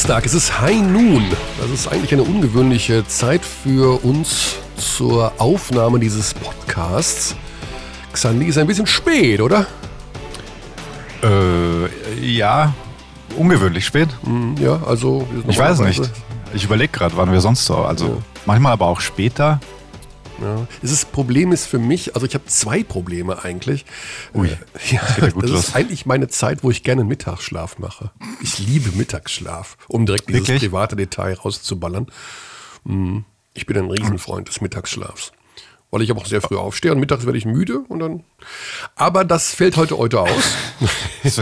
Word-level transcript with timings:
Dienstag, 0.00 0.24
es 0.24 0.32
ist 0.32 0.58
High 0.62 0.80
Noon. 0.80 1.26
Das 1.60 1.68
ist 1.68 1.86
eigentlich 1.86 2.14
eine 2.14 2.22
ungewöhnliche 2.22 3.06
Zeit 3.06 3.44
für 3.44 4.02
uns 4.02 4.56
zur 4.78 5.30
Aufnahme 5.36 6.00
dieses 6.00 6.32
Podcasts. 6.32 7.36
Xandi 8.14 8.46
ist 8.46 8.56
ein 8.56 8.66
bisschen 8.66 8.86
spät, 8.86 9.42
oder? 9.42 9.66
Äh, 11.22 12.18
ja, 12.18 12.72
ungewöhnlich 13.36 13.84
spät. 13.84 14.08
Mhm, 14.22 14.54
ja, 14.58 14.80
also. 14.86 15.28
Ich 15.46 15.58
weiß 15.58 15.80
nicht. 15.80 16.10
Ich 16.54 16.64
überlege 16.64 16.90
gerade, 16.90 17.14
wann 17.18 17.30
wir 17.30 17.42
sonst 17.42 17.66
so. 17.66 17.76
Also 17.76 18.06
ja. 18.06 18.12
manchmal 18.46 18.72
aber 18.72 18.86
auch 18.86 19.02
später. 19.02 19.60
Ja. 20.40 20.66
Das 20.82 21.04
Problem 21.04 21.52
ist 21.52 21.66
für 21.66 21.78
mich, 21.78 22.14
also 22.14 22.26
ich 22.26 22.34
habe 22.34 22.46
zwei 22.46 22.82
Probleme 22.82 23.44
eigentlich. 23.44 23.84
Ui, 24.34 24.48
äh, 24.48 24.56
ja, 24.90 25.02
das, 25.18 25.34
das 25.34 25.50
ist 25.50 25.76
eigentlich 25.76 26.06
meine 26.06 26.28
Zeit, 26.28 26.64
wo 26.64 26.70
ich 26.70 26.82
gerne 26.82 27.04
Mittagsschlaf 27.04 27.78
mache. 27.78 28.10
Ich 28.40 28.58
liebe 28.58 28.90
Mittagsschlaf, 28.96 29.76
um 29.88 30.06
direkt 30.06 30.28
dieses 30.28 30.48
Wirklich? 30.48 30.70
private 30.70 30.96
Detail 30.96 31.34
rauszuballern. 31.34 32.06
Mhm. 32.84 33.24
Ich 33.52 33.66
bin 33.66 33.76
ein 33.76 33.90
Riesenfreund 33.90 34.48
des 34.48 34.60
Mittagsschlafs. 34.60 35.32
Weil 35.90 36.02
ich 36.02 36.10
aber 36.12 36.20
auch 36.20 36.26
sehr 36.26 36.40
früh 36.40 36.56
aufstehe 36.56 36.92
und 36.92 37.00
mittags 37.00 37.26
werde 37.26 37.36
ich 37.36 37.44
müde 37.44 37.80
und 37.88 37.98
dann. 37.98 38.22
Aber 38.94 39.24
das 39.24 39.52
fällt 39.52 39.76
heute 39.76 39.98
heute 39.98 40.20
aus. 40.20 40.54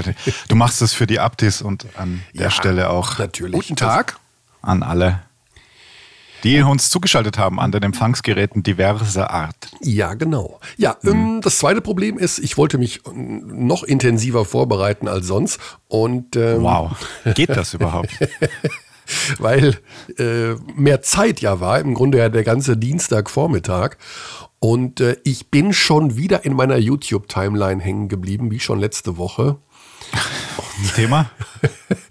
du 0.48 0.54
machst 0.56 0.80
es 0.80 0.94
für 0.94 1.06
die 1.06 1.20
Abdis 1.20 1.60
und 1.60 1.86
an 1.96 2.22
der 2.32 2.44
ja, 2.44 2.50
Stelle 2.50 2.88
auch. 2.88 3.18
Natürlich. 3.18 3.54
Guten 3.54 3.76
Tag 3.76 4.18
an 4.62 4.82
alle 4.82 5.20
die 6.44 6.60
uns 6.62 6.90
zugeschaltet 6.90 7.38
haben 7.38 7.58
an 7.60 7.72
den 7.72 7.82
Empfangsgeräten 7.82 8.62
diverser 8.62 9.30
Art. 9.30 9.70
Ja, 9.80 10.14
genau. 10.14 10.60
Ja, 10.76 10.96
mhm. 11.02 11.10
ähm, 11.10 11.40
das 11.42 11.58
zweite 11.58 11.80
Problem 11.80 12.18
ist, 12.18 12.38
ich 12.38 12.56
wollte 12.56 12.78
mich 12.78 13.00
noch 13.12 13.82
intensiver 13.82 14.44
vorbereiten 14.44 15.08
als 15.08 15.26
sonst. 15.26 15.60
Und, 15.88 16.36
ähm, 16.36 16.62
wow, 16.62 16.92
geht 17.34 17.50
das 17.50 17.74
überhaupt? 17.74 18.10
Weil 19.38 19.78
äh, 20.18 20.54
mehr 20.74 21.00
Zeit 21.02 21.40
ja 21.40 21.60
war, 21.60 21.80
im 21.80 21.94
Grunde 21.94 22.18
ja 22.18 22.28
der 22.28 22.44
ganze 22.44 22.76
Dienstagvormittag. 22.76 23.96
Und 24.60 25.00
äh, 25.00 25.16
ich 25.24 25.50
bin 25.50 25.72
schon 25.72 26.16
wieder 26.16 26.44
in 26.44 26.54
meiner 26.54 26.76
YouTube-Timeline 26.76 27.80
hängen 27.80 28.08
geblieben, 28.08 28.50
wie 28.50 28.60
schon 28.60 28.80
letzte 28.80 29.16
Woche. 29.16 29.56
Thema? 30.94 31.30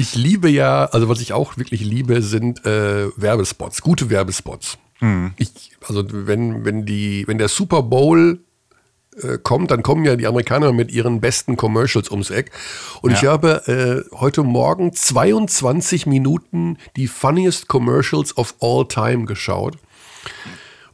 Ich 0.00 0.14
liebe 0.14 0.48
ja, 0.48 0.86
also 0.86 1.10
was 1.10 1.20
ich 1.20 1.34
auch 1.34 1.58
wirklich 1.58 1.82
liebe, 1.82 2.22
sind 2.22 2.64
äh, 2.64 3.08
Werbespots, 3.20 3.82
gute 3.82 4.08
Werbespots. 4.08 4.78
Mhm. 5.00 5.34
Ich, 5.36 5.72
also 5.86 6.02
wenn, 6.08 6.64
wenn, 6.64 6.86
die, 6.86 7.28
wenn 7.28 7.36
der 7.36 7.48
Super 7.48 7.82
Bowl 7.82 8.40
äh, 9.22 9.36
kommt, 9.36 9.70
dann 9.70 9.82
kommen 9.82 10.06
ja 10.06 10.16
die 10.16 10.26
Amerikaner 10.26 10.72
mit 10.72 10.90
ihren 10.90 11.20
besten 11.20 11.58
Commercials 11.58 12.10
ums 12.10 12.30
Eck. 12.30 12.50
Und 13.02 13.10
ja. 13.10 13.16
ich 13.18 13.24
habe 13.26 14.06
äh, 14.10 14.16
heute 14.16 14.42
Morgen 14.42 14.94
22 14.94 16.06
Minuten 16.06 16.78
die 16.96 17.06
funniest 17.06 17.68
Commercials 17.68 18.34
of 18.38 18.54
all 18.62 18.88
time 18.88 19.26
geschaut. 19.26 19.76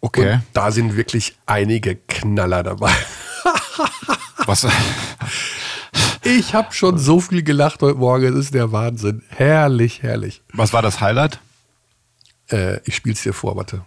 Okay. 0.00 0.32
Und 0.32 0.42
da 0.52 0.72
sind 0.72 0.96
wirklich 0.96 1.36
einige 1.46 1.94
Knaller 1.94 2.64
dabei. 2.64 2.92
Was? 4.46 4.66
Ich 6.28 6.54
habe 6.54 6.72
schon 6.72 6.98
so 6.98 7.20
viel 7.20 7.44
gelacht 7.44 7.82
heute 7.82 7.98
Morgen. 7.98 8.32
Es 8.32 8.46
ist 8.46 8.54
der 8.54 8.72
Wahnsinn. 8.72 9.22
Herrlich, 9.28 10.02
herrlich. 10.02 10.42
Was 10.52 10.72
war 10.72 10.82
das 10.82 11.00
Highlight? 11.00 11.38
Äh, 12.50 12.80
ich 12.84 12.96
spiel's 12.96 13.22
dir 13.22 13.32
vor, 13.32 13.54
warte. 13.54 13.82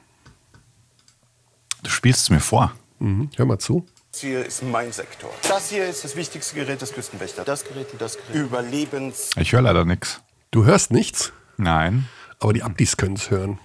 Du 1.84 1.90
spielst 1.90 2.22
es 2.22 2.30
mir 2.30 2.40
vor. 2.40 2.72
Mhm. 3.00 3.30
Hör 3.36 3.45
mal 3.45 3.60
zu. 3.60 3.86
Das 4.14 4.22
hier 4.22 4.45
ist 4.45 4.64
mein 4.64 4.94
Sektor. 4.94 5.30
Das 5.50 5.70
hier 5.70 5.86
ist 5.86 6.06
das 6.06 6.16
wichtigste 6.16 6.56
Gerät 6.56 6.82
des 6.82 6.94
Küstenwächter. 6.94 7.44
Das 7.44 7.66
Gerät 7.66 7.92
und 7.92 8.00
das 8.00 8.16
Gerät. 8.16 8.34
Überlebens. 8.34 9.32
Ich 9.36 9.52
höre 9.52 9.61
leider 9.61 9.83
nichts. 9.83 10.21
Du 10.52 10.64
hörst 10.64 10.92
nichts? 10.92 11.33
Nein. 11.58 12.08
Aber 12.39 12.54
die 12.54 12.64
Abdis 12.64 12.95
können 12.95 13.16
es 13.16 13.30
hören. 13.30 13.60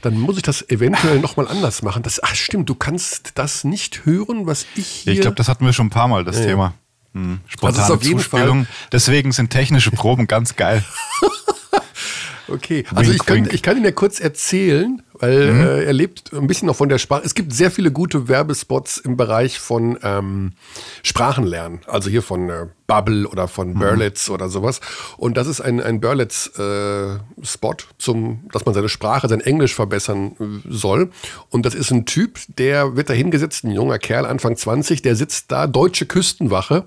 Dann 0.00 0.18
muss 0.18 0.38
ich 0.38 0.42
das 0.42 0.66
eventuell 0.70 1.20
nochmal 1.20 1.48
anders 1.48 1.82
machen. 1.82 2.02
Das, 2.02 2.22
ach 2.22 2.34
stimmt, 2.34 2.70
du 2.70 2.74
kannst 2.74 3.32
das 3.34 3.64
nicht 3.64 4.06
hören, 4.06 4.46
was 4.46 4.64
ich 4.76 4.86
hier... 4.86 5.12
Ich 5.12 5.20
glaube, 5.20 5.36
das 5.36 5.48
hatten 5.48 5.66
wir 5.66 5.74
schon 5.74 5.88
ein 5.88 5.90
paar 5.90 6.08
Mal, 6.08 6.24
das 6.24 6.38
ja. 6.38 6.46
Thema. 6.46 6.72
Hm, 7.14 7.40
spontane 7.48 7.82
also 7.82 7.94
auf 7.94 8.02
jeden 8.02 8.18
Zuspielung. 8.18 8.64
Fall 8.66 8.74
Deswegen 8.92 9.32
sind 9.32 9.50
technische 9.50 9.92
Proben 9.92 10.26
ganz 10.26 10.56
geil. 10.56 10.84
okay, 12.48 12.84
also 12.92 13.12
ich, 13.12 13.24
kann, 13.24 13.48
ich 13.50 13.62
kann 13.62 13.76
Ihnen 13.76 13.86
ja 13.86 13.92
kurz 13.92 14.18
erzählen, 14.18 15.00
weil 15.18 15.52
mhm. 15.52 15.60
äh, 15.60 15.84
er 15.84 15.92
lebt 15.92 16.32
ein 16.32 16.46
bisschen 16.46 16.66
noch 16.66 16.76
von 16.76 16.88
der 16.88 16.98
Sprache. 16.98 17.22
Es 17.24 17.34
gibt 17.34 17.52
sehr 17.52 17.70
viele 17.70 17.92
gute 17.92 18.28
Werbespots 18.28 18.98
im 18.98 19.16
Bereich 19.16 19.60
von 19.60 19.98
ähm, 20.02 20.52
Sprachenlernen. 21.02 21.80
Also 21.86 22.10
hier 22.10 22.22
von 22.22 22.50
äh, 22.50 22.66
Bubble 22.86 23.26
oder 23.28 23.48
von 23.48 23.74
mhm. 23.74 23.78
Berlitz 23.78 24.28
oder 24.28 24.48
sowas. 24.48 24.80
Und 25.16 25.36
das 25.36 25.46
ist 25.46 25.60
ein, 25.60 25.80
ein 25.80 26.00
Berlitz-Spot, 26.00 27.72
äh, 27.72 27.76
zum, 27.98 28.40
dass 28.52 28.66
man 28.66 28.74
seine 28.74 28.88
Sprache, 28.88 29.28
sein 29.28 29.40
Englisch 29.40 29.74
verbessern 29.74 30.32
äh, 30.38 30.68
soll. 30.68 31.10
Und 31.48 31.64
das 31.64 31.74
ist 31.74 31.90
ein 31.90 32.06
Typ, 32.06 32.40
der 32.58 32.96
wird 32.96 33.08
da 33.08 33.14
hingesetzt, 33.14 33.64
ein 33.64 33.70
junger 33.70 33.98
Kerl, 33.98 34.26
Anfang 34.26 34.56
20, 34.56 35.00
der 35.02 35.16
sitzt 35.16 35.52
da, 35.52 35.66
deutsche 35.66 36.06
Küstenwache, 36.06 36.86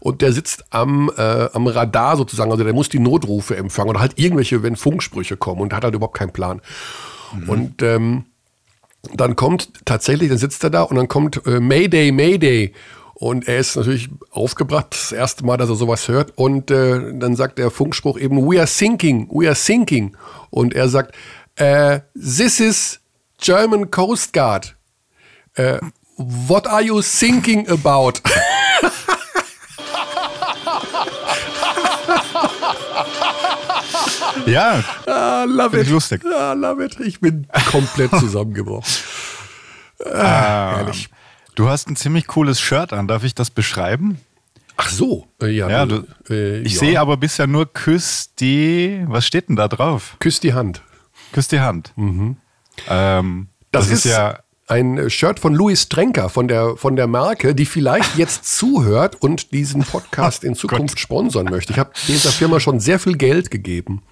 und 0.00 0.20
der 0.20 0.32
sitzt 0.32 0.64
am, 0.70 1.10
äh, 1.16 1.48
am 1.52 1.66
Radar 1.66 2.16
sozusagen. 2.16 2.50
Also 2.50 2.64
der 2.64 2.74
muss 2.74 2.88
die 2.88 2.98
Notrufe 2.98 3.56
empfangen 3.56 3.90
oder 3.90 4.00
halt 4.00 4.18
irgendwelche, 4.18 4.62
wenn 4.62 4.76
Funksprüche 4.76 5.36
kommen 5.36 5.60
und 5.60 5.72
hat 5.72 5.84
halt 5.84 5.94
überhaupt 5.94 6.16
keinen 6.16 6.32
Plan. 6.32 6.60
Mhm. 7.34 7.48
Und 7.48 7.82
ähm, 7.82 8.24
dann 9.14 9.36
kommt 9.36 9.70
tatsächlich, 9.84 10.28
dann 10.28 10.38
sitzt 10.38 10.62
er 10.64 10.70
da 10.70 10.82
und 10.82 10.96
dann 10.96 11.08
kommt 11.08 11.46
äh, 11.46 11.60
Mayday, 11.60 12.12
Mayday. 12.12 12.72
Und 13.14 13.48
er 13.48 13.58
ist 13.58 13.74
natürlich 13.74 14.08
aufgebracht, 14.30 14.88
das 14.90 15.10
erste 15.10 15.44
Mal, 15.44 15.56
dass 15.56 15.68
er 15.68 15.74
sowas 15.74 16.06
hört. 16.06 16.32
Und 16.36 16.70
äh, 16.70 17.18
dann 17.18 17.34
sagt 17.34 17.58
der 17.58 17.70
Funkspruch 17.70 18.18
eben, 18.18 18.48
we 18.48 18.58
are 18.58 18.66
sinking, 18.66 19.28
we 19.32 19.46
are 19.46 19.56
sinking. 19.56 20.16
Und 20.50 20.72
er 20.72 20.88
sagt, 20.88 21.16
äh, 21.56 22.00
this 22.14 22.60
is 22.60 23.00
German 23.38 23.90
Coast 23.90 24.32
Guard. 24.32 24.76
Äh, 25.54 25.78
what 26.16 26.68
are 26.68 26.82
you 26.82 27.00
thinking 27.02 27.68
about? 27.68 28.20
Ja. 34.52 34.82
Ah, 35.06 35.44
love 35.44 35.80
it. 35.80 35.88
lustig. 35.88 36.22
Ah, 36.24 36.52
love 36.52 36.84
it. 36.84 36.98
Ich 37.00 37.20
bin 37.20 37.46
komplett 37.70 38.10
zusammengebrochen. 38.18 38.92
Ah, 40.04 40.76
herrlich. 40.76 41.08
Du 41.54 41.68
hast 41.68 41.88
ein 41.88 41.96
ziemlich 41.96 42.26
cooles 42.26 42.60
Shirt 42.60 42.92
an. 42.92 43.08
Darf 43.08 43.24
ich 43.24 43.34
das 43.34 43.50
beschreiben? 43.50 44.18
Ach 44.76 44.88
so, 44.88 45.26
äh, 45.42 45.48
ja. 45.48 45.68
ja 45.68 45.86
du, 45.86 46.06
äh, 46.30 46.60
ich 46.60 46.74
ja. 46.74 46.78
sehe 46.78 47.00
aber 47.00 47.16
bisher 47.16 47.48
nur 47.48 47.72
Küss 47.72 48.34
die. 48.38 49.04
Was 49.08 49.26
steht 49.26 49.48
denn 49.48 49.56
da 49.56 49.66
drauf? 49.66 50.16
Küss 50.20 50.38
die 50.38 50.54
Hand. 50.54 50.82
Küss 51.32 51.48
die 51.48 51.58
Hand. 51.58 51.92
Mhm. 51.96 52.36
Ähm, 52.88 53.48
das, 53.72 53.88
das, 53.88 54.04
ist, 54.04 54.04
ja 54.04 54.38
ein 54.68 55.08
Shirt 55.10 55.40
von 55.40 55.54
Louis 55.54 55.88
Trenker 55.88 56.28
von 56.28 56.46
der, 56.46 56.76
von 56.76 56.94
der 56.94 57.06
Marke, 57.06 57.54
die 57.54 57.66
vielleicht 57.66 58.16
jetzt 58.16 58.44
zuhört 58.58 59.16
und 59.20 59.52
diesen 59.52 59.82
Podcast 59.82 60.44
in 60.44 60.54
Zukunft 60.54 61.00
sponsern 61.00 61.46
möchte. 61.46 61.72
Ich 61.72 61.78
habe 61.78 61.90
dieser 62.06 62.30
Firma 62.30 62.60
schon 62.60 62.78
sehr 62.78 62.98
viel 62.98 63.16
Geld 63.16 63.50
gegeben. 63.50 64.02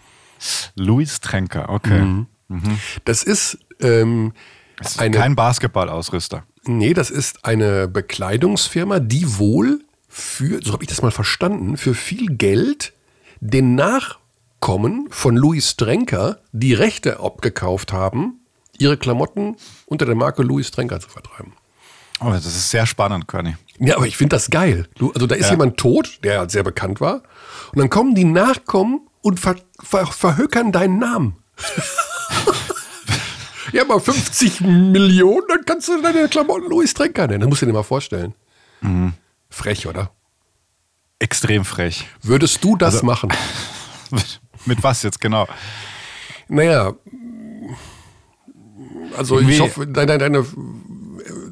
Louis 0.74 1.20
Tränker, 1.20 1.68
okay. 1.68 2.00
Mhm. 2.00 2.26
Mhm. 2.48 2.80
Das 3.04 3.22
ist, 3.22 3.58
ähm, 3.80 4.32
das 4.78 4.92
ist 4.92 5.00
eine, 5.00 5.16
kein 5.16 5.36
Basketballausrüster. 5.36 6.44
Nee, 6.64 6.94
das 6.94 7.10
ist 7.10 7.44
eine 7.44 7.88
Bekleidungsfirma, 7.88 9.00
die 9.00 9.38
wohl 9.38 9.80
für, 10.08 10.60
so 10.62 10.72
habe 10.72 10.82
ich 10.82 10.88
das 10.88 11.02
mal 11.02 11.10
verstanden, 11.10 11.76
für 11.76 11.94
viel 11.94 12.36
Geld 12.36 12.92
den 13.40 13.74
Nachkommen 13.74 15.08
von 15.10 15.36
Louis 15.36 15.76
Trenker 15.76 16.38
die 16.52 16.74
Rechte 16.74 17.20
abgekauft 17.20 17.92
haben, 17.92 18.40
ihre 18.78 18.96
Klamotten 18.96 19.56
unter 19.86 20.06
der 20.06 20.14
Marke 20.14 20.42
Louis 20.42 20.70
Trenker 20.70 21.00
zu 21.00 21.08
vertreiben. 21.08 21.52
Oh, 22.20 22.30
das 22.30 22.46
ist 22.46 22.70
sehr 22.70 22.86
spannend, 22.86 23.28
Körny. 23.28 23.56
Ja, 23.78 23.96
aber 23.96 24.06
ich 24.06 24.16
finde 24.16 24.36
das 24.36 24.48
geil. 24.48 24.88
Also 25.14 25.26
da 25.26 25.34
ist 25.34 25.46
ja. 25.46 25.50
jemand 25.50 25.76
tot, 25.76 26.20
der 26.24 26.48
sehr 26.48 26.62
bekannt 26.62 27.00
war. 27.00 27.22
Und 27.72 27.78
dann 27.78 27.90
kommen 27.90 28.14
die 28.14 28.24
Nachkommen 28.24 29.00
und 29.26 29.40
ver, 29.40 29.56
ver, 29.82 30.06
verhökern 30.06 30.70
deinen 30.70 31.00
Namen. 31.00 31.36
ja, 33.72 33.84
mal 33.84 33.98
50 33.98 34.60
Millionen, 34.60 35.42
dann 35.48 35.64
kannst 35.66 35.88
du 35.88 36.00
deine 36.00 36.28
Klamotten 36.28 36.70
Louis 36.70 36.94
Trenker 36.94 37.26
nennen. 37.26 37.40
Das 37.40 37.48
musst 37.48 37.62
du 37.62 37.66
dir 37.66 37.72
mal 37.72 37.82
vorstellen. 37.82 38.34
Mhm. 38.82 39.14
Frech, 39.50 39.88
oder? 39.88 40.12
Extrem 41.18 41.64
frech. 41.64 42.06
Würdest 42.22 42.62
du 42.62 42.76
das 42.76 42.94
also, 42.94 43.06
machen? 43.06 43.32
Mit 44.64 44.84
was 44.84 45.02
jetzt 45.02 45.20
genau? 45.20 45.48
Naja, 46.46 46.94
also 49.16 49.40
ich 49.40 49.60
hoffe, 49.60 49.88
deine, 49.88 50.18
deine, 50.18 50.46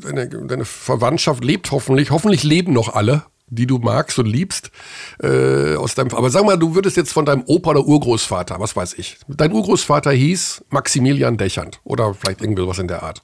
deine, 0.00 0.28
deine 0.28 0.64
Verwandtschaft 0.64 1.42
lebt 1.42 1.72
hoffentlich. 1.72 2.12
Hoffentlich 2.12 2.44
leben 2.44 2.72
noch 2.72 2.94
alle 2.94 3.24
die 3.46 3.66
du 3.66 3.78
magst 3.78 4.18
und 4.18 4.26
liebst, 4.26 4.70
äh, 5.22 5.76
aus 5.76 5.94
deinem, 5.94 6.14
aber 6.14 6.30
sag 6.30 6.44
mal, 6.44 6.58
du 6.58 6.74
würdest 6.74 6.96
jetzt 6.96 7.12
von 7.12 7.24
deinem 7.24 7.44
Opa 7.46 7.70
oder 7.70 7.84
Urgroßvater, 7.84 8.58
was 8.58 8.74
weiß 8.74 8.94
ich, 8.94 9.18
dein 9.28 9.52
Urgroßvater 9.52 10.12
hieß 10.12 10.64
Maximilian 10.70 11.36
Dächernd 11.36 11.80
oder 11.84 12.14
vielleicht 12.14 12.40
irgendwie 12.40 12.62
sowas 12.62 12.78
in 12.78 12.88
der 12.88 13.02
Art. 13.02 13.22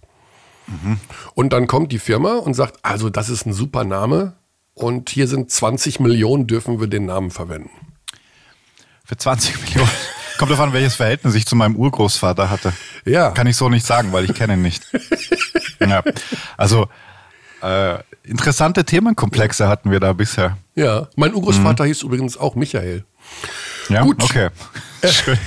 Mhm. 0.67 0.99
Und 1.35 1.53
dann 1.53 1.67
kommt 1.67 1.93
die 1.93 1.99
Firma 1.99 2.37
und 2.37 2.55
sagt, 2.55 2.79
also 2.83 3.11
das 3.11 3.29
ist 3.29 3.47
ein 3.47 3.53
super 3.53 3.85
Name 3.85 4.37
und 4.75 5.11
hier 5.11 5.27
sind 5.27 5.51
20 5.51 6.01
Millionen, 6.01 6.47
dürfen 6.47 6.81
wir 6.81 6.87
den 6.87 7.07
Namen 7.07 7.31
verwenden. 7.31 7.71
Für 9.05 9.17
20 9.17 9.61
Millionen. 9.63 9.91
Kommt 10.39 10.53
davon, 10.53 10.73
welches 10.73 10.95
Verhältnis 10.95 11.35
ich 11.35 11.45
zu 11.45 11.55
meinem 11.55 11.77
Urgroßvater 11.77 12.49
hatte. 12.49 12.73
Ja. 13.05 13.33
Kann 13.33 13.47
ich 13.47 13.57
so 13.57 13.69
nicht 13.69 13.85
sagen, 13.85 14.11
weil 14.13 14.25
ich 14.25 14.35
kenne 14.35 14.55
ihn 14.55 14.63
nicht. 14.63 14.87
ja. 15.81 16.03
Also 16.57 16.89
äh, 17.63 17.99
interessante 18.25 18.85
Themenkomplexe 18.85 19.69
hatten 19.69 19.91
wir 19.91 20.01
da 20.01 20.13
bisher. 20.13 20.57
Ja, 20.75 21.09
mein 21.17 21.35
Urgroßvater 21.35 21.85
mhm. 21.85 21.89
hieß 21.89 22.03
übrigens 22.03 22.37
auch 22.37 22.55
Michael. 22.55 23.05
Ja, 23.89 24.03
Gut. 24.03 24.23
okay. 24.23 24.51
Schön. 25.05 25.39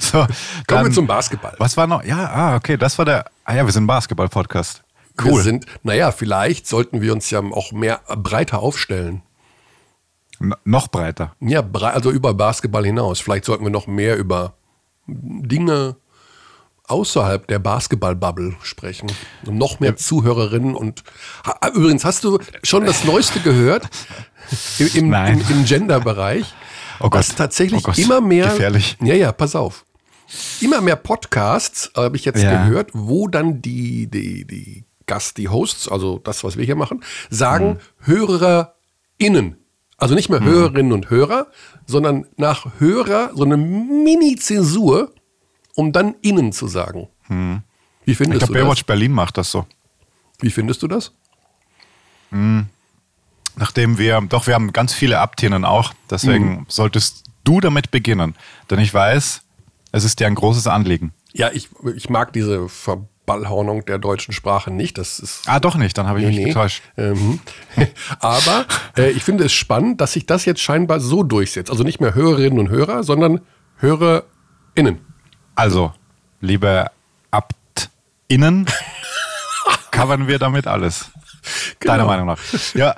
So, 0.00 0.18
Kommen 0.18 0.30
dann, 0.66 0.84
wir 0.86 0.92
zum 0.92 1.06
Basketball. 1.06 1.54
Was 1.58 1.76
war 1.76 1.86
noch? 1.86 2.04
Ja, 2.04 2.26
ah, 2.26 2.56
okay, 2.56 2.76
das 2.76 2.98
war 2.98 3.04
der. 3.04 3.24
Ah 3.44 3.54
ja, 3.54 3.64
wir 3.64 3.72
sind 3.72 3.86
Basketball-Podcast. 3.86 4.82
Cool. 5.20 5.32
Wir 5.32 5.42
sind, 5.42 5.66
naja, 5.82 6.10
vielleicht 6.12 6.66
sollten 6.66 7.00
wir 7.00 7.12
uns 7.12 7.30
ja 7.30 7.40
auch 7.40 7.72
mehr 7.72 8.00
breiter 8.16 8.60
aufstellen. 8.60 9.22
N 10.40 10.54
noch 10.64 10.88
breiter. 10.88 11.34
Ja, 11.40 11.62
also 11.62 12.10
über 12.10 12.34
Basketball 12.34 12.84
hinaus. 12.84 13.20
Vielleicht 13.20 13.44
sollten 13.44 13.64
wir 13.64 13.70
noch 13.70 13.86
mehr 13.86 14.16
über 14.16 14.54
Dinge 15.06 15.96
außerhalb 16.92 17.46
der 17.48 17.58
Basketball-Bubble 17.58 18.54
sprechen. 18.62 19.10
Und 19.46 19.56
noch 19.56 19.80
mehr. 19.80 19.96
Zuhörerinnen 19.96 20.74
und 20.74 21.02
übrigens, 21.74 22.04
hast 22.04 22.24
du 22.24 22.38
schon 22.62 22.84
das 22.84 23.04
Neueste 23.04 23.40
gehört 23.40 23.88
im, 24.78 25.12
im, 25.12 25.42
im, 25.48 25.64
Gender-Bereich? 25.64 26.52
Oh 27.00 27.04
Gott. 27.04 27.14
Dass 27.14 27.34
tatsächlich 27.34 27.86
oh 27.88 27.92
immer 27.96 28.20
mehr. 28.20 28.48
Gefährlich. 28.48 28.96
Ja, 29.00 29.14
ja, 29.14 29.32
pass 29.32 29.56
auf. 29.56 29.84
Immer 30.60 30.80
mehr 30.80 30.96
Podcasts, 30.96 31.90
habe 31.96 32.16
ich 32.16 32.24
jetzt 32.24 32.42
ja. 32.42 32.64
gehört, 32.64 32.90
wo 32.92 33.28
dann 33.28 33.60
die, 33.60 34.06
die, 34.06 34.46
die 34.46 34.84
Gast, 35.06 35.36
die 35.36 35.48
Hosts, 35.48 35.88
also 35.88 36.18
das, 36.18 36.44
was 36.44 36.56
wir 36.56 36.64
hier 36.64 36.76
machen, 36.76 37.02
sagen 37.28 37.80
hm. 38.04 38.14
HörerInnen. 38.14 39.56
Also 39.98 40.14
nicht 40.14 40.30
mehr 40.30 40.40
hm. 40.40 40.46
Hörerinnen 40.46 40.92
und 40.92 41.10
Hörer, 41.10 41.48
sondern 41.86 42.26
nach 42.36 42.66
Hörer 42.78 43.30
so 43.34 43.44
eine 43.44 43.56
Mini-Zäsur, 43.56 45.12
um 45.74 45.92
dann 45.92 46.14
innen 46.22 46.52
zu 46.52 46.68
sagen. 46.68 47.08
Hm. 47.28 47.62
Wie 48.04 48.14
findest 48.14 48.34
ich 48.34 48.38
glaub, 48.40 48.48
du 48.48 48.54
das? 48.54 48.62
Baywatch 48.62 48.84
Berlin 48.84 49.12
macht 49.12 49.38
das 49.38 49.50
so. 49.50 49.66
Wie 50.40 50.50
findest 50.50 50.82
du 50.82 50.88
das? 50.88 51.12
Hm. 52.30 52.66
Nachdem 53.56 53.98
wir, 53.98 54.20
doch, 54.22 54.46
wir 54.46 54.54
haben 54.54 54.72
ganz 54.72 54.94
viele 54.94 55.18
Abtienen 55.18 55.64
auch, 55.64 55.92
deswegen 56.10 56.50
mhm. 56.50 56.66
solltest 56.68 57.24
du 57.44 57.60
damit 57.60 57.90
beginnen. 57.90 58.34
Denn 58.70 58.78
ich 58.78 58.92
weiß, 58.92 59.42
es 59.92 60.04
ist 60.04 60.20
dir 60.20 60.26
ein 60.26 60.34
großes 60.34 60.66
Anliegen. 60.66 61.12
Ja, 61.34 61.50
ich, 61.52 61.68
ich 61.94 62.08
mag 62.08 62.32
diese 62.32 62.68
Verballhornung 62.68 63.84
der 63.84 63.98
deutschen 63.98 64.32
Sprache 64.32 64.70
nicht. 64.70 64.96
Das 64.96 65.18
ist 65.18 65.42
ah, 65.46 65.60
doch 65.60 65.76
nicht, 65.76 65.98
dann 65.98 66.06
habe 66.06 66.20
ich 66.20 66.26
nee, 66.26 66.36
mich 66.36 66.46
getäuscht. 66.46 66.82
Ähm, 66.96 67.40
aber 68.20 68.66
äh, 68.96 69.10
ich 69.10 69.22
finde 69.22 69.44
es 69.44 69.52
spannend, 69.52 70.00
dass 70.00 70.14
sich 70.14 70.24
das 70.24 70.46
jetzt 70.46 70.60
scheinbar 70.60 71.00
so 71.00 71.22
durchsetzt. 71.22 71.70
Also 71.70 71.84
nicht 71.84 72.00
mehr 72.00 72.14
Hörerinnen 72.14 72.58
und 72.58 72.70
Hörer, 72.70 73.02
sondern 73.02 73.40
HörerInnen. 73.76 75.11
Also, 75.62 75.94
liebe 76.40 76.90
AbtInnen, 77.30 78.66
covern 79.92 80.26
wir 80.26 80.40
damit 80.40 80.66
alles. 80.66 81.12
Genau. 81.78 81.92
Deiner 81.92 82.04
Meinung 82.04 82.26
nach. 82.26 82.38
Ja. 82.74 82.96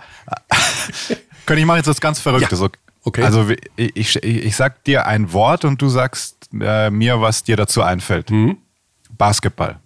Könnte 1.44 1.60
ich 1.60 1.66
machen 1.66 1.76
jetzt 1.76 1.88
was 1.88 2.00
ganz 2.00 2.20
Verrücktes. 2.20 2.58
Ja. 2.58 2.68
Okay. 3.02 3.22
Also 3.22 3.50
ich, 3.76 4.16
ich, 4.16 4.24
ich 4.24 4.56
sag 4.56 4.82
dir 4.84 5.06
ein 5.06 5.34
Wort 5.34 5.66
und 5.66 5.82
du 5.82 5.90
sagst 5.90 6.48
äh, 6.58 6.88
mir, 6.88 7.20
was 7.20 7.42
dir 7.42 7.58
dazu 7.58 7.82
einfällt. 7.82 8.30
Mhm. 8.30 8.56
Basketball. 9.10 9.78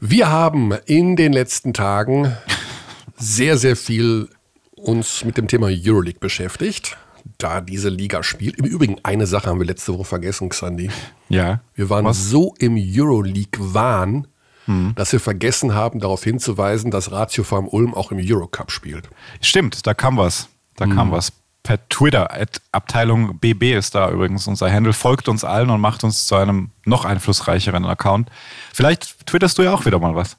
Wir 0.00 0.30
haben 0.30 0.72
in 0.86 1.14
den 1.14 1.32
letzten 1.32 1.72
Tagen 1.74 2.36
sehr, 3.16 3.56
sehr 3.56 3.76
viel 3.76 4.30
uns 4.74 5.24
mit 5.24 5.36
dem 5.36 5.46
Thema 5.46 5.68
Euroleague 5.70 6.18
beschäftigt, 6.18 6.96
da 7.38 7.60
diese 7.60 7.88
Liga 7.88 8.22
spielt. 8.22 8.58
Im 8.58 8.64
Übrigen, 8.64 8.96
eine 9.02 9.26
Sache 9.26 9.48
haben 9.48 9.58
wir 9.58 9.66
letzte 9.66 9.94
Woche 9.94 10.04
vergessen, 10.04 10.48
Xandi. 10.48 10.90
Ja. 11.28 11.60
Wir 11.74 11.90
waren 11.90 12.04
was? 12.04 12.28
so 12.28 12.54
im 12.58 12.76
Euroleague-Wahn, 12.76 14.26
mhm. 14.66 14.92
dass 14.96 15.12
wir 15.12 15.20
vergessen 15.20 15.74
haben, 15.74 16.00
darauf 16.00 16.24
hinzuweisen, 16.24 16.90
dass 16.90 17.10
Ratio 17.12 17.44
Farm 17.44 17.68
Ulm 17.68 17.94
auch 17.94 18.12
im 18.12 18.18
Eurocup 18.20 18.70
spielt. 18.70 19.08
Stimmt, 19.40 19.86
da 19.86 19.94
kam 19.94 20.16
was. 20.16 20.48
Da 20.76 20.86
mhm. 20.86 20.96
kam 20.96 21.10
was. 21.12 21.32
Per 21.62 21.88
Twitter, 21.90 22.30
Abteilung 22.72 23.38
BB 23.38 23.76
ist 23.76 23.94
da 23.94 24.10
übrigens 24.10 24.46
unser 24.46 24.72
Handle, 24.72 24.94
folgt 24.94 25.28
uns 25.28 25.44
allen 25.44 25.68
und 25.68 25.80
macht 25.80 26.04
uns 26.04 26.26
zu 26.26 26.34
einem 26.34 26.70
noch 26.86 27.04
einflussreicheren 27.04 27.84
Account. 27.84 28.30
Vielleicht 28.72 29.26
twitterst 29.26 29.58
du 29.58 29.62
ja 29.62 29.74
auch 29.74 29.84
wieder 29.84 29.98
mal 29.98 30.14
was. 30.14 30.38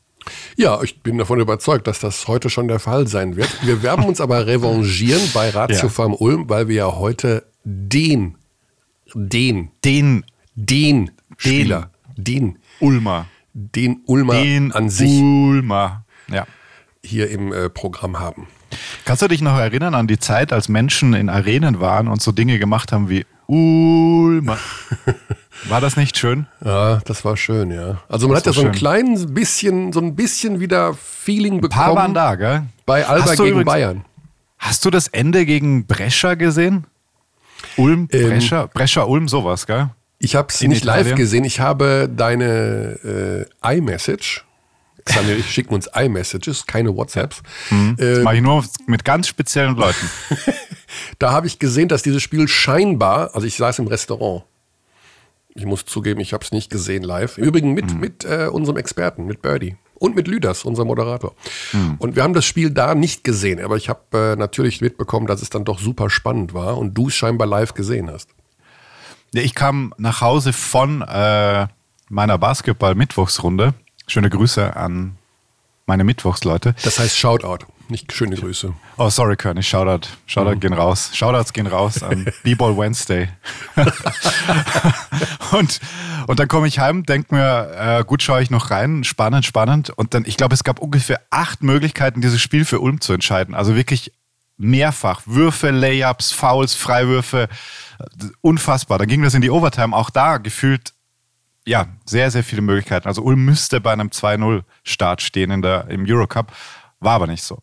Ja, 0.56 0.81
ich 0.81 1.01
bin 1.01 1.18
davon 1.18 1.39
überzeugt, 1.39 1.88
dass 1.88 2.00
das 2.00 2.27
heute 2.27 2.50
schon 2.50 2.68
der 2.68 2.79
Fall 2.79 3.07
sein 3.07 3.35
wird. 3.35 3.50
Wir 3.65 3.81
werden 3.83 4.06
uns 4.06 4.21
aber 4.21 4.45
revanchieren 4.47 5.21
bei 5.33 5.50
Ratio 5.50 5.83
ja. 5.83 5.89
Farm 5.89 6.13
Ulm, 6.13 6.50
weil 6.50 6.68
wir 6.68 6.75
ja 6.75 6.95
heute 6.95 7.45
den, 7.63 8.38
den, 9.13 9.71
den, 9.83 10.25
den 10.56 11.12
Spieler, 11.38 11.91
den, 12.18 12.59
Ulmer 12.79 13.27
den 13.53 14.01
Ulmer 14.06 14.33
den 14.33 14.71
an 14.71 14.89
sich 14.89 15.12
Ulmer. 15.12 16.06
Ja. 16.29 16.45
hier 17.03 17.29
im 17.29 17.51
äh, 17.51 17.69
Programm 17.69 18.19
haben. 18.19 18.47
Kannst 19.03 19.21
du 19.21 19.27
dich 19.27 19.41
noch 19.41 19.57
erinnern 19.57 19.95
an 19.95 20.07
die 20.07 20.19
Zeit, 20.19 20.53
als 20.53 20.69
Menschen 20.69 21.13
in 21.13 21.29
Arenen 21.29 21.81
waren 21.81 22.07
und 22.07 22.21
so 22.21 22.31
Dinge 22.31 22.57
gemacht 22.57 22.91
haben 22.91 23.09
wie 23.09 23.25
Ulmer? 23.51 24.57
War 25.68 25.81
das 25.81 25.98
nicht 25.98 26.18
schön? 26.18 26.48
Ja, 26.63 27.01
das 27.06 27.25
war 27.25 27.36
schön, 27.36 27.69
ja. 27.69 28.01
Also 28.07 28.27
man 28.27 28.36
das 28.36 28.48
hat 28.48 28.56
ja 28.56 28.62
so 28.62 28.65
ein 28.65 28.71
kleines 28.71 29.31
bisschen, 29.31 29.92
so 29.92 30.00
ein 30.00 30.15
bisschen 30.15 30.59
wieder 30.62 30.94
Feeling 30.94 31.59
bekommen. 31.59 31.81
Ein 31.81 31.86
paar 31.88 31.95
waren 31.95 32.13
da, 32.13 32.36
gell? 32.36 32.63
Bei 32.86 33.06
Alba 33.06 33.36
gegen 33.36 33.50
übrigens, 33.50 33.65
Bayern. 33.65 34.06
Hast 34.57 34.86
du 34.86 34.89
das 34.89 35.09
Ende 35.09 35.45
gegen 35.45 35.86
Brescia 35.86 36.36
gesehen? 36.36 36.86
Ulm, 37.75 38.07
ähm, 38.12 38.30
Brescia, 38.30 38.68
Brescia, 38.74 39.03
Ulm, 39.03 39.27
sowas, 39.27 39.68
gell? 39.68 39.89
Ich 40.18 40.36
habe 40.36 40.47
es 40.50 40.62
nicht 40.62 40.83
Italien? 40.83 41.07
live 41.07 41.15
gesehen. 41.15 41.44
Ich 41.44 41.59
habe 41.59 42.09
deine 42.09 43.45
äh, 43.62 43.77
iMessage. 43.77 44.45
Xander, 45.06 45.36
ich 45.36 45.50
schicken 45.51 45.74
uns 45.74 45.88
iMessages, 45.94 46.65
keine 46.65 46.95
WhatsApps. 46.95 47.42
Mhm. 47.69 47.95
Das 47.98 48.19
äh, 48.19 48.21
mache 48.21 48.36
ich 48.36 48.42
nur 48.42 48.63
mit 48.88 49.06
ganz 49.06 49.27
speziellen 49.27 49.75
Leuten. 49.75 50.09
da 51.19 51.31
habe 51.31 51.48
ich 51.48 51.59
gesehen, 51.59 51.88
dass 51.88 52.03
dieses 52.03 52.21
Spiel 52.21 52.48
scheinbar, 52.48 53.33
also 53.33 53.48
ich 53.48 53.56
saß 53.56 53.80
im 53.80 53.88
Restaurant. 53.88 54.44
Ich 55.53 55.65
muss 55.65 55.86
zugeben, 55.86 56.21
ich 56.21 56.33
habe 56.33 56.44
es 56.44 56.51
nicht 56.51 56.69
gesehen 56.69 57.03
live. 57.03 57.38
Im 57.38 57.44
Übrigen 57.44 57.74
mit, 57.74 57.94
mhm. 57.94 58.00
mit 58.00 58.25
äh, 58.25 58.48
unserem 58.51 58.77
Experten, 58.77 59.25
mit 59.25 59.42
Birdie. 59.42 59.75
Und 59.95 60.15
mit 60.15 60.27
Lüders, 60.27 60.65
unserem 60.65 60.87
Moderator. 60.87 61.35
Mhm. 61.73 61.95
Und 61.99 62.16
wir 62.16 62.23
haben 62.23 62.33
das 62.33 62.45
Spiel 62.45 62.71
da 62.71 62.95
nicht 62.95 63.23
gesehen, 63.23 63.64
aber 63.64 63.78
ich 63.78 63.87
habe 63.87 64.33
äh, 64.33 64.35
natürlich 64.35 64.81
mitbekommen, 64.81 65.28
dass 65.28 65.44
es 65.44 65.52
dann 65.52 65.64
doch 65.64 65.80
super 65.80 66.09
spannend 66.09 66.56
war 66.56 66.78
und 66.78 66.97
du 66.97 67.09
es 67.09 67.16
scheinbar 67.16 67.45
live 67.45 67.76
gesehen 67.76 68.09
hast. 68.09 68.30
Ich 69.33 69.54
kam 69.54 69.94
nach 69.97 70.21
Hause 70.21 70.54
von 70.54 71.02
äh, 71.04 71.68
meiner 72.09 72.37
Basketball-Mittwochsrunde. 72.37 73.73
Schöne 74.08 74.30
Grüße 74.30 74.76
an 74.76 75.18
meine 75.86 76.04
Mittwochsleute. 76.04 76.76
Das 76.84 77.00
heißt 77.00 77.18
Shoutout, 77.18 77.66
nicht 77.90 78.14
schöne 78.14 78.38
Grüße. 78.38 78.74
Oh, 78.98 79.10
sorry, 79.10 79.36
König. 79.36 79.68
Shoutout. 79.68 80.08
Shoutout 80.26 80.56
mhm. 80.56 80.60
gehen 80.62 80.74
raus. 80.74 81.12
Shoutouts 81.14 81.52
gehen 81.52 81.68
raus 81.68 82.02
an 82.02 82.26
B-Ball 82.44 82.78
Wednesday. 82.78 83.28
und, 85.52 85.81
und 86.28 86.40
dann 86.40 86.48
komme 86.48 86.68
ich 86.68 86.80
heim, 86.80 87.04
denke 87.04 87.36
mir, 87.36 88.00
äh, 88.00 88.04
gut, 88.06 88.24
schaue 88.24 88.42
ich 88.42 88.50
noch 88.50 88.72
rein. 88.72 89.04
Spannend, 89.04 89.46
spannend. 89.46 89.90
Und 89.90 90.14
dann, 90.14 90.24
ich 90.26 90.38
glaube, 90.38 90.54
es 90.54 90.64
gab 90.64 90.80
ungefähr 90.80 91.20
acht 91.30 91.64
Möglichkeiten, 91.64 92.22
dieses 92.22 92.42
Spiel 92.42 92.64
für 92.64 92.80
Ulm 92.80 93.02
zu 93.02 93.12
entscheiden. 93.12 93.54
Also 93.54 93.76
wirklich 93.76 94.14
mehrfach. 94.56 95.24
Würfe, 95.26 95.72
Layups, 95.72 96.31
Fouls, 96.31 96.74
Freiwürfe. 96.74 97.50
Unfassbar. 98.40 99.00
Dann 99.00 99.10
ging 99.10 99.22
das 99.22 99.34
in 99.34 99.42
die 99.42 99.50
Overtime. 99.50 99.94
Auch 99.94 100.10
da 100.10 100.38
gefühlt, 100.38 100.94
ja, 101.65 101.87
sehr, 102.06 102.31
sehr 102.31 102.44
viele 102.44 102.61
Möglichkeiten. 102.61 103.07
Also 103.07 103.21
Ulm 103.21 103.45
müsste 103.45 103.81
bei 103.81 103.91
einem 103.91 104.09
2-0-Start 104.09 105.21
stehen 105.21 105.51
in 105.51 105.61
der, 105.61 105.87
im 105.89 106.06
Eurocup. 106.07 106.51
War 106.99 107.13
aber 107.13 107.27
nicht 107.27 107.44
so. 107.44 107.59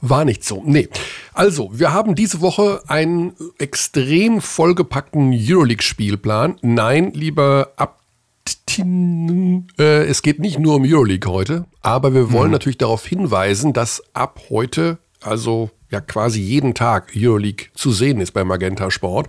War 0.00 0.24
nicht 0.24 0.44
so. 0.44 0.62
Nee. 0.64 0.88
Also, 1.32 1.70
wir 1.72 1.92
haben 1.92 2.14
diese 2.14 2.40
Woche 2.40 2.82
einen 2.86 3.34
extrem 3.58 4.40
vollgepackten 4.40 5.32
Euroleague-Spielplan. 5.32 6.58
Nein, 6.62 7.12
lieber 7.12 7.72
Abtin, 7.76 9.68
äh, 9.78 10.04
es 10.04 10.22
geht 10.22 10.38
nicht 10.38 10.58
nur 10.58 10.76
um 10.76 10.84
Euroleague 10.84 11.30
heute, 11.30 11.66
aber 11.82 12.14
wir 12.14 12.32
wollen 12.32 12.48
mhm. 12.48 12.52
natürlich 12.52 12.78
darauf 12.78 13.04
hinweisen, 13.04 13.72
dass 13.72 14.02
ab 14.14 14.40
heute, 14.50 14.98
also 15.20 15.70
ja 15.90 16.00
quasi 16.00 16.40
jeden 16.40 16.74
Tag 16.74 17.12
Euroleague 17.16 17.66
zu 17.74 17.92
sehen 17.92 18.20
ist 18.20 18.32
bei 18.32 18.44
Magenta 18.44 18.90
Sport. 18.90 19.28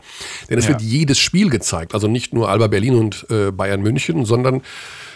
Denn 0.50 0.58
es 0.58 0.66
ja. 0.66 0.72
wird 0.72 0.82
jedes 0.82 1.20
Spiel 1.20 1.50
gezeigt. 1.50 1.94
Also 1.94 2.08
nicht 2.08 2.34
nur 2.34 2.50
Alba 2.50 2.68
Berlin 2.68 2.96
und 2.96 3.26
äh, 3.30 3.52
Bayern 3.52 3.82
München, 3.82 4.26
sondern 4.26 4.62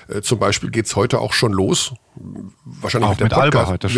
äh, 0.08 0.22
zum 0.22 0.40
Beispiel 0.40 0.72
geht 0.72 0.88
es 0.88 0.96
heute 0.96 1.20
auch 1.20 1.34
schon 1.34 1.52
los. 1.54 1.94
Wahrscheinlich 2.66 3.12
mit, 3.12 3.20
der 3.20 3.30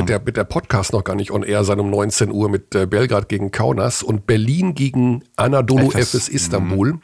der, 0.06 0.20
der 0.20 0.44
Podcast 0.44 0.94
noch 0.94 1.04
gar 1.04 1.16
nicht 1.16 1.32
on 1.32 1.44
air 1.44 1.64
sein 1.64 1.80
um 1.80 1.90
19 1.90 2.32
Uhr 2.32 2.50
mit 2.50 2.76
äh, 2.76 2.86
Belgrad 2.86 3.30
gegen 3.30 3.52
Kaunas 3.52 4.04
und 4.04 4.28
Berlin 4.28 4.76
gegen 4.76 5.24
Anadolu 5.36 5.92
FS, 5.92 6.10
FS 6.10 6.30
Istanbul. 6.30 6.94
Mhm 6.94 7.02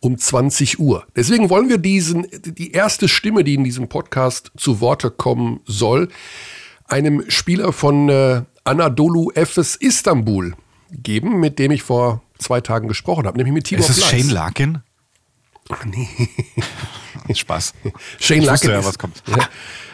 um 0.00 0.18
20 0.18 0.78
Uhr. 0.78 1.06
Deswegen 1.16 1.50
wollen 1.50 1.68
wir 1.68 1.78
diesen, 1.78 2.26
die 2.30 2.72
erste 2.72 3.08
Stimme, 3.08 3.42
die 3.42 3.54
in 3.54 3.64
diesem 3.64 3.88
Podcast 3.88 4.52
zu 4.56 4.80
Worte 4.80 5.10
kommen 5.10 5.60
soll, 5.64 6.10
einem 6.84 7.24
Spieler 7.28 7.72
von 7.72 8.08
äh, 8.08 8.42
Anadolu 8.66 9.30
Efes 9.34 9.76
Istanbul 9.76 10.54
geben, 10.90 11.40
mit 11.40 11.58
dem 11.58 11.70
ich 11.70 11.82
vor 11.82 12.22
zwei 12.38 12.60
Tagen 12.60 12.88
gesprochen 12.88 13.26
habe, 13.26 13.36
nämlich 13.38 13.54
mit 13.54 13.64
Tibor 13.64 13.84
Ist 13.84 13.96
es 13.96 14.04
Shane 14.04 14.30
Larkin? 14.30 14.82
Ach 15.68 15.84
nee. 15.84 16.08
Spaß. 17.34 17.74
Shane 18.20 18.40
ich 18.40 18.46
Larkin. 18.46 18.70
Ja, 18.70 18.84
was 18.84 18.98
kommt. 18.98 19.22
Ja, 19.26 19.48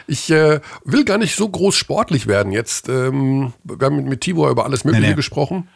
ich 0.07 0.31
äh, 0.31 0.61
will 0.85 1.05
gar 1.05 1.19
nicht 1.19 1.35
so 1.37 1.49
groß 1.49 1.75
sportlich 1.75 2.27
werden 2.27 2.53
jetzt. 2.53 2.89
Ähm, 2.89 3.53
wir 3.65 3.87
haben 3.87 3.97
mit, 3.97 4.07
mit 4.07 4.21
Tibor 4.21 4.51
über 4.51 4.65
alles 4.65 4.85
Mögliche 4.85 5.03
Nee, 5.03 5.11
nee. 5.11 5.17
gesprochen. 5.17 5.69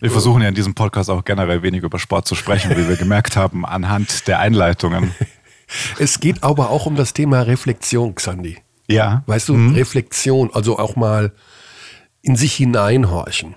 Wir 0.00 0.10
versuchen 0.10 0.42
ja 0.42 0.48
in 0.48 0.54
diesem 0.54 0.74
Podcast 0.74 1.10
auch 1.10 1.24
generell 1.24 1.62
wenig 1.62 1.82
über 1.82 1.98
Sport 2.00 2.26
zu 2.26 2.34
sprechen, 2.34 2.76
wie 2.76 2.88
wir 2.88 2.96
gemerkt 2.96 3.36
haben, 3.36 3.64
anhand 3.66 4.26
der 4.26 4.40
Einleitungen. 4.40 5.14
Es 5.98 6.18
geht 6.18 6.42
aber 6.42 6.70
auch 6.70 6.86
um 6.86 6.96
das 6.96 7.12
Thema 7.12 7.42
Reflexion, 7.42 8.14
Xandi. 8.14 8.58
Ja. 8.88 9.22
Weißt 9.26 9.48
du, 9.48 9.54
Reflexion, 9.74 10.50
also 10.52 10.78
auch 10.78 10.96
mal 10.96 11.32
in 12.22 12.36
sich 12.36 12.54
hineinhorchen. 12.54 13.54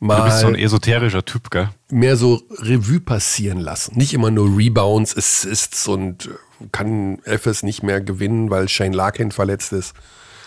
Mal 0.00 0.18
Du 0.18 0.24
bist 0.24 0.40
so 0.40 0.48
ein 0.48 0.54
esoterischer 0.56 1.24
Typ, 1.24 1.50
gell? 1.50 1.70
mehr 1.90 2.16
so 2.16 2.42
Revue 2.58 3.00
passieren 3.00 3.60
lassen. 3.60 3.96
Nicht 3.96 4.12
immer 4.12 4.30
nur 4.30 4.56
Rebounds, 4.56 5.16
Assists 5.16 5.86
und 5.88 6.28
kann 6.72 7.20
FS 7.24 7.62
nicht 7.62 7.82
mehr 7.82 8.00
gewinnen, 8.00 8.50
weil 8.50 8.68
Shane 8.68 8.92
Larkin 8.92 9.30
verletzt 9.32 9.72
ist. 9.72 9.94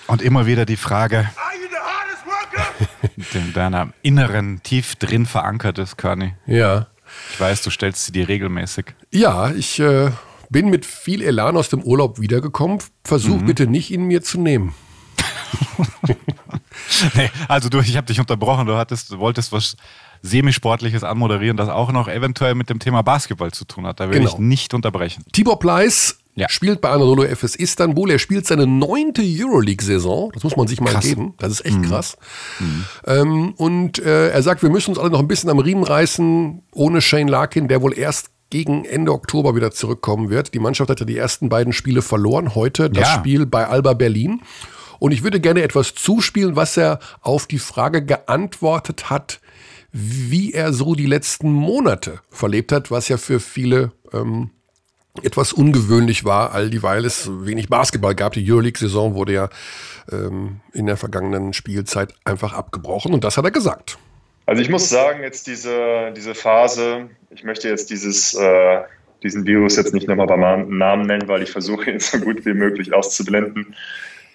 Und 0.08 0.22
immer 0.22 0.46
wieder 0.46 0.66
die 0.66 0.78
Frage, 0.78 1.30
in 3.34 3.54
deiner 3.54 3.94
inneren, 4.02 4.62
tief 4.64 4.96
drin 4.96 5.26
verankert 5.26 5.80
ist, 5.80 5.98
Körny. 5.98 6.34
Ja. 6.46 6.88
Ich 7.34 7.40
weiß, 7.40 7.62
du 7.64 7.70
stellst 7.70 8.06
sie 8.06 8.12
dir 8.12 8.28
regelmäßig. 8.28 8.94
Ja, 9.12 9.52
ich 9.52 9.80
äh, 9.80 10.12
bin 10.50 10.70
mit 10.70 10.86
viel 10.86 11.22
Elan 11.22 11.58
aus 11.58 11.70
dem 11.70 11.82
Urlaub 11.82 12.20
wiedergekommen. 12.20 12.80
Versuch 13.04 13.42
bitte 13.42 13.68
nicht 13.68 13.92
ihn 13.92 14.04
mir 14.04 14.22
zu 14.22 14.40
nehmen. 14.40 14.74
Nee, 17.16 17.30
also 17.48 17.70
du, 17.70 17.80
ich 17.80 17.98
habe 17.98 18.08
dich 18.08 18.20
unterbrochen, 18.20 18.66
du 18.66 18.76
hattest, 18.76 19.12
du 19.12 19.20
wolltest 19.20 19.52
was 19.52 19.76
semisportliches 20.22 21.04
anmoderieren, 21.04 21.58
das 21.58 21.70
auch 21.70 21.92
noch 21.92 22.08
eventuell 22.08 22.56
mit 22.56 22.70
dem 22.70 22.80
Thema 22.80 23.02
Basketball 23.02 23.52
zu 23.52 23.66
tun 23.66 23.86
hat. 23.86 24.00
Da 24.00 24.10
will 24.10 24.20
Genau. 24.20 24.32
ich 24.32 24.38
nicht 24.38 24.74
unterbrechen. 24.74 25.24
Tibor 25.32 25.60
Pleiss 25.60 26.20
Ja. 26.36 26.48
spielt 26.50 26.82
bei 26.82 26.90
Anadolu 26.90 27.24
FS 27.24 27.56
Istanbul. 27.56 28.12
Er 28.12 28.20
spielt 28.20 28.48
seine 28.48 28.66
neunte 28.68 29.22
Euroleague-Saison. 29.24 30.32
Das 30.34 30.44
muss 30.44 30.56
man 30.56 30.68
sich 30.68 30.80
mal 30.82 30.92
Krass. 30.94 31.04
geben. 31.06 31.34
Das 31.40 31.52
ist 31.52 31.66
echt 31.66 31.82
krass. 31.84 32.18
Ähm, 33.06 33.54
und 33.58 34.00
äh, 34.00 34.30
er 34.30 34.42
sagt, 34.44 34.62
wir 34.64 34.70
müssen 34.70 34.92
uns 34.92 35.00
alle 35.00 35.10
noch 35.12 35.20
ein 35.20 35.28
bisschen 35.28 35.50
am 35.50 35.60
Riemen 35.60 35.84
reißen, 35.84 36.64
ohne 36.74 37.02
Shane 37.02 37.28
Larkin, 37.28 37.68
der 37.68 37.82
wohl 37.82 37.98
erst 37.98 38.30
gegen 38.50 38.86
Ende 38.86 39.12
Oktober 39.12 39.56
wieder 39.56 39.72
zurückkommen 39.72 40.30
wird. 40.30 40.54
Die 40.54 40.60
Mannschaft 40.60 40.90
hat 40.90 41.00
ja 41.00 41.06
die 41.06 41.18
ersten 41.18 41.50
beiden 41.50 41.74
Spiele 41.74 42.02
verloren. 42.02 42.56
Heute 42.56 42.90
das 42.90 43.08
Ja. 43.10 43.16
Spiel 43.20 43.46
bei 43.46 43.68
Alba 43.68 43.94
Berlin. 43.94 44.42
Und 45.00 45.12
ich 45.12 45.24
würde 45.24 45.40
gerne 45.40 45.62
etwas 45.62 45.96
zuspielen, 45.96 46.56
was 46.56 46.78
er 46.78 47.00
auf 47.22 47.48
die 47.48 47.60
Frage 47.60 48.04
geantwortet 48.04 49.10
hat, 49.10 49.40
wie 49.92 50.54
er 50.54 50.74
so 50.74 50.96
die 50.96 51.06
letzten 51.06 51.52
Monate 51.52 52.20
verlebt 52.30 52.72
hat, 52.72 52.92
was 52.92 53.08
ja 53.08 53.18
für 53.18 53.40
viele 53.40 53.92
ähm, 54.14 54.52
etwas 55.24 55.54
ungewöhnlich 55.54 56.26
war, 56.26 56.54
all 56.54 56.70
dieweil 56.70 57.06
es 57.06 57.30
wenig 57.46 57.70
Basketball 57.70 58.16
gab. 58.16 58.34
Die 58.34 58.52
Euroleague-Saison 58.52 59.16
wurde 59.16 59.34
ja 59.34 59.50
ähm, 60.12 60.62
in 60.74 60.86
der 60.86 60.98
vergangenen 60.98 61.54
Spielzeit 61.54 62.14
einfach 62.24 62.54
abgebrochen 62.54 63.14
und 63.14 63.24
das 63.24 63.38
hat 63.38 63.46
er 63.46 63.52
gesagt. 63.52 63.98
Also 64.46 64.62
ich 64.62 64.70
muss 64.70 64.90
sagen, 64.90 65.24
jetzt 65.24 65.48
diese, 65.48 66.14
diese 66.16 66.34
Phase, 66.34 67.10
ich 67.32 67.44
möchte 67.44 67.68
jetzt 67.68 67.90
dieses, 67.90 68.34
äh, 68.34 68.82
diesen 69.24 69.46
Virus 69.46 69.76
jetzt 69.76 69.94
nicht 69.94 70.08
nochmal 70.08 70.28
beim 70.28 70.78
Namen 70.78 71.06
nennen, 71.06 71.28
weil 71.28 71.42
ich 71.42 71.52
versuche 71.52 71.92
ihn 71.92 72.00
so 72.00 72.20
gut 72.20 72.46
wie 72.46 72.54
möglich 72.54 72.94
auszublenden. 72.94 73.76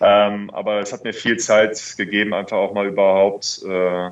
Ähm, 0.04 0.50
aber 0.50 0.80
es 0.80 0.92
hat 0.92 1.04
mir 1.04 1.12
viel 1.12 1.38
Zeit 1.38 1.94
gegeben, 1.96 2.34
einfach 2.34 2.56
auch 2.56 2.74
mal 2.74 2.86
überhaupt 2.88 3.62
äh, 3.64 4.10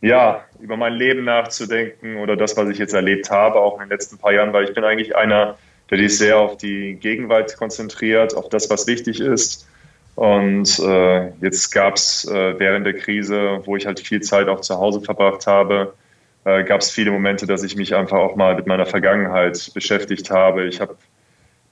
ja, 0.00 0.44
über 0.60 0.78
mein 0.78 0.94
Leben 0.94 1.24
nachzudenken 1.24 2.16
oder 2.16 2.36
das, 2.36 2.56
was 2.56 2.70
ich 2.70 2.78
jetzt 2.78 2.94
erlebt 2.94 3.30
habe, 3.30 3.58
auch 3.58 3.74
in 3.74 3.80
den 3.80 3.90
letzten 3.90 4.16
paar 4.16 4.32
Jahren, 4.32 4.54
weil 4.54 4.64
ich 4.64 4.74
bin 4.74 4.82
eigentlich 4.82 5.14
einer, 5.14 5.58
der 5.90 5.98
sich 5.98 6.16
sehr 6.16 6.38
auf 6.38 6.56
die 6.56 6.94
Gegenwart 6.94 7.54
konzentriert, 7.58 8.34
auf 8.34 8.48
das, 8.48 8.70
was 8.70 8.86
wichtig 8.86 9.20
ist. 9.20 9.68
Und 10.14 10.78
äh, 10.78 11.32
jetzt 11.40 11.70
gab 11.70 11.96
es 11.96 12.26
äh, 12.26 12.58
während 12.58 12.86
der 12.86 12.94
Krise, 12.94 13.60
wo 13.64 13.76
ich 13.76 13.84
halt 13.84 14.00
viel 14.00 14.22
Zeit 14.22 14.48
auch 14.48 14.60
zu 14.60 14.76
Hause 14.76 15.02
verbracht 15.02 15.46
habe, 15.46 15.92
äh, 16.44 16.64
gab 16.64 16.80
es 16.80 16.90
viele 16.90 17.10
Momente, 17.10 17.46
dass 17.46 17.62
ich 17.62 17.76
mich 17.76 17.94
einfach 17.94 18.18
auch 18.18 18.36
mal 18.36 18.54
mit 18.54 18.66
meiner 18.66 18.86
Vergangenheit 18.86 19.70
beschäftigt 19.74 20.30
habe. 20.30 20.64
Ich 20.64 20.80
habe 20.80 20.96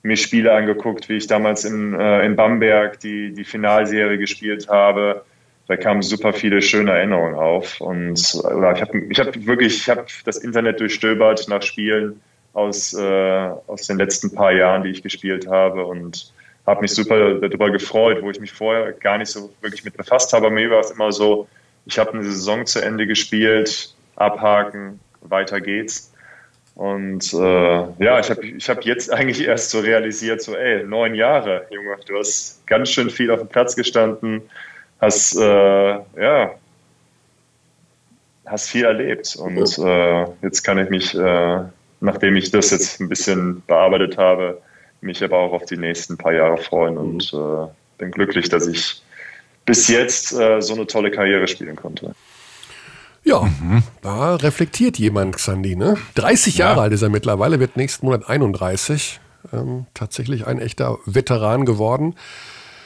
mir 0.02 0.16
Spiele 0.16 0.52
angeguckt, 0.52 1.08
wie 1.08 1.16
ich 1.16 1.26
damals 1.26 1.64
in, 1.64 1.94
äh, 1.94 2.24
in 2.24 2.36
Bamberg 2.36 3.00
die, 3.00 3.32
die 3.32 3.44
Finalserie 3.44 4.18
gespielt 4.18 4.68
habe. 4.68 5.24
Da 5.68 5.76
kamen 5.76 6.02
super 6.02 6.32
viele 6.32 6.60
schöne 6.60 6.90
Erinnerungen 6.90 7.34
auf. 7.34 7.80
Und 7.80 8.34
oder 8.44 8.72
ich 8.74 8.80
habe 8.80 8.98
ich 8.98 9.18
hab 9.20 9.46
wirklich, 9.46 9.76
ich 9.76 9.88
habe 9.88 10.04
das 10.24 10.38
Internet 10.38 10.80
durchstöbert 10.80 11.48
nach 11.48 11.62
Spielen 11.62 12.20
aus, 12.52 12.92
äh, 12.94 13.50
aus 13.66 13.86
den 13.86 13.98
letzten 13.98 14.34
paar 14.34 14.52
Jahren, 14.52 14.82
die 14.82 14.90
ich 14.90 15.02
gespielt 15.02 15.46
habe. 15.46 15.86
Und 15.86 16.32
habe 16.66 16.80
mich 16.80 16.92
super 16.92 17.34
darüber 17.34 17.70
gefreut, 17.70 18.22
wo 18.22 18.30
ich 18.30 18.40
mich 18.40 18.52
vorher 18.52 18.92
gar 18.92 19.18
nicht 19.18 19.30
so 19.30 19.52
wirklich 19.60 19.84
mit 19.84 19.96
befasst 19.96 20.32
habe. 20.32 20.50
Mir 20.50 20.70
war 20.70 20.80
es 20.80 20.90
immer 20.90 21.12
so, 21.12 21.48
ich 21.86 21.98
habe 21.98 22.12
eine 22.12 22.24
Saison 22.24 22.66
zu 22.66 22.80
Ende 22.80 23.06
gespielt, 23.06 23.94
abhaken, 24.16 25.00
weiter 25.20 25.60
geht's. 25.60 26.11
Und 26.74 27.32
äh, 27.34 28.04
ja, 28.04 28.18
ich 28.18 28.30
habe 28.30 28.46
ich 28.46 28.68
hab 28.68 28.84
jetzt 28.84 29.12
eigentlich 29.12 29.46
erst 29.46 29.70
so 29.70 29.80
realisiert, 29.80 30.40
so 30.40 30.54
ey, 30.56 30.84
neun 30.84 31.14
Jahre, 31.14 31.66
Junge, 31.70 31.96
du 32.06 32.16
hast 32.16 32.66
ganz 32.66 32.90
schön 32.90 33.10
viel 33.10 33.30
auf 33.30 33.40
dem 33.40 33.48
Platz 33.48 33.76
gestanden, 33.76 34.42
hast 35.00 35.36
äh, 35.36 35.42
ja, 35.42 36.54
hast 38.46 38.70
viel 38.70 38.84
erlebt. 38.84 39.36
Und 39.36 39.78
äh, 39.78 40.26
jetzt 40.42 40.62
kann 40.62 40.78
ich 40.78 40.88
mich, 40.88 41.14
äh, 41.14 41.60
nachdem 42.00 42.36
ich 42.36 42.50
das 42.50 42.70
jetzt 42.70 43.00
ein 43.00 43.08
bisschen 43.08 43.62
bearbeitet 43.66 44.16
habe, 44.16 44.60
mich 45.02 45.22
aber 45.22 45.38
auch 45.38 45.52
auf 45.52 45.64
die 45.66 45.76
nächsten 45.76 46.16
paar 46.16 46.32
Jahre 46.32 46.56
freuen 46.56 46.96
und 46.96 47.32
äh, 47.34 47.68
bin 47.98 48.10
glücklich, 48.12 48.48
dass 48.48 48.66
ich 48.66 49.02
bis 49.66 49.88
jetzt 49.88 50.32
äh, 50.32 50.60
so 50.60 50.74
eine 50.74 50.86
tolle 50.86 51.10
Karriere 51.10 51.46
spielen 51.48 51.76
konnte. 51.76 52.14
Ja, 53.24 53.48
da 54.02 54.34
reflektiert 54.36 54.98
jemand, 54.98 55.36
Xandi. 55.36 55.76
Ne? 55.76 55.96
30 56.16 56.58
Jahre 56.58 56.80
alt 56.80 56.92
ist 56.92 57.02
er 57.02 57.08
mittlerweile, 57.08 57.60
wird 57.60 57.76
nächsten 57.76 58.06
Monat 58.06 58.28
31. 58.28 59.20
Ähm, 59.52 59.86
tatsächlich 59.94 60.46
ein 60.46 60.58
echter 60.58 60.98
Veteran 61.06 61.64
geworden. 61.64 62.14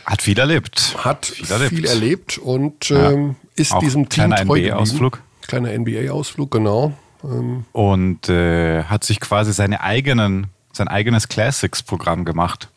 Hat 0.04 0.22
viel 0.22 0.38
erlebt. 0.38 0.96
Hat 0.98 1.26
viel 1.26 1.46
viel 1.46 1.84
erlebt. 1.86 1.88
erlebt, 1.88 2.38
und 2.38 2.88
Ja. 2.90 3.10
ähm, 3.10 3.36
ist 3.56 3.72
Auch 3.72 3.78
diesem 3.80 4.08
Team 4.08 4.28
kleiner 4.30 4.36
treu. 4.44 4.58
NBA-Ausflug. 4.58 5.20
Kleiner 5.46 5.72
NBA-Ausflug, 5.72 6.50
genau. 6.50 6.92
Ähm, 7.24 7.64
Und 7.72 8.28
äh, 8.28 8.84
hat 8.84 9.04
sich 9.04 9.20
quasi 9.20 9.52
seine 9.52 9.80
eigenen, 9.80 10.48
sein 10.72 10.88
eigenes 10.88 11.28
Classics-Programm 11.28 12.24
gemacht. 12.24 12.68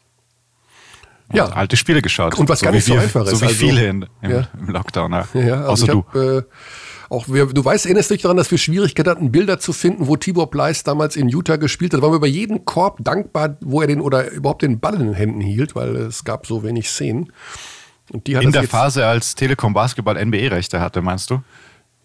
Ja. 1.32 1.46
Und 1.46 1.54
alte 1.54 1.78
Spiele 1.78 2.01
geschaut. 2.01 2.36
Und 2.36 2.50
was 2.50 2.62
gar 2.62 2.72
wie 2.74 2.78
nicht 2.78 2.86
so 2.86 2.96
einfach 2.96 3.24
ist. 3.25 3.32
So 3.32 3.42
wie 3.42 3.46
Also- 3.46 3.56
viele 3.58 3.86
in, 3.88 4.06
im, 4.22 4.32
Ja. 4.32 4.48
im 4.58 4.68
Lockdown. 4.70 5.12
Ja. 5.12 5.28
Ja, 5.34 5.54
also 5.62 5.68
Außer 5.72 5.84
ich 5.86 5.92
du. 5.92 6.06
hab, 6.08 6.16
äh, 6.16 6.42
auch 7.10 7.28
wir, 7.28 7.48
du 7.48 7.66
weißt, 7.66 7.86
erinnerst 7.86 8.12
dich 8.12 8.22
daran, 8.22 8.38
dass 8.38 8.51
wir 8.51 8.58
Schwierigkeiten 8.60 9.10
hatten, 9.10 9.32
Bilder 9.32 9.60
zu 9.60 9.74
finden, 9.74 10.08
wo 10.08 10.16
Tibor 10.16 10.51
Pleiss 10.51 10.84
damals 10.84 11.16
in 11.16 11.28
Utah 11.28 11.56
gespielt 11.56 11.94
hat. 11.94 12.00
Da 12.00 12.04
waren 12.04 12.12
wir 12.12 12.18
über 12.18 12.28
jeden 12.28 12.66
Korb 12.66 13.00
dankbar, 13.04 13.58
wo 13.62 13.82
er 13.82 13.88
den 13.88 14.00
oder 14.00 14.30
überhaupt 14.32 14.62
den 14.62 14.80
Ball 14.80 14.94
in 14.96 15.08
den 15.08 15.13
Händen 15.13 15.42
hielt, 15.42 15.75
weil 15.75 15.96
es 15.96 16.24
gab 16.24 16.46
so 16.46 16.63
wenig 16.63 16.89
Szenen. 16.89 17.32
Und 18.12 18.28
die 18.28 18.38
hat 18.38 18.44
In 18.44 18.51
der 18.51 18.63
Phase, 18.63 19.06
als 19.06 19.36
Telekom 19.36 19.74
Basketball 19.74 20.24
NBA-Rechte 20.24 20.80
hatte, 20.80 21.01
meinst 21.01 21.32
du? 21.32 21.42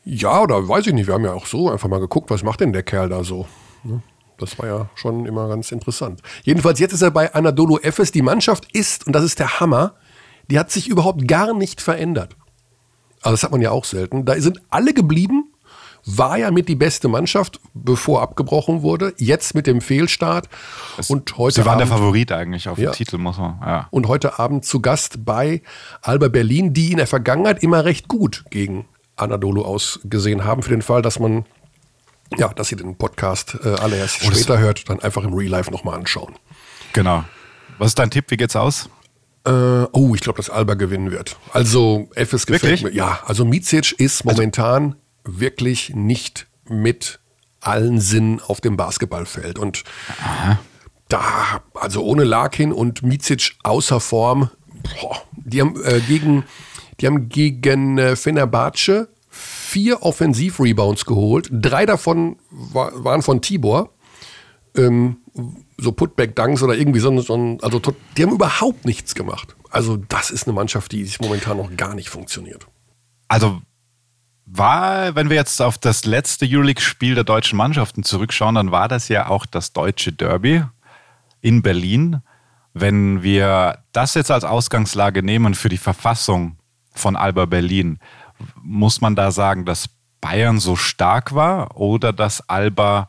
Ja, 0.04 0.40
oder 0.40 0.68
weiß 0.68 0.86
ich 0.86 0.94
nicht. 0.94 1.06
Wir 1.06 1.14
haben 1.14 1.24
ja 1.24 1.32
auch 1.32 1.46
so 1.46 1.70
einfach 1.70 1.88
mal 1.88 2.00
geguckt, 2.00 2.30
was 2.30 2.42
macht 2.42 2.60
denn 2.60 2.72
der 2.72 2.82
Kerl 2.82 3.08
da 3.08 3.24
so. 3.24 3.46
Ne? 3.82 4.02
Das 4.38 4.58
war 4.58 4.66
ja 4.66 4.90
schon 4.94 5.26
immer 5.26 5.48
ganz 5.48 5.70
interessant. 5.70 6.20
Jedenfalls, 6.42 6.78
jetzt 6.78 6.92
ist 6.92 7.02
er 7.02 7.10
bei 7.10 7.32
Anadolu 7.32 7.78
Efes. 7.78 8.10
Die 8.10 8.22
Mannschaft 8.22 8.68
ist, 8.72 9.06
und 9.06 9.14
das 9.14 9.24
ist 9.24 9.38
der 9.38 9.60
Hammer, 9.60 9.94
die 10.50 10.58
hat 10.58 10.70
sich 10.70 10.88
überhaupt 10.88 11.26
gar 11.28 11.54
nicht 11.54 11.80
verändert. 11.80 12.36
Also 13.24 13.32
das 13.32 13.42
hat 13.42 13.50
man 13.52 13.60
ja 13.60 13.70
auch 13.70 13.84
selten. 13.84 14.24
Da 14.24 14.38
sind 14.40 14.60
alle 14.70 14.92
geblieben, 14.94 15.50
war 16.06 16.36
ja 16.36 16.50
mit 16.50 16.68
die 16.68 16.74
beste 16.74 17.08
Mannschaft, 17.08 17.58
bevor 17.72 18.20
abgebrochen 18.20 18.82
wurde. 18.82 19.14
Jetzt 19.16 19.54
mit 19.54 19.66
dem 19.66 19.80
Fehlstart. 19.80 20.48
und 21.08 21.38
heute 21.38 21.62
Sie 21.62 21.66
waren 21.66 21.78
der 21.78 21.86
Abend, 21.86 21.98
Favorit 21.98 22.30
eigentlich 22.32 22.68
auf 22.68 22.76
Ja. 22.78 22.90
den 22.90 22.94
Titel, 22.96 23.16
muss 23.18 23.38
man. 23.38 23.58
Ja. 23.62 23.88
und 23.90 24.06
heute 24.08 24.38
Abend 24.38 24.64
zu 24.66 24.80
Gast 24.80 25.24
bei 25.24 25.62
Alba 26.02 26.28
Berlin, 26.28 26.74
die 26.74 26.90
in 26.92 26.98
der 26.98 27.06
Vergangenheit 27.06 27.62
immer 27.62 27.84
recht 27.86 28.06
gut 28.08 28.44
gegen 28.50 28.84
Anadolu 29.16 29.62
ausgesehen 29.62 30.44
haben. 30.44 30.62
Für 30.62 30.70
den 30.70 30.82
Fall, 30.82 31.00
dass 31.00 31.18
man, 31.18 31.46
ja, 32.36 32.48
dass 32.48 32.70
ihr 32.70 32.76
den 32.78 32.96
Podcast 32.96 33.56
äh, 33.64 33.68
alle 33.80 33.96
erst 33.96 34.20
Oh, 34.26 34.28
das- 34.30 34.40
später 34.40 34.58
hört, 34.58 34.88
dann 34.90 35.00
einfach 35.00 35.24
im 35.24 35.32
Real 35.32 35.50
Life 35.50 35.70
nochmal 35.70 35.94
anschauen. 35.94 36.34
Genau. 36.92 37.24
Was 37.78 37.88
ist 37.88 37.98
dein 37.98 38.10
Tipp? 38.10 38.26
Wie 38.28 38.36
geht's 38.36 38.56
aus? 38.56 38.90
Äh, 39.46 39.50
oh, 39.92 40.14
ich 40.14 40.20
glaube, 40.20 40.38
dass 40.38 40.48
Alba 40.48 40.74
gewinnen 40.74 41.10
wird. 41.10 41.36
Also, 41.52 42.08
FS 42.14 42.46
gefällt 42.46 42.62
Wirklich? 42.62 42.82
mir. 42.82 42.92
Ja, 42.92 43.20
also 43.26 43.44
Micic 43.44 43.92
ist 43.98 44.24
momentan 44.24 44.96
wirklich 45.24 45.94
nicht 45.94 46.46
mit 46.66 47.20
allen 47.60 48.00
Sinnen 48.00 48.40
auf 48.40 48.60
dem 48.60 48.76
Basketballfeld. 48.76 49.58
Und 49.58 49.84
da, 51.08 51.62
also 51.74 52.02
ohne 52.02 52.24
Larkin 52.24 52.72
und 52.72 53.02
Micic 53.02 53.52
außer 53.62 54.00
Form, 54.00 54.50
boah, 55.00 55.22
die 55.32 55.60
haben 55.60 55.82
äh, 55.84 56.00
gegen, 56.00 56.44
die 57.00 57.06
haben 57.06 57.28
gegen 57.28 57.98
äh, 57.98 58.16
Fenerbahce 58.16 59.08
vier 59.28 60.02
Offensiv-Rebounds 60.02 61.04
geholt. 61.06 61.48
Drei 61.50 61.86
davon 61.86 62.36
war, 62.50 63.04
waren 63.04 63.22
von 63.22 63.42
Tibor. 63.42 63.90
Ähm, 64.76 65.16
so 65.76 65.92
Putback-Dunks 65.92 66.62
oder 66.62 66.76
irgendwie 66.76 67.00
so, 67.00 67.20
so 67.20 67.58
also 67.62 67.80
die 68.16 68.22
haben 68.22 68.32
überhaupt 68.32 68.84
nichts 68.84 69.14
gemacht. 69.14 69.56
Also 69.70 69.96
das 69.96 70.30
ist 70.30 70.46
eine 70.46 70.54
Mannschaft, 70.54 70.92
die 70.92 71.04
sich 71.04 71.20
momentan 71.20 71.56
noch 71.56 71.74
gar 71.76 71.94
nicht 71.94 72.08
funktioniert. 72.08 72.66
Also 73.28 73.60
war, 74.46 75.14
wenn 75.14 75.30
wir 75.30 75.36
jetzt 75.36 75.60
auf 75.60 75.78
das 75.78 76.04
letzte 76.04 76.46
Euroleague-Spiel 76.46 77.14
der 77.14 77.24
deutschen 77.24 77.56
Mannschaften 77.56 78.04
zurückschauen, 78.04 78.54
dann 78.54 78.70
war 78.70 78.88
das 78.88 79.08
ja 79.08 79.28
auch 79.28 79.46
das 79.46 79.72
deutsche 79.72 80.12
Derby 80.12 80.62
in 81.40 81.62
Berlin. 81.62 82.20
Wenn 82.72 83.22
wir 83.22 83.78
das 83.92 84.14
jetzt 84.14 84.30
als 84.30 84.44
Ausgangslage 84.44 85.22
nehmen 85.22 85.54
für 85.54 85.68
die 85.68 85.78
Verfassung 85.78 86.58
von 86.92 87.16
Alba 87.16 87.46
Berlin, 87.46 87.98
muss 88.62 89.00
man 89.00 89.16
da 89.16 89.30
sagen, 89.30 89.64
dass 89.64 89.88
Bayern 90.20 90.58
so 90.58 90.76
stark 90.76 91.34
war 91.34 91.76
oder 91.76 92.12
dass 92.12 92.48
Alba 92.48 93.08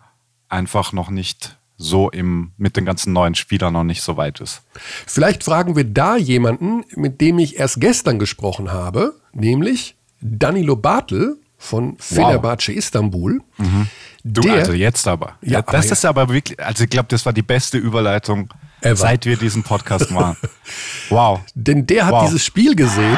einfach 0.49 0.93
noch 0.93 1.09
nicht 1.09 1.57
so 1.77 2.09
im, 2.09 2.51
mit 2.57 2.77
den 2.77 2.85
ganzen 2.85 3.13
neuen 3.13 3.35
Spielern 3.35 3.73
noch 3.73 3.83
nicht 3.83 4.01
so 4.01 4.17
weit 4.17 4.39
ist. 4.39 4.61
Vielleicht 5.05 5.43
fragen 5.43 5.75
wir 5.75 5.83
da 5.83 6.15
jemanden, 6.15 6.85
mit 6.95 7.19
dem 7.21 7.39
ich 7.39 7.57
erst 7.57 7.81
gestern 7.81 8.19
gesprochen 8.19 8.71
habe, 8.71 9.13
nämlich 9.33 9.95
Danilo 10.21 10.75
Bartel 10.75 11.37
von 11.57 11.97
Fenerbahce 11.99 12.71
wow. 12.71 12.77
Istanbul. 12.77 13.41
Mhm. 13.57 13.87
Du, 14.23 14.41
der, 14.41 14.53
also 14.53 14.73
jetzt 14.73 15.07
aber. 15.07 15.37
Ja, 15.41 15.61
das 15.61 15.85
aber 15.85 15.91
ist 15.91 16.05
aber 16.05 16.29
wirklich, 16.29 16.59
also 16.59 16.83
ich 16.85 16.89
glaube, 16.89 17.07
das 17.09 17.25
war 17.25 17.33
die 17.33 17.41
beste 17.41 17.77
Überleitung, 17.77 18.53
ever. 18.81 18.95
seit 18.95 19.25
wir 19.25 19.37
diesen 19.37 19.63
Podcast 19.63 20.11
machen. 20.11 20.37
wow. 21.09 21.41
Denn 21.53 21.85
der 21.85 22.05
hat 22.05 22.13
wow. 22.13 22.25
dieses 22.25 22.43
Spiel 22.43 22.75
gesehen. 22.75 23.17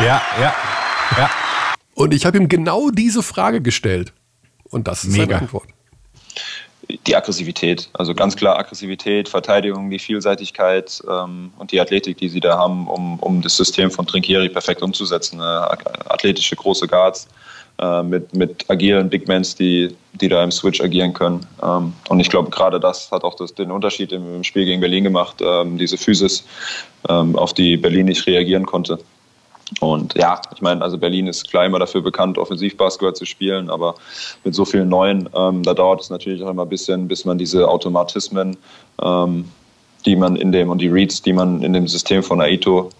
Ja, 0.00 0.22
ja, 0.40 0.54
ja. 1.16 1.30
Und 1.94 2.14
ich 2.14 2.26
habe 2.26 2.38
ihm 2.38 2.48
genau 2.48 2.90
diese 2.90 3.22
Frage 3.22 3.60
gestellt. 3.60 4.12
Und 4.64 4.88
das 4.88 5.04
ist 5.04 5.12
Mega. 5.12 5.24
seine 5.24 5.38
Antwort 5.40 5.68
die 7.06 7.16
Aggressivität. 7.16 7.88
Also 7.92 8.14
ganz 8.14 8.36
klar 8.36 8.58
Aggressivität, 8.58 9.28
Verteidigung, 9.28 9.90
die 9.90 9.98
Vielseitigkeit 9.98 11.02
ähm, 11.08 11.52
und 11.58 11.72
die 11.72 11.80
Athletik, 11.80 12.18
die 12.18 12.28
sie 12.28 12.40
da 12.40 12.58
haben, 12.58 12.88
um, 12.88 13.18
um 13.20 13.42
das 13.42 13.56
System 13.56 13.90
von 13.90 14.06
Trinkieri 14.06 14.48
perfekt 14.48 14.82
umzusetzen. 14.82 15.40
Äh, 15.40 15.42
athletische 15.42 16.56
große 16.56 16.86
Guards 16.86 17.28
äh, 17.78 18.02
mit, 18.02 18.34
mit 18.34 18.68
agilen 18.70 19.08
Big 19.08 19.28
Mans, 19.28 19.54
die, 19.54 19.94
die 20.12 20.28
da 20.28 20.44
im 20.44 20.50
Switch 20.50 20.80
agieren 20.80 21.12
können. 21.12 21.46
Ähm, 21.62 21.92
und 22.08 22.20
ich 22.20 22.30
glaube, 22.30 22.50
gerade 22.50 22.78
das 22.78 23.10
hat 23.10 23.24
auch 23.24 23.34
das, 23.34 23.54
den 23.54 23.70
Unterschied 23.70 24.12
im, 24.12 24.36
im 24.36 24.44
Spiel 24.44 24.64
gegen 24.64 24.80
Berlin 24.80 25.04
gemacht, 25.04 25.36
ähm, 25.40 25.78
diese 25.78 25.96
Physis, 25.96 26.44
ähm, 27.08 27.36
auf 27.36 27.54
die 27.54 27.76
Berlin 27.76 28.06
nicht 28.06 28.26
reagieren 28.26 28.66
konnte. 28.66 28.98
Und 29.80 30.14
ja, 30.14 30.40
ich 30.54 30.62
meine, 30.62 30.82
also 30.82 30.98
Berlin 30.98 31.26
ist 31.26 31.48
klar 31.50 31.66
immer 31.66 31.78
dafür 31.78 32.02
bekannt, 32.02 32.38
Offensivbasketball 32.38 33.14
zu 33.14 33.24
spielen, 33.24 33.70
aber 33.70 33.94
mit 34.44 34.54
so 34.54 34.64
vielen 34.64 34.88
Neuen, 34.88 35.28
ähm, 35.34 35.62
da 35.62 35.74
dauert 35.74 36.00
es 36.00 36.10
natürlich 36.10 36.42
auch 36.42 36.50
immer 36.50 36.62
ein 36.62 36.68
bisschen, 36.68 37.08
bis 37.08 37.24
man 37.24 37.38
diese 37.38 37.68
Automatismen, 37.68 38.56
ähm, 39.02 39.48
die 40.04 40.16
man 40.16 40.36
in 40.36 40.52
dem 40.52 40.70
und 40.70 40.78
die 40.78 40.88
Reads, 40.88 41.22
die 41.22 41.32
man 41.32 41.62
in 41.62 41.72
dem 41.72 41.88
System 41.88 42.22
von 42.22 42.40
Aito 42.40 42.90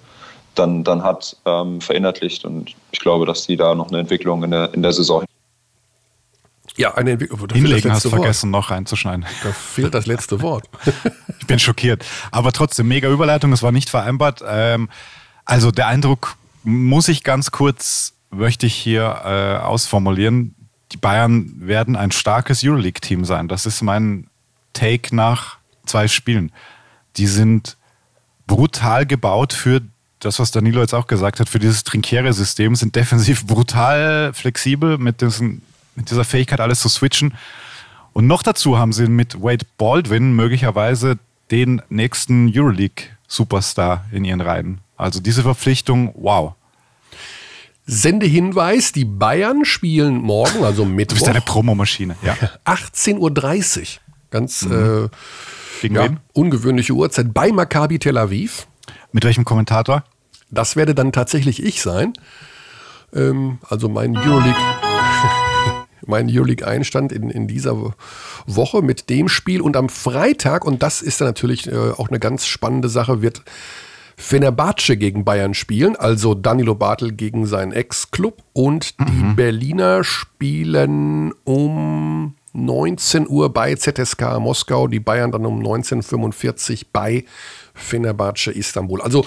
dann, 0.55 0.85
dann 0.85 1.03
hat, 1.03 1.37
ähm, 1.47 1.81
verinnerlicht. 1.81 2.45
Und 2.45 2.75
ich 2.91 3.01
glaube, 3.01 3.27
dass 3.27 3.47
die 3.47 3.57
da 3.57 3.75
noch 3.75 3.89
eine 3.89 4.01
Entwicklung 4.01 4.43
in 4.45 4.51
der, 4.51 4.73
in 4.75 4.83
der 4.83 4.93
Saison 4.93 5.25
ja, 6.77 6.95
eine 6.95 7.13
Entwicklung. 7.13 7.49
Hinlegen 7.53 7.93
hast 7.93 8.05
du 8.05 8.11
vergessen, 8.11 8.51
noch 8.51 8.71
reinzuschneiden. 8.71 9.27
Da 9.43 9.53
fehlt 9.53 9.93
das 9.95 10.07
letzte 10.07 10.41
Wort. 10.41 10.65
ich 11.41 11.47
bin 11.47 11.59
schockiert. 11.59 12.05
Aber 12.31 12.53
trotzdem, 12.53 12.89
mega 12.89 13.11
Überleitung, 13.11 13.53
es 13.53 13.63
war 13.63 13.73
nicht 13.73 13.91
vereinbart. 13.91 14.43
Ähm, 14.47 14.89
also 15.45 15.71
der 15.71 15.89
Eindruck 15.89 16.37
muss 16.65 17.09
ich 17.09 17.25
ganz 17.25 17.51
kurz, 17.51 18.15
möchte 18.31 18.67
ich 18.67 18.75
hier 18.75 19.23
äh, 19.25 19.63
ausformulieren, 19.63 20.55
die 20.93 20.97
Bayern 20.97 21.53
werden 21.57 21.97
ein 21.97 22.13
starkes 22.13 22.63
Euroleague-Team 22.63 23.25
sein. 23.25 23.49
Das 23.49 23.67
ist 23.67 23.83
mein 23.83 24.29
Take 24.73 25.15
nach 25.15 25.57
zwei 25.87 26.07
Spielen. 26.09 26.53
Die 27.17 27.27
sind 27.27 27.77
brutal 28.47 29.07
gebaut 29.07 29.53
für 29.53 29.81
das, 30.21 30.39
was 30.39 30.51
Danilo 30.51 30.81
jetzt 30.81 30.95
auch 30.95 31.07
gesagt 31.07 31.41
hat, 31.41 31.49
für 31.49 31.59
dieses 31.59 31.85
Trinkiere-System, 31.85 32.77
sind 32.77 32.95
defensiv 32.95 33.47
brutal 33.47 34.33
flexibel 34.35 34.99
mit, 34.99 35.21
diesen, 35.21 35.63
mit 35.97 36.11
dieser 36.11 36.25
Fähigkeit, 36.25 36.61
alles 36.61 36.81
zu 36.81 36.89
switchen. 36.89 37.35
Und 38.13 38.27
noch 38.27 38.43
dazu 38.43 38.79
haben 38.79 38.93
sie 38.93 39.07
mit 39.07 39.43
Wade 39.43 39.67
Baldwin 39.79 40.33
möglicherweise 40.37 41.19
den 41.51 41.83
nächsten 41.89 42.53
Euroleague-Superstar 42.55 44.05
in 44.13 44.25
ihren 44.25 44.41
Reihen. 44.41 44.82
Also 44.97 45.21
diese 45.21 45.43
Verpflichtung, 45.43 46.15
wow. 46.17 46.55
Sendehinweis, 47.87 48.93
die 48.93 49.05
Bayern 49.05 49.65
spielen 49.65 50.17
morgen, 50.17 50.65
also 50.65 50.85
Mittwoch. 50.85 51.17
Du 51.17 51.25
bist 51.25 51.29
eine 51.29 51.41
Promomaschine, 51.41 52.17
ja. 52.23 52.35
18.30 52.65 53.19
Uhr. 53.19 53.87
Ganz 54.31 54.63
mhm. 54.63 55.11
äh, 55.83 55.89
ja, 55.89 56.09
ungewöhnliche 56.33 56.93
Uhrzeit 56.93 57.35
bei 57.35 57.51
Maccabi 57.51 57.99
Tel 57.99 58.17
Aviv. 58.17 58.67
Mit 59.11 59.25
welchem 59.25 59.45
Kommentator? 59.45 60.05
Das 60.51 60.77
werde 60.77 60.95
dann 60.95 61.13
tatsächlich 61.13 61.63
ich 61.63 61.83
sein. 61.83 62.13
Ähm, 63.15 63.59
also 63.69 63.89
mein 63.89 64.17
Euroleague, 64.17 64.55
mein 66.07 66.31
Euroleague-Einstand 66.31 67.13
in, 67.13 67.31
in 67.31 67.49
dieser 67.49 67.95
Woche 68.47 68.83
mit 68.83 69.11
dem 69.11 69.29
Spiel. 69.29 69.61
Und 69.61 69.77
am 69.77 69.89
Freitag, 69.89 70.65
und 70.65 70.83
das 70.83 71.03
ist 71.03 71.21
dann 71.21 71.29
natürlich 71.29 71.71
äh, 71.71 71.77
auch 71.77 72.09
eine 72.09 72.21
ganz 72.21 72.47
spannende 72.47 72.89
Sache, 72.89 73.23
wird 73.23 73.43
Fenerbahce 74.23 74.97
gegen 74.97 75.25
Bayern 75.25 75.53
spielen, 75.53 75.97
also 75.97 76.35
Danilo 76.35 76.77
Bartel 76.77 77.13
gegen 77.13 77.45
seinen 77.45 77.73
Ex-Club 77.73 78.43
und 78.53 78.99
die 79.01 79.13
mhm. 79.13 79.37
Berliner 79.37 80.05
spielen 80.05 81.33
um 81.45 82.35
19 82.53 83.29
Uhr 83.29 83.53
bei 83.53 83.75
ZSK 83.75 84.39
Moskau, 84.39 84.87
die 84.87 85.01
Bayern 85.01 85.33
dann 85.33 85.45
um 85.45 85.61
19.45 85.61 86.73
Uhr 86.73 86.79
bei 86.93 87.25
Fenerbahce 87.75 88.53
Istanbul. 88.53 89.03
Also 89.03 89.27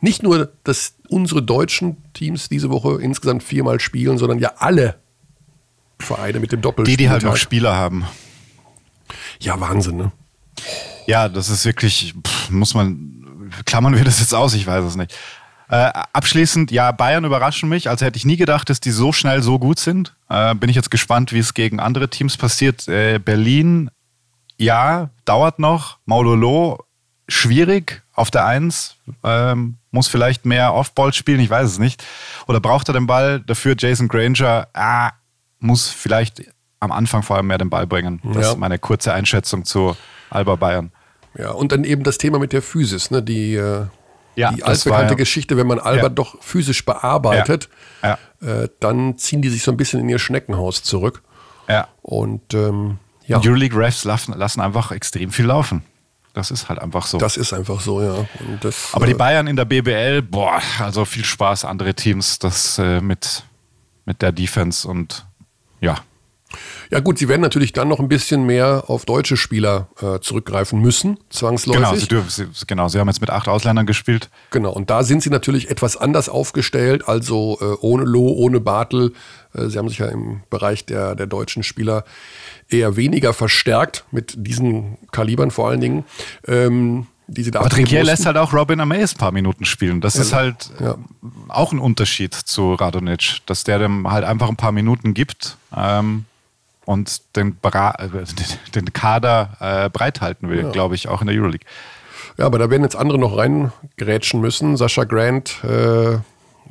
nicht 0.00 0.24
nur, 0.24 0.52
dass 0.64 0.96
unsere 1.08 1.40
deutschen 1.40 1.96
Teams 2.12 2.48
diese 2.48 2.70
Woche 2.70 3.00
insgesamt 3.00 3.44
viermal 3.44 3.78
spielen, 3.78 4.18
sondern 4.18 4.40
ja 4.40 4.54
alle 4.56 4.96
Vereine 6.00 6.40
mit 6.40 6.50
dem 6.50 6.60
Doppelspiel. 6.60 6.96
Die, 6.96 7.04
die 7.04 7.08
halt 7.08 7.22
noch 7.22 7.36
Spieler 7.36 7.76
haben. 7.76 8.04
Ja, 9.38 9.60
Wahnsinn, 9.60 9.96
ne? 9.96 10.12
Ja, 11.06 11.28
das 11.28 11.50
ist 11.50 11.64
wirklich, 11.64 12.14
pff, 12.26 12.50
muss 12.50 12.74
man 12.74 13.23
klammern 13.64 13.96
wir 13.96 14.04
das 14.04 14.20
jetzt 14.20 14.34
aus, 14.34 14.54
ich 14.54 14.66
weiß 14.66 14.84
es 14.84 14.96
nicht. 14.96 15.16
Äh, 15.68 15.90
abschließend, 16.12 16.70
ja, 16.70 16.92
Bayern 16.92 17.24
überraschen 17.24 17.68
mich. 17.68 17.88
Also 17.88 18.04
hätte 18.04 18.16
ich 18.18 18.24
nie 18.24 18.36
gedacht, 18.36 18.68
dass 18.68 18.80
die 18.80 18.90
so 18.90 19.12
schnell 19.12 19.42
so 19.42 19.58
gut 19.58 19.78
sind. 19.78 20.14
Äh, 20.28 20.54
bin 20.54 20.68
ich 20.68 20.76
jetzt 20.76 20.90
gespannt, 20.90 21.32
wie 21.32 21.38
es 21.38 21.54
gegen 21.54 21.80
andere 21.80 22.08
Teams 22.10 22.36
passiert. 22.36 22.86
Äh, 22.86 23.18
Berlin, 23.18 23.90
ja, 24.58 25.10
dauert 25.24 25.58
noch. 25.58 25.98
Maulolo, 26.04 26.84
schwierig 27.28 28.02
auf 28.12 28.30
der 28.30 28.44
Eins. 28.44 28.96
Ähm, 29.22 29.78
muss 29.90 30.08
vielleicht 30.08 30.44
mehr 30.44 30.74
Offball 30.74 31.12
spielen, 31.12 31.40
ich 31.40 31.50
weiß 31.50 31.70
es 31.70 31.78
nicht. 31.78 32.04
Oder 32.46 32.60
braucht 32.60 32.88
er 32.88 32.94
den 32.94 33.06
Ball? 33.06 33.40
Dafür 33.40 33.74
Jason 33.78 34.08
Granger, 34.08 34.68
ah, 34.74 35.12
muss 35.60 35.88
vielleicht 35.88 36.42
am 36.80 36.92
Anfang 36.92 37.22
vor 37.22 37.36
allem 37.36 37.46
mehr 37.46 37.58
den 37.58 37.70
Ball 37.70 37.86
bringen. 37.86 38.20
Das 38.24 38.44
ja. 38.44 38.52
ist 38.52 38.58
meine 38.58 38.78
kurze 38.78 39.14
Einschätzung 39.14 39.64
zu 39.64 39.96
Alba 40.30 40.56
Bayern. 40.56 40.92
Ja, 41.36 41.50
und 41.50 41.72
dann 41.72 41.84
eben 41.84 42.04
das 42.04 42.18
Thema 42.18 42.38
mit 42.38 42.52
der 42.52 42.62
Physis, 42.62 43.10
ne? 43.10 43.22
die, 43.22 43.54
äh, 43.54 43.86
ja, 44.36 44.52
die 44.52 44.62
altbekannte 44.62 45.12
ja. 45.12 45.16
Geschichte, 45.16 45.56
wenn 45.56 45.66
man 45.66 45.78
Albert 45.78 46.02
ja. 46.04 46.08
doch 46.10 46.42
physisch 46.42 46.84
bearbeitet, 46.84 47.68
ja. 48.02 48.18
Äh, 48.40 48.68
dann 48.80 49.16
ziehen 49.18 49.42
die 49.42 49.48
sich 49.48 49.62
so 49.62 49.70
ein 49.70 49.76
bisschen 49.76 50.00
in 50.00 50.08
ihr 50.08 50.18
Schneckenhaus 50.18 50.82
zurück. 50.82 51.22
Ja. 51.68 51.88
Und 52.02 52.52
ähm, 52.52 52.98
ja. 53.26 53.38
Euroleague 53.38 53.78
Refs 53.78 54.04
lassen, 54.04 54.34
lassen 54.34 54.60
einfach 54.60 54.90
extrem 54.92 55.30
viel 55.30 55.46
laufen. 55.46 55.82
Das 56.34 56.50
ist 56.50 56.68
halt 56.68 56.80
einfach 56.80 57.06
so. 57.06 57.18
Das 57.18 57.36
ist 57.36 57.52
einfach 57.52 57.80
so, 57.80 58.02
ja. 58.02 58.26
Das, 58.60 58.90
Aber 58.92 59.06
die 59.06 59.12
äh, 59.12 59.16
Bayern 59.16 59.46
in 59.46 59.56
der 59.56 59.64
BBL, 59.64 60.20
boah, 60.22 60.60
also 60.80 61.04
viel 61.04 61.24
Spaß, 61.24 61.64
andere 61.64 61.94
Teams, 61.94 62.38
das 62.40 62.78
äh, 62.78 63.00
mit, 63.00 63.44
mit 64.04 64.20
der 64.20 64.32
Defense 64.32 64.86
und 64.86 65.24
ja, 65.80 65.96
ja 66.90 67.00
gut, 67.00 67.18
sie 67.18 67.28
werden 67.28 67.40
natürlich 67.40 67.72
dann 67.72 67.88
noch 67.88 68.00
ein 68.00 68.08
bisschen 68.08 68.44
mehr 68.44 68.84
auf 68.88 69.04
deutsche 69.04 69.36
Spieler 69.36 69.88
äh, 70.00 70.20
zurückgreifen 70.20 70.80
müssen, 70.80 71.18
zwangsläufig. 71.30 71.82
Genau 71.82 71.94
sie, 71.96 72.08
dürfen, 72.08 72.30
sie, 72.30 72.66
genau, 72.66 72.88
sie 72.88 72.98
haben 72.98 73.08
jetzt 73.08 73.20
mit 73.20 73.30
acht 73.30 73.48
Ausländern 73.48 73.86
gespielt. 73.86 74.30
Genau, 74.50 74.72
und 74.72 74.90
da 74.90 75.02
sind 75.02 75.22
sie 75.22 75.30
natürlich 75.30 75.70
etwas 75.70 75.96
anders 75.96 76.28
aufgestellt, 76.28 77.08
also 77.08 77.58
äh, 77.60 77.64
ohne 77.80 78.04
Loh, 78.04 78.32
ohne 78.32 78.60
Bartel. 78.60 79.12
Äh, 79.54 79.68
sie 79.68 79.78
haben 79.78 79.88
sich 79.88 79.98
ja 79.98 80.06
im 80.06 80.42
Bereich 80.50 80.84
der, 80.84 81.14
der 81.14 81.26
deutschen 81.26 81.62
Spieler 81.62 82.04
eher 82.68 82.96
weniger 82.96 83.32
verstärkt, 83.32 84.04
mit 84.10 84.34
diesen 84.36 84.98
Kalibern 85.12 85.50
vor 85.50 85.68
allen 85.68 85.80
Dingen. 85.80 86.04
Ähm, 86.46 87.06
die 87.26 87.42
sie 87.42 87.50
da 87.50 87.60
Aber 87.60 87.70
Trinkier 87.70 88.04
lässt 88.04 88.26
halt 88.26 88.36
auch 88.36 88.52
Robin 88.52 88.80
Amaze 88.80 89.14
ein 89.14 89.18
paar 89.18 89.32
Minuten 89.32 89.64
spielen. 89.64 90.00
Das 90.00 90.14
ja, 90.14 90.22
ist 90.22 90.32
halt 90.32 90.70
ja. 90.80 90.96
auch 91.48 91.72
ein 91.72 91.78
Unterschied 91.78 92.34
zu 92.34 92.74
Radonic, 92.74 93.38
dass 93.46 93.64
der 93.64 93.78
dem 93.78 94.10
halt 94.10 94.24
einfach 94.24 94.48
ein 94.48 94.56
paar 94.56 94.72
Minuten 94.72 95.14
gibt. 95.14 95.56
Ähm, 95.74 96.26
und 96.84 97.36
den, 97.36 97.56
Bra 97.56 97.94
äh, 97.98 98.08
den 98.74 98.92
Kader 98.92 99.56
äh, 99.60 99.90
breithalten 99.90 100.48
will, 100.48 100.62
ja. 100.62 100.70
glaube 100.70 100.94
ich, 100.94 101.08
auch 101.08 101.20
in 101.20 101.26
der 101.28 101.36
Euroleague. 101.36 101.66
Ja, 102.36 102.46
aber 102.46 102.58
da 102.58 102.70
werden 102.70 102.82
jetzt 102.82 102.96
andere 102.96 103.18
noch 103.18 103.36
reingrätschen 103.36 104.40
müssen. 104.40 104.76
Sascha 104.76 105.04
Grant, 105.04 105.62
äh, 105.64 106.18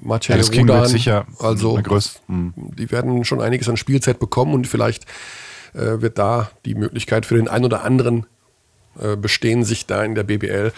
Marcel 0.01 0.37
ja, 0.37 0.49
King 0.49 0.67
wird 0.67 0.89
sicher 0.89 1.25
also 1.39 1.77
hm. 1.77 2.53
die 2.55 2.91
werden 2.91 3.23
schon 3.23 3.41
einiges 3.41 3.69
an 3.69 3.77
Spielzeit 3.77 4.19
bekommen 4.19 4.53
und 4.53 4.67
vielleicht 4.67 5.05
äh, 5.73 6.01
wird 6.01 6.17
da 6.17 6.49
die 6.65 6.75
Möglichkeit 6.75 7.25
für 7.25 7.35
den 7.35 7.47
einen 7.47 7.65
oder 7.65 7.83
anderen 7.83 8.25
äh, 8.99 9.15
bestehen, 9.15 9.63
sich 9.63 9.85
da 9.85 10.03
in 10.03 10.15
der 10.15 10.23
BBL 10.23 10.73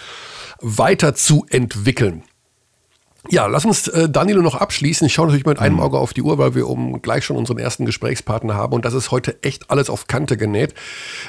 weiterzuentwickeln. 0.62 2.24
Ja, 3.30 3.48
lass 3.48 3.66
uns 3.66 3.88
äh, 3.88 4.10
Danilo 4.10 4.42
noch 4.42 4.56
abschließen. 4.56 5.08
Ich 5.08 5.14
schaue 5.14 5.28
natürlich 5.28 5.46
mit 5.46 5.60
einem 5.60 5.76
mhm. 5.76 5.82
Auge 5.82 5.98
auf 5.98 6.14
die 6.14 6.22
Uhr, 6.22 6.38
weil 6.38 6.56
wir 6.56 6.68
um 6.68 7.02
gleich 7.02 7.26
schon 7.26 7.38
unseren 7.38 7.58
ersten 7.58 7.86
Gesprächspartner 7.86 8.56
haben 8.56 8.74
und 8.74 8.86
das 8.86 8.94
ist 8.94 9.12
heute 9.12 9.42
echt 9.44 9.72
alles 9.72 9.90
auf 9.90 10.08
Kante 10.08 10.38
genäht. 10.38 10.74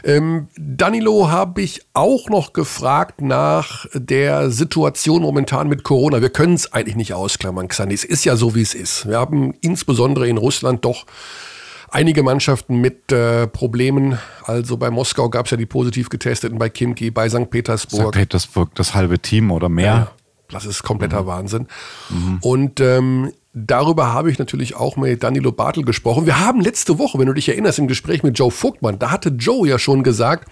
Ähm, 0.04 0.48
Danilo 0.56 1.30
habe 1.30 1.62
ich 1.62 1.82
auch 1.94 2.28
noch 2.28 2.52
gefragt 2.52 3.20
nach 3.20 3.86
der 3.94 4.50
Situation 4.50 5.22
momentan 5.22 5.68
mit 5.68 5.84
Corona. 5.84 6.20
Wir 6.20 6.30
können 6.30 6.54
es 6.54 6.72
eigentlich 6.72 6.96
nicht 6.96 7.14
ausklammern, 7.14 7.68
Xandi. 7.68 7.94
Es 7.94 8.04
ist 8.04 8.24
ja 8.24 8.36
so, 8.36 8.54
wie 8.54 8.62
es 8.62 8.74
ist. 8.74 9.08
Wir 9.08 9.18
haben 9.18 9.54
insbesondere 9.60 10.28
in 10.28 10.36
Russland 10.36 10.84
doch 10.84 11.06
einige 11.90 12.22
Mannschaften 12.22 12.76
mit 12.76 13.10
äh, 13.12 13.46
Problemen. 13.46 14.18
Also 14.44 14.76
bei 14.76 14.90
Moskau 14.90 15.28
gab 15.28 15.46
es 15.46 15.50
ja 15.50 15.56
die 15.56 15.66
positiv 15.66 16.08
getesteten, 16.08 16.58
bei 16.58 16.68
Kimki, 16.68 17.10
bei 17.10 17.28
St. 17.28 17.50
Petersburg. 17.50 18.14
St. 18.14 18.20
Petersburg, 18.20 18.74
das 18.74 18.94
halbe 18.94 19.18
Team 19.18 19.50
oder 19.50 19.68
mehr. 19.68 19.86
Ja, 19.86 20.12
das 20.50 20.64
ist 20.64 20.82
kompletter 20.82 21.22
mhm. 21.22 21.26
Wahnsinn. 21.26 21.66
Mhm. 22.10 22.38
Und 22.40 22.80
ähm, 22.80 23.32
darüber 23.52 24.12
habe 24.12 24.30
ich 24.30 24.38
natürlich 24.38 24.76
auch 24.76 24.96
mit 24.96 25.22
Danilo 25.22 25.52
Bartel 25.52 25.84
gesprochen. 25.84 26.26
Wir 26.26 26.38
haben 26.40 26.60
letzte 26.60 26.98
Woche, 26.98 27.18
wenn 27.18 27.26
du 27.26 27.32
dich 27.32 27.48
erinnerst, 27.48 27.78
im 27.78 27.88
Gespräch 27.88 28.22
mit 28.22 28.38
Joe 28.38 28.50
Vogtmann, 28.50 28.98
da 28.98 29.10
hatte 29.10 29.30
Joe 29.30 29.68
ja 29.68 29.78
schon 29.78 30.02
gesagt, 30.02 30.48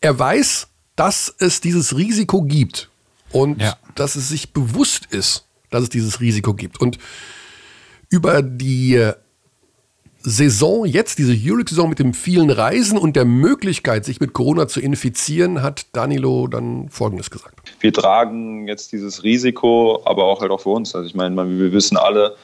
er 0.00 0.18
weiß, 0.18 0.68
dass 0.96 1.34
es 1.38 1.60
dieses 1.60 1.96
Risiko 1.96 2.42
gibt 2.42 2.90
und 3.30 3.60
ja. 3.60 3.76
dass 3.94 4.16
es 4.16 4.28
sich 4.28 4.52
bewusst 4.52 5.06
ist, 5.06 5.46
dass 5.70 5.82
es 5.82 5.88
dieses 5.90 6.20
Risiko 6.20 6.54
gibt. 6.54 6.80
Und 6.80 6.98
über 8.08 8.42
die 8.42 9.12
Saison 10.28 10.84
jetzt, 10.86 11.20
diese 11.20 11.32
Euroleague-Saison 11.32 11.88
mit 11.88 12.00
den 12.00 12.12
vielen 12.12 12.50
Reisen 12.50 12.98
und 12.98 13.14
der 13.14 13.24
Möglichkeit, 13.24 14.04
sich 14.04 14.18
mit 14.18 14.32
Corona 14.32 14.66
zu 14.66 14.80
infizieren, 14.80 15.62
hat 15.62 15.86
Danilo 15.92 16.48
dann 16.48 16.88
Folgendes 16.88 17.30
gesagt. 17.30 17.54
Wir 17.78 17.92
tragen 17.92 18.66
jetzt 18.66 18.90
dieses 18.90 19.22
Risiko, 19.22 20.02
aber 20.04 20.24
auch 20.24 20.40
halt 20.40 20.50
auch 20.50 20.60
für 20.60 20.70
uns. 20.70 20.96
Also 20.96 21.06
ich 21.06 21.14
meine, 21.14 21.36
wir 21.36 21.70
wissen 21.70 21.96
alle, 21.96 22.34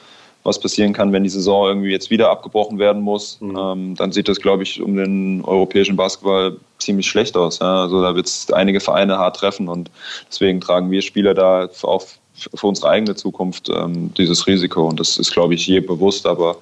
was 0.43 0.61
passieren 0.61 0.93
kann, 0.93 1.11
wenn 1.11 1.23
die 1.23 1.29
Saison 1.29 1.67
irgendwie 1.67 1.91
jetzt 1.91 2.09
wieder 2.09 2.29
abgebrochen 2.29 2.79
werden 2.79 3.01
muss. 3.01 3.41
Mhm. 3.41 3.57
Ähm, 3.57 3.95
dann 3.95 4.13
sieht 4.13 4.29
das, 4.29 4.39
glaube 4.39 4.63
ich, 4.63 4.81
um 4.81 4.95
den 4.95 5.43
europäischen 5.43 5.97
Basketball 5.97 6.55
ziemlich 6.79 7.07
schlecht 7.07 7.35
aus. 7.35 7.59
Ja? 7.59 7.81
Also 7.81 8.01
da 8.01 8.15
wird 8.15 8.27
es 8.27 8.49
einige 8.53 8.79
Vereine 8.79 9.17
hart 9.17 9.35
treffen 9.35 9.67
und 9.67 9.91
deswegen 10.29 10.61
tragen 10.61 10.89
wir 10.89 11.01
Spieler 11.01 11.33
da 11.33 11.67
auch 11.81 12.05
für 12.33 12.65
unsere 12.65 12.91
eigene 12.91 13.15
Zukunft 13.15 13.67
ähm, 13.67 14.13
dieses 14.13 14.47
Risiko. 14.47 14.87
Und 14.87 15.01
das 15.01 15.17
ist, 15.17 15.33
glaube 15.33 15.53
ich, 15.53 15.67
je 15.67 15.81
bewusst, 15.81 16.25
aber 16.25 16.55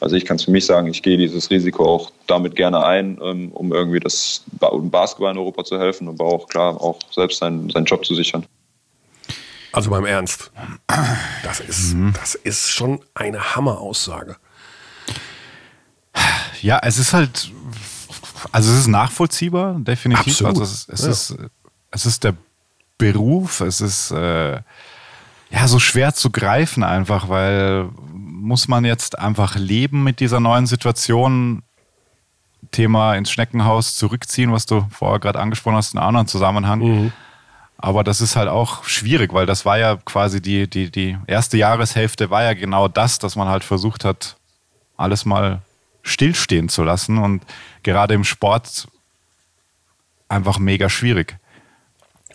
also 0.00 0.16
ich 0.16 0.24
kann 0.24 0.36
es 0.36 0.44
für 0.44 0.50
mich 0.50 0.66
sagen, 0.66 0.88
ich 0.88 1.02
gehe 1.02 1.16
dieses 1.16 1.50
Risiko 1.50 1.86
auch 1.86 2.10
damit 2.26 2.56
gerne 2.56 2.84
ein, 2.84 3.18
ähm, 3.22 3.52
um 3.52 3.72
irgendwie 3.72 4.00
das 4.00 4.44
Basketball 4.58 5.32
in 5.32 5.38
Europa 5.38 5.64
zu 5.64 5.78
helfen, 5.78 6.08
aber 6.08 6.24
auch 6.24 6.48
klar 6.48 6.80
auch 6.80 6.98
selbst 7.10 7.38
seinen, 7.38 7.70
seinen 7.70 7.84
Job 7.84 8.04
zu 8.04 8.14
sichern. 8.14 8.46
Also 9.72 9.90
beim 9.90 10.04
Ernst, 10.04 10.50
das 11.44 11.60
ist, 11.60 11.94
mhm. 11.94 12.12
das 12.14 12.34
ist 12.34 12.70
schon 12.70 13.00
eine 13.14 13.54
Hammeraussage. 13.54 14.36
Ja, 16.60 16.80
es 16.82 16.98
ist 16.98 17.12
halt, 17.12 17.52
also 18.50 18.72
es 18.72 18.80
ist 18.80 18.86
nachvollziehbar, 18.88 19.76
definitiv. 19.78 20.26
Absolut. 20.26 20.60
Also 20.60 20.62
es, 20.64 20.88
es 20.88 21.04
ja. 21.04 21.10
ist, 21.10 21.36
es 21.92 22.06
ist 22.06 22.24
der 22.24 22.34
Beruf, 22.98 23.60
es 23.60 23.80
ist 23.80 24.10
äh, 24.10 24.60
ja 25.50 25.68
so 25.68 25.78
schwer 25.78 26.14
zu 26.14 26.30
greifen 26.30 26.82
einfach, 26.82 27.28
weil 27.28 27.88
muss 28.40 28.68
man 28.68 28.84
jetzt 28.84 29.18
einfach 29.18 29.56
leben 29.56 30.02
mit 30.02 30.20
dieser 30.20 30.40
neuen 30.40 30.66
Situation? 30.66 31.62
Thema 32.72 33.14
ins 33.14 33.30
Schneckenhaus 33.30 33.94
zurückziehen, 33.94 34.52
was 34.52 34.66
du 34.66 34.86
vorher 34.90 35.18
gerade 35.18 35.40
angesprochen 35.40 35.76
hast, 35.76 35.94
in 35.94 35.98
einem 35.98 36.08
anderen 36.08 36.26
Zusammenhang. 36.26 36.80
Mhm. 36.80 37.12
Aber 37.78 38.04
das 38.04 38.20
ist 38.20 38.36
halt 38.36 38.48
auch 38.48 38.84
schwierig, 38.84 39.32
weil 39.32 39.46
das 39.46 39.64
war 39.64 39.78
ja 39.78 39.96
quasi 39.96 40.42
die, 40.42 40.68
die, 40.68 40.90
die 40.90 41.16
erste 41.26 41.56
Jahreshälfte 41.56 42.30
war 42.30 42.42
ja 42.42 42.52
genau 42.52 42.88
das, 42.88 43.18
dass 43.18 43.36
man 43.36 43.48
halt 43.48 43.64
versucht 43.64 44.04
hat, 44.04 44.36
alles 44.96 45.24
mal 45.24 45.62
stillstehen 46.02 46.68
zu 46.68 46.84
lassen 46.84 47.18
und 47.18 47.42
gerade 47.82 48.14
im 48.14 48.24
Sport 48.24 48.86
einfach 50.28 50.58
mega 50.58 50.88
schwierig. 50.88 51.38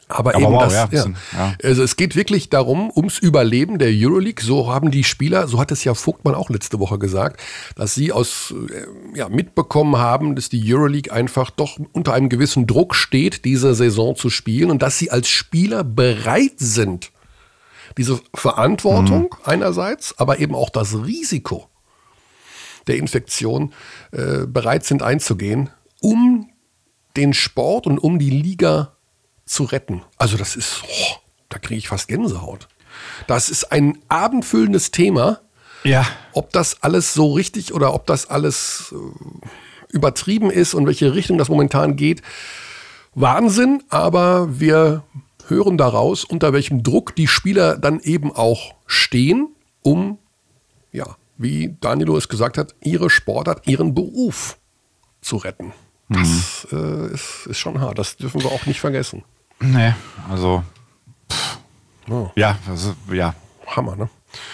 Aber, 0.08 0.36
Aber 0.36 0.44
eben 0.44 0.54
wow, 0.54 0.64
das, 0.64 0.74
ja, 0.74 0.88
ja. 0.92 1.06
ja, 1.34 1.54
Also 1.64 1.82
es 1.82 1.96
geht 1.96 2.16
wirklich 2.16 2.50
darum, 2.50 2.92
ums 2.96 3.18
Überleben 3.18 3.80
der 3.80 3.90
Euroleague. 3.92 4.44
So 4.44 4.72
haben 4.72 4.92
die 4.92 5.04
Spieler, 5.04 5.48
so 5.48 5.60
hat 5.60 5.72
es 5.72 5.84
ja 5.84 5.96
Vogtmann 5.96 6.36
auch 6.36 6.50
letzte 6.52 6.80
Woche 6.80 7.00
gesagt, 7.00 7.42
dass 7.76 7.96
sie 7.96 8.12
aus, 8.12 8.54
äh, 8.54 9.18
ja, 9.18 9.30
mitbekommen 9.30 9.98
haben, 9.98 10.36
dass 10.36 10.50
die 10.50 10.62
Euroleague 10.64 11.12
einfach 11.12 11.50
doch 11.50 11.80
unter 11.94 12.14
einem 12.14 12.30
gewissen 12.30 12.68
Druck 12.68 12.94
steht, 12.94 13.46
diese 13.46 13.74
Saison 13.74 14.16
zu 14.16 14.30
spielen 14.30 14.70
und 14.70 14.84
dass 14.84 15.00
sie 15.00 15.10
als 15.10 15.28
Spieler 15.28 15.84
bereit 15.84 16.58
sind, 16.58 17.12
diese 17.98 18.20
Verantwortung 18.36 19.24
mhm. 19.24 19.30
einerseits, 19.44 20.18
aber 20.20 20.40
eben 20.40 20.54
auch 20.54 20.70
das 20.70 20.94
Risiko 20.94 21.68
der 22.86 22.98
Infektion 22.98 23.74
äh, 24.12 24.46
bereit 24.46 24.86
sind 24.86 25.02
einzugehen, 25.02 25.72
um 26.02 26.52
den 27.18 27.34
Sport 27.34 27.88
und 27.88 27.98
um 27.98 28.20
die 28.20 28.30
Liga 28.30 28.95
zu 29.46 29.64
retten. 29.64 30.04
Also 30.18 30.38
das 30.38 30.56
ist, 30.56 30.84
oh, 30.84 31.16
da 31.50 31.60
kriege 31.60 31.78
ich 31.78 31.88
fast 31.88 32.08
Gänsehaut. 32.08 32.68
Das 33.28 33.50
ist 33.50 33.72
ein 33.72 34.00
abendfüllendes 34.08 34.92
Thema. 34.92 35.40
Ja. 35.84 36.06
Ob 36.34 36.52
das 36.52 36.82
alles 36.82 37.14
so 37.14 37.34
richtig 37.34 37.74
oder 37.74 37.94
ob 37.94 38.08
das 38.08 38.30
alles 38.30 38.94
äh, 38.94 39.96
übertrieben 39.96 40.50
ist 40.50 40.74
und 40.74 40.88
welche 40.88 41.14
Richtung 41.14 41.38
das 41.38 41.50
momentan 41.50 41.96
geht. 41.96 42.22
Wahnsinn, 43.14 43.84
aber 43.90 44.60
wir 44.60 45.04
hören 45.48 45.78
daraus, 45.78 46.24
unter 46.24 46.54
welchem 46.54 46.84
Druck 46.84 47.16
die 47.16 47.28
Spieler 47.28 47.78
dann 47.78 48.00
eben 48.00 48.36
auch 48.36 48.74
stehen, 48.88 49.50
um, 49.84 50.18
ja, 50.92 51.16
wie 51.38 51.76
Danilo 51.82 52.18
es 52.18 52.30
gesagt 52.30 52.58
hat, 52.58 52.76
ihre 52.82 53.10
Sportart, 53.10 53.68
ihren 53.68 53.94
Beruf 53.94 54.58
zu 55.22 55.38
retten. 55.38 55.74
Das 56.10 56.68
mhm. 56.72 56.78
äh, 56.78 57.14
ist, 57.14 57.48
ist 57.48 57.60
schon 57.60 57.80
hart, 57.80 58.00
das 58.00 58.18
dürfen 58.18 58.42
wir 58.42 58.52
auch 58.52 58.66
nicht 58.66 58.80
vergessen. 58.80 59.24
Nee, 59.60 59.94
also. 60.30 60.64
Pff, 61.32 61.58
oh. 62.10 62.30
Ja, 62.36 62.58
also, 62.70 62.94
ja. 63.12 63.34
Hammer, 63.68 63.96
ne? 63.96 64.10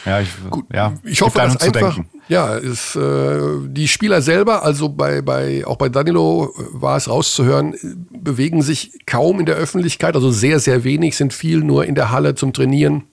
Ja, 0.05 0.19
ich, 0.21 0.29
Gut, 0.49 0.65
ja, 0.73 0.93
ich 1.03 1.21
hoffe, 1.21 1.39
dass 1.39 1.57
einfach, 1.57 1.97
ja, 2.27 2.55
ist, 2.55 2.95
äh, 2.95 3.39
die 3.65 3.87
Spieler 3.87 4.21
selber, 4.21 4.63
also 4.63 4.89
bei, 4.89 5.21
bei, 5.21 5.65
auch 5.65 5.77
bei 5.77 5.89
Danilo 5.89 6.53
äh, 6.55 6.63
war 6.73 6.97
es 6.97 7.09
rauszuhören, 7.09 7.75
bewegen 8.11 8.61
sich 8.61 9.05
kaum 9.05 9.39
in 9.39 9.45
der 9.45 9.55
Öffentlichkeit, 9.55 10.15
also 10.15 10.31
sehr, 10.31 10.59
sehr 10.59 10.83
wenig, 10.83 11.17
sind 11.17 11.33
viel 11.33 11.59
nur 11.59 11.85
in 11.85 11.95
der 11.95 12.11
Halle 12.11 12.35
zum 12.35 12.53
Trainieren. 12.53 13.03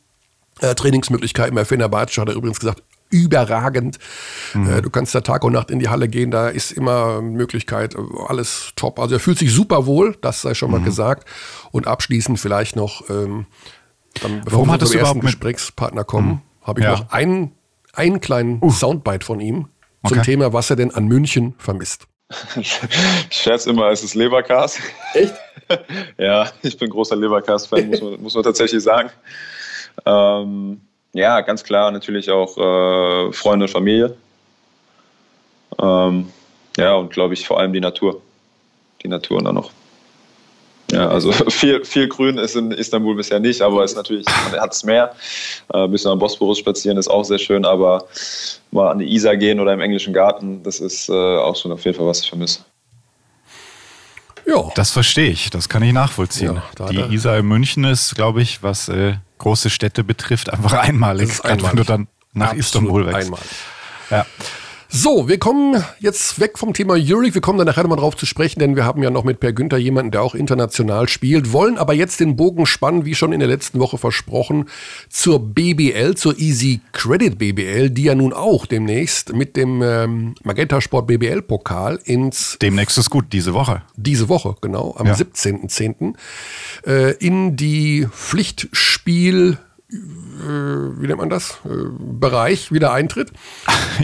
Äh, 0.60 0.74
Trainingsmöglichkeiten 0.74 1.54
bei 1.54 1.64
Fenerbahce 1.64 2.20
hat 2.20 2.28
er 2.28 2.34
übrigens 2.34 2.60
gesagt, 2.60 2.82
überragend. 3.10 3.98
Mhm. 4.54 4.70
Äh, 4.70 4.82
du 4.82 4.90
kannst 4.90 5.14
da 5.14 5.20
Tag 5.20 5.44
und 5.44 5.52
Nacht 5.52 5.70
in 5.70 5.78
die 5.78 5.88
Halle 5.88 6.08
gehen, 6.08 6.30
da 6.30 6.48
ist 6.48 6.72
immer 6.72 7.20
Möglichkeit, 7.20 7.96
alles 8.28 8.72
top. 8.76 8.98
Also 8.98 9.16
er 9.16 9.20
fühlt 9.20 9.38
sich 9.38 9.52
super 9.52 9.86
wohl, 9.86 10.16
das 10.20 10.42
sei 10.42 10.54
schon 10.54 10.70
mal 10.70 10.80
mhm. 10.80 10.84
gesagt. 10.84 11.28
Und 11.70 11.86
abschließend 11.86 12.38
vielleicht 12.38 12.76
noch, 12.76 13.08
ähm, 13.10 13.46
dann, 14.22 14.42
bevor 14.44 14.66
Warum 14.66 14.80
wir 14.80 14.86
zum 14.86 14.98
ersten 14.98 15.20
Gesprächspartner 15.20 16.04
kommen, 16.04 16.28
mhm. 16.28 16.66
habe 16.66 16.80
ich 16.80 16.84
ja. 16.84 16.92
noch 16.92 17.10
einen, 17.10 17.52
einen 17.92 18.20
kleinen 18.20 18.62
uh. 18.62 18.70
Soundbite 18.70 19.24
von 19.24 19.40
ihm 19.40 19.68
zum 20.06 20.18
okay. 20.18 20.32
Thema, 20.32 20.52
was 20.52 20.70
er 20.70 20.76
denn 20.76 20.92
an 20.92 21.06
München 21.06 21.54
vermisst. 21.58 22.06
Ich 22.56 22.78
scherze 23.30 23.70
immer, 23.70 23.90
es 23.90 24.02
ist 24.02 24.14
Leberkas. 24.14 24.78
Echt? 25.14 25.34
ja, 26.18 26.50
ich 26.62 26.76
bin 26.76 26.90
großer 26.90 27.16
Leberkas-Fan, 27.16 27.88
muss, 27.88 28.00
man, 28.00 28.22
muss 28.22 28.34
man 28.34 28.44
tatsächlich 28.44 28.82
sagen. 28.82 29.10
Ähm, 30.04 30.80
ja, 31.12 31.40
ganz 31.40 31.64
klar 31.64 31.90
natürlich 31.90 32.30
auch 32.30 32.56
äh, 32.56 33.32
Freunde 33.32 33.66
und 33.66 33.70
Familie. 33.70 34.16
Ähm, 35.80 36.30
ja, 36.76 36.94
und 36.94 37.10
glaube 37.12 37.34
ich 37.34 37.46
vor 37.46 37.58
allem 37.58 37.72
die 37.72 37.80
Natur. 37.80 38.20
Die 39.02 39.08
Natur 39.08 39.42
dann 39.42 39.54
noch. 39.54 39.70
Ja, 40.90 41.08
also 41.08 41.32
viel, 41.48 41.84
viel 41.84 42.08
Grün 42.08 42.38
ist 42.38 42.56
in 42.56 42.70
Istanbul 42.70 43.14
bisher 43.14 43.40
nicht, 43.40 43.60
aber 43.60 43.84
ist 43.84 43.96
natürlich, 43.96 44.26
man 44.50 44.60
hat 44.60 44.72
es 44.72 44.84
mehr. 44.84 45.14
Äh, 45.72 45.84
ein 45.84 45.90
bisschen 45.90 46.10
am 46.10 46.18
Bosporus 46.18 46.58
spazieren 46.58 46.96
ist 46.96 47.08
auch 47.08 47.24
sehr 47.24 47.38
schön, 47.38 47.64
aber 47.64 48.06
mal 48.70 48.90
an 48.90 48.98
die 48.98 49.12
Isar 49.14 49.36
gehen 49.36 49.60
oder 49.60 49.72
im 49.72 49.80
englischen 49.80 50.12
Garten, 50.12 50.62
das 50.62 50.80
ist 50.80 51.08
äh, 51.08 51.12
auch 51.12 51.56
schon 51.56 51.72
auf 51.72 51.84
jeden 51.84 51.96
Fall, 51.96 52.06
was 52.06 52.22
ich 52.22 52.28
vermisse. 52.28 52.60
Ja. 54.46 54.70
Das 54.74 54.90
verstehe 54.90 55.30
ich, 55.30 55.50
das 55.50 55.68
kann 55.68 55.82
ich 55.82 55.92
nachvollziehen. 55.92 56.62
Ja, 56.78 56.86
die 56.86 57.14
Isar 57.14 57.36
in 57.36 57.46
München 57.46 57.84
ist, 57.84 58.14
glaube 58.14 58.40
ich, 58.40 58.62
was 58.62 58.88
äh, 58.88 59.16
große 59.38 59.70
Städte 59.70 60.04
betrifft, 60.04 60.52
einfach 60.52 60.72
einmalig, 60.72 61.44
einmalig. 61.44 61.70
wenn 61.70 61.76
du 61.76 61.84
dann 61.84 62.08
nach 62.32 62.48
Absolut 62.48 62.64
Istanbul 62.64 63.06
wächst. 63.06 63.16
Einmalig. 63.16 63.46
Ja. 64.10 64.26
So, 64.90 65.28
wir 65.28 65.38
kommen 65.38 65.84
jetzt 66.00 66.40
weg 66.40 66.58
vom 66.58 66.72
Thema 66.72 66.94
Euroleague. 66.94 67.34
Wir 67.34 67.42
kommen 67.42 67.58
dann 67.58 67.66
nachher 67.66 67.82
nochmal 67.82 67.98
drauf 67.98 68.16
zu 68.16 68.24
sprechen, 68.24 68.58
denn 68.58 68.74
wir 68.74 68.86
haben 68.86 69.02
ja 69.02 69.10
noch 69.10 69.22
mit 69.22 69.38
Per 69.38 69.52
Günther 69.52 69.76
jemanden, 69.76 70.12
der 70.12 70.22
auch 70.22 70.34
international 70.34 71.10
spielt, 71.10 71.52
wollen 71.52 71.76
aber 71.76 71.92
jetzt 71.92 72.20
den 72.20 72.36
Bogen 72.36 72.64
spannen, 72.64 73.04
wie 73.04 73.14
schon 73.14 73.32
in 73.32 73.40
der 73.40 73.48
letzten 73.48 73.80
Woche 73.80 73.98
versprochen, 73.98 74.64
zur 75.10 75.40
BBL, 75.40 76.14
zur 76.14 76.38
Easy 76.38 76.80
Credit 76.92 77.38
BBL, 77.38 77.90
die 77.90 78.04
ja 78.04 78.14
nun 78.14 78.32
auch 78.32 78.64
demnächst 78.64 79.34
mit 79.34 79.56
dem 79.56 79.82
ähm, 79.82 80.34
Magenta 80.42 80.80
Sport 80.80 81.06
BBL 81.06 81.42
Pokal 81.42 82.00
ins... 82.04 82.56
Demnächst 82.62 82.96
ist 82.96 83.10
gut, 83.10 83.26
diese 83.34 83.52
Woche. 83.52 83.82
Diese 83.94 84.30
Woche, 84.30 84.56
genau, 84.62 84.94
am 84.96 85.06
ja. 85.06 85.14
17.10. 85.14 86.14
Äh, 86.86 87.12
in 87.18 87.56
die 87.56 88.08
Pflichtspiel 88.10 89.58
wie 90.38 91.06
nennt 91.06 91.18
man 91.18 91.30
das, 91.30 91.58
äh, 91.64 91.68
Bereich 91.98 92.72
wieder 92.72 92.92
eintritt. 92.92 93.32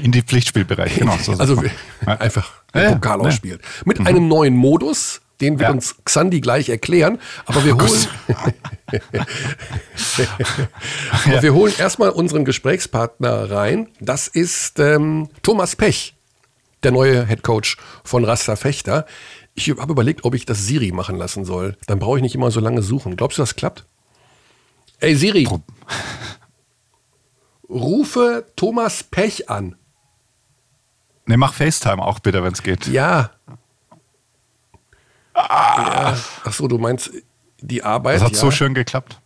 In 0.03 0.13
die 0.13 0.23
Pflichtspielbereich, 0.23 0.97
genau. 0.97 1.17
So 1.23 1.33
also 1.39 1.63
einfach 2.07 2.63
den 2.75 2.83
ja, 2.83 2.93
Pokal 2.93 3.21
ja. 3.21 3.27
ausspielt. 3.27 3.61
Mit 3.85 4.01
mhm. 4.01 4.07
einem 4.07 4.29
neuen 4.29 4.57
Modus, 4.57 5.21
den 5.41 5.59
wird 5.59 5.69
ja. 5.69 5.75
uns 5.75 5.97
Xandi 6.05 6.41
gleich 6.41 6.69
erklären. 6.69 7.19
Aber 7.47 7.65
wir 7.65 7.77
holen, 7.77 8.07
aber 11.27 11.43
wir 11.43 11.55
holen 11.55 11.73
erstmal 11.79 12.11
unseren 12.11 12.45
Gesprächspartner 12.45 13.51
rein. 13.51 13.89
Das 14.01 14.29
ist 14.29 14.79
ähm, 14.79 15.29
Thomas 15.43 15.77
Pech, 15.77 16.15
der 16.83 16.93
neue 16.93 17.27
Head 17.27 17.43
Coach 17.43 17.77
von 18.05 18.25
Rasta 18.25 18.57
Fechter. 18.57 19.07
Ich 19.55 19.71
habe 19.71 19.93
überlegt, 19.93 20.25
ob 20.25 20.35
ich 20.35 20.47
das 20.47 20.67
Siri 20.67 20.91
machen 20.91 21.17
lassen 21.17 21.45
soll. 21.45 21.77
Dann 21.87 22.01
brauche 22.01 22.19
ich 22.19 22.23
nicht 22.23 22.35
immer 22.35 22.51
so 22.51 22.61
lange 22.61 22.83
suchen. 22.83 23.17
Glaubst 23.17 23.39
du, 23.39 23.43
das 23.43 23.55
klappt? 23.55 23.85
Ey 25.01 25.17
Siri, 25.17 25.49
rufe 27.69 28.47
Thomas 28.57 29.03
Pech 29.03 29.49
an. 29.51 29.77
Ne, 31.27 31.37
mach 31.37 31.55
FaceTime 31.55 32.03
auch 32.03 32.19
bitte, 32.19 32.43
wenn 32.43 32.53
es 32.53 32.63
geht. 32.63 32.87
Ja. 32.87 33.31
Ah. 35.33 36.13
ja. 36.13 36.17
Achso, 36.45 36.69
du 36.69 36.79
meinst 36.79 37.11
die 37.61 37.83
Arbeit. 37.83 38.17
Das 38.17 38.25
hat 38.25 38.33
ja. 38.33 38.39
so 38.39 38.51
schön 38.51 38.75
geklappt. 38.75 39.21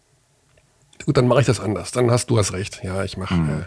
Gut, 1.05 1.17
dann 1.17 1.27
mache 1.27 1.41
ich 1.41 1.47
das 1.47 1.61
anders. 1.61 1.91
Dann 1.91 2.11
hast 2.11 2.31
du 2.31 2.39
hast 2.39 2.53
recht. 2.53 2.81
Ja, 2.83 3.03
ich 3.03 3.17
mache. 3.17 3.35
Mhm. 3.35 3.61
Äh, 3.61 3.65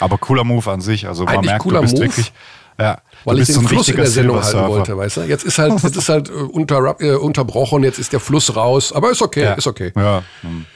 Aber 0.00 0.18
cooler 0.18 0.44
Move 0.44 0.70
an 0.70 0.80
sich. 0.80 1.08
Also 1.08 1.24
man 1.24 1.44
merkt, 1.44 1.64
du 1.64 1.80
bist 1.80 1.94
Move, 1.94 2.04
wirklich. 2.04 2.32
Ja, 2.78 3.02
weil 3.24 3.38
ich 3.38 3.46
den 3.46 3.54
so 3.56 3.60
Fluss 3.62 3.88
in 3.88 3.96
der 3.96 4.06
Sendung 4.06 4.42
halten 4.42 4.68
wollte, 4.68 4.96
weißt 4.96 5.18
du? 5.18 5.20
Jetzt 5.22 5.44
ist 5.44 5.58
halt, 5.58 5.82
jetzt 5.82 5.96
ist 5.96 6.08
halt 6.08 6.30
äh, 6.30 6.32
unter, 6.32 7.00
äh, 7.00 7.14
unterbrochen, 7.14 7.84
jetzt 7.84 7.98
ist 7.98 8.12
der 8.12 8.20
Fluss 8.20 8.56
raus. 8.56 8.92
Aber 8.92 9.10
ist 9.10 9.22
okay, 9.22 9.44
ja. 9.44 9.52
ist 9.52 9.66
okay. 9.66 9.92
Ja. 9.94 10.22
Mhm 10.42 10.66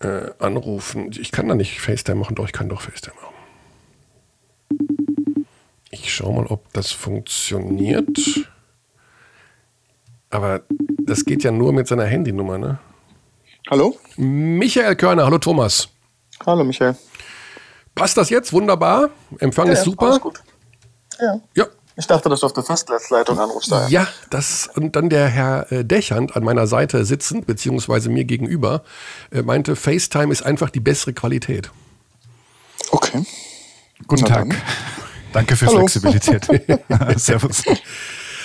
äh, 0.00 0.30
anrufen. 0.38 1.10
Ich 1.18 1.32
kann 1.32 1.48
da 1.48 1.54
nicht 1.54 1.80
FaceTime 1.80 2.18
machen, 2.18 2.34
doch, 2.34 2.46
ich 2.46 2.52
kann 2.52 2.68
doch 2.68 2.80
FaceTime 2.80 3.16
machen. 3.16 3.34
Ich 5.90 6.12
schaue 6.12 6.34
mal, 6.34 6.46
ob 6.46 6.72
das 6.72 6.92
funktioniert. 6.92 8.18
Aber 10.30 10.62
das 11.00 11.24
geht 11.24 11.42
ja 11.42 11.50
nur 11.50 11.72
mit 11.72 11.88
seiner 11.88 12.04
Handynummer, 12.04 12.58
ne? 12.58 12.78
Hallo? 13.70 13.98
Michael 14.16 14.96
Körner, 14.96 15.24
hallo 15.24 15.38
Thomas. 15.38 15.88
Hallo 16.44 16.64
Michael. 16.64 16.96
Passt 17.94 18.16
das 18.16 18.30
jetzt? 18.30 18.52
Wunderbar. 18.52 19.10
Empfang 19.38 19.66
ja, 19.66 19.72
ist 19.72 19.84
super. 19.84 20.06
Alles 20.06 20.20
gut. 20.20 20.42
Ja. 21.20 21.40
Ja, 21.54 21.66
ich 21.98 22.06
dachte, 22.06 22.28
dass 22.28 22.40
du 22.40 22.46
auf 22.46 22.52
der 22.52 22.62
Festnetzleitung 22.62 23.40
anrufst. 23.40 23.72
Daher. 23.72 23.88
Ja, 23.88 24.06
das 24.30 24.70
und 24.76 24.94
dann 24.94 25.10
der 25.10 25.26
Herr 25.26 25.70
äh, 25.72 25.84
Dächand 25.84 26.36
an 26.36 26.44
meiner 26.44 26.68
Seite 26.68 27.04
sitzend, 27.04 27.46
beziehungsweise 27.46 28.08
mir 28.08 28.24
gegenüber, 28.24 28.84
äh, 29.32 29.42
meinte, 29.42 29.74
FaceTime 29.74 30.32
ist 30.32 30.42
einfach 30.42 30.70
die 30.70 30.78
bessere 30.78 31.12
Qualität. 31.12 31.72
Okay. 32.92 33.26
Guten 34.06 34.22
Na 34.22 34.28
Tag. 34.28 34.48
Dann. 34.50 34.62
Danke 35.32 35.56
für 35.56 35.66
Hallo. 35.66 35.78
Flexibilität. 35.88 36.46
Servus. 37.16 37.64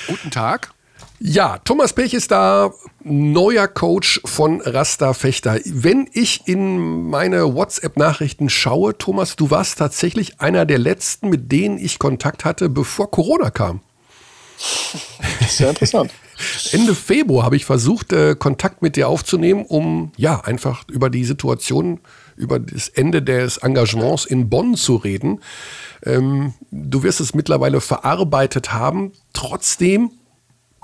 Guten 0.08 0.32
Tag. 0.32 0.73
Ja, 1.26 1.58
Thomas 1.60 1.94
Pech 1.94 2.14
ist 2.14 2.32
da, 2.32 2.74
neuer 3.02 3.70
Coach 3.70 4.20
von 4.26 4.60
Rasta 4.60 5.14
Fechter. 5.14 5.58
Wenn 5.64 6.10
ich 6.12 6.50
in 6.50 7.10
meine 7.10 7.56
WhatsApp-Nachrichten 7.56 8.50
schaue, 8.50 8.98
Thomas, 8.98 9.38
du 9.38 9.50
warst 9.50 9.78
tatsächlich 9.78 10.42
einer 10.42 10.66
der 10.66 10.80
letzten, 10.80 11.30
mit 11.30 11.50
denen 11.50 11.78
ich 11.78 11.98
Kontakt 11.98 12.44
hatte, 12.44 12.68
bevor 12.68 13.10
Corona 13.10 13.52
kam. 13.52 13.80
Sehr 15.48 15.70
interessant. 15.70 16.12
Ende 16.74 16.94
Februar 16.94 17.46
habe 17.46 17.56
ich 17.56 17.64
versucht, 17.64 18.12
äh, 18.12 18.36
Kontakt 18.36 18.82
mit 18.82 18.98
dir 18.98 19.08
aufzunehmen, 19.08 19.64
um 19.66 20.12
ja 20.18 20.42
einfach 20.42 20.84
über 20.90 21.10
die 21.10 21.24
Situation, 21.24 22.02
über 22.36 22.60
das 22.60 22.90
Ende 22.90 23.22
des 23.22 23.60
Engagements 23.60 24.26
in 24.26 24.50
Bonn 24.50 24.76
zu 24.76 24.98
reden. 24.98 25.40
Ähm, 26.06 26.54
du 26.70 27.02
wirst 27.02 27.22
es 27.22 27.34
mittlerweile 27.34 27.80
verarbeitet 27.80 28.74
haben. 28.74 29.14
Trotzdem 29.32 30.12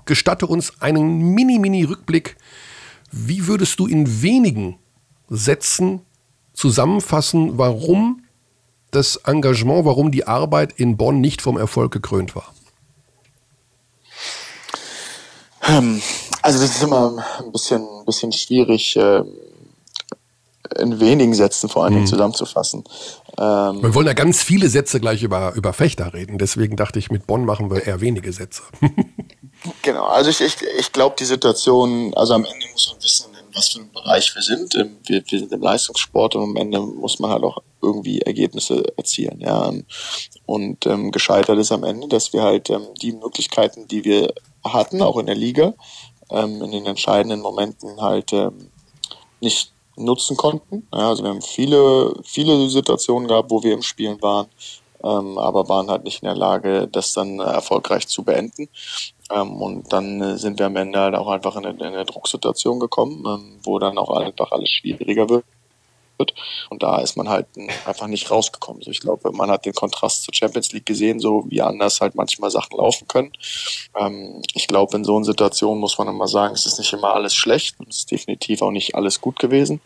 gestatte 0.10 0.48
uns 0.48 0.82
einen 0.82 1.34
Mini-Mini-Rückblick. 1.34 2.36
Wie 3.12 3.48
würdest 3.48 3.80
du 3.80 3.88
in 3.88 4.22
wenigen 4.22 4.80
Sätzen 5.30 6.02
zusammenfassen, 6.54 7.58
warum 7.58 8.24
das 8.92 9.18
Engagement, 9.18 9.86
warum 9.86 10.12
die 10.12 10.28
Arbeit 10.28 10.74
in 10.74 10.98
Bonn 10.98 11.22
nicht 11.22 11.42
vom 11.42 11.58
Erfolg 11.58 11.92
gekrönt 11.92 12.36
war? 12.36 12.54
Ähm, 15.68 16.02
also 16.42 16.60
das 16.60 16.72
ist 16.72 16.84
immer 16.84 17.24
ein 17.40 17.52
bisschen, 17.52 17.82
ein 17.82 18.06
bisschen 18.06 18.32
schwierig 18.32 18.96
ähm, 18.96 19.28
in 20.80 21.00
wenigen 21.00 21.36
Sätzen 21.36 21.70
vor 21.70 21.84
allen 21.84 21.94
Dingen 21.94 22.06
mhm. 22.06 22.10
zusammenzufassen. 22.10 22.84
Ähm, 23.38 23.84
wir 23.84 23.94
wollen 23.94 24.08
ja 24.08 24.14
ganz 24.14 24.42
viele 24.42 24.70
Sätze 24.70 25.00
gleich 25.00 25.22
über, 25.22 25.54
über 25.54 25.72
Fechter 25.74 26.14
reden, 26.14 26.40
deswegen 26.40 26.76
dachte 26.76 26.98
ich, 26.98 27.12
mit 27.12 27.28
Bonn 27.28 27.46
machen 27.46 27.70
wir 27.70 27.86
eher 27.86 28.02
wenige 28.02 28.34
Sätze. 28.34 28.64
Genau, 29.82 30.06
also 30.06 30.30
ich, 30.30 30.40
ich, 30.42 30.56
ich 30.78 30.92
glaube, 30.92 31.16
die 31.20 31.26
Situation, 31.26 32.14
also 32.16 32.34
am 32.34 32.46
Ende 32.46 32.66
muss 32.72 32.92
man 32.92 33.04
wissen, 33.04 33.30
in 33.34 33.56
was 33.56 33.70
für 33.70 33.80
einem 33.80 33.92
Bereich 33.92 34.34
wir 34.34 34.42
sind. 34.42 34.74
Wir, 35.04 35.24
wir 35.28 35.40
sind 35.40 35.52
im 35.52 35.62
Leistungssport 35.62 36.36
und 36.36 36.44
am 36.44 36.56
Ende 36.56 36.80
muss 36.80 37.20
man 37.20 37.32
halt 37.32 37.44
auch 37.44 37.58
irgendwie 37.82 38.22
Ergebnisse 38.22 38.84
erzielen. 38.98 39.42
Ja. 39.42 39.72
Und 40.46 40.86
ähm, 40.86 41.12
gescheitert 41.12 41.58
ist 41.60 41.72
am 41.72 41.84
Ende, 41.84 42.08
dass 42.08 42.32
wir 42.32 42.44
halt 42.44 42.70
ähm, 42.70 42.88
die 43.02 43.12
Möglichkeiten, 43.12 43.88
die 43.88 44.06
wir 44.06 44.34
hatten, 44.64 45.02
auch 45.02 45.18
in 45.18 45.26
der 45.26 45.36
Liga, 45.36 45.74
ähm, 46.30 46.62
in 46.62 46.72
den 46.72 46.86
entscheidenden 46.86 47.42
Momenten 47.42 48.02
halt 48.02 48.32
ähm, 48.34 48.72
nicht 49.42 49.74
nutzen 49.96 50.38
konnten. 50.38 50.88
Ja, 50.94 51.10
also 51.10 51.24
wir 51.24 51.30
haben 51.30 51.42
viele, 51.42 52.14
viele 52.24 52.70
Situationen 52.70 53.28
gehabt, 53.28 53.52
wo 53.52 53.62
wir 53.64 53.74
im 53.74 53.82
Spielen 53.82 54.22
waren, 54.22 54.48
ähm, 55.04 55.38
aber 55.38 55.68
waren 55.70 55.90
halt 55.90 56.04
nicht 56.04 56.24
in 56.24 56.28
der 56.28 56.38
Lage, 56.38 56.88
das 56.88 57.14
dann 57.14 57.40
äh, 57.40 57.44
erfolgreich 57.44 58.08
zu 58.08 58.24
beenden. 58.24 58.70
Ähm, 59.32 59.62
und 59.62 59.94
dann 59.94 60.22
äh, 60.22 60.38
sind 60.38 60.60
wir 60.60 60.66
am 60.66 60.76
Ende 60.76 61.00
halt 61.00 61.16
auch 61.16 61.28
einfach 61.28 61.56
in 61.56 61.66
eine, 61.66 61.78
in 61.78 61.86
eine 61.86 62.06
Drucksituation 62.06 62.80
gekommen, 62.80 63.24
ähm, 63.26 63.60
wo 63.64 63.80
dann 63.80 63.98
auch 63.98 64.10
einfach 64.12 64.52
alles 64.52 64.70
schwieriger 64.70 65.30
wird. 65.30 65.46
Und 66.70 66.84
da 66.84 67.00
ist 67.00 67.16
man 67.16 67.30
halt 67.30 67.48
einfach 67.86 68.08
nicht 68.08 68.30
rausgekommen. 68.30 68.82
Also 68.82 68.92
ich 68.92 69.00
glaube, 69.00 69.32
man 69.32 69.50
hat 69.50 69.66
den 69.66 69.74
Kontrast 69.74 70.24
zur 70.24 70.34
Champions 70.34 70.74
League 70.74 70.86
gesehen, 70.86 71.20
so 71.20 71.46
wie 71.48 71.62
anders 71.62 72.02
halt 72.02 72.16
manchmal 72.16 72.52
Sachen 72.52 72.78
laufen 72.78 73.08
können. 73.08 73.32
Ähm, 73.96 74.42
ich 74.54 74.68
glaube, 74.68 74.98
in 74.98 75.06
so 75.06 75.16
einer 75.16 75.26
Situation 75.26 75.80
muss 75.80 75.98
man 75.98 76.10
immer 76.10 76.28
sagen, 76.28 76.54
es 76.54 76.66
ist 76.66 76.78
nicht 76.78 76.92
immer 76.92 77.14
alles 77.14 77.34
schlecht 77.34 77.80
und 77.80 77.88
es 77.90 78.00
ist 78.00 78.12
definitiv 78.12 78.62
auch 78.62 78.72
nicht 78.72 78.96
alles 78.96 79.22
gut 79.22 79.40
gewesen. 79.40 79.80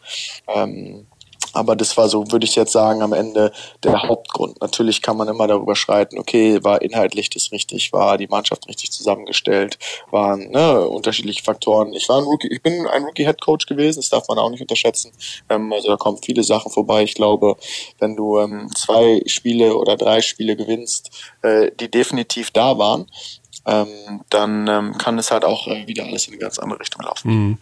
Ähm, 0.48 1.06
aber 1.54 1.76
das 1.76 1.96
war 1.98 2.10
so, 2.10 2.32
würde 2.32 2.46
ich 2.46 2.56
jetzt 2.56 2.72
sagen, 2.72 3.02
am 3.02 3.14
Ende 3.14 3.52
der 3.84 4.04
Hauptgrund. 4.04 4.60
Natürlich 4.62 5.02
kann 5.02 5.18
man 5.18 5.28
immer 5.28 5.48
darüber 5.48 5.76
schreiten, 5.76 6.18
okay, 6.18 6.64
war 6.64 6.82
inhaltlich 6.82 7.30
das 7.30 7.52
richtig, 7.52 7.94
war 7.94 8.18
die 8.18 8.28
Mannschaft 8.28 8.68
richtig 8.68 8.92
zusammengestellt, 8.92 9.78
waren 10.12 10.50
ne, 10.52 10.88
unterschiedliche 10.88 11.44
Faktoren. 11.44 11.94
Ich 11.94 12.10
war 12.10 12.18
ein 12.18 12.24
Rookie, 12.24 12.48
ich 12.48 12.62
bin 12.62 12.88
ein 12.88 13.04
Rookie 13.04 13.26
Head 13.26 13.42
Coach 13.42 13.66
gewesen, 13.66 14.00
das 14.00 14.10
darf 14.10 14.28
man 14.28 14.40
auch 14.40 14.50
nicht 14.50 14.62
unterschätzen. 14.62 15.12
Ähm, 15.50 15.72
also 15.72 15.90
da 15.90 15.96
kommen 15.96 16.18
viele 16.24 16.44
Sachen 16.44 16.72
vorbei. 16.72 17.04
Ich 17.04 17.16
glaube, 17.16 17.56
wenn 18.00 18.16
du 18.16 18.40
ähm, 18.40 18.70
zwei 18.76 19.22
Spiele 19.28 19.76
oder 19.78 19.96
drei 19.96 20.22
Spiele 20.22 20.56
gewinnst, 20.56 21.12
äh, 21.44 21.72
die 21.80 21.90
definitiv 21.90 22.52
da 22.52 22.78
waren, 22.78 23.08
ähm, 23.66 24.22
dann 24.30 24.68
ähm, 24.68 24.98
kann 24.98 25.18
es 25.20 25.32
halt 25.32 25.46
auch 25.46 25.68
äh, 25.68 25.88
wieder 25.88 26.06
alles 26.06 26.28
in 26.28 26.34
eine 26.34 26.42
ganz 26.42 26.60
andere 26.60 26.80
Richtung 26.80 27.04
laufen. 27.04 27.32
Mhm. 27.32 27.58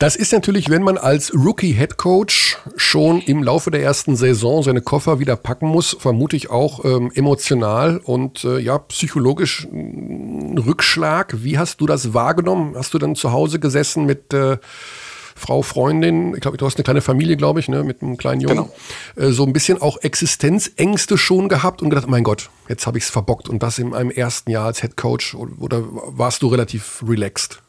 Das 0.00 0.16
ist 0.16 0.32
natürlich, 0.32 0.70
wenn 0.70 0.82
man 0.82 0.96
als 0.96 1.34
Rookie-Head 1.34 1.98
Coach 1.98 2.56
schon 2.74 3.20
im 3.20 3.42
Laufe 3.42 3.70
der 3.70 3.82
ersten 3.82 4.16
Saison 4.16 4.62
seine 4.62 4.80
Koffer 4.80 5.18
wieder 5.18 5.36
packen 5.36 5.68
muss, 5.68 5.94
vermute 6.00 6.36
ich 6.36 6.48
auch 6.48 6.86
ähm, 6.86 7.12
emotional 7.14 8.00
und 8.02 8.42
äh, 8.44 8.58
ja, 8.60 8.78
psychologisch 8.78 9.68
ein 9.70 10.56
Rückschlag. 10.56 11.44
Wie 11.44 11.58
hast 11.58 11.82
du 11.82 11.86
das 11.86 12.14
wahrgenommen? 12.14 12.76
Hast 12.78 12.94
du 12.94 12.98
dann 12.98 13.14
zu 13.14 13.32
Hause 13.32 13.60
gesessen 13.60 14.06
mit 14.06 14.32
äh, 14.32 14.56
Frau, 15.36 15.60
Freundin, 15.60 16.32
ich 16.32 16.40
glaube, 16.40 16.56
du 16.56 16.64
hast 16.64 16.78
eine 16.78 16.84
kleine 16.84 17.02
Familie, 17.02 17.36
glaube 17.36 17.60
ich, 17.60 17.68
ne, 17.68 17.84
mit 17.84 18.00
einem 18.00 18.16
kleinen 18.16 18.40
Jungen. 18.40 18.56
Genau. 19.16 19.28
Äh, 19.28 19.32
so 19.32 19.44
ein 19.44 19.52
bisschen 19.52 19.82
auch 19.82 19.98
Existenzängste 19.98 21.18
schon 21.18 21.50
gehabt 21.50 21.82
und 21.82 21.90
gedacht, 21.90 22.08
mein 22.08 22.24
Gott, 22.24 22.48
jetzt 22.70 22.86
habe 22.86 22.96
ich 22.96 23.04
es 23.04 23.10
verbockt 23.10 23.50
und 23.50 23.62
das 23.62 23.78
in 23.78 23.90
meinem 23.90 24.10
ersten 24.10 24.50
Jahr 24.50 24.64
als 24.64 24.80
Head 24.80 24.96
Coach 24.96 25.34
oder 25.34 25.82
warst 25.84 26.40
du 26.40 26.46
relativ 26.46 27.04
relaxed? 27.06 27.60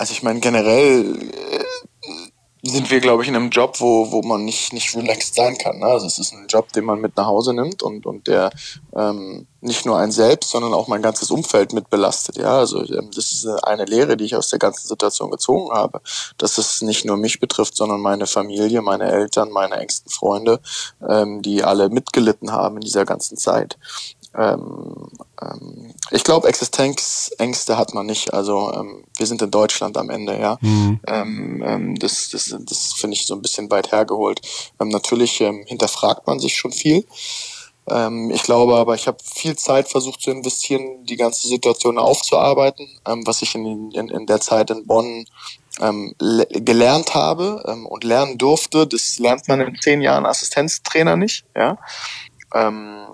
Also 0.00 0.12
ich 0.12 0.22
meine, 0.22 0.40
generell 0.40 1.14
äh, 1.14 2.68
sind 2.70 2.90
wir, 2.90 3.00
glaube 3.00 3.22
ich, 3.22 3.28
in 3.28 3.36
einem 3.36 3.50
Job, 3.50 3.80
wo, 3.80 4.10
wo 4.10 4.22
man 4.22 4.46
nicht, 4.46 4.72
nicht 4.72 4.96
relaxed 4.96 5.34
sein 5.34 5.58
kann. 5.58 5.78
Ne? 5.78 5.84
Also 5.84 6.06
es 6.06 6.18
ist 6.18 6.32
ein 6.32 6.46
Job, 6.46 6.72
den 6.72 6.86
man 6.86 7.02
mit 7.02 7.18
nach 7.18 7.26
Hause 7.26 7.52
nimmt 7.52 7.82
und, 7.82 8.06
und 8.06 8.26
der 8.26 8.50
ähm, 8.96 9.46
nicht 9.60 9.84
nur 9.84 9.98
ein 9.98 10.10
selbst, 10.10 10.52
sondern 10.52 10.72
auch 10.72 10.88
mein 10.88 11.02
ganzes 11.02 11.30
Umfeld 11.30 11.74
mit 11.74 11.90
belastet. 11.90 12.38
Ja, 12.38 12.56
also 12.56 12.82
ähm, 12.82 13.10
das 13.14 13.30
ist 13.30 13.46
eine 13.46 13.84
Lehre, 13.84 14.16
die 14.16 14.24
ich 14.24 14.36
aus 14.36 14.48
der 14.48 14.58
ganzen 14.58 14.88
Situation 14.88 15.30
gezogen 15.30 15.70
habe, 15.70 16.00
dass 16.38 16.56
es 16.56 16.80
nicht 16.80 17.04
nur 17.04 17.18
mich 17.18 17.38
betrifft, 17.38 17.76
sondern 17.76 18.00
meine 18.00 18.26
Familie, 18.26 18.80
meine 18.80 19.12
Eltern, 19.12 19.50
meine 19.50 19.76
engsten 19.76 20.10
Freunde, 20.10 20.60
ähm, 21.06 21.42
die 21.42 21.62
alle 21.62 21.90
mitgelitten 21.90 22.52
haben 22.52 22.76
in 22.76 22.80
dieser 22.80 23.04
ganzen 23.04 23.36
Zeit 23.36 23.76
ähm, 24.36 25.08
ähm, 25.42 25.94
ich 26.10 26.24
glaube, 26.24 26.48
Existenzängste 26.48 27.76
hat 27.76 27.94
man 27.94 28.06
nicht. 28.06 28.32
Also 28.32 28.72
ähm, 28.72 29.04
wir 29.16 29.26
sind 29.26 29.42
in 29.42 29.50
Deutschland 29.50 29.96
am 29.96 30.10
Ende, 30.10 30.38
ja. 30.38 30.58
Mhm. 30.60 31.00
Ähm, 31.06 31.62
ähm, 31.66 31.98
das 31.98 32.30
das, 32.30 32.54
das 32.60 32.92
finde 32.92 33.16
ich 33.16 33.26
so 33.26 33.34
ein 33.34 33.42
bisschen 33.42 33.70
weit 33.70 33.92
hergeholt. 33.92 34.40
Ähm, 34.80 34.88
natürlich 34.88 35.38
hinterfragt 35.38 36.26
man 36.26 36.38
sich 36.38 36.56
schon 36.56 36.72
viel. 36.72 37.04
Ich 38.32 38.42
glaube 38.44 38.76
aber, 38.76 38.94
ich 38.94 39.08
habe 39.08 39.18
viel 39.24 39.56
Zeit 39.56 39.88
versucht 39.88 40.20
zu 40.20 40.30
investieren, 40.30 41.04
die 41.06 41.16
ganze 41.16 41.48
Situation 41.48 41.98
aufzuarbeiten, 41.98 42.86
was 43.24 43.42
ich 43.42 43.56
in, 43.56 43.90
in, 43.90 44.08
in 44.08 44.26
der 44.26 44.40
Zeit 44.40 44.70
in 44.70 44.86
Bonn 44.86 45.24
ähm, 45.80 46.14
gelernt 46.50 47.14
habe 47.14 47.64
ähm, 47.66 47.86
und 47.86 48.04
lernen 48.04 48.38
durfte. 48.38 48.86
Das 48.86 49.18
lernt 49.18 49.48
man 49.48 49.60
in 49.60 49.76
zehn 49.80 50.02
Jahren 50.02 50.24
Assistenztrainer 50.24 51.16
nicht. 51.16 51.44
Ja. 51.56 51.78
Ähm, 52.54 53.06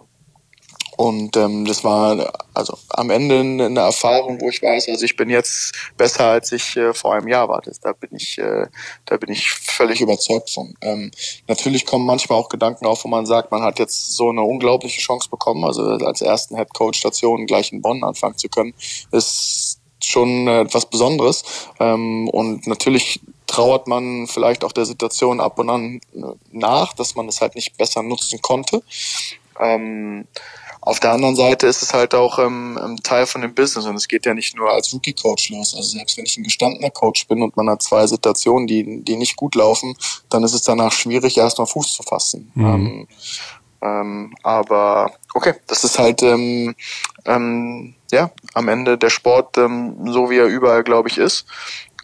und 0.96 1.36
ähm, 1.36 1.66
das 1.66 1.84
war 1.84 2.32
also 2.54 2.78
am 2.88 3.10
Ende 3.10 3.40
eine 3.40 3.80
Erfahrung, 3.80 4.40
wo 4.40 4.48
ich 4.48 4.62
weiß, 4.62 4.88
also 4.88 5.04
ich 5.04 5.16
bin 5.16 5.28
jetzt 5.28 5.72
besser 5.96 6.26
als 6.26 6.52
ich 6.52 6.76
äh, 6.76 6.94
vor 6.94 7.14
einem 7.14 7.28
Jahr 7.28 7.48
war. 7.48 7.62
Da 7.82 7.92
bin 7.92 8.10
ich, 8.12 8.38
äh, 8.38 8.66
da 9.04 9.16
bin 9.18 9.30
ich 9.30 9.50
völlig 9.50 10.00
überzeugt 10.00 10.50
von. 10.50 10.74
Ähm, 10.80 11.10
natürlich 11.48 11.84
kommen 11.84 12.06
manchmal 12.06 12.38
auch 12.38 12.48
Gedanken 12.48 12.86
auf, 12.86 13.04
wo 13.04 13.08
man 13.08 13.26
sagt, 13.26 13.52
man 13.52 13.62
hat 13.62 13.78
jetzt 13.78 14.16
so 14.16 14.30
eine 14.30 14.42
unglaubliche 14.42 15.00
Chance 15.00 15.28
bekommen, 15.28 15.64
also 15.64 15.82
als 15.82 16.22
ersten 16.22 16.56
Head 16.56 16.72
Coach 16.72 16.98
Station 16.98 17.46
gleich 17.46 17.72
in 17.72 17.82
Bonn 17.82 18.02
anfangen 18.02 18.38
zu 18.38 18.48
können, 18.48 18.72
ist 19.12 19.80
schon 20.02 20.48
äh, 20.48 20.62
etwas 20.62 20.86
Besonderes. 20.86 21.44
Ähm, 21.78 22.28
und 22.28 22.66
natürlich 22.66 23.20
trauert 23.46 23.86
man 23.86 24.26
vielleicht 24.26 24.64
auch 24.64 24.72
der 24.72 24.86
Situation 24.86 25.40
ab 25.40 25.58
und 25.58 25.70
an 25.70 26.00
äh, 26.14 26.20
nach, 26.52 26.94
dass 26.94 27.14
man 27.14 27.28
es 27.28 27.40
halt 27.40 27.54
nicht 27.54 27.76
besser 27.76 28.02
nutzen 28.02 28.40
konnte. 28.40 28.82
Ähm, 29.60 30.26
auf 30.86 31.00
der 31.00 31.10
anderen 31.10 31.34
Seite 31.34 31.66
ist 31.66 31.82
es 31.82 31.92
halt 31.92 32.14
auch 32.14 32.38
ähm, 32.38 32.78
ähm, 32.82 33.02
Teil 33.02 33.26
von 33.26 33.40
dem 33.40 33.52
Business 33.52 33.86
und 33.86 33.96
es 33.96 34.06
geht 34.06 34.24
ja 34.24 34.34
nicht 34.34 34.56
nur 34.56 34.70
als 34.70 34.94
Rookie-Coach 34.94 35.50
los. 35.50 35.74
Also 35.74 35.96
selbst 35.96 36.16
wenn 36.16 36.24
ich 36.24 36.36
ein 36.36 36.44
gestandener 36.44 36.90
Coach 36.90 37.26
bin 37.26 37.42
und 37.42 37.56
man 37.56 37.68
hat 37.68 37.82
zwei 37.82 38.06
Situationen, 38.06 38.68
die, 38.68 39.02
die 39.02 39.16
nicht 39.16 39.34
gut 39.34 39.56
laufen, 39.56 39.96
dann 40.30 40.44
ist 40.44 40.54
es 40.54 40.62
danach 40.62 40.92
schwierig, 40.92 41.38
erstmal 41.38 41.66
Fuß 41.66 41.92
zu 41.92 42.04
fassen. 42.04 42.52
Mhm. 42.54 42.64
Ähm, 42.64 43.08
ähm, 43.82 44.34
aber 44.44 45.10
okay, 45.34 45.54
das 45.66 45.82
ist 45.82 45.98
halt 45.98 46.22
ähm, 46.22 46.76
ähm, 47.24 47.94
ja 48.12 48.30
am 48.54 48.68
Ende 48.68 48.96
der 48.96 49.10
Sport 49.10 49.58
ähm, 49.58 50.12
so 50.12 50.30
wie 50.30 50.38
er 50.38 50.46
überall, 50.46 50.84
glaube 50.84 51.08
ich, 51.08 51.18
ist. 51.18 51.46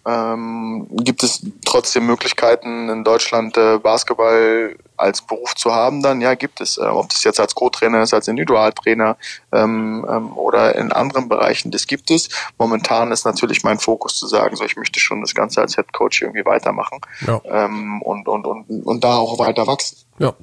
Ähm, 0.04 0.88
gibt 0.90 1.22
es 1.22 1.42
trotzdem 1.64 2.06
Möglichkeiten 2.06 2.88
in 2.88 3.04
Deutschland 3.04 3.56
äh, 3.56 3.78
Basketball 3.78 4.76
als 4.96 5.22
Beruf 5.22 5.54
zu 5.54 5.72
haben, 5.72 6.02
dann 6.02 6.20
ja 6.20 6.34
gibt 6.34 6.60
es. 6.60 6.78
Äh, 6.78 6.82
ob 6.82 7.08
das 7.08 7.24
jetzt 7.24 7.40
als 7.40 7.54
Co-Trainer 7.54 8.02
ist, 8.02 8.14
als 8.14 8.28
Individualtrainer 8.28 9.16
ähm, 9.52 10.06
ähm, 10.08 10.36
oder 10.36 10.74
in 10.76 10.92
anderen 10.92 11.28
Bereichen, 11.28 11.70
das 11.70 11.86
gibt 11.86 12.10
es. 12.10 12.28
Momentan 12.58 13.12
ist 13.12 13.24
natürlich 13.24 13.62
mein 13.62 13.78
Fokus 13.78 14.16
zu 14.16 14.26
sagen, 14.26 14.56
so 14.56 14.64
ich 14.64 14.76
möchte 14.76 15.00
schon 15.00 15.20
das 15.20 15.34
Ganze 15.34 15.60
als 15.60 15.74
Head 15.74 15.92
Coach 15.92 16.22
irgendwie 16.22 16.44
weitermachen 16.44 16.98
ja. 17.26 17.40
ähm, 17.44 18.02
und, 18.02 18.28
und, 18.28 18.46
und, 18.46 18.86
und 18.86 19.04
da 19.04 19.16
auch 19.16 19.38
weiter 19.38 19.66
wachsen. 19.66 19.98
Ja. 20.18 20.34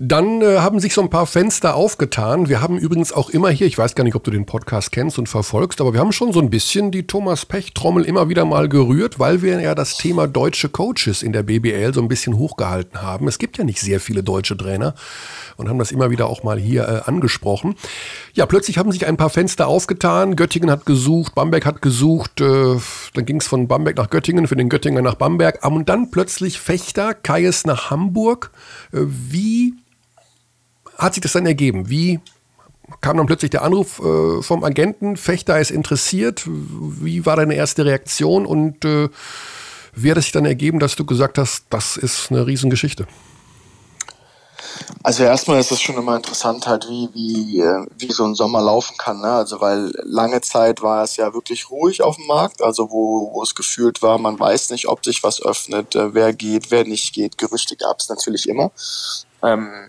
Dann 0.00 0.42
äh, 0.42 0.58
haben 0.58 0.78
sich 0.78 0.94
so 0.94 1.00
ein 1.00 1.10
paar 1.10 1.26
Fenster 1.26 1.74
aufgetan. 1.74 2.48
Wir 2.48 2.60
haben 2.60 2.78
übrigens 2.78 3.12
auch 3.12 3.30
immer 3.30 3.50
hier, 3.50 3.66
ich 3.66 3.76
weiß 3.76 3.96
gar 3.96 4.04
nicht, 4.04 4.14
ob 4.14 4.22
du 4.22 4.30
den 4.30 4.46
Podcast 4.46 4.92
kennst 4.92 5.18
und 5.18 5.28
verfolgst, 5.28 5.80
aber 5.80 5.92
wir 5.92 5.98
haben 5.98 6.12
schon 6.12 6.32
so 6.32 6.38
ein 6.38 6.50
bisschen 6.50 6.92
die 6.92 7.08
Thomas 7.08 7.44
Pech-Trommel 7.44 8.04
immer 8.04 8.28
wieder 8.28 8.44
mal 8.44 8.68
gerührt, 8.68 9.18
weil 9.18 9.42
wir 9.42 9.60
ja 9.60 9.74
das 9.74 9.96
Thema 9.96 10.28
deutsche 10.28 10.68
Coaches 10.68 11.24
in 11.24 11.32
der 11.32 11.42
BBL 11.42 11.92
so 11.92 12.00
ein 12.00 12.06
bisschen 12.06 12.38
hochgehalten 12.38 13.02
haben. 13.02 13.26
Es 13.26 13.38
gibt 13.38 13.58
ja 13.58 13.64
nicht 13.64 13.80
sehr 13.80 13.98
viele 13.98 14.22
deutsche 14.22 14.56
Trainer 14.56 14.94
und 15.56 15.68
haben 15.68 15.80
das 15.80 15.90
immer 15.90 16.10
wieder 16.10 16.28
auch 16.28 16.44
mal 16.44 16.60
hier 16.60 16.84
äh, 16.84 17.10
angesprochen. 17.10 17.74
Ja, 18.34 18.46
plötzlich 18.46 18.78
haben 18.78 18.92
sich 18.92 19.04
ein 19.04 19.16
paar 19.16 19.30
Fenster 19.30 19.66
aufgetan. 19.66 20.36
Göttingen 20.36 20.70
hat 20.70 20.86
gesucht, 20.86 21.34
Bamberg 21.34 21.66
hat 21.66 21.82
gesucht, 21.82 22.40
äh, 22.40 22.76
dann 23.14 23.26
ging 23.26 23.40
es 23.40 23.48
von 23.48 23.66
Bamberg 23.66 23.96
nach 23.96 24.10
Göttingen, 24.10 24.46
für 24.46 24.54
den 24.54 24.68
Göttinger 24.68 25.02
nach 25.02 25.16
Bamberg 25.16 25.66
und 25.66 25.88
dann 25.88 26.12
plötzlich 26.12 26.60
Fechter, 26.60 27.14
Kaies 27.14 27.66
nach 27.66 27.90
Hamburg. 27.90 28.52
Äh, 28.92 29.00
wie 29.02 29.74
hat 30.98 31.14
sich 31.14 31.22
das 31.22 31.32
dann 31.32 31.46
ergeben? 31.46 31.88
Wie 31.88 32.20
kam 33.00 33.16
dann 33.16 33.26
plötzlich 33.26 33.50
der 33.50 33.62
Anruf 33.62 34.00
äh, 34.00 34.42
vom 34.42 34.64
Agenten, 34.64 35.16
Fechter 35.16 35.58
ist 35.60 35.70
interessiert? 35.70 36.44
Wie 36.46 37.24
war 37.24 37.36
deine 37.36 37.54
erste 37.54 37.84
Reaktion 37.84 38.44
und 38.44 38.84
äh, 38.84 39.08
wie 39.94 40.10
hat 40.10 40.18
es 40.18 40.24
sich 40.24 40.32
dann 40.32 40.44
ergeben, 40.44 40.78
dass 40.78 40.96
du 40.96 41.04
gesagt 41.04 41.38
hast, 41.38 41.64
das 41.70 41.96
ist 41.96 42.30
eine 42.30 42.46
Riesengeschichte? 42.46 43.06
Also 45.02 45.24
erstmal 45.24 45.60
ist 45.60 45.70
es 45.70 45.80
schon 45.80 45.96
immer 45.96 46.16
interessant, 46.16 46.66
halt 46.66 46.88
wie, 46.88 47.08
wie, 47.12 47.60
äh, 47.60 47.86
wie 47.96 48.12
so 48.12 48.24
ein 48.24 48.34
Sommer 48.34 48.60
laufen 48.60 48.96
kann. 48.96 49.20
Ne? 49.20 49.30
Also 49.30 49.60
weil 49.60 49.92
lange 50.02 50.40
Zeit 50.40 50.82
war 50.82 51.02
es 51.04 51.16
ja 51.16 51.32
wirklich 51.34 51.70
ruhig 51.70 52.02
auf 52.02 52.16
dem 52.16 52.26
Markt, 52.26 52.62
also 52.62 52.90
wo, 52.90 53.32
wo 53.32 53.42
es 53.42 53.54
gefühlt 53.54 54.02
war, 54.02 54.18
man 54.18 54.38
weiß 54.38 54.70
nicht, 54.70 54.88
ob 54.88 55.04
sich 55.04 55.22
was 55.22 55.42
öffnet, 55.42 55.94
äh, 55.94 56.14
wer 56.14 56.32
geht, 56.32 56.70
wer 56.70 56.84
nicht 56.84 57.14
geht. 57.14 57.38
Gerüchte 57.38 57.76
gab 57.76 58.00
es 58.00 58.08
natürlich 58.08 58.48
immer. 58.48 58.70
Ähm, 59.42 59.88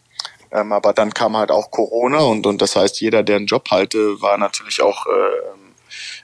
ähm, 0.52 0.72
aber 0.72 0.94
dann 0.94 1.14
kam 1.14 1.38
halt 1.38 1.52
auch 1.52 1.72
Corona 1.72 2.20
und, 2.20 2.46
und 2.48 2.62
das 2.62 2.76
heißt, 2.76 3.00
jeder, 3.02 3.24
der 3.24 3.38
einen 3.38 3.46
Job 3.46 3.70
halte, 3.72 4.22
war 4.22 4.38
natürlich 4.38 4.82
auch 4.82 5.06
äh, 5.06 5.60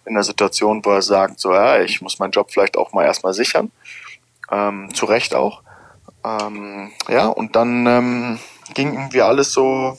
in 0.05 0.13
der 0.13 0.23
Situation, 0.23 0.83
wo 0.83 0.91
er 0.91 1.01
sagt, 1.01 1.39
so 1.39 1.53
ja, 1.53 1.81
ich 1.81 2.01
muss 2.01 2.19
meinen 2.19 2.31
Job 2.31 2.51
vielleicht 2.51 2.77
auch 2.77 2.93
mal 2.93 3.05
erstmal 3.05 3.33
sichern. 3.33 3.71
Ähm, 4.51 4.93
zu 4.93 5.05
Recht 5.05 5.33
auch. 5.33 5.63
Ähm, 6.23 6.91
ja, 7.09 7.27
und 7.27 7.55
dann 7.55 7.85
ähm, 7.87 8.39
ging 8.73 8.93
irgendwie 8.93 9.21
alles 9.21 9.51
so 9.51 9.97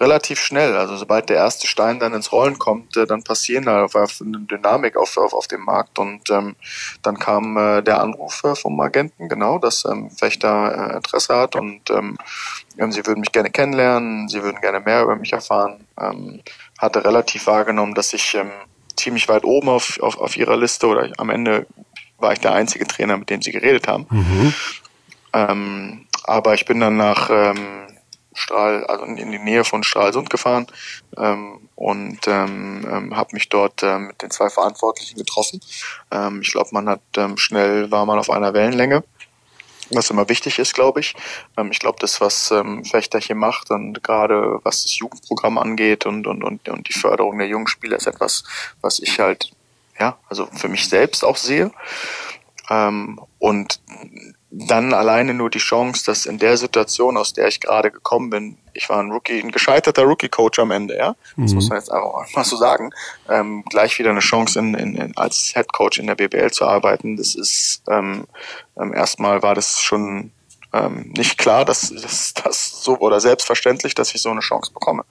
relativ 0.00 0.40
schnell. 0.40 0.76
Also 0.76 0.96
sobald 0.96 1.28
der 1.28 1.36
erste 1.36 1.66
Stein 1.66 1.98
dann 1.98 2.14
ins 2.14 2.32
Rollen 2.32 2.58
kommt, 2.58 2.96
äh, 2.96 3.06
dann 3.06 3.22
passieren 3.22 3.64
da 3.64 3.84
auf, 3.84 3.94
eine 3.94 4.40
Dynamik 4.40 4.96
auf, 4.96 5.16
auf, 5.16 5.32
auf 5.32 5.48
dem 5.48 5.64
Markt. 5.64 5.98
Und 5.98 6.30
ähm, 6.30 6.56
dann 7.02 7.18
kam 7.18 7.56
äh, 7.56 7.82
der 7.82 8.00
Anruf 8.00 8.42
äh, 8.44 8.54
vom 8.54 8.78
Agenten, 8.80 9.28
genau, 9.28 9.58
dass 9.58 9.84
ähm, 9.84 10.10
Fechter 10.10 10.92
äh, 10.92 10.96
Interesse 10.96 11.36
hat 11.36 11.56
und 11.56 11.90
ähm, 11.90 12.16
sie 12.92 13.04
würden 13.06 13.20
mich 13.20 13.32
gerne 13.32 13.50
kennenlernen, 13.50 14.28
sie 14.28 14.42
würden 14.42 14.60
gerne 14.60 14.80
mehr 14.80 15.02
über 15.02 15.16
mich 15.16 15.32
erfahren. 15.32 15.86
Ähm, 16.00 16.40
hatte 16.78 17.04
relativ 17.04 17.46
wahrgenommen, 17.46 17.94
dass 17.94 18.12
ich 18.12 18.34
ähm, 18.34 18.50
ziemlich 18.96 19.28
weit 19.28 19.44
oben 19.44 19.68
auf, 19.68 19.98
auf, 20.00 20.18
auf 20.18 20.36
ihrer 20.36 20.56
Liste 20.56 20.86
oder 20.86 21.10
am 21.18 21.30
Ende 21.30 21.66
war 22.18 22.32
ich 22.32 22.40
der 22.40 22.52
einzige 22.52 22.86
Trainer, 22.86 23.16
mit 23.16 23.30
dem 23.30 23.42
sie 23.42 23.52
geredet 23.52 23.88
haben. 23.88 24.06
Mhm. 24.10 24.54
Ähm, 25.32 26.06
aber 26.24 26.54
ich 26.54 26.66
bin 26.66 26.80
dann 26.80 26.96
nach 26.96 27.30
ähm, 27.30 27.86
Strahl, 28.32 28.84
also 28.86 29.04
in 29.04 29.16
die 29.16 29.38
Nähe 29.38 29.64
von 29.64 29.82
Stralsund 29.82 30.30
gefahren 30.30 30.66
ähm, 31.16 31.68
und 31.74 32.20
ähm, 32.28 33.12
habe 33.14 33.30
mich 33.32 33.48
dort 33.48 33.82
mit 33.82 34.22
den 34.22 34.30
zwei 34.30 34.50
Verantwortlichen 34.50 35.16
getroffen. 35.16 35.60
Ich 36.40 36.52
glaube, 36.52 36.68
man 36.72 36.88
hat 36.88 37.00
schnell 37.36 37.90
war 37.90 38.06
man 38.06 38.18
auf 38.18 38.30
einer 38.30 38.52
Wellenlänge, 38.52 39.04
was 39.90 40.10
immer 40.10 40.28
wichtig 40.28 40.58
ist, 40.58 40.74
glaube 40.74 41.00
ich. 41.00 41.14
Ähm, 41.56 41.70
ich 41.70 41.78
glaube, 41.78 41.98
das, 42.00 42.20
was 42.20 42.50
ähm, 42.50 42.84
Fechter 42.84 43.18
hier 43.18 43.36
macht 43.36 43.70
und 43.70 44.02
gerade 44.02 44.60
was 44.62 44.82
das 44.82 44.98
Jugendprogramm 44.98 45.58
angeht 45.58 46.06
und, 46.06 46.26
und, 46.26 46.44
und, 46.44 46.68
und 46.68 46.88
die 46.88 46.98
Förderung 46.98 47.38
der 47.38 47.48
jungen 47.48 47.66
Spieler 47.68 47.96
ist 47.96 48.06
etwas, 48.06 48.44
was 48.80 48.98
ich 48.98 49.18
halt 49.18 49.50
ja, 49.98 50.18
also 50.28 50.46
für 50.46 50.68
mich 50.68 50.88
selbst 50.88 51.24
auch 51.24 51.36
sehe. 51.36 51.72
Ähm, 52.70 53.20
und 53.38 53.80
dann 54.50 54.94
alleine 54.94 55.34
nur 55.34 55.50
die 55.50 55.58
Chance, 55.58 56.04
dass 56.06 56.26
in 56.26 56.38
der 56.38 56.56
Situation, 56.56 57.16
aus 57.16 57.32
der 57.32 57.48
ich 57.48 57.60
gerade 57.60 57.90
gekommen 57.90 58.30
bin, 58.30 58.58
ich 58.78 58.88
war 58.88 59.00
ein 59.00 59.10
Rookie, 59.10 59.40
ein 59.40 59.50
gescheiterter 59.50 60.04
Rookie-Coach 60.04 60.58
am 60.60 60.70
Ende, 60.70 60.96
ja, 60.96 61.16
das 61.36 61.50
mhm. 61.50 61.56
muss 61.56 61.68
man 61.68 61.78
jetzt 61.78 61.92
auch 61.92 62.24
mal 62.34 62.44
so 62.44 62.56
sagen, 62.56 62.90
ähm, 63.28 63.64
gleich 63.68 63.98
wieder 63.98 64.10
eine 64.10 64.20
Chance 64.20 64.58
in, 64.58 64.74
in, 64.74 64.94
in, 64.94 65.16
als 65.16 65.52
Head 65.54 65.72
Coach 65.72 65.98
in 65.98 66.06
der 66.06 66.14
BBL 66.14 66.50
zu 66.50 66.64
arbeiten. 66.64 67.16
Das 67.16 67.34
ist 67.34 67.82
ähm, 67.88 68.26
ähm, 68.80 68.94
erstmal 68.94 69.42
war 69.42 69.54
das 69.54 69.80
schon 69.80 70.30
ähm, 70.72 71.12
nicht 71.16 71.38
klar, 71.38 71.64
dass 71.64 71.92
das 72.44 72.82
so 72.82 72.98
oder 72.98 73.20
selbstverständlich, 73.20 73.94
dass 73.94 74.14
ich 74.14 74.22
so 74.22 74.30
eine 74.30 74.40
Chance 74.40 74.72
bekomme. 74.72 75.04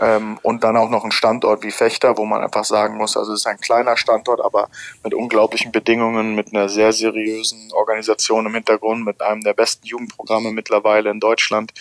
Ähm, 0.00 0.38
und 0.42 0.64
dann 0.64 0.78
auch 0.78 0.88
noch 0.88 1.04
ein 1.04 1.12
Standort 1.12 1.62
wie 1.62 1.70
Fechter, 1.70 2.16
wo 2.16 2.24
man 2.24 2.42
einfach 2.42 2.64
sagen 2.64 2.96
muss, 2.96 3.18
also 3.18 3.34
es 3.34 3.40
ist 3.40 3.46
ein 3.46 3.60
kleiner 3.60 3.98
Standort, 3.98 4.40
aber 4.40 4.70
mit 5.04 5.12
unglaublichen 5.12 5.72
Bedingungen, 5.72 6.34
mit 6.34 6.54
einer 6.54 6.70
sehr 6.70 6.92
seriösen 6.92 7.70
Organisation 7.72 8.46
im 8.46 8.54
Hintergrund, 8.54 9.04
mit 9.04 9.20
einem 9.20 9.42
der 9.42 9.52
besten 9.52 9.86
Jugendprogramme 9.86 10.52
mittlerweile 10.52 11.10
in 11.10 11.20
Deutschland. 11.20 11.72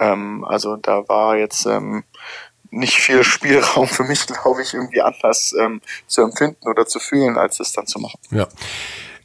Ähm, 0.00 0.44
also 0.44 0.76
da 0.76 1.08
war 1.08 1.36
jetzt 1.36 1.66
ähm, 1.66 2.04
nicht 2.70 2.98
viel 3.00 3.24
Spielraum 3.24 3.86
für 3.86 4.04
mich, 4.04 4.26
glaube 4.42 4.62
ich, 4.62 4.74
irgendwie 4.74 5.02
anders 5.02 5.54
ähm, 5.58 5.80
zu 6.06 6.22
empfinden 6.22 6.68
oder 6.68 6.86
zu 6.86 6.98
fühlen, 6.98 7.38
als 7.38 7.60
es 7.60 7.72
dann 7.72 7.86
zu 7.86 7.98
machen. 7.98 8.18
Ja. 8.30 8.48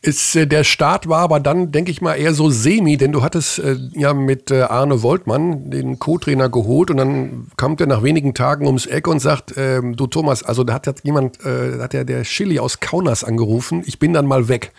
Ist, 0.01 0.35
äh, 0.35 0.47
der 0.47 0.63
Start 0.63 1.09
war 1.09 1.19
aber 1.19 1.41
dann, 1.41 1.71
denke 1.71 1.91
ich 1.91 2.01
mal, 2.01 2.15
eher 2.15 2.33
so 2.33 2.49
semi, 2.49 2.95
denn 2.95 3.11
du 3.11 3.21
hattest 3.21 3.59
äh, 3.59 3.75
ja 3.93 4.13
mit 4.13 4.49
äh, 4.49 4.61
Arne 4.61 5.01
Woltmann 5.01 5.69
den 5.69 5.99
Co-Trainer 5.99 6.47
geholt 6.49 6.89
und 6.89 6.97
dann 6.97 7.47
kam 7.57 7.75
der 7.75 7.87
nach 7.87 8.01
wenigen 8.01 8.33
Tagen 8.33 8.65
ums 8.65 8.85
Eck 8.85 9.07
und 9.07 9.19
sagt, 9.19 9.55
ähm, 9.57 9.97
du 9.97 10.07
Thomas, 10.07 10.41
also 10.43 10.63
da 10.63 10.73
hat 10.73 10.87
jetzt 10.87 11.03
jemand, 11.03 11.45
äh, 11.45 11.79
hat 11.79 11.93
ja 11.93 12.05
der 12.05 12.23
Chili 12.23 12.59
aus 12.59 12.79
Kaunas 12.79 13.25
angerufen, 13.25 13.83
ich 13.85 13.99
bin 13.99 14.13
dann 14.13 14.25
mal 14.25 14.47
weg. 14.47 14.71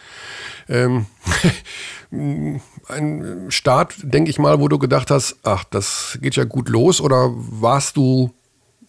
Ähm, 0.71 1.05
ein 2.11 3.51
Start, 3.51 3.95
denke 4.03 4.31
ich 4.31 4.39
mal, 4.39 4.59
wo 4.59 4.69
du 4.69 4.79
gedacht 4.79 5.11
hast, 5.11 5.37
ach, 5.43 5.65
das 5.65 6.19
geht 6.23 6.37
ja 6.37 6.45
gut 6.45 6.71
los 6.71 7.01
oder 7.01 7.31
warst 7.35 7.99
du, 7.99 8.31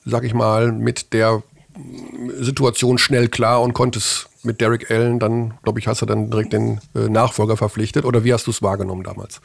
sag 0.05 0.23
ich 0.23 0.33
mal, 0.33 0.71
mit 0.71 1.11
der 1.11 1.43
Situation 2.39 2.97
schnell 2.97 3.27
klar 3.27 3.61
und 3.61 3.73
konntest 3.73 4.30
mit 4.43 4.61
Derek 4.61 4.89
Allen 4.89 5.19
dann, 5.19 5.57
glaube 5.63 5.79
ich, 5.79 5.87
hast 5.87 6.01
du 6.01 6.05
dann 6.05 6.29
direkt 6.29 6.53
den 6.53 6.81
äh, 6.95 7.09
Nachfolger 7.09 7.57
verpflichtet 7.57 8.05
oder 8.05 8.23
wie 8.23 8.33
hast 8.33 8.47
du 8.47 8.51
es 8.51 8.61
wahrgenommen 8.61 9.03
damals? 9.03 9.41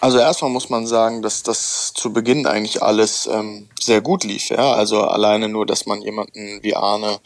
Also 0.00 0.18
erstmal 0.18 0.50
muss 0.50 0.70
man 0.70 0.86
sagen, 0.86 1.22
dass 1.22 1.42
das 1.42 1.92
zu 1.92 2.12
Beginn 2.12 2.46
eigentlich 2.46 2.82
alles 2.82 3.28
ähm, 3.30 3.68
sehr 3.80 4.00
gut 4.00 4.22
lief. 4.22 4.50
Ja? 4.50 4.74
Also 4.74 5.02
alleine 5.02 5.48
nur, 5.48 5.66
dass 5.66 5.86
man 5.86 6.00
jemanden 6.00 6.62
wie 6.62 6.76
Arne 6.76 7.18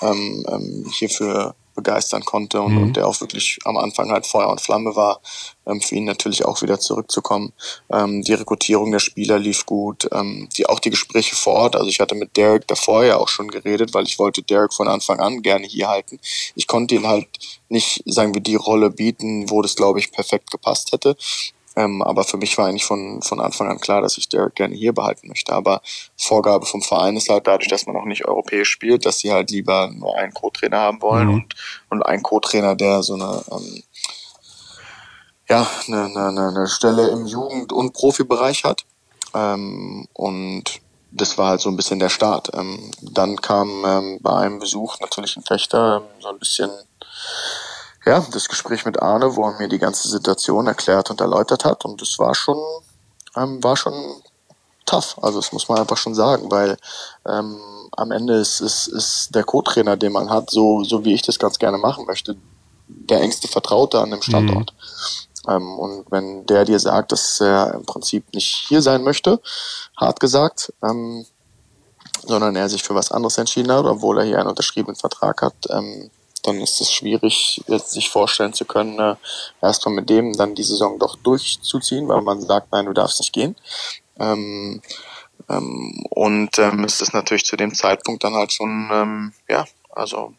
ähm, 0.00 0.44
ähm, 0.48 0.86
hierfür 0.90 1.54
begeistern 1.74 2.24
konnte 2.24 2.60
und, 2.60 2.74
mhm. 2.74 2.82
und 2.82 2.96
der 2.96 3.06
auch 3.06 3.20
wirklich 3.20 3.58
am 3.64 3.76
Anfang 3.76 4.10
halt 4.10 4.26
Feuer 4.26 4.48
und 4.48 4.60
Flamme 4.60 4.96
war, 4.96 5.20
ähm, 5.66 5.80
für 5.80 5.94
ihn 5.94 6.04
natürlich 6.04 6.44
auch 6.44 6.62
wieder 6.62 6.78
zurückzukommen. 6.78 7.52
Ähm, 7.90 8.22
die 8.22 8.34
Rekrutierung 8.34 8.90
der 8.92 8.98
Spieler 8.98 9.38
lief 9.38 9.66
gut, 9.66 10.08
ähm, 10.12 10.48
die, 10.56 10.66
auch 10.66 10.80
die 10.80 10.90
Gespräche 10.90 11.36
vor 11.36 11.54
Ort. 11.54 11.76
Also 11.76 11.88
ich 11.88 12.00
hatte 12.00 12.14
mit 12.14 12.36
Derek 12.36 12.66
davor 12.66 13.04
ja 13.04 13.16
auch 13.16 13.28
schon 13.28 13.48
geredet, 13.48 13.94
weil 13.94 14.04
ich 14.04 14.18
wollte 14.18 14.42
Derek 14.42 14.72
von 14.72 14.88
Anfang 14.88 15.20
an 15.20 15.42
gerne 15.42 15.66
hier 15.66 15.88
halten. 15.88 16.18
Ich 16.54 16.66
konnte 16.66 16.94
ihn 16.94 17.06
halt 17.06 17.28
nicht, 17.68 18.02
sagen 18.06 18.34
wir, 18.34 18.40
die 18.40 18.56
Rolle 18.56 18.90
bieten, 18.90 19.50
wo 19.50 19.62
das, 19.62 19.76
glaube 19.76 19.98
ich, 19.98 20.12
perfekt 20.12 20.50
gepasst 20.50 20.92
hätte. 20.92 21.16
Ähm, 21.76 22.02
aber 22.02 22.24
für 22.24 22.36
mich 22.36 22.56
war 22.56 22.66
eigentlich 22.66 22.84
von, 22.84 23.20
von 23.22 23.40
Anfang 23.40 23.68
an 23.68 23.80
klar, 23.80 24.00
dass 24.00 24.16
ich 24.16 24.28
Derek 24.28 24.54
gerne 24.54 24.74
hier 24.74 24.92
behalten 24.92 25.28
möchte. 25.28 25.52
Aber 25.52 25.82
Vorgabe 26.16 26.66
vom 26.66 26.82
Verein 26.82 27.16
ist 27.16 27.28
halt 27.28 27.46
dadurch, 27.46 27.68
dass 27.68 27.86
man 27.86 27.96
auch 27.96 28.04
nicht 28.04 28.26
europäisch 28.26 28.70
spielt, 28.70 29.04
dass 29.06 29.18
sie 29.18 29.32
halt 29.32 29.50
lieber 29.50 29.90
nur 29.92 30.16
einen 30.16 30.32
Co-Trainer 30.32 30.78
haben 30.78 31.02
wollen 31.02 31.28
mhm. 31.28 31.34
und, 31.34 31.54
und 31.90 32.02
einen 32.02 32.22
Co-Trainer, 32.22 32.76
der 32.76 33.02
so 33.02 33.14
eine, 33.14 33.42
ähm, 33.50 33.82
ja, 35.48 35.66
eine, 35.88 36.04
eine, 36.04 36.48
eine 36.48 36.66
Stelle 36.68 37.08
im 37.08 37.26
Jugend- 37.26 37.72
und 37.72 37.92
Profibereich 37.92 38.64
hat. 38.64 38.84
Ähm, 39.34 40.06
und 40.12 40.80
das 41.10 41.38
war 41.38 41.50
halt 41.50 41.60
so 41.60 41.68
ein 41.70 41.76
bisschen 41.76 41.98
der 41.98 42.08
Start. 42.08 42.50
Ähm, 42.54 42.90
dann 43.00 43.40
kam 43.40 43.84
ähm, 43.84 44.18
bei 44.20 44.36
einem 44.36 44.58
Besuch 44.58 44.98
natürlich 45.00 45.36
ein 45.36 45.42
Fechter 45.42 45.96
ähm, 45.96 46.22
so 46.22 46.28
ein 46.28 46.38
bisschen 46.38 46.70
ja, 48.06 48.24
das 48.30 48.48
Gespräch 48.48 48.84
mit 48.84 49.00
Arne, 49.00 49.34
wo 49.36 49.44
er 49.44 49.58
mir 49.58 49.68
die 49.68 49.78
ganze 49.78 50.08
Situation 50.08 50.66
erklärt 50.66 51.10
und 51.10 51.20
erläutert 51.20 51.64
hat. 51.64 51.84
Und 51.84 52.00
das 52.00 52.18
war 52.18 52.34
schon, 52.34 52.58
ähm, 53.36 53.62
war 53.62 53.76
schon 53.76 53.94
tough. 54.86 55.16
Also 55.22 55.40
das 55.40 55.52
muss 55.52 55.68
man 55.68 55.78
einfach 55.78 55.96
schon 55.96 56.14
sagen, 56.14 56.50
weil 56.50 56.76
ähm, 57.26 57.58
am 57.96 58.10
Ende 58.10 58.34
ist, 58.34 58.60
ist, 58.60 58.88
ist 58.88 59.34
der 59.34 59.44
Co-Trainer, 59.44 59.96
den 59.96 60.12
man 60.12 60.30
hat, 60.30 60.50
so, 60.50 60.84
so 60.84 61.04
wie 61.04 61.14
ich 61.14 61.22
das 61.22 61.38
ganz 61.38 61.58
gerne 61.58 61.78
machen 61.78 62.06
möchte, 62.06 62.36
der 62.88 63.20
engste 63.20 63.48
Vertraute 63.48 64.00
an 64.00 64.10
dem 64.10 64.22
Standort. 64.22 64.72
Mhm. 64.72 65.50
Ähm, 65.50 65.78
und 65.78 66.10
wenn 66.10 66.46
der 66.46 66.64
dir 66.64 66.78
sagt, 66.78 67.12
dass 67.12 67.40
er 67.40 67.74
im 67.74 67.84
Prinzip 67.84 68.32
nicht 68.34 68.66
hier 68.68 68.82
sein 68.82 69.02
möchte, 69.02 69.40
hart 69.96 70.20
gesagt, 70.20 70.72
ähm, 70.82 71.24
sondern 72.26 72.56
er 72.56 72.68
sich 72.68 72.82
für 72.82 72.94
was 72.94 73.12
anderes 73.12 73.38
entschieden 73.38 73.72
hat, 73.72 73.84
obwohl 73.84 74.18
er 74.18 74.24
hier 74.24 74.38
einen 74.38 74.48
unterschriebenen 74.48 74.96
Vertrag 74.96 75.42
hat, 75.42 75.54
ähm, 75.70 76.10
dann 76.46 76.60
ist 76.60 76.80
es 76.80 76.92
schwierig, 76.92 77.62
jetzt 77.66 77.92
sich 77.92 78.10
vorstellen 78.10 78.52
zu 78.52 78.64
können, 78.64 78.98
äh, 78.98 79.16
erstmal 79.62 79.94
mit 79.94 80.08
dem 80.08 80.32
dann 80.34 80.54
die 80.54 80.62
Saison 80.62 80.98
doch 80.98 81.16
durchzuziehen, 81.16 82.08
weil 82.08 82.22
man 82.22 82.40
sagt, 82.40 82.72
nein, 82.72 82.86
du 82.86 82.92
darfst 82.92 83.20
nicht 83.20 83.32
gehen. 83.32 83.56
Ähm, 84.18 84.82
ähm, 85.48 86.04
und 86.10 86.58
ähm, 86.58 86.84
es 86.84 87.00
ist 87.00 87.14
natürlich 87.14 87.44
zu 87.44 87.56
dem 87.56 87.74
Zeitpunkt 87.74 88.24
dann 88.24 88.34
halt 88.34 88.52
schon, 88.52 88.88
ähm, 88.92 89.32
ja, 89.48 89.64
also 89.90 90.34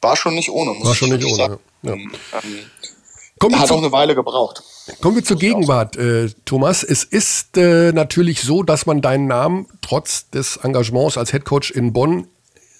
war 0.00 0.16
schon 0.16 0.34
nicht 0.34 0.50
ohne. 0.50 0.72
Muss 0.72 0.86
war 0.86 0.94
schon 0.94 1.10
nicht 1.10 1.24
ohne. 1.24 1.58
Ja. 1.82 1.92
Ähm, 1.92 2.12
ähm, 2.32 3.60
hat 3.60 3.70
auch 3.70 3.78
eine 3.78 3.92
Weile 3.92 4.14
gebraucht. 4.14 4.62
Kommen 5.00 5.16
wir 5.16 5.24
zur 5.24 5.38
Gegenwart, 5.38 5.96
äh, 5.96 6.30
Thomas. 6.44 6.82
Es 6.82 7.04
ist 7.04 7.56
äh, 7.56 7.92
natürlich 7.92 8.42
so, 8.42 8.62
dass 8.62 8.86
man 8.86 9.02
deinen 9.02 9.26
Namen 9.26 9.66
trotz 9.80 10.30
des 10.30 10.56
Engagements 10.56 11.18
als 11.18 11.32
Headcoach 11.32 11.70
in 11.74 11.92
Bonn 11.92 12.26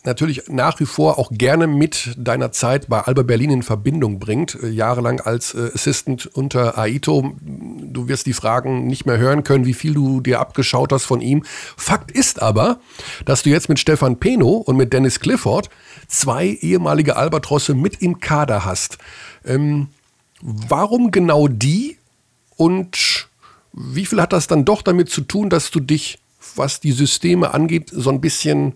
natürlich 0.05 0.49
nach 0.49 0.81
wie 0.81 0.87
vor 0.87 1.19
auch 1.19 1.31
gerne 1.33 1.67
mit 1.67 2.15
deiner 2.17 2.53
Zeit 2.53 2.89
bei 2.89 3.01
Alba 3.01 3.23
Berlin 3.23 3.51
in 3.51 3.63
Verbindung 3.63 4.19
bringt. 4.19 4.57
Äh, 4.63 4.69
jahrelang 4.69 5.21
als 5.21 5.55
äh, 5.55 5.71
Assistant 5.75 6.27
unter 6.27 6.79
Aito. 6.79 7.35
Du 7.41 8.09
wirst 8.09 8.27
die 8.27 8.33
Fragen 8.33 8.87
nicht 8.87 9.07
mehr 9.07 9.19
hören 9.19 9.45
können, 9.45 9.67
wie 9.67 9.75
viel 9.75 9.95
du 9.95 10.21
dir 10.21 10.41
abgeschaut 10.41 10.93
hast 10.93 11.05
von 11.05 11.21
ihm. 11.21 11.45
Fakt 11.77 12.11
ist 12.11 12.41
aber, 12.43 12.81
dass 13.25 13.43
du 13.43 13.51
jetzt 13.51 13.69
mit 13.69 13.79
Stefan 13.79 14.19
Peno 14.19 14.49
und 14.49 14.77
mit 14.77 14.93
Dennis 14.93 15.21
Clifford 15.21 15.69
zwei 16.07 16.47
ehemalige 16.61 17.17
Albatrosse 17.17 17.75
mit 17.75 18.01
im 18.01 18.21
Kader 18.21 18.65
hast. 18.65 18.99
Ähm, 19.45 19.89
warum 20.41 21.11
genau 21.11 21.49
die 21.49 21.99
und 22.57 23.29
wie 23.73 24.07
viel 24.07 24.21
hat 24.21 24.33
das 24.33 24.47
dann 24.47 24.65
doch 24.65 24.83
damit 24.83 25.09
zu 25.09 25.21
tun, 25.21 25.51
dass 25.51 25.71
du 25.71 25.81
dich, 25.81 26.19
was 26.57 26.81
die 26.81 26.93
Systeme 26.93 27.55
angeht, 27.55 27.91
so 27.93 28.11
ein 28.11 28.21
bisschen 28.21 28.75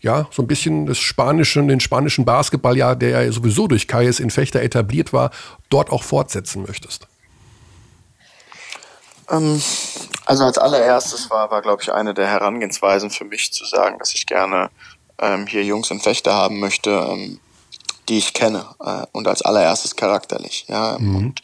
ja, 0.00 0.26
so 0.30 0.42
ein 0.42 0.46
bisschen 0.46 0.86
das 0.86 0.98
spanischen, 0.98 1.68
den 1.68 1.80
spanischen 1.80 2.24
Basketball, 2.24 2.76
ja, 2.76 2.94
der 2.94 3.24
ja 3.24 3.32
sowieso 3.32 3.66
durch 3.66 3.86
Kais 3.86 4.18
in 4.20 4.30
Fechter 4.30 4.62
etabliert 4.62 5.12
war, 5.12 5.30
dort 5.68 5.90
auch 5.90 6.02
fortsetzen 6.02 6.64
möchtest? 6.66 7.06
Ähm, 9.30 9.62
also 10.26 10.44
als 10.44 10.58
allererstes 10.58 11.30
war, 11.30 11.50
war 11.50 11.62
glaube 11.62 11.82
ich, 11.82 11.92
eine 11.92 12.14
der 12.14 12.26
Herangehensweisen 12.26 13.10
für 13.10 13.24
mich 13.24 13.52
zu 13.52 13.64
sagen, 13.64 13.98
dass 13.98 14.14
ich 14.14 14.26
gerne 14.26 14.70
ähm, 15.18 15.46
hier 15.46 15.64
Jungs 15.64 15.90
in 15.90 16.00
Fechter 16.00 16.34
haben 16.34 16.60
möchte, 16.60 16.90
ähm, 16.90 17.40
die 18.08 18.18
ich 18.18 18.34
kenne 18.34 18.66
äh, 18.84 19.06
und 19.12 19.28
als 19.28 19.42
allererstes 19.42 19.96
charakterlich. 19.96 20.66
Ja, 20.68 20.96
mhm. 20.98 21.16
und 21.16 21.42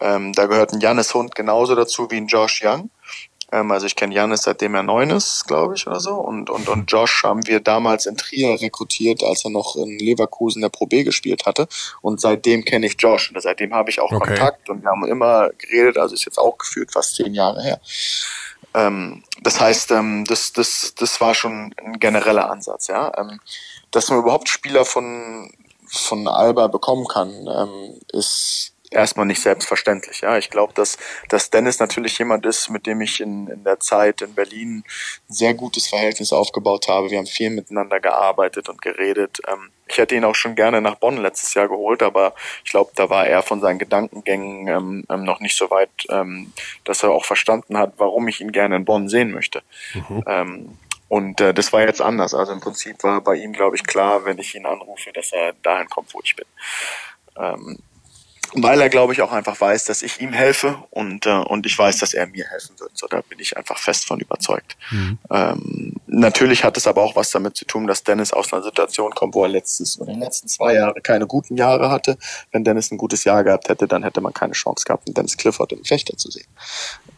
ähm, 0.00 0.32
da 0.32 0.46
gehört 0.46 0.72
ein 0.72 0.80
Jannis 0.80 1.14
Hund 1.14 1.34
genauso 1.34 1.74
dazu 1.74 2.10
wie 2.10 2.16
ein 2.16 2.26
Josh 2.26 2.62
Young. 2.64 2.90
Ähm, 3.52 3.70
also 3.70 3.86
ich 3.86 3.96
kenne 3.96 4.14
Janis 4.14 4.42
seitdem 4.42 4.74
er 4.74 4.82
neun 4.82 5.10
ist, 5.10 5.46
glaube 5.46 5.74
ich, 5.74 5.86
oder 5.86 6.00
so. 6.00 6.14
Und, 6.14 6.50
und, 6.50 6.68
und 6.68 6.90
Josh 6.90 7.24
haben 7.24 7.46
wir 7.46 7.60
damals 7.60 8.06
in 8.06 8.16
Trier 8.16 8.60
rekrutiert, 8.60 9.22
als 9.22 9.44
er 9.44 9.50
noch 9.50 9.76
in 9.76 9.98
Leverkusen 9.98 10.62
der 10.62 10.68
Pro 10.68 10.86
B 10.86 11.04
gespielt 11.04 11.46
hatte. 11.46 11.68
Und 12.00 12.20
seitdem 12.20 12.64
kenne 12.64 12.86
ich 12.86 12.96
Josh. 12.98 13.30
Und 13.30 13.40
seitdem 13.40 13.74
habe 13.74 13.90
ich 13.90 14.00
auch 14.00 14.12
okay. 14.12 14.28
Kontakt 14.28 14.70
und 14.70 14.82
wir 14.82 14.90
haben 14.90 15.06
immer 15.06 15.50
geredet, 15.58 15.98
also 15.98 16.14
ist 16.14 16.24
jetzt 16.24 16.38
auch 16.38 16.58
gefühlt 16.58 16.92
fast 16.92 17.16
zehn 17.16 17.34
Jahre 17.34 17.62
her. 17.62 17.80
Ähm, 18.74 19.24
das 19.42 19.60
heißt, 19.60 19.90
ähm, 19.92 20.24
das, 20.26 20.52
das, 20.52 20.94
das 20.96 21.20
war 21.20 21.34
schon 21.34 21.74
ein 21.84 21.98
genereller 21.98 22.50
Ansatz, 22.50 22.86
ja. 22.86 23.12
Ähm, 23.18 23.40
dass 23.90 24.08
man 24.10 24.20
überhaupt 24.20 24.48
Spieler 24.48 24.84
von, 24.84 25.52
von 25.86 26.28
Alba 26.28 26.68
bekommen 26.68 27.06
kann, 27.08 27.30
ähm, 27.30 28.00
ist 28.12 28.74
erstmal 28.90 29.26
nicht 29.26 29.40
selbstverständlich. 29.40 30.20
Ja, 30.20 30.36
ich 30.36 30.50
glaube, 30.50 30.72
dass, 30.74 30.98
dass 31.28 31.50
Dennis 31.50 31.78
natürlich 31.78 32.18
jemand 32.18 32.44
ist, 32.44 32.68
mit 32.70 32.86
dem 32.86 33.00
ich 33.00 33.20
in, 33.20 33.46
in 33.48 33.64
der 33.64 33.80
Zeit 33.80 34.20
in 34.20 34.34
Berlin 34.34 34.78
ein 34.78 34.84
sehr 35.32 35.54
gutes 35.54 35.88
Verhältnis 35.88 36.32
aufgebaut 36.32 36.88
habe. 36.88 37.10
Wir 37.10 37.18
haben 37.18 37.26
viel 37.26 37.50
miteinander 37.50 38.00
gearbeitet 38.00 38.68
und 38.68 38.82
geredet. 38.82 39.40
Ähm, 39.48 39.70
ich 39.86 39.98
hätte 39.98 40.14
ihn 40.14 40.24
auch 40.24 40.34
schon 40.34 40.54
gerne 40.54 40.80
nach 40.80 40.96
Bonn 40.96 41.16
letztes 41.16 41.54
Jahr 41.54 41.68
geholt, 41.68 42.02
aber 42.02 42.34
ich 42.64 42.70
glaube, 42.70 42.92
da 42.94 43.10
war 43.10 43.26
er 43.26 43.42
von 43.42 43.60
seinen 43.60 43.78
Gedankengängen 43.78 44.68
ähm, 44.68 45.04
ähm, 45.08 45.24
noch 45.24 45.40
nicht 45.40 45.56
so 45.56 45.70
weit, 45.70 45.90
ähm, 46.10 46.52
dass 46.84 47.02
er 47.02 47.10
auch 47.10 47.24
verstanden 47.24 47.76
hat, 47.78 47.94
warum 47.96 48.28
ich 48.28 48.40
ihn 48.40 48.52
gerne 48.52 48.76
in 48.76 48.84
Bonn 48.84 49.08
sehen 49.08 49.32
möchte. 49.32 49.62
Mhm. 49.94 50.24
Ähm, 50.26 50.78
und 51.08 51.40
äh, 51.40 51.52
das 51.52 51.72
war 51.72 51.80
jetzt 51.80 52.00
anders. 52.00 52.34
Also 52.34 52.52
im 52.52 52.60
Prinzip 52.60 53.02
war 53.02 53.20
bei 53.20 53.34
ihm, 53.34 53.52
glaube 53.52 53.74
ich, 53.74 53.82
klar, 53.82 54.24
wenn 54.24 54.38
ich 54.38 54.54
ihn 54.54 54.64
anrufe, 54.64 55.12
dass 55.12 55.32
er 55.32 55.54
dahin 55.54 55.88
kommt, 55.88 56.14
wo 56.14 56.20
ich 56.22 56.36
bin. 56.36 56.46
Ähm, 57.36 57.78
weil 58.54 58.80
er, 58.80 58.88
glaube 58.88 59.12
ich, 59.12 59.22
auch 59.22 59.32
einfach 59.32 59.60
weiß, 59.60 59.84
dass 59.84 60.02
ich 60.02 60.20
ihm 60.20 60.32
helfe 60.32 60.82
und, 60.90 61.26
äh, 61.26 61.30
und 61.30 61.66
ich 61.66 61.78
weiß, 61.78 61.98
dass 61.98 62.14
er 62.14 62.26
mir 62.26 62.46
helfen 62.46 62.78
wird. 62.78 62.90
So, 62.94 63.06
da 63.06 63.20
bin 63.20 63.38
ich 63.38 63.56
einfach 63.56 63.78
fest 63.78 64.06
von 64.06 64.20
überzeugt. 64.20 64.76
Mhm. 64.90 65.18
Ähm, 65.30 65.94
natürlich 66.10 66.64
hat 66.64 66.76
es 66.76 66.86
aber 66.86 67.02
auch 67.02 67.16
was 67.16 67.30
damit 67.30 67.56
zu 67.56 67.64
tun, 67.64 67.86
dass 67.86 68.02
Dennis 68.02 68.32
aus 68.32 68.52
einer 68.52 68.62
Situation 68.62 69.12
kommt, 69.12 69.34
wo 69.34 69.44
er 69.44 69.48
letztes 69.48 69.98
oder 70.00 70.10
in 70.10 70.16
den 70.16 70.24
letzten 70.24 70.48
zwei 70.48 70.74
Jahre 70.74 71.00
keine 71.00 71.26
guten 71.26 71.56
Jahre 71.56 71.90
hatte. 71.90 72.18
Wenn 72.52 72.64
Dennis 72.64 72.90
ein 72.90 72.98
gutes 72.98 73.24
Jahr 73.24 73.44
gehabt 73.44 73.68
hätte, 73.68 73.86
dann 73.86 74.02
hätte 74.02 74.20
man 74.20 74.34
keine 74.34 74.52
Chance 74.52 74.84
gehabt, 74.84 75.06
einen 75.06 75.14
Dennis 75.14 75.36
Clifford 75.36 75.72
im 75.72 75.84
Fechter 75.84 76.16
zu 76.16 76.30
sehen. 76.30 76.46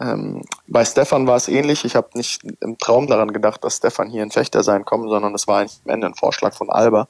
Ähm, 0.01 0.43
bei 0.67 0.85
Stefan 0.85 1.27
war 1.27 1.37
es 1.37 1.49
ähnlich. 1.49 1.85
Ich 1.85 1.97
habe 1.97 2.09
nicht 2.15 2.43
im 2.61 2.79
Traum 2.79 3.07
daran 3.07 3.33
gedacht, 3.33 3.65
dass 3.65 3.79
Stefan 3.79 4.11
hier 4.11 4.23
ein 4.23 4.31
Fechter 4.31 4.63
sein 4.63 4.85
kommt, 4.85 5.09
sondern 5.09 5.35
es 5.35 5.47
war 5.49 5.63
am 5.63 5.69
Ende 5.87 6.07
ein 6.07 6.15
Vorschlag 6.15 6.55
von 6.55 6.71
Alba, 6.71 7.09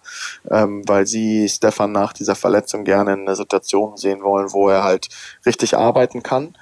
ähm, 0.50 0.82
weil 0.86 1.06
sie 1.06 1.48
Stefan 1.48 1.92
nach 1.92 2.12
dieser 2.12 2.34
Verletzung 2.34 2.84
gerne 2.84 3.14
in 3.14 3.20
einer 3.20 3.36
Situation 3.36 3.96
sehen 3.96 4.22
wollen, 4.22 4.52
wo 4.52 4.68
er 4.68 4.84
halt 4.84 5.08
richtig 5.44 5.76
arbeiten 5.76 6.22
kann. 6.22 6.56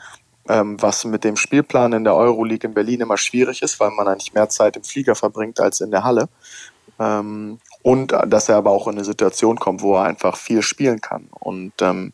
Ähm, 0.51 0.83
was 0.83 1.05
mit 1.05 1.23
dem 1.23 1.37
Spielplan 1.37 1.93
in 1.93 2.03
der 2.03 2.17
Euroleague 2.17 2.69
in 2.69 2.75
Berlin 2.75 3.03
immer 3.03 3.17
schwierig 3.17 3.63
ist, 3.63 3.79
weil 3.79 3.91
man 3.93 4.09
eigentlich 4.09 4.35
mehr 4.35 4.49
Zeit 4.49 4.77
im 4.77 4.83
Flieger 4.83 5.15
verbringt 5.15 5.61
als 5.61 5.81
in 5.81 5.93
der 5.93 6.03
Halle. 6.03 6.29
Ähm, 6.99 7.61
und 7.83 8.13
dass 8.27 8.49
er 8.49 8.57
aber 8.57 8.73
auch 8.73 8.89
in 8.89 8.95
eine 8.95 9.05
Situation 9.05 9.61
kommt, 9.61 9.81
wo 9.81 9.95
er 9.95 10.03
einfach 10.03 10.37
viel 10.37 10.63
spielen 10.63 11.01
kann. 11.01 11.29
Und 11.31 11.73
ähm, 11.81 12.13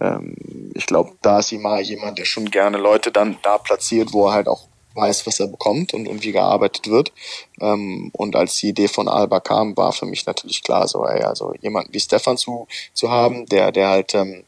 ähm, 0.00 0.36
ich 0.74 0.84
glaube, 0.84 1.12
da 1.22 1.38
ist 1.38 1.50
immer 1.50 1.80
jemand, 1.80 2.18
der 2.18 2.26
schon 2.26 2.50
gerne 2.50 2.76
Leute 2.76 3.10
dann 3.10 3.38
da 3.42 3.56
platziert, 3.56 4.12
wo 4.12 4.26
er 4.26 4.34
halt 4.34 4.48
auch 4.48 4.68
weiß, 4.94 5.26
was 5.26 5.40
er 5.40 5.46
bekommt 5.46 5.94
und, 5.94 6.08
und 6.08 6.22
wie 6.22 6.32
gearbeitet 6.32 6.88
wird. 6.88 7.12
Ähm, 7.60 8.10
und 8.12 8.36
als 8.36 8.56
die 8.56 8.68
Idee 8.68 8.88
von 8.88 9.08
Alba 9.08 9.40
kam, 9.40 9.76
war 9.76 9.92
für 9.92 10.06
mich 10.06 10.26
natürlich 10.26 10.62
klar, 10.62 10.86
so 10.88 11.06
ey, 11.06 11.22
also 11.22 11.54
jemanden 11.62 11.94
wie 11.94 12.00
Stefan 12.00 12.36
zu, 12.36 12.68
zu 12.92 13.10
haben, 13.10 13.46
der, 13.46 13.72
der 13.72 13.88
halt 13.88 14.14
ähm, 14.14 14.44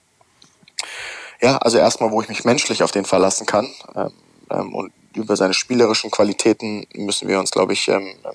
ja, 1.40 1.56
also 1.58 1.78
erstmal, 1.78 2.10
wo 2.10 2.20
ich 2.22 2.28
mich 2.28 2.44
menschlich 2.44 2.82
auf 2.82 2.92
den 2.92 3.04
verlassen 3.04 3.46
kann. 3.46 3.68
Ähm, 3.94 4.12
ähm, 4.50 4.74
und 4.74 4.92
über 5.14 5.36
seine 5.36 5.54
spielerischen 5.54 6.10
Qualitäten 6.10 6.86
müssen 6.94 7.28
wir 7.28 7.38
uns, 7.38 7.50
glaube 7.50 7.72
ich, 7.72 7.88
ähm, 7.88 8.14
ähm, 8.24 8.32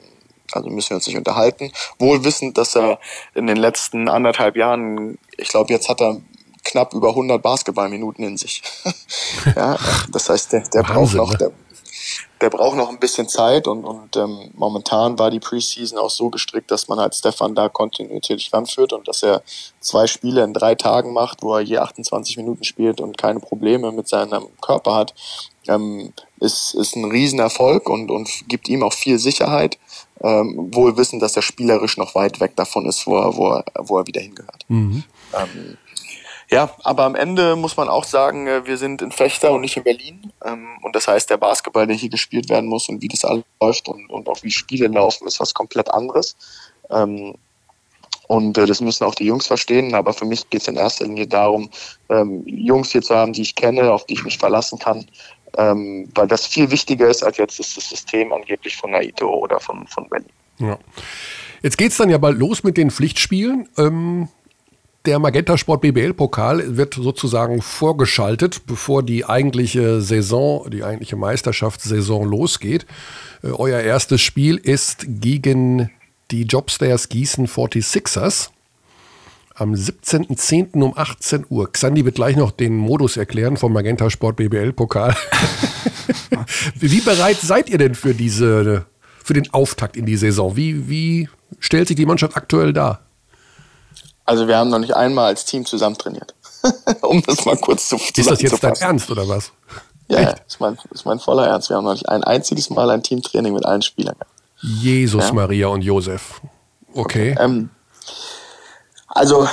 also 0.51 0.69
müssen 0.69 0.91
wir 0.91 0.95
uns 0.97 1.07
nicht 1.07 1.17
unterhalten. 1.17 1.71
Wohl 1.99 2.23
wissend, 2.23 2.57
dass 2.57 2.75
er 2.75 2.99
in 3.33 3.47
den 3.47 3.57
letzten 3.57 4.09
anderthalb 4.09 4.55
Jahren, 4.55 5.17
ich 5.37 5.49
glaube, 5.49 5.73
jetzt 5.73 5.89
hat 5.89 6.01
er 6.01 6.21
knapp 6.63 6.93
über 6.93 7.09
100 7.09 7.41
Basketballminuten 7.41 8.23
in 8.23 8.37
sich. 8.37 8.61
ja, 9.55 9.77
das 10.11 10.29
heißt, 10.29 10.53
der, 10.53 10.61
der 10.61 10.83
braucht 10.83 11.13
noch, 11.13 11.31
ne? 11.31 11.37
der, 11.37 11.51
der 12.41 12.49
braucht 12.49 12.75
noch 12.75 12.89
ein 12.89 12.99
bisschen 12.99 13.29
Zeit 13.29 13.67
und, 13.67 13.85
und 13.85 14.15
ähm, 14.17 14.51
momentan 14.55 15.17
war 15.17 15.31
die 15.31 15.39
Preseason 15.39 15.97
auch 15.97 16.09
so 16.09 16.29
gestrickt, 16.29 16.69
dass 16.69 16.87
man 16.87 16.99
halt 16.99 17.15
Stefan 17.15 17.55
da 17.55 17.69
kontinuierlich 17.69 18.51
ranführt 18.51 18.93
und 18.93 19.07
dass 19.07 19.23
er 19.23 19.41
zwei 19.79 20.07
Spiele 20.07 20.43
in 20.43 20.53
drei 20.53 20.75
Tagen 20.75 21.13
macht, 21.13 21.43
wo 21.43 21.55
er 21.55 21.61
je 21.61 21.77
28 21.77 22.37
Minuten 22.37 22.63
spielt 22.63 22.99
und 22.99 23.17
keine 23.17 23.39
Probleme 23.39 23.91
mit 23.91 24.07
seinem 24.07 24.47
Körper 24.61 24.95
hat, 24.95 25.13
ähm, 25.67 26.13
ist, 26.39 26.75
ist 26.75 26.95
ein 26.95 27.05
Riesenerfolg 27.05 27.89
und, 27.89 28.11
und 28.11 28.29
gibt 28.47 28.67
ihm 28.67 28.83
auch 28.83 28.93
viel 28.93 29.17
Sicherheit, 29.17 29.77
ähm, 30.21 30.69
wohl 30.73 30.97
wissen, 30.97 31.19
dass 31.19 31.35
er 31.35 31.41
spielerisch 31.41 31.97
noch 31.97 32.15
weit 32.15 32.39
weg 32.39 32.55
davon 32.55 32.85
ist, 32.85 33.07
wo 33.07 33.17
er, 33.17 33.35
wo 33.37 33.51
er, 33.53 33.65
wo 33.79 33.97
er 33.97 34.07
wieder 34.07 34.21
hingehört. 34.21 34.65
Mhm. 34.67 35.03
Ähm, 35.33 35.77
ja, 36.49 36.69
aber 36.83 37.03
am 37.03 37.15
Ende 37.15 37.55
muss 37.55 37.75
man 37.75 37.89
auch 37.89 38.03
sagen, 38.03 38.47
äh, 38.47 38.65
wir 38.65 38.77
sind 38.77 39.01
in 39.01 39.11
Fechter 39.11 39.51
und 39.51 39.61
nicht 39.61 39.77
in 39.77 39.83
Berlin. 39.83 40.31
Ähm, 40.43 40.77
und 40.83 40.95
das 40.95 41.07
heißt, 41.07 41.29
der 41.29 41.37
Basketball, 41.37 41.87
der 41.87 41.95
hier 41.95 42.09
gespielt 42.09 42.49
werden 42.49 42.69
muss 42.69 42.87
und 42.87 43.01
wie 43.01 43.07
das 43.07 43.25
alles 43.25 43.43
läuft 43.59 43.87
und, 43.87 44.09
und 44.09 44.27
auch 44.29 44.41
wie 44.43 44.51
Spiele 44.51 44.87
laufen, 44.87 45.27
ist 45.27 45.39
was 45.39 45.53
komplett 45.53 45.91
anderes. 45.91 46.35
Ähm, 46.91 47.35
und 48.27 48.57
äh, 48.57 48.65
das 48.65 48.81
müssen 48.81 49.03
auch 49.05 49.15
die 49.15 49.25
Jungs 49.25 49.47
verstehen. 49.47 49.95
Aber 49.95 50.13
für 50.13 50.25
mich 50.25 50.49
geht 50.49 50.61
es 50.61 50.67
in 50.67 50.75
erster 50.75 51.05
Linie 51.05 51.27
darum, 51.27 51.69
ähm, 52.09 52.43
Jungs 52.45 52.91
hier 52.91 53.01
zu 53.01 53.15
haben, 53.15 53.33
die 53.33 53.41
ich 53.41 53.55
kenne, 53.55 53.91
auf 53.91 54.05
die 54.05 54.13
ich 54.13 54.23
mich 54.23 54.37
verlassen 54.37 54.79
kann. 54.79 55.05
weil 55.57 56.27
das 56.27 56.45
viel 56.45 56.69
wichtiger 56.69 57.07
ist, 57.07 57.23
als 57.23 57.37
jetzt 57.37 57.59
das 57.59 57.75
System 57.75 58.33
angeblich 58.33 58.75
von 58.75 58.91
Naito 58.91 59.29
oder 59.29 59.57
von, 59.61 59.87
von 59.87 60.09
Berlin. 60.09 60.27
Ja. 60.59 60.77
Jetzt 61.61 61.77
geht 61.77 61.91
es 61.91 61.97
dann 61.97 62.09
ja 62.09 62.17
bald 62.17 62.37
los 62.37 62.63
mit 62.65 62.75
den 62.75 62.91
Pflichtspielen. 62.91 63.69
Ähm, 63.77 64.27
der 65.05 65.19
Magenta 65.19 65.57
Sport 65.57 65.81
BBL 65.81 66.13
Pokal 66.13 66.77
wird 66.77 66.95
sozusagen 66.95 67.61
vorgeschaltet, 67.61 68.65
bevor 68.65 69.03
die 69.03 69.25
eigentliche 69.25 70.01
Saison, 70.01 70.69
die 70.69 70.83
eigentliche 70.83 71.15
Meisterschaftssaison 71.15 72.27
losgeht. 72.27 72.85
Äh, 73.43 73.47
euer 73.49 73.79
erstes 73.79 74.21
Spiel 74.21 74.57
ist 74.57 75.05
gegen 75.07 75.91
die 76.31 76.43
Jobstairs 76.43 77.09
Gießen 77.09 77.47
46ers 77.47 78.49
am 79.53 79.73
17.10. 79.73 80.81
um 80.81 80.97
18 80.97 81.45
Uhr. 81.49 81.71
Xandi 81.71 82.03
wird 82.03 82.15
gleich 82.15 82.35
noch 82.35 82.51
den 82.51 82.75
Modus 82.75 83.15
erklären 83.15 83.57
vom 83.57 83.71
Magenta 83.71 84.09
Sport 84.09 84.35
BBL 84.35 84.73
Pokal. 84.73 85.15
wie 86.75 87.01
bereit 87.01 87.37
seid 87.41 87.69
ihr 87.69 87.77
denn 87.77 87.95
für 87.95 88.13
diese, 88.13 88.85
für 89.23 89.33
den 89.33 89.53
Auftakt 89.53 89.95
in 89.95 90.05
die 90.05 90.17
Saison? 90.17 90.57
Wie, 90.57 90.89
wie 90.89 91.29
stellt 91.59 91.87
sich 91.87 91.95
die 91.95 92.05
Mannschaft 92.05 92.35
aktuell 92.35 92.73
dar? 92.73 93.04
Also 94.25 94.47
wir 94.47 94.57
haben 94.57 94.69
noch 94.69 94.79
nicht 94.79 94.95
einmal 94.95 95.27
als 95.27 95.45
Team 95.45 95.65
zusammen 95.65 95.97
trainiert. 95.97 96.33
um 97.01 97.21
das 97.21 97.45
mal 97.45 97.57
kurz 97.57 97.89
zu 97.89 97.95
Ist 97.95 98.29
das 98.29 98.41
jetzt 98.41 98.63
dein 98.63 98.73
Ernst 98.73 99.09
oder 99.11 99.27
was? 99.27 99.51
Ja, 100.07 100.21
ja 100.21 100.35
ist, 100.47 100.59
mein, 100.59 100.77
ist 100.91 101.05
mein 101.05 101.19
voller 101.19 101.47
Ernst. 101.47 101.69
Wir 101.69 101.77
haben 101.77 101.85
noch 101.85 101.93
nicht 101.93 102.09
ein 102.09 102.23
einziges 102.23 102.69
Mal 102.69 102.89
ein 102.89 103.03
Teamtraining 103.03 103.53
mit 103.53 103.65
allen 103.65 103.81
Spielern 103.81 104.15
Jesus, 104.61 105.27
ja? 105.27 105.33
Maria 105.33 105.67
und 105.67 105.81
Josef. 105.81 106.41
Okay. 106.93 107.33
okay 107.33 107.35
ähm, 107.39 107.69
also, 109.07 109.47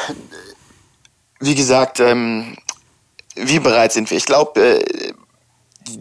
wie 1.41 1.55
gesagt, 1.55 2.01
ähm, 2.01 2.57
wie 3.35 3.59
bereit 3.59 3.93
sind 3.93 4.11
wir? 4.11 4.17
Ich 4.17 4.27
glaube, 4.27 4.61
äh, 4.61 5.13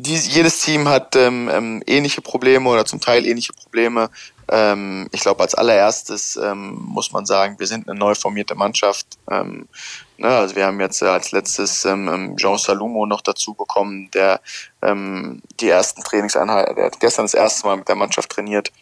jedes 0.03 0.61
Team 0.61 0.87
hat 0.87 1.15
ähm, 1.15 1.49
ähm, 1.51 1.83
ähnliche 1.87 2.21
Probleme 2.21 2.69
oder 2.69 2.85
zum 2.85 2.99
Teil 3.01 3.25
ähnliche 3.25 3.53
Probleme. 3.53 4.09
Ähm, 4.51 5.07
ich 5.13 5.21
glaube, 5.21 5.41
als 5.41 5.55
allererstes 5.55 6.35
ähm, 6.35 6.77
muss 6.81 7.13
man 7.13 7.25
sagen, 7.25 7.57
wir 7.57 7.67
sind 7.67 7.87
eine 7.87 7.97
neu 7.97 8.13
formierte 8.15 8.53
Mannschaft. 8.53 9.07
Ähm, 9.29 9.69
ne, 10.17 10.27
also 10.27 10.57
wir 10.57 10.65
haben 10.65 10.81
jetzt 10.81 11.01
als 11.01 11.31
letztes 11.31 11.85
ähm, 11.85 12.09
ähm, 12.09 12.35
Jean 12.35 12.57
Salumo 12.57 13.05
noch 13.05 13.21
dazu 13.21 13.53
bekommen, 13.53 14.11
der 14.11 14.41
ähm, 14.81 15.41
die 15.61 15.69
ersten 15.69 16.03
Trainingseinheiten, 16.03 16.75
der 16.75 16.85
hat 16.85 16.99
gestern 16.99 17.23
das 17.23 17.33
erste 17.33 17.65
Mal 17.65 17.77
mit 17.77 17.87
der 17.87 17.95
Mannschaft 17.95 18.29
trainiert. 18.29 18.73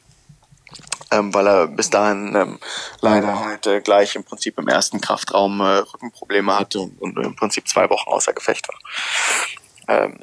Ähm, 1.11 1.33
weil 1.33 1.47
er 1.47 1.67
bis 1.67 1.89
dahin 1.89 2.35
ähm, 2.35 2.59
leider 3.01 3.59
äh, 3.65 3.81
gleich 3.81 4.15
im 4.15 4.23
Prinzip 4.23 4.59
im 4.59 4.67
ersten 4.67 5.01
Kraftraum 5.01 5.59
äh, 5.61 5.77
Rückenprobleme 5.77 6.59
hatte 6.59 6.79
und, 6.79 6.99
und, 7.01 7.17
im 7.17 7.35
Prinzip 7.35 7.67
zwei 7.67 7.89
Wochen 7.89 8.09
außer 8.09 8.33
Gefecht 8.33 8.67
war. 8.67 8.79
Ähm, 9.87 10.19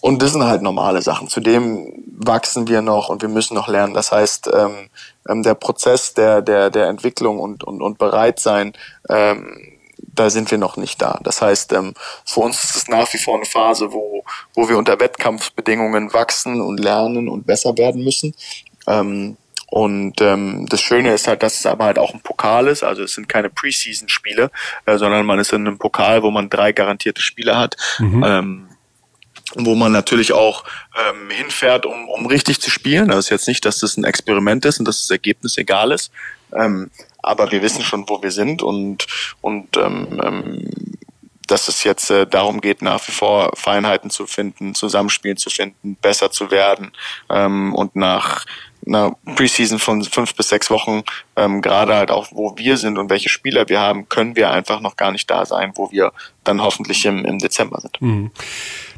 und 0.00 0.22
das 0.22 0.32
sind 0.32 0.44
halt 0.44 0.62
normale 0.62 1.02
Sachen. 1.02 1.28
Zudem 1.28 1.92
wachsen 2.06 2.68
wir 2.68 2.82
noch 2.82 3.08
und 3.08 3.22
wir 3.22 3.28
müssen 3.28 3.54
noch 3.54 3.68
lernen. 3.68 3.94
Das 3.94 4.12
heißt, 4.12 4.50
ähm, 4.52 4.90
ähm, 5.28 5.42
der 5.42 5.54
Prozess 5.54 6.14
der, 6.14 6.42
der, 6.42 6.70
der 6.70 6.88
Entwicklung 6.88 7.38
und, 7.38 7.64
und, 7.64 7.82
und 7.82 7.98
Bereitsein, 7.98 8.72
ähm, 9.08 9.78
da 9.98 10.28
sind 10.30 10.50
wir 10.50 10.58
noch 10.58 10.76
nicht 10.76 11.00
da. 11.00 11.18
Das 11.22 11.40
heißt, 11.40 11.72
ähm, 11.72 11.94
für 12.24 12.40
uns 12.40 12.64
ist 12.64 12.76
es 12.76 12.88
nach 12.88 13.12
wie 13.12 13.18
vor 13.18 13.36
eine 13.36 13.44
Phase, 13.44 13.92
wo, 13.92 14.24
wo 14.54 14.68
wir 14.68 14.76
unter 14.76 14.98
Wettkampfbedingungen 14.98 16.12
wachsen 16.12 16.60
und 16.60 16.78
lernen 16.78 17.28
und 17.28 17.46
besser 17.46 17.76
werden 17.78 18.04
müssen. 18.04 18.34
Ähm, 18.86 19.36
und 19.70 20.20
ähm, 20.20 20.66
das 20.68 20.80
Schöne 20.80 21.14
ist 21.14 21.28
halt, 21.28 21.44
dass 21.44 21.60
es 21.60 21.66
aber 21.66 21.84
halt 21.84 21.98
auch 21.98 22.12
ein 22.12 22.20
Pokal 22.20 22.66
ist. 22.66 22.82
Also 22.82 23.04
es 23.04 23.14
sind 23.14 23.28
keine 23.28 23.50
Preseason-Spiele, 23.50 24.50
äh, 24.86 24.98
sondern 24.98 25.24
man 25.24 25.38
ist 25.38 25.52
in 25.52 25.66
einem 25.66 25.78
Pokal, 25.78 26.24
wo 26.24 26.30
man 26.32 26.50
drei 26.50 26.72
garantierte 26.72 27.22
Spiele 27.22 27.56
hat. 27.56 27.76
Mhm. 28.00 28.24
Ähm, 28.26 28.69
wo 29.54 29.74
man 29.74 29.92
natürlich 29.92 30.32
auch 30.32 30.64
ähm, 30.96 31.30
hinfährt, 31.30 31.86
um, 31.86 32.08
um 32.08 32.26
richtig 32.26 32.60
zu 32.60 32.70
spielen. 32.70 33.08
Das 33.08 33.18
ist 33.18 33.30
jetzt 33.30 33.48
nicht, 33.48 33.64
dass 33.64 33.80
das 33.80 33.96
ein 33.96 34.04
Experiment 34.04 34.64
ist 34.64 34.78
und 34.78 34.86
dass 34.86 35.00
das 35.00 35.10
Ergebnis 35.10 35.58
egal 35.58 35.92
ist. 35.92 36.12
Ähm, 36.52 36.90
aber 37.22 37.50
wir 37.50 37.62
wissen 37.62 37.82
schon, 37.82 38.08
wo 38.08 38.22
wir 38.22 38.30
sind 38.30 38.62
und, 38.62 39.06
und 39.40 39.76
ähm, 39.76 40.20
ähm, 40.24 40.96
dass 41.46 41.68
es 41.68 41.82
jetzt 41.84 42.10
äh, 42.10 42.26
darum 42.26 42.60
geht, 42.60 42.80
nach 42.80 43.06
wie 43.08 43.12
vor 43.12 43.50
Feinheiten 43.56 44.10
zu 44.10 44.26
finden, 44.26 44.74
Zusammenspielen 44.74 45.36
zu 45.36 45.50
finden, 45.50 45.96
besser 45.96 46.30
zu 46.30 46.50
werden 46.50 46.92
ähm, 47.28 47.74
und 47.74 47.96
nach 47.96 48.44
einer 48.86 49.16
Preseason 49.36 49.78
von 49.78 50.02
fünf 50.04 50.34
bis 50.34 50.48
sechs 50.48 50.70
Wochen, 50.70 51.02
ähm, 51.36 51.60
gerade 51.62 51.94
halt 51.94 52.10
auch, 52.10 52.28
wo 52.32 52.56
wir 52.56 52.76
sind 52.76 52.98
und 52.98 53.10
welche 53.10 53.28
Spieler 53.28 53.68
wir 53.68 53.80
haben, 53.80 54.08
können 54.08 54.36
wir 54.36 54.50
einfach 54.50 54.80
noch 54.80 54.96
gar 54.96 55.12
nicht 55.12 55.30
da 55.30 55.44
sein, 55.44 55.72
wo 55.74 55.90
wir 55.90 56.12
dann 56.44 56.62
hoffentlich 56.62 57.04
im, 57.04 57.24
im 57.24 57.38
Dezember 57.38 57.80
sind. 57.80 58.00
Mhm. 58.00 58.30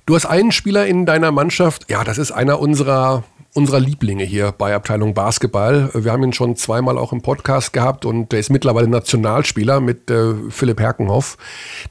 Du 0.06 0.14
hast 0.14 0.26
einen 0.26 0.52
Spieler 0.52 0.86
in 0.86 1.06
deiner 1.06 1.30
Mannschaft, 1.30 1.88
ja, 1.88 2.02
das 2.04 2.18
ist 2.18 2.32
einer 2.32 2.58
unserer 2.58 3.24
unserer 3.54 3.80
Lieblinge 3.80 4.24
hier 4.24 4.52
bei 4.52 4.74
Abteilung 4.74 5.14
Basketball. 5.14 5.90
Wir 5.92 6.12
haben 6.12 6.22
ihn 6.22 6.32
schon 6.32 6.56
zweimal 6.56 6.96
auch 6.96 7.12
im 7.12 7.20
Podcast 7.20 7.72
gehabt 7.72 8.04
und 8.04 8.32
der 8.32 8.40
ist 8.40 8.50
mittlerweile 8.50 8.88
Nationalspieler 8.88 9.80
mit 9.80 10.10
äh, 10.10 10.34
Philipp 10.48 10.80
Herkenhoff. 10.80 11.36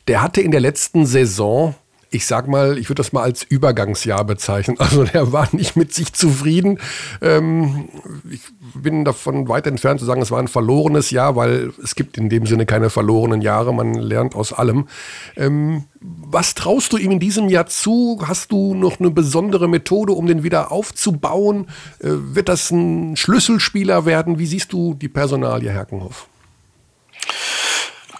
Der 0.07 0.21
hatte 0.21 0.41
in 0.41 0.51
der 0.51 0.59
letzten 0.59 1.05
Saison 1.05 1.75
ich 2.13 2.25
sag 2.25 2.49
mal, 2.49 2.77
ich 2.77 2.89
würde 2.89 2.99
das 2.99 3.13
mal 3.13 3.23
als 3.23 3.43
Übergangsjahr 3.43 4.25
bezeichnen. 4.25 4.77
Also 4.91 5.05
der 5.05 5.31
war 5.31 5.47
nicht 5.53 5.77
mit 5.77 5.93
sich 5.93 6.11
zufrieden. 6.11 6.77
Ähm, 7.21 7.87
ich 8.29 8.41
bin 8.73 9.05
davon 9.05 9.47
weit 9.47 9.65
entfernt 9.65 10.01
zu 10.01 10.05
sagen, 10.05 10.21
es 10.21 10.31
war 10.31 10.39
ein 10.39 10.49
verlorenes 10.49 11.11
Jahr, 11.11 11.37
weil 11.37 11.71
es 11.81 11.95
gibt 11.95 12.17
in 12.17 12.27
dem 12.27 12.45
Sinne 12.45 12.65
keine 12.65 12.89
verlorenen 12.89 13.41
Jahre. 13.41 13.73
Man 13.73 13.93
lernt 13.93 14.35
aus 14.35 14.51
allem. 14.51 14.87
Ähm, 15.37 15.85
was 16.01 16.55
traust 16.55 16.91
du 16.91 16.97
ihm 16.97 17.11
in 17.11 17.19
diesem 17.19 17.47
Jahr 17.47 17.67
zu? 17.67 18.19
Hast 18.25 18.51
du 18.51 18.73
noch 18.73 18.99
eine 18.99 19.11
besondere 19.11 19.69
Methode, 19.69 20.11
um 20.11 20.25
den 20.25 20.43
wieder 20.43 20.71
aufzubauen? 20.73 21.67
Äh, 21.99 22.09
wird 22.09 22.49
das 22.49 22.69
ein 22.71 23.15
Schlüsselspieler 23.15 24.05
werden? 24.05 24.39
Wie 24.39 24.47
siehst 24.47 24.73
du 24.73 24.93
die 24.95 25.09
Personalie 25.09 25.71
Herkenhoff? 25.71 26.27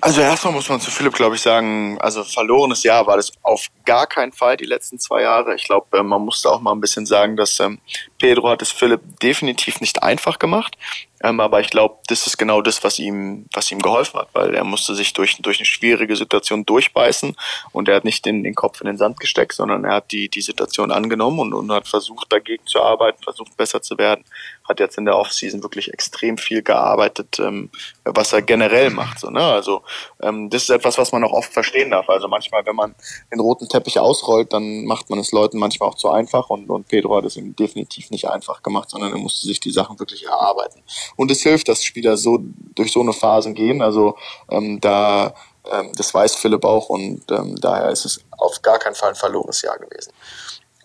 Also 0.04 0.22
erstmal 0.22 0.54
muss 0.54 0.68
man 0.68 0.82
zu 0.82 0.90
Philipp, 0.90 1.14
glaube 1.14 1.36
ich, 1.36 1.42
sagen, 1.42 2.00
also 2.02 2.24
verlorenes 2.24 2.82
Jahr 2.82 3.06
war 3.06 3.18
das 3.18 3.32
auf 3.44 3.68
gar 3.86 4.08
keinen 4.08 4.32
Fall 4.32 4.58
die 4.58 4.66
letzten 4.66 4.98
zwei 4.98 5.22
Jahre. 5.22 5.54
Ich 5.54 5.66
glaube, 5.66 5.96
äh, 5.96 6.02
man 6.02 6.24
musste 6.24 6.50
auch 6.50 6.60
mal 6.60 6.72
ein 6.72 6.82
bisschen 6.82 7.06
sagen, 7.06 7.38
dass 7.38 7.60
ähm, 7.60 7.80
Pedro 8.18 8.50
hat 8.50 8.64
es 8.64 8.72
Philipp 8.72 9.02
definitiv 9.22 9.80
nicht 9.80 10.02
einfach 10.02 10.40
gemacht. 10.40 10.76
Ähm, 11.24 11.40
aber 11.40 11.60
ich 11.60 11.70
glaube, 11.70 12.00
das 12.08 12.26
ist 12.26 12.38
genau 12.38 12.64
das, 12.64 12.84
was 12.84 12.98
ihm, 12.98 13.46
was 13.54 13.72
ihm 13.72 13.80
geholfen 13.80 14.20
hat, 14.20 14.30
weil 14.34 14.56
er 14.56 14.64
musste 14.64 14.96
sich 14.96 15.14
durch, 15.14 15.38
durch 15.38 15.60
eine 15.60 15.66
schwierige 15.66 16.16
Situation 16.16 16.66
durchbeißen 16.66 17.36
und 17.72 17.88
er 17.88 17.98
hat 17.98 18.06
nicht 18.06 18.26
den, 18.26 18.44
den 18.44 18.56
Kopf 18.56 18.82
in 18.82 18.88
den 18.88 18.98
Sand 18.98 19.20
gesteckt, 19.20 19.54
sondern 19.54 19.86
er 19.86 19.96
hat 19.96 20.12
die, 20.12 20.30
die 20.30 20.42
Situation 20.42 20.92
angenommen 20.92 21.40
und, 21.40 21.54
und 21.54 21.72
hat 21.72 21.88
versucht, 21.88 22.34
dagegen 22.34 22.66
zu 22.66 22.82
arbeiten, 22.82 23.22
versucht, 23.22 23.56
besser 23.56 23.84
zu 23.84 24.00
werden. 24.00 24.26
Hat 24.68 24.80
jetzt 24.80 24.98
in 24.98 25.06
der 25.06 25.18
Offseason 25.18 25.64
wirklich 25.64 25.94
extrem 25.94 26.38
viel 26.38 26.62
gearbeitet, 26.62 27.40
ähm, 27.40 27.70
was 28.06 28.34
er 28.34 28.42
generell 28.42 28.90
macht. 28.90 29.20
So, 29.20 29.30
ne? 29.30 29.44
Also 29.44 29.84
ähm, 30.22 30.50
das 30.50 30.64
ist 30.64 30.70
etwas, 30.70 30.98
was 30.98 31.12
man 31.12 31.24
auch 31.24 31.34
oft 31.34 31.52
verstehen 31.52 31.92
darf. 31.92 32.10
Also 32.10 32.28
manchmal, 32.28 32.66
wenn 32.66 32.76
man 32.76 32.96
den 33.32 33.40
roten 33.40 33.68
Teppich 33.68 34.00
ausrollt, 34.00 34.54
dann 34.54 34.86
macht 34.86 35.10
man 35.10 35.20
es 35.20 35.32
Leuten 35.32 35.58
manchmal 35.58 35.90
auch 35.90 35.96
zu 35.96 36.10
einfach 36.10 36.50
und, 36.50 36.70
und 36.70 36.88
Pedro 36.88 37.18
hat 37.18 37.26
es 37.26 37.38
ihm 37.38 37.56
definitiv 37.56 38.12
nicht 38.12 38.30
einfach 38.30 38.64
gemacht, 38.64 38.90
sondern 38.90 39.12
er 39.12 39.18
musste 39.18 39.48
sich 39.48 39.60
die 39.60 39.72
Sachen 39.72 40.00
wirklich 40.00 40.26
erarbeiten. 40.26 40.82
Und 41.16 41.32
es 41.32 41.42
hilft, 41.42 41.68
dass 41.68 41.84
Spieler 41.84 42.18
so 42.18 42.40
durch 42.76 42.92
so 42.92 43.02
eine 43.02 43.14
Phasen 43.14 43.54
gehen. 43.54 43.82
Also 43.82 44.16
ähm, 44.50 44.80
da 44.80 45.34
ähm, 45.70 45.92
das 45.96 46.14
weiß 46.14 46.36
Philipp 46.36 46.64
auch 46.66 46.90
und 46.90 47.24
ähm, 47.32 47.56
daher 47.60 47.90
ist 47.90 48.06
es 48.06 48.22
auf 48.32 48.62
gar 48.62 48.80
keinen 48.80 48.96
Fall 48.96 49.10
ein 49.10 49.16
verlorenes 49.16 49.62
Jahr 49.62 49.78
gewesen. 49.78 50.12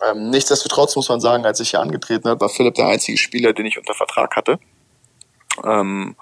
Ähm, 0.05 0.29
nichtsdestotrotz 0.29 0.95
muss 0.95 1.09
man 1.09 1.19
sagen, 1.19 1.45
als 1.45 1.59
ich 1.59 1.71
hier 1.71 1.81
angetreten 1.81 2.29
habe, 2.29 2.41
war 2.41 2.49
Philipp 2.49 2.75
der 2.75 2.87
einzige 2.87 3.17
Spieler, 3.17 3.53
den 3.53 3.65
ich 3.65 3.77
unter 3.77 3.93
Vertrag 3.93 4.35
hatte. 4.35 4.59
Ähm, 5.63 6.15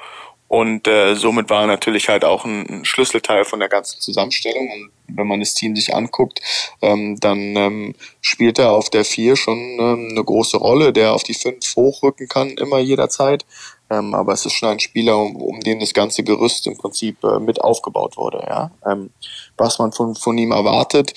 und 0.47 0.87
äh, 0.87 1.15
somit 1.15 1.49
war 1.49 1.61
er 1.61 1.67
natürlich 1.67 2.07
halt 2.07 2.23
auch 2.23 2.45
ein, 2.45 2.67
ein, 2.69 2.85
Schlüsselteil 2.85 3.45
von 3.45 3.59
der 3.59 3.67
ganzen 3.67 3.99
Zusammenstellung. 3.99 4.69
Und 4.71 4.91
wenn 5.07 5.27
man 5.27 5.39
das 5.39 5.55
Team 5.55 5.75
sich 5.75 5.95
anguckt, 5.95 6.39
ähm, 6.81 7.19
dann 7.19 7.55
ähm, 7.55 7.95
spielt 8.21 8.59
er 8.59 8.71
auf 8.71 8.89
der 8.89 9.05
vier 9.05 9.35
schon 9.35 9.57
ähm, 9.57 10.09
eine 10.11 10.23
große 10.23 10.57
Rolle, 10.57 10.93
der 10.93 11.13
auf 11.13 11.23
die 11.23 11.33
fünf 11.33 11.75
hochrücken 11.75 12.27
kann, 12.27 12.49
immer 12.51 12.77
jederzeit. 12.77 13.43
Ähm, 13.89 14.13
aber 14.13 14.33
es 14.33 14.45
ist 14.45 14.53
schon 14.53 14.69
ein 14.69 14.79
Spieler, 14.79 15.17
um, 15.17 15.35
um 15.35 15.59
den 15.61 15.79
das 15.79 15.93
ganze 15.93 16.23
Gerüst 16.23 16.67
im 16.67 16.77
Prinzip 16.77 17.23
äh, 17.23 17.39
mit 17.39 17.61
aufgebaut 17.61 18.15
wurde. 18.15 18.45
Ja? 18.47 18.71
Ähm, 18.85 19.09
was 19.57 19.79
man 19.79 19.91
von, 19.91 20.15
von 20.15 20.37
ihm 20.37 20.51
erwartet. 20.51 21.13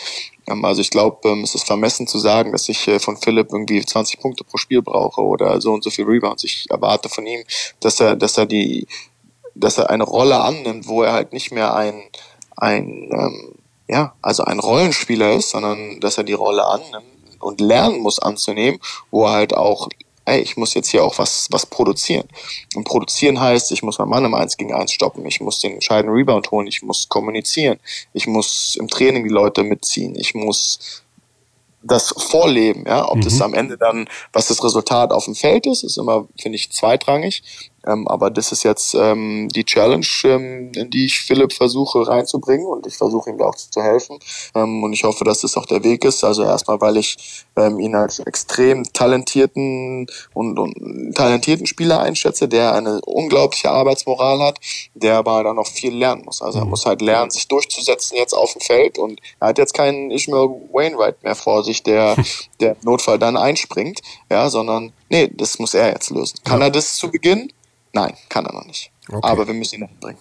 Ähm, 0.48 0.64
also 0.64 0.80
ich 0.80 0.90
glaube, 0.90 1.28
ähm, 1.28 1.42
es 1.42 1.54
ist 1.54 1.66
vermessen 1.66 2.06
zu 2.06 2.18
sagen, 2.18 2.52
dass 2.52 2.68
ich 2.68 2.86
äh, 2.88 2.98
von 2.98 3.16
Philipp 3.16 3.52
irgendwie 3.52 3.84
20 3.84 4.20
Punkte 4.20 4.44
pro 4.44 4.56
Spiel 4.56 4.82
brauche 4.82 5.20
oder 5.20 5.60
so 5.60 5.72
und 5.72 5.84
so 5.84 5.90
viel 5.90 6.04
Rebounds. 6.06 6.44
Ich 6.44 6.66
erwarte 6.70 7.08
von 7.08 7.26
ihm, 7.26 7.44
dass 7.80 8.00
er, 8.00 8.16
dass 8.16 8.38
er 8.38 8.46
die, 8.46 8.86
dass 9.54 9.78
er 9.78 9.90
eine 9.90 10.04
Rolle 10.04 10.40
annimmt, 10.40 10.88
wo 10.88 11.02
er 11.02 11.12
halt 11.12 11.32
nicht 11.32 11.52
mehr 11.52 11.74
ein, 11.74 12.02
ein 12.56 13.10
ähm, 13.12 13.54
ja, 13.88 14.14
also 14.20 14.44
ein 14.44 14.58
Rollenspieler 14.58 15.32
ist, 15.32 15.50
sondern 15.50 16.00
dass 16.00 16.18
er 16.18 16.24
die 16.24 16.34
Rolle 16.34 16.66
annimmt 16.66 17.06
und 17.40 17.60
lernen 17.60 18.00
muss 18.00 18.18
anzunehmen, 18.18 18.80
wo 19.10 19.24
er 19.24 19.32
halt 19.32 19.54
auch 19.54 19.88
ey, 20.28 20.40
ich 20.40 20.56
muss 20.56 20.74
jetzt 20.74 20.88
hier 20.88 21.04
auch 21.04 21.18
was, 21.18 21.48
was 21.50 21.66
produzieren. 21.66 22.28
Und 22.74 22.84
produzieren 22.84 23.40
heißt, 23.40 23.72
ich 23.72 23.82
muss 23.82 23.98
meinen 23.98 24.10
Mann 24.10 24.24
im 24.24 24.34
1 24.34 24.56
gegen 24.56 24.74
1 24.74 24.92
stoppen, 24.92 25.24
ich 25.26 25.40
muss 25.40 25.60
den 25.60 25.74
entscheidenden 25.74 26.14
Rebound 26.14 26.50
holen, 26.50 26.66
ich 26.66 26.82
muss 26.82 27.08
kommunizieren, 27.08 27.78
ich 28.12 28.26
muss 28.26 28.76
im 28.78 28.88
Training 28.88 29.24
die 29.24 29.30
Leute 29.30 29.62
mitziehen, 29.62 30.14
ich 30.16 30.34
muss 30.34 31.02
das 31.82 32.14
vorleben, 32.16 32.84
ja, 32.86 33.08
ob 33.08 33.16
mhm. 33.16 33.22
das 33.22 33.40
am 33.40 33.54
Ende 33.54 33.78
dann, 33.78 34.08
was 34.32 34.48
das 34.48 34.62
Resultat 34.62 35.12
auf 35.12 35.24
dem 35.24 35.34
Feld 35.34 35.66
ist, 35.66 35.84
ist 35.84 35.96
immer, 35.96 36.26
finde 36.38 36.56
ich, 36.56 36.70
zweitrangig. 36.70 37.42
Ähm, 37.88 38.06
aber 38.06 38.30
das 38.30 38.52
ist 38.52 38.64
jetzt 38.64 38.94
ähm, 38.94 39.48
die 39.48 39.64
Challenge, 39.64 40.06
ähm, 40.24 40.72
in 40.74 40.90
die 40.90 41.06
ich 41.06 41.20
Philipp 41.20 41.52
versuche 41.52 42.06
reinzubringen 42.06 42.66
und 42.66 42.86
ich 42.86 42.96
versuche 42.96 43.30
ihm 43.30 43.38
da 43.38 43.46
auch 43.46 43.54
zu 43.54 43.82
helfen. 43.82 44.18
Ähm, 44.54 44.82
und 44.82 44.92
ich 44.92 45.04
hoffe, 45.04 45.24
dass 45.24 45.40
das 45.40 45.56
auch 45.56 45.64
der 45.64 45.82
Weg 45.82 46.04
ist. 46.04 46.22
Also 46.22 46.42
erstmal, 46.42 46.80
weil 46.80 46.98
ich 46.98 47.46
ähm, 47.56 47.78
ihn 47.78 47.94
als 47.94 48.18
extrem 48.18 48.84
talentierten 48.92 50.06
und, 50.34 50.58
und 50.58 51.14
talentierten 51.14 51.66
Spieler 51.66 52.00
einschätze, 52.00 52.46
der 52.46 52.74
eine 52.74 53.00
unglaubliche 53.00 53.70
Arbeitsmoral 53.70 54.40
hat, 54.40 54.58
der 54.94 55.16
aber 55.16 55.42
dann 55.42 55.56
noch 55.56 55.66
viel 55.66 55.94
lernen 55.94 56.24
muss. 56.24 56.42
Also 56.42 56.58
er 56.58 56.64
mhm. 56.64 56.70
muss 56.70 56.84
halt 56.84 57.00
lernen, 57.00 57.30
sich 57.30 57.48
durchzusetzen 57.48 58.16
jetzt 58.16 58.34
auf 58.34 58.52
dem 58.52 58.60
Feld 58.60 58.98
und 58.98 59.20
er 59.40 59.48
hat 59.48 59.58
jetzt 59.58 59.72
keinen 59.72 60.10
Ishmael 60.10 60.48
Wainwright 60.72 61.22
mehr 61.22 61.34
vor 61.34 61.64
sich, 61.64 61.82
der, 61.82 62.16
der 62.60 62.72
im 62.72 62.78
Notfall 62.82 63.18
dann 63.18 63.36
einspringt, 63.36 64.00
ja, 64.30 64.50
sondern 64.50 64.92
nee, 65.08 65.30
das 65.32 65.58
muss 65.58 65.72
er 65.72 65.88
jetzt 65.92 66.10
lösen. 66.10 66.38
Kann 66.44 66.60
ja. 66.60 66.66
er 66.66 66.70
das 66.70 66.96
zu 66.96 67.10
Beginn? 67.10 67.50
Nein, 67.92 68.14
kann 68.28 68.46
er 68.46 68.52
noch 68.52 68.66
nicht. 68.66 68.90
Okay. 69.08 69.20
Aber 69.22 69.46
wir 69.46 69.54
müssen 69.54 69.76
ihn 69.76 69.80
noch 69.82 70.00
bringen. 70.00 70.18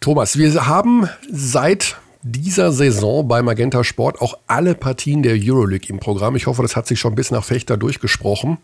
Thomas, 0.00 0.38
wir 0.38 0.66
haben 0.66 1.08
seit 1.30 1.96
dieser 2.22 2.72
Saison 2.72 3.26
bei 3.28 3.42
Magenta 3.42 3.84
Sport 3.84 4.20
auch 4.20 4.38
alle 4.48 4.74
Partien 4.74 5.22
der 5.22 5.36
Euroleague 5.38 5.88
im 5.88 6.00
Programm. 6.00 6.34
Ich 6.34 6.46
hoffe, 6.46 6.62
das 6.62 6.74
hat 6.74 6.86
sich 6.86 6.98
schon 6.98 7.14
bis 7.14 7.30
nach 7.30 7.44
Fechter 7.44 7.76
durchgesprochen. 7.76 8.58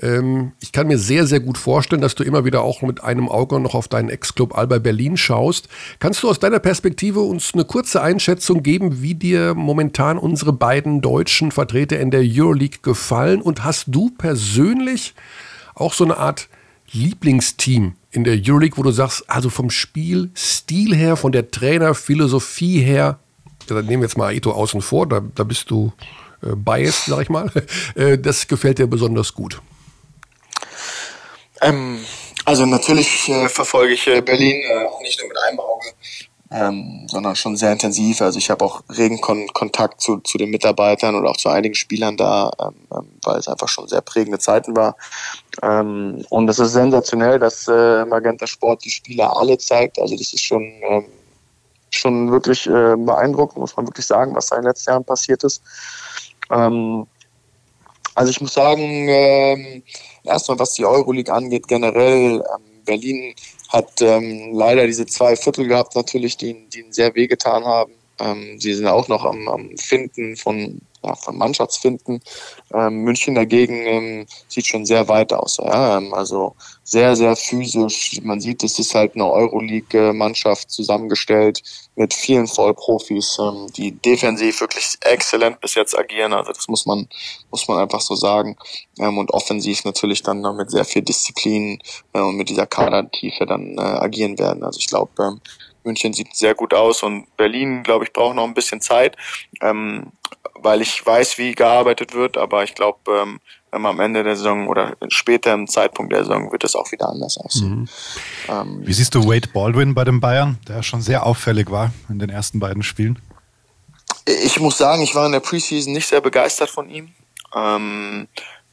Ähm, 0.00 0.52
ich 0.60 0.72
kann 0.72 0.86
mir 0.86 0.98
sehr, 0.98 1.26
sehr 1.26 1.40
gut 1.40 1.56
vorstellen, 1.56 2.02
dass 2.02 2.14
du 2.14 2.24
immer 2.24 2.44
wieder 2.44 2.62
auch 2.62 2.82
mit 2.82 3.02
einem 3.02 3.28
Auge 3.28 3.58
noch 3.58 3.74
auf 3.74 3.88
deinen 3.88 4.10
Ex-Club 4.10 4.56
Alba 4.56 4.78
Berlin 4.78 5.16
schaust. 5.16 5.68
Kannst 5.98 6.22
du 6.22 6.28
aus 6.28 6.40
deiner 6.40 6.58
Perspektive 6.58 7.20
uns 7.20 7.54
eine 7.54 7.64
kurze 7.64 8.02
Einschätzung 8.02 8.62
geben, 8.62 9.02
wie 9.02 9.14
dir 9.14 9.54
momentan 9.54 10.18
unsere 10.18 10.52
beiden 10.52 11.00
deutschen 11.00 11.52
Vertreter 11.52 11.98
in 11.98 12.10
der 12.10 12.22
Euroleague 12.22 12.80
gefallen? 12.82 13.40
Und 13.40 13.64
hast 13.64 13.86
du 13.88 14.10
persönlich 14.10 15.14
auch 15.74 15.94
so 15.94 16.04
eine 16.04 16.18
Art 16.18 16.48
Lieblingsteam 16.92 17.94
in 18.10 18.24
der 18.24 18.38
Euroleague, 18.44 18.76
wo 18.76 18.82
du 18.82 18.90
sagst, 18.90 19.28
also 19.28 19.50
vom 19.50 19.70
Spielstil 19.70 20.94
her, 20.94 21.16
von 21.16 21.32
der 21.32 21.50
Trainerphilosophie 21.50 22.80
her, 22.80 23.18
dann 23.66 23.86
nehmen 23.86 24.02
wir 24.02 24.08
jetzt 24.08 24.16
mal 24.16 24.28
Aito 24.28 24.52
außen 24.52 24.80
vor, 24.82 25.06
da, 25.06 25.20
da 25.34 25.44
bist 25.44 25.70
du 25.70 25.92
äh, 26.42 26.54
biased, 26.56 27.06
sag 27.06 27.22
ich 27.22 27.28
mal. 27.28 27.50
Äh, 27.94 28.18
das 28.18 28.46
gefällt 28.46 28.78
dir 28.78 28.86
besonders 28.86 29.34
gut. 29.34 29.60
Ähm, 31.60 32.04
also 32.44 32.66
natürlich 32.66 33.28
äh, 33.28 33.48
verfolge 33.48 33.94
ich 33.94 34.06
äh, 34.06 34.20
Berlin 34.20 34.62
äh, 34.62 34.84
auch 34.86 35.00
nicht 35.02 35.18
nur 35.20 35.28
mit 35.28 35.38
einem 35.38 35.60
Auge, 35.60 35.86
ähm, 36.50 37.06
sondern 37.08 37.36
schon 37.36 37.56
sehr 37.56 37.72
intensiv. 37.72 38.20
Also 38.22 38.38
ich 38.38 38.50
habe 38.50 38.64
auch 38.64 38.82
regen 38.88 39.20
Kon 39.20 39.46
Kontakt 39.48 40.00
zu, 40.00 40.18
zu 40.18 40.38
den 40.38 40.50
Mitarbeitern 40.50 41.14
und 41.14 41.26
auch 41.26 41.36
zu 41.36 41.48
einigen 41.48 41.74
Spielern 41.74 42.16
da, 42.16 42.50
ähm, 42.60 42.74
ähm 42.92 43.10
weil 43.24 43.38
es 43.38 43.48
einfach 43.48 43.68
schon 43.68 43.88
sehr 43.88 44.00
prägende 44.00 44.38
Zeiten 44.38 44.74
war. 44.74 44.96
Ähm, 45.62 46.24
und 46.30 46.48
es 46.48 46.58
ist 46.58 46.72
sensationell, 46.72 47.38
dass 47.38 47.68
äh, 47.68 48.04
Magenta 48.06 48.46
Sport 48.46 48.84
die 48.84 48.90
Spieler 48.90 49.36
alle 49.36 49.58
zeigt. 49.58 49.98
Also 49.98 50.16
das 50.16 50.32
ist 50.32 50.42
schon, 50.42 50.62
ähm, 50.62 51.04
schon 51.90 52.30
wirklich 52.30 52.66
äh, 52.66 52.96
beeindruckend, 52.96 53.58
muss 53.58 53.76
man 53.76 53.86
wirklich 53.86 54.06
sagen, 54.06 54.34
was 54.34 54.46
da 54.46 54.56
in 54.56 54.62
den 54.62 54.68
letzten 54.68 54.90
Jahren 54.90 55.04
passiert 55.04 55.44
ist. 55.44 55.62
Ähm, 56.50 57.06
also 58.14 58.30
ich 58.30 58.40
muss 58.40 58.54
sagen, 58.54 58.80
ähm, 59.08 59.82
erstmal 60.24 60.58
was 60.58 60.74
die 60.74 60.84
Euroleague 60.84 61.32
angeht, 61.32 61.68
generell, 61.68 62.36
ähm, 62.36 62.82
Berlin 62.84 63.34
hat 63.68 64.00
ähm, 64.00 64.52
leider 64.54 64.86
diese 64.86 65.06
zwei 65.06 65.36
Viertel 65.36 65.68
gehabt, 65.68 65.94
natürlich, 65.94 66.36
die, 66.36 66.68
die 66.70 66.80
ihn 66.80 66.92
sehr 66.92 67.14
wehgetan 67.14 67.64
haben. 67.64 67.92
Sie 68.58 68.74
sind 68.74 68.86
auch 68.86 69.08
noch 69.08 69.24
am, 69.24 69.48
am 69.48 69.78
Finden 69.78 70.36
von, 70.36 70.78
ja, 71.02 71.14
von 71.14 71.36
Mannschaftsfinden. 71.36 72.20
Ähm, 72.72 73.02
München 73.02 73.34
dagegen 73.34 73.86
ähm, 73.86 74.26
sieht 74.48 74.66
schon 74.66 74.84
sehr 74.84 75.08
weit 75.08 75.32
aus. 75.32 75.58
Ja? 75.58 75.98
Ähm, 75.98 76.12
also 76.14 76.54
sehr, 76.84 77.16
sehr 77.16 77.36
physisch. 77.36 78.20
Man 78.22 78.40
sieht, 78.40 78.62
es 78.64 78.78
ist 78.78 78.94
halt 78.94 79.14
eine 79.14 79.30
Euroleague-Mannschaft 79.30 80.70
zusammengestellt 80.70 81.62
mit 81.96 82.12
vielen 82.14 82.46
Vollprofis, 82.46 83.38
ähm, 83.40 83.68
die 83.76 83.92
defensiv 83.92 84.60
wirklich 84.60 84.96
exzellent 85.00 85.60
bis 85.60 85.74
jetzt 85.74 85.98
agieren. 85.98 86.32
Also 86.32 86.52
das 86.52 86.68
muss 86.68 86.86
man, 86.86 87.08
muss 87.50 87.68
man 87.68 87.78
einfach 87.78 88.00
so 88.00 88.14
sagen. 88.14 88.56
Ähm, 88.98 89.18
und 89.18 89.30
offensiv 89.30 89.84
natürlich 89.84 90.22
dann 90.22 90.40
mit 90.56 90.70
sehr 90.70 90.84
viel 90.84 91.02
Disziplin 91.02 91.80
äh, 92.12 92.20
und 92.20 92.36
mit 92.36 92.48
dieser 92.48 92.66
Kadertiefe 92.66 93.46
dann 93.46 93.78
äh, 93.78 93.80
agieren 93.80 94.38
werden. 94.38 94.64
Also 94.64 94.78
ich 94.78 94.88
glaube, 94.88 95.10
ähm, 95.20 95.40
München 95.84 96.12
sieht 96.12 96.34
sehr 96.34 96.54
gut 96.54 96.74
aus 96.74 97.02
und 97.02 97.34
Berlin, 97.36 97.82
glaube 97.82 98.04
ich, 98.04 98.12
braucht 98.12 98.36
noch 98.36 98.44
ein 98.44 98.54
bisschen 98.54 98.80
Zeit, 98.80 99.16
ähm, 99.60 100.12
weil 100.54 100.82
ich 100.82 101.04
weiß, 101.04 101.38
wie 101.38 101.52
gearbeitet 101.52 102.14
wird, 102.14 102.36
aber 102.36 102.64
ich 102.64 102.74
glaube, 102.74 102.98
ähm, 103.08 103.40
am 103.72 104.00
Ende 104.00 104.24
der 104.24 104.36
Saison 104.36 104.68
oder 104.68 104.96
später 105.08 105.54
im 105.54 105.66
Zeitpunkt 105.68 106.12
der 106.12 106.24
Saison 106.24 106.50
wird 106.50 106.64
es 106.64 106.74
auch 106.74 106.90
wieder 106.92 107.08
anders 107.08 107.38
aussehen. 107.38 107.80
Mhm. 107.80 107.88
Ähm, 108.48 108.82
wie 108.84 108.92
siehst 108.92 109.14
du 109.14 109.24
Wade 109.24 109.48
Baldwin 109.52 109.94
bei 109.94 110.04
den 110.04 110.20
Bayern, 110.20 110.58
der 110.68 110.82
schon 110.82 111.02
sehr 111.02 111.24
auffällig 111.24 111.70
war 111.70 111.92
in 112.08 112.18
den 112.18 112.30
ersten 112.30 112.58
beiden 112.58 112.82
Spielen? 112.82 113.18
Ich 114.26 114.58
muss 114.60 114.76
sagen, 114.76 115.02
ich 115.02 115.14
war 115.14 115.26
in 115.26 115.32
der 115.32 115.40
Preseason 115.40 115.92
nicht 115.92 116.06
sehr 116.06 116.20
begeistert 116.20 116.70
von 116.70 116.90
ihm. 116.90 117.12
Ähm, 117.54 118.28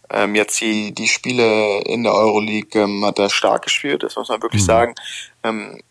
ähm, 0.10 0.36
jetzt 0.36 0.60
die, 0.62 0.93
die 0.93 1.08
Spiele 1.08 1.82
in 1.82 2.03
der 2.03 2.14
Euroleague 2.14 2.82
ähm, 2.82 3.03
hat 3.05 3.20
er 3.20 3.30
stark 3.30 3.64
gespielt, 3.64 4.03
das 4.03 4.16
muss 4.16 4.30
man 4.30 4.41
wirklich 4.41 4.62
mhm. 4.62 4.68
sagen. 4.68 4.95
Ähm, 5.43 5.82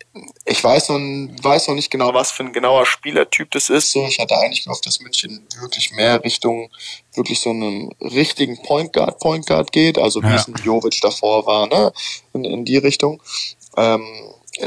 ich 0.45 0.63
weiß 0.63 0.89
noch, 0.89 0.99
weiß 0.99 1.67
noch 1.67 1.75
nicht 1.75 1.91
genau, 1.91 2.13
was 2.13 2.31
für 2.31 2.43
ein 2.43 2.53
genauer 2.53 2.85
Spielertyp 2.85 3.51
das 3.51 3.69
ist. 3.69 3.91
So, 3.91 4.05
ich 4.07 4.19
hatte 4.19 4.35
eigentlich 4.37 4.63
gehofft, 4.63 4.85
dass 4.85 4.99
München 4.99 5.45
wirklich 5.59 5.91
mehr 5.91 6.23
Richtung 6.23 6.69
wirklich 7.13 7.39
so 7.39 7.51
einen 7.51 7.91
richtigen 8.01 8.61
Point 8.63 8.93
Guard, 8.93 9.19
Point 9.19 9.45
Guard 9.45 9.71
geht, 9.71 9.97
also 9.97 10.21
wie 10.23 10.27
ja. 10.27 10.35
es 10.35 10.47
ein 10.47 10.55
Jovic 10.63 10.99
davor 11.01 11.45
war, 11.45 11.67
ne? 11.67 11.91
In, 12.33 12.43
in 12.43 12.65
die 12.65 12.77
Richtung. 12.77 13.21
Ähm, 13.75 14.03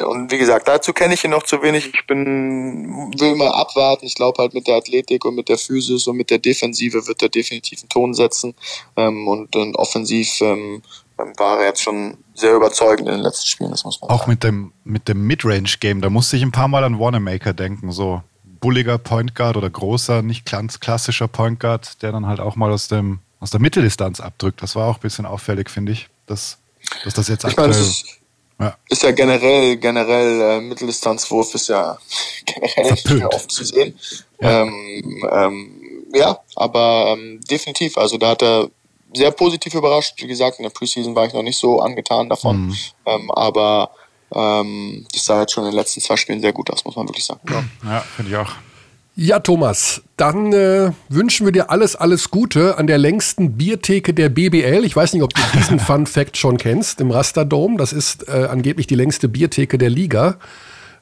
und 0.04 0.30
wie 0.30 0.38
gesagt, 0.38 0.68
dazu 0.68 0.92
kenne 0.92 1.14
ich 1.14 1.24
ihn 1.24 1.30
noch 1.30 1.42
zu 1.42 1.62
wenig. 1.62 1.90
Ich 1.92 2.06
bin, 2.06 3.12
will 3.18 3.34
mal 3.34 3.50
abwarten. 3.50 4.06
Ich 4.06 4.14
glaube 4.14 4.42
halt 4.42 4.54
mit 4.54 4.66
der 4.66 4.76
Athletik 4.76 5.24
und 5.24 5.34
mit 5.34 5.48
der 5.48 5.58
Physis 5.58 6.06
und 6.06 6.16
mit 6.16 6.30
der 6.30 6.38
Defensive 6.38 7.06
wird 7.06 7.22
er 7.22 7.28
definitiv 7.28 7.80
einen 7.80 7.88
Ton 7.88 8.14
setzen. 8.14 8.54
Ähm, 8.96 9.26
und, 9.26 9.54
und 9.56 9.76
offensiv 9.76 10.40
ähm, 10.40 10.82
war 11.36 11.60
er 11.60 11.66
jetzt 11.66 11.82
schon 11.82 12.16
sehr 12.34 12.54
überzeugend 12.54 13.08
in 13.08 13.16
den 13.16 13.22
letzten 13.22 13.46
Spielen, 13.46 13.70
das 13.70 13.84
muss 13.84 14.00
man 14.00 14.10
Auch 14.10 14.20
sagen. 14.20 14.30
mit 14.30 14.44
dem, 14.44 14.72
mit 14.84 15.08
dem 15.08 15.26
Midrange-Game, 15.26 16.00
da 16.00 16.10
musste 16.10 16.36
ich 16.36 16.42
ein 16.42 16.52
paar 16.52 16.68
Mal 16.68 16.84
an 16.84 16.98
Wanamaker 16.98 17.52
denken, 17.52 17.92
so 17.92 18.22
bulliger 18.60 18.98
Point 18.98 19.34
Guard 19.34 19.56
oder 19.56 19.70
großer, 19.70 20.22
nicht 20.22 20.50
ganz 20.50 20.80
klassischer 20.80 21.28
Point 21.28 21.60
Guard, 21.60 22.02
der 22.02 22.12
dann 22.12 22.26
halt 22.26 22.40
auch 22.40 22.56
mal 22.56 22.70
aus, 22.70 22.88
dem, 22.88 23.20
aus 23.40 23.50
der 23.50 23.60
Mitteldistanz 23.60 24.20
abdrückt. 24.20 24.62
Das 24.62 24.76
war 24.76 24.86
auch 24.86 24.96
ein 24.96 25.00
bisschen 25.00 25.26
auffällig, 25.26 25.70
finde 25.70 25.92
ich, 25.92 26.08
dass, 26.26 26.58
dass 27.04 27.14
das 27.14 27.28
jetzt 27.28 27.44
ich 27.44 27.50
aktuell... 27.50 27.70
Meine, 27.70 27.80
ist, 27.80 28.19
ja. 28.60 28.76
ist 28.88 29.02
ja 29.02 29.10
generell, 29.12 29.76
generell 29.76 30.40
äh, 30.40 30.60
Mitteldistanzwurf 30.60 31.54
ist 31.54 31.68
ja 31.68 31.98
generell 32.46 32.92
nicht 32.92 33.10
mehr 33.10 33.32
oft 33.32 33.50
zu 33.50 33.64
sehen. 33.64 33.98
Ja, 34.40 34.62
ähm, 34.62 35.24
ähm, 35.30 36.04
ja 36.14 36.38
aber 36.56 37.16
ähm, 37.16 37.40
definitiv, 37.50 37.96
also 37.98 38.18
da 38.18 38.30
hat 38.30 38.42
er 38.42 38.70
sehr 39.14 39.30
positiv 39.32 39.74
überrascht. 39.74 40.14
Wie 40.22 40.26
gesagt, 40.26 40.58
in 40.58 40.62
der 40.62 40.70
Preseason 40.70 41.14
war 41.14 41.26
ich 41.26 41.32
noch 41.32 41.42
nicht 41.42 41.58
so 41.58 41.80
angetan 41.80 42.28
davon. 42.28 42.66
Mhm. 42.66 42.76
Ähm, 43.06 43.30
aber 43.32 43.90
ähm, 44.32 45.06
das 45.12 45.24
sah 45.24 45.40
jetzt 45.40 45.52
schon 45.52 45.64
in 45.64 45.70
den 45.70 45.76
letzten 45.76 46.00
zwei 46.00 46.16
Spielen 46.16 46.40
sehr 46.40 46.52
gut 46.52 46.70
aus, 46.70 46.84
muss 46.84 46.96
man 46.96 47.08
wirklich 47.08 47.24
sagen. 47.24 47.40
Ja, 47.50 47.64
ja 47.84 48.00
finde 48.00 48.30
ich 48.30 48.36
auch. 48.36 48.52
Ja, 49.22 49.38
Thomas, 49.38 50.00
dann 50.16 50.50
äh, 50.54 50.92
wünschen 51.10 51.44
wir 51.44 51.52
dir 51.52 51.68
alles, 51.68 51.94
alles 51.94 52.30
Gute 52.30 52.78
an 52.78 52.86
der 52.86 52.96
längsten 52.96 53.58
Biertheke 53.58 54.14
der 54.14 54.30
BBL. 54.30 54.82
Ich 54.86 54.96
weiß 54.96 55.12
nicht, 55.12 55.22
ob 55.22 55.34
du 55.34 55.42
diesen 55.58 55.78
Fun 55.78 56.06
Fact 56.06 56.38
schon 56.38 56.56
kennst, 56.56 57.02
im 57.02 57.10
Rasterdome. 57.10 57.76
Das 57.76 57.92
ist 57.92 58.28
äh, 58.28 58.48
angeblich 58.50 58.86
die 58.86 58.94
längste 58.94 59.28
Biertheke 59.28 59.76
der 59.76 59.90
Liga. 59.90 60.38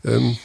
Ähm, 0.04 0.36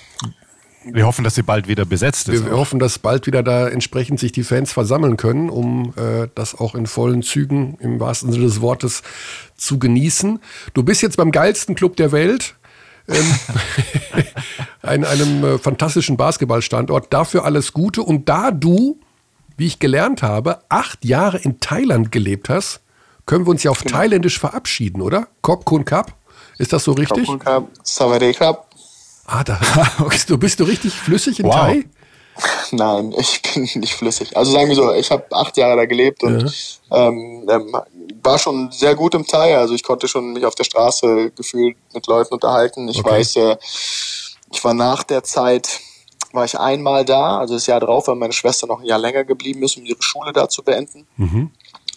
wir 0.86 1.08
hoffen, 1.08 1.24
dass 1.24 1.34
sie 1.34 1.42
bald 1.42 1.68
wieder 1.68 1.84
besetzt 1.84 2.30
ist. 2.30 2.44
Wir, 2.44 2.52
wir 2.52 2.58
hoffen, 2.58 2.78
dass 2.78 3.00
bald 3.00 3.26
wieder 3.26 3.42
da 3.42 3.68
entsprechend 3.68 4.20
sich 4.20 4.32
die 4.32 4.44
Fans 4.44 4.72
versammeln 4.72 5.18
können, 5.18 5.50
um 5.50 5.96
äh, 5.98 6.28
das 6.36 6.54
auch 6.54 6.76
in 6.76 6.86
vollen 6.86 7.24
Zügen 7.24 7.80
im 7.80 8.00
wahrsten 8.00 8.32
Sinne 8.32 8.46
des 8.46 8.62
Wortes 8.62 9.02
zu 9.58 9.80
genießen. 9.80 10.40
Du 10.76 10.84
bist 10.84 11.02
jetzt 11.02 11.18
beim 11.18 11.32
geilsten 11.32 11.74
Club 11.74 11.96
der 11.96 12.12
Welt. 12.12 12.54
Ähm, 13.08 13.36
ein, 14.82 15.06
einem 15.06 15.44
äh, 15.44 15.58
fantastischen 15.58 16.18
Basketballstandort. 16.18 17.12
Dafür 17.12 17.46
alles 17.46 17.74
Gute. 17.74 18.02
Und 18.02 18.30
da 18.30 18.52
du, 18.52 19.00
wie 19.58 19.68
ich 19.68 19.80
gelernt 19.80 20.24
habe, 20.24 20.60
acht 20.70 21.04
Jahre 21.06 21.38
in 21.38 21.60
Thailand 21.60 22.12
gelebt 22.12 22.50
hast, 22.50 22.82
können 23.26 23.46
wir 23.46 23.52
uns 23.52 23.64
ja 23.64 23.72
auf 23.72 23.84
genau. 23.84 23.98
Thailändisch 23.98 24.40
verabschieden, 24.40 25.02
oder? 25.02 25.28
Kop 25.42 25.66
Kun 25.66 25.86
Kap. 25.86 26.14
Ist 26.58 26.74
das 26.74 26.84
so 26.84 26.92
richtig? 26.94 27.26
Kop 27.26 27.40
Kun 27.40 27.40
Kap, 27.40 27.68
Savade 27.84 28.34
Kap. 28.34 28.68
Ah, 29.26 29.44
da 29.44 29.60
bist 30.10 30.30
du, 30.30 30.38
bist 30.38 30.60
du 30.60 30.66
richtig 30.66 30.94
flüssig 30.94 31.40
in 31.40 31.46
wow. 31.46 31.56
Thai? 31.56 31.86
Nein, 32.72 33.14
ich 33.18 33.42
bin 33.42 33.70
nicht 33.76 33.94
flüssig. 33.94 34.36
Also 34.36 34.52
sagen 34.52 34.70
wir 34.70 34.76
so, 34.76 34.92
ich 34.94 35.12
habe 35.12 35.26
acht 35.32 35.56
Jahre 35.58 35.76
da 35.76 35.86
gelebt 35.86 36.24
und 36.24 36.52
ja. 36.90 37.08
ähm, 37.08 37.48
ähm, 37.50 37.78
war 38.24 38.40
schon 38.40 38.72
sehr 38.72 38.96
gut 38.96 39.14
im 39.16 39.26
Thai. 39.26 39.58
Also 39.58 39.74
ich 39.74 39.84
konnte 39.84 40.08
schon 40.08 40.34
mich 40.34 40.46
auf 40.46 40.56
der 40.56 40.64
Straße 40.64 41.32
gefühlt 41.32 41.78
mit 41.94 42.08
Leuten 42.08 42.34
unterhalten. 42.34 42.88
Ich 42.88 43.00
okay. 43.00 43.12
weiß, 43.12 43.36
äh, 43.38 43.58
ich 44.52 44.64
war 44.64 44.74
nach 44.74 45.04
der 45.04 45.24
Zeit, 45.24 45.80
war 46.32 46.46
ich 46.46 46.60
einmal 46.60 47.06
da, 47.06 47.40
also 47.40 47.54
das 47.54 47.68
Jahr 47.68 47.80
drauf, 47.80 48.08
weil 48.08 48.16
meine 48.16 48.34
Schwester 48.34 48.68
noch 48.68 48.80
ein 48.80 48.86
Jahr 48.86 49.00
länger 49.00 49.24
geblieben 49.24 49.64
ist, 49.64 49.78
um 49.78 49.86
ihre 49.86 50.02
Schule 50.02 50.34
da 50.34 50.50
zu 50.50 50.64
beenden. 50.64 51.08
Mhm. 51.18 51.52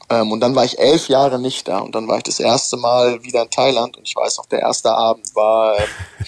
Ähm, 0.09 0.33
und 0.33 0.41
dann 0.41 0.55
war 0.55 0.65
ich 0.65 0.79
elf 0.79 1.09
Jahre 1.09 1.39
nicht 1.41 1.67
da 1.67 1.79
und 1.79 1.95
dann 1.95 2.07
war 2.07 2.19
ich 2.19 2.23
das 2.23 2.39
erste 2.39 2.77
Mal 2.77 3.23
wieder 3.25 3.43
in 3.43 3.51
Thailand 3.51 3.97
und 3.97 4.07
ich 4.07 4.15
weiß 4.15 4.39
noch, 4.39 4.47
der 4.47 4.61
erste 4.61 4.93
Abend 4.93 5.35
war 5.35 5.79
ähm, 5.79 5.85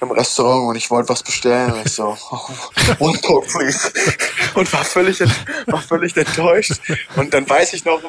im 0.00 0.10
Restaurant 0.10 0.70
und 0.70 0.76
ich 0.76 0.90
wollte 0.90 1.08
was 1.08 1.22
bestellen 1.22 1.72
und 1.72 1.86
ich 1.86 1.92
so, 1.92 2.16
oh, 2.30 2.48
one 2.98 3.18
coke 3.18 3.46
please. 3.46 3.92
Und 4.54 4.72
war 4.72 4.84
völlig, 4.84 5.20
war 5.66 5.82
völlig 5.82 6.16
enttäuscht. 6.16 6.80
Und 7.16 7.34
dann 7.34 7.48
weiß 7.48 7.74
ich 7.74 7.84
noch 7.84 8.00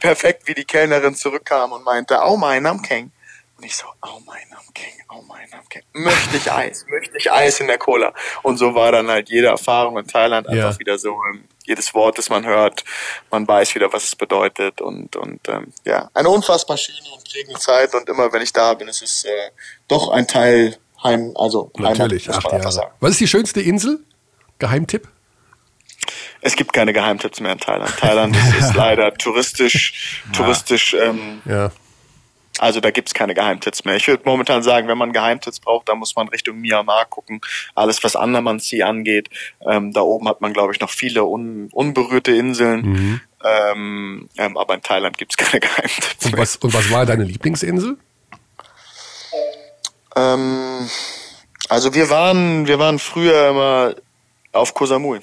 perfekt, 0.00 0.46
wie 0.46 0.54
die 0.54 0.64
Kellnerin 0.64 1.14
zurückkam 1.14 1.72
und 1.72 1.84
meinte, 1.84 2.18
oh 2.24 2.36
mein 2.36 2.62
Namkeng. 2.62 3.10
Und 3.58 3.64
ich 3.64 3.74
so, 3.74 3.86
oh 4.02 4.20
mein 4.24 4.48
Namkeng, 4.50 4.92
oh 5.10 5.22
mein 5.26 5.48
Namkeng. 5.50 5.82
Möchte 5.92 6.36
ich 6.36 6.52
Eis, 6.52 6.86
möchte 6.88 7.16
ich 7.16 7.32
Eis 7.32 7.58
in 7.58 7.66
der 7.66 7.78
Cola. 7.78 8.14
Und 8.44 8.56
so 8.56 8.76
war 8.76 8.92
dann 8.92 9.08
halt 9.08 9.30
jede 9.30 9.48
Erfahrung 9.48 9.98
in 9.98 10.06
Thailand 10.06 10.46
einfach 10.46 10.74
ja. 10.74 10.78
wieder 10.78 10.96
so, 10.96 11.10
ähm, 11.32 11.42
jedes 11.64 11.92
Wort, 11.92 12.18
das 12.18 12.30
man 12.30 12.46
hört, 12.46 12.84
man 13.32 13.48
weiß 13.48 13.74
wieder, 13.74 13.92
was 13.92 14.04
es 14.04 14.14
bedeutet. 14.14 14.80
Und, 14.80 15.16
und 15.16 15.48
ähm, 15.48 15.72
ja, 15.84 16.08
eine 16.14 16.28
unfassbar 16.28 16.76
schöne 16.76 17.10
und 17.12 17.28
prägende 17.28 17.58
Zeit. 17.58 17.94
Und 17.96 18.08
immer, 18.08 18.32
wenn 18.32 18.42
ich 18.42 18.52
da 18.52 18.74
bin, 18.74 18.86
ist 18.86 19.02
es 19.02 19.24
äh, 19.24 19.50
doch 19.88 20.10
ein 20.10 20.28
Teil 20.28 20.78
Heim, 21.02 21.32
also 21.36 21.70
Natürlich, 21.78 22.28
Heimat, 22.28 22.44
acht 22.44 22.52
Jahre. 22.52 22.90
Was 23.00 23.10
ist 23.12 23.20
die 23.20 23.28
schönste 23.28 23.60
Insel? 23.60 24.00
Geheimtipp? 24.58 25.08
Es 26.40 26.56
gibt 26.56 26.72
keine 26.72 26.92
Geheimtipps 26.92 27.40
mehr 27.40 27.52
in 27.52 27.58
Thailand. 27.58 27.96
Thailand 27.98 28.36
ist, 28.36 28.54
ist 28.58 28.74
leider 28.74 29.12
touristisch, 29.18 30.22
touristisch. 30.32 30.94
Ähm, 30.94 31.42
ja. 31.44 31.70
Also 32.58 32.80
da 32.80 32.90
gibt's 32.90 33.14
keine 33.14 33.34
Geheimtipps 33.34 33.84
mehr. 33.84 33.96
Ich 33.96 34.08
würde 34.08 34.24
momentan 34.24 34.62
sagen, 34.62 34.88
wenn 34.88 34.98
man 34.98 35.12
Geheimtipps 35.12 35.60
braucht, 35.60 35.88
dann 35.88 35.98
muss 35.98 36.16
man 36.16 36.28
Richtung 36.28 36.58
Myanmar 36.58 37.04
gucken. 37.06 37.40
Alles, 37.74 38.02
was 38.02 38.16
Andaman-Sea 38.16 38.86
angeht. 38.86 39.30
Ähm, 39.64 39.92
da 39.92 40.00
oben 40.00 40.28
hat 40.28 40.40
man, 40.40 40.52
glaube 40.52 40.72
ich, 40.72 40.80
noch 40.80 40.90
viele 40.90 41.24
un 41.24 41.68
unberührte 41.72 42.32
Inseln. 42.32 42.80
Mhm. 42.80 43.20
Ähm, 43.44 44.28
ähm, 44.36 44.56
aber 44.56 44.74
in 44.74 44.82
Thailand 44.82 45.18
gibt's 45.18 45.36
keine 45.36 45.60
Geheimtipps 45.60 46.26
und 46.26 46.36
was, 46.36 46.56
Und 46.56 46.74
was 46.74 46.90
war 46.90 47.06
deine 47.06 47.24
Lieblingsinsel? 47.24 47.96
Ähm, 50.16 50.88
also 51.68 51.94
wir 51.94 52.08
waren, 52.10 52.66
wir 52.66 52.78
waren 52.78 52.98
früher 52.98 53.50
immer 53.50 53.94
auf 54.52 54.74
Koh 54.74 54.86
Samui. 54.86 55.20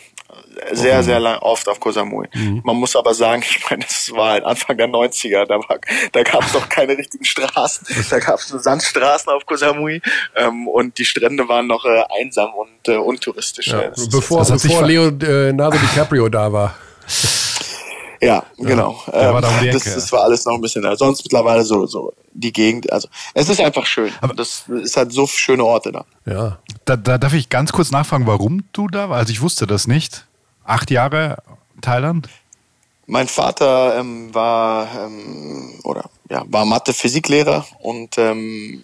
Sehr, 0.71 1.03
sehr 1.03 1.19
lang, 1.19 1.39
oft 1.39 1.67
auf 1.67 1.79
Koh 1.79 1.91
Samui. 1.91 2.27
Mhm. 2.33 2.61
Man 2.63 2.75
muss 2.77 2.95
aber 2.95 3.13
sagen, 3.13 3.43
ich 3.49 3.69
meine, 3.69 3.85
es 3.85 4.11
war 4.11 4.31
halt 4.31 4.45
Anfang 4.45 4.77
der 4.77 4.87
90er, 4.87 5.45
da, 5.45 5.55
war, 5.55 5.79
da 6.11 6.23
gab 6.23 6.43
es 6.43 6.53
noch 6.53 6.69
keine 6.69 6.97
richtigen 6.97 7.25
Straßen. 7.25 7.87
Da 8.09 8.19
gab 8.19 8.39
es 8.39 8.51
nur 8.51 8.61
Sandstraßen 8.61 9.31
auf 9.31 9.45
Koh 9.45 9.55
Samui 9.55 10.01
ähm, 10.35 10.67
und 10.67 10.97
die 10.97 11.05
Strände 11.05 11.47
waren 11.47 11.67
noch 11.67 11.85
äh, 11.85 12.03
einsam 12.21 12.53
und 12.53 12.87
äh, 12.87 12.97
untouristisch. 12.97 13.67
Ja, 13.67 13.91
bevor 14.11 14.45
bevor 14.45 14.83
Leonardo 14.83 15.77
DiCaprio 15.77 16.29
da 16.29 16.51
war. 16.51 16.75
Ja, 18.21 18.43
genau. 18.57 19.01
Ja, 19.11 19.37
ähm, 19.37 19.71
das, 19.71 19.83
das, 19.83 20.11
war 20.11 20.23
alles 20.23 20.45
noch 20.45 20.55
ein 20.55 20.61
bisschen. 20.61 20.83
Sonst 20.95 21.23
mittlerweile 21.23 21.63
so, 21.63 21.85
so 21.85 22.13
die 22.33 22.53
Gegend. 22.53 22.91
Also 22.91 23.07
es 23.33 23.49
ist 23.49 23.59
einfach 23.59 23.85
schön. 23.85 24.11
Aber 24.21 24.33
das 24.33 24.65
ist 24.67 24.97
halt 24.97 25.11
so 25.11 25.27
schöne 25.27 25.63
Orte 25.63 25.91
da. 25.91 26.05
Ja. 26.25 26.59
Da, 26.85 26.95
da 26.95 27.17
darf 27.17 27.33
ich 27.33 27.49
ganz 27.49 27.71
kurz 27.71 27.91
nachfragen, 27.91 28.27
warum 28.27 28.63
du 28.73 28.87
da 28.87 29.09
warst. 29.09 29.21
Also 29.21 29.31
ich 29.31 29.41
wusste 29.41 29.67
das 29.67 29.87
nicht. 29.87 30.25
Acht 30.63 30.91
Jahre 30.91 31.37
Thailand? 31.81 32.29
Mein 33.07 33.27
Vater 33.27 33.99
ähm, 33.99 34.33
war 34.33 34.87
ähm, 35.05 35.79
oder 35.83 36.09
ja, 36.29 36.43
war 36.47 36.65
Mathe-Physiklehrer 36.65 37.65
und 37.79 38.17
ähm, 38.17 38.81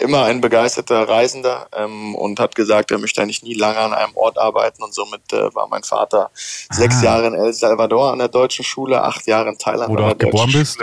immer 0.00 0.24
ein 0.24 0.40
begeisterter 0.40 1.08
Reisender 1.08 1.68
ähm, 1.76 2.14
und 2.14 2.40
hat 2.40 2.54
gesagt, 2.54 2.90
er 2.90 2.98
möchte 2.98 3.22
eigentlich 3.22 3.42
nie 3.42 3.54
lange 3.54 3.78
an 3.78 3.92
einem 3.92 4.16
Ort 4.16 4.38
arbeiten 4.38 4.82
und 4.82 4.94
somit 4.94 5.32
äh, 5.32 5.54
war 5.54 5.68
mein 5.68 5.82
Vater 5.82 6.30
ah. 6.68 6.74
sechs 6.74 7.02
Jahre 7.02 7.26
in 7.26 7.34
El 7.34 7.52
Salvador 7.52 8.12
an 8.12 8.18
der 8.18 8.28
deutschen 8.28 8.64
Schule, 8.64 9.02
acht 9.02 9.26
Jahre 9.26 9.50
in 9.50 9.58
Thailand 9.58 9.90
Wo 9.90 9.96
an 9.96 10.08
der 10.08 10.14
geboren 10.14 10.52
bist. 10.52 10.78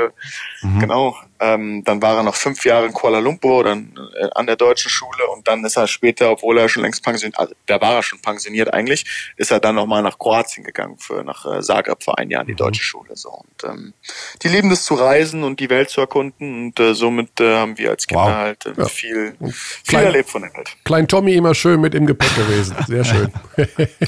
Mhm. 0.62 0.80
Genau, 0.80 1.16
ähm, 1.44 1.84
dann 1.84 2.02
war 2.02 2.16
er 2.18 2.24
noch 2.24 2.36
fünf 2.36 2.64
Jahre 2.64 2.86
in 2.86 2.94
Kuala 2.94 3.20
Lumpur 3.20 3.66
dann 3.66 4.00
äh, 4.18 4.30
an 4.34 4.48
der 4.48 4.56
deutschen 4.56 4.90
Schule 4.90 5.28
und 5.36 5.48
dann 5.48 5.64
ist 5.66 5.76
er 5.76 5.88
später, 5.88 6.32
obwohl 6.32 6.58
er 6.58 6.70
schon 6.70 6.84
längst 6.84 7.04
pensioniert, 7.04 7.38
also 7.38 7.54
da 7.66 7.82
war 7.82 7.96
er 7.96 8.04
schon 8.04 8.20
pensioniert 8.20 8.74
eigentlich, 8.74 9.34
ist 9.36 9.52
er 9.52 9.60
dann 9.60 9.76
nochmal 9.76 10.02
nach 10.02 10.18
Kroatien 10.18 10.64
gegangen 10.64 10.98
für 10.98 11.24
nach 11.24 11.46
äh, 11.46 11.62
Zagreb 11.62 12.02
für 12.02 12.18
ein 12.18 12.30
Jahr 12.30 12.42
in 12.42 12.48
die 12.48 12.54
mhm. 12.54 12.58
deutsche 12.58 12.84
Schule. 12.84 13.16
So 13.16 13.30
und 13.30 13.64
ähm, 13.70 13.94
die 14.42 14.48
lieben 14.48 14.72
es 14.72 14.86
zu 14.86 14.94
reisen 14.94 15.44
und 15.44 15.60
die 15.60 15.70
Welt 15.70 15.90
zu 15.90 16.02
erkunden 16.02 16.66
und 16.66 16.80
äh, 16.80 16.94
somit 16.94 17.42
äh, 17.42 17.56
haben 17.56 17.78
wir 17.78 17.90
als 17.90 18.08
Kinder 18.08 18.24
wow. 18.24 18.34
halt 18.34 18.66
äh, 18.66 18.74
ja. 18.78 18.86
viel, 18.86 19.36
viel 19.40 19.54
Klein, 19.88 20.06
erlebt 20.06 20.30
von 20.30 20.44
der 20.44 20.54
Welt. 20.54 20.78
Klein 20.86 21.08
Tommy 21.08 21.34
immer 21.34 21.54
schön 21.54 21.82
mit 21.82 21.94
im 21.94 22.06
Gepäck 22.06 22.34
gewesen, 22.36 22.76
sehr 22.88 23.04
schön. 23.04 23.34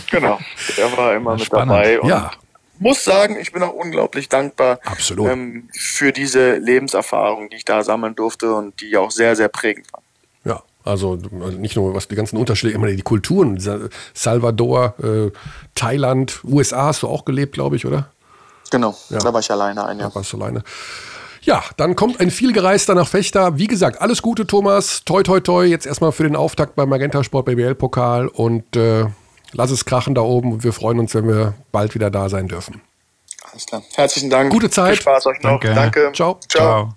genau, 0.09 0.39
der 0.77 0.97
war 0.97 1.15
immer 1.15 1.35
mit 1.35 1.51
dabei. 1.51 1.99
Und 1.99 2.09
ja 2.09 2.31
muss 2.79 3.03
sagen, 3.03 3.37
ich 3.39 3.51
bin 3.51 3.63
auch 3.63 3.73
unglaublich 3.73 4.29
dankbar 4.29 4.79
Absolut. 4.83 5.29
Ähm, 5.29 5.69
für 5.73 6.11
diese 6.11 6.55
Lebenserfahrung, 6.55 7.49
die 7.49 7.57
ich 7.57 7.65
da 7.65 7.83
sammeln 7.83 8.15
durfte 8.15 8.53
und 8.53 8.79
die 8.81 8.97
auch 8.97 9.11
sehr, 9.11 9.35
sehr 9.35 9.49
prägend 9.49 9.91
war. 9.93 10.01
Ja, 10.43 10.63
also 10.83 11.15
nicht 11.15 11.75
nur 11.75 11.93
was 11.93 12.07
die 12.07 12.15
ganzen 12.15 12.37
Unterschiede, 12.37 12.73
immer 12.73 12.87
die 12.87 13.01
Kulturen, 13.01 13.59
Salvador, 14.13 14.95
äh, 15.01 15.31
Thailand, 15.73 16.41
USA 16.43 16.87
hast 16.87 17.03
du 17.03 17.07
auch 17.07 17.25
gelebt, 17.25 17.53
glaube 17.53 17.75
ich, 17.75 17.85
oder? 17.85 18.11
Genau, 18.71 18.95
ja. 19.09 19.19
da 19.19 19.33
war 19.33 19.39
ich 19.39 19.51
alleine 19.51 19.85
ein 19.85 19.99
Jahr. 19.99 20.09
Da 20.09 20.15
warst 20.15 20.33
du 20.33 20.37
alleine. 20.37 20.63
Ja, 21.41 21.63
dann 21.77 21.95
kommt 21.95 22.19
ein 22.19 22.31
vielgereister 22.31 22.95
nach 22.95 23.07
Fechter. 23.07 23.59
Wie 23.59 23.67
gesagt, 23.67 24.01
alles 24.01 24.23
Gute, 24.23 24.47
Thomas. 24.47 25.03
Toi, 25.05 25.21
toi, 25.21 25.39
toi. 25.39 25.63
Jetzt 25.63 25.85
erstmal 25.85 26.11
für 26.11 26.23
den 26.23 26.35
Auftakt 26.35 26.75
beim 26.75 26.89
Magenta 26.89 27.23
Sport 27.23 27.45
BBL-Pokal 27.45 28.27
und 28.27 28.75
äh, 28.75 29.05
lass 29.55 29.71
es 29.71 29.85
krachen 29.85 30.13
da 30.13 30.21
oben 30.21 30.53
und 30.53 30.63
wir 30.63 30.73
freuen 30.73 30.99
uns, 30.99 31.15
wenn 31.15 31.27
wir 31.27 31.53
bald 31.71 31.95
wieder 31.95 32.11
da 32.11 32.29
sein 32.29 32.47
dürfen. 32.47 32.81
Alles 33.51 33.65
klar. 33.65 33.81
Herzlichen 33.95 34.29
Dank. 34.29 34.51
Gute 34.51 34.69
Zeit. 34.69 34.95
Viel 34.95 35.01
Spaß 35.01 35.25
euch 35.27 35.41
noch. 35.41 35.51
Danke. 35.51 35.73
Danke. 35.73 36.11
Ciao. 36.13 36.39
Ciao. 36.47 36.93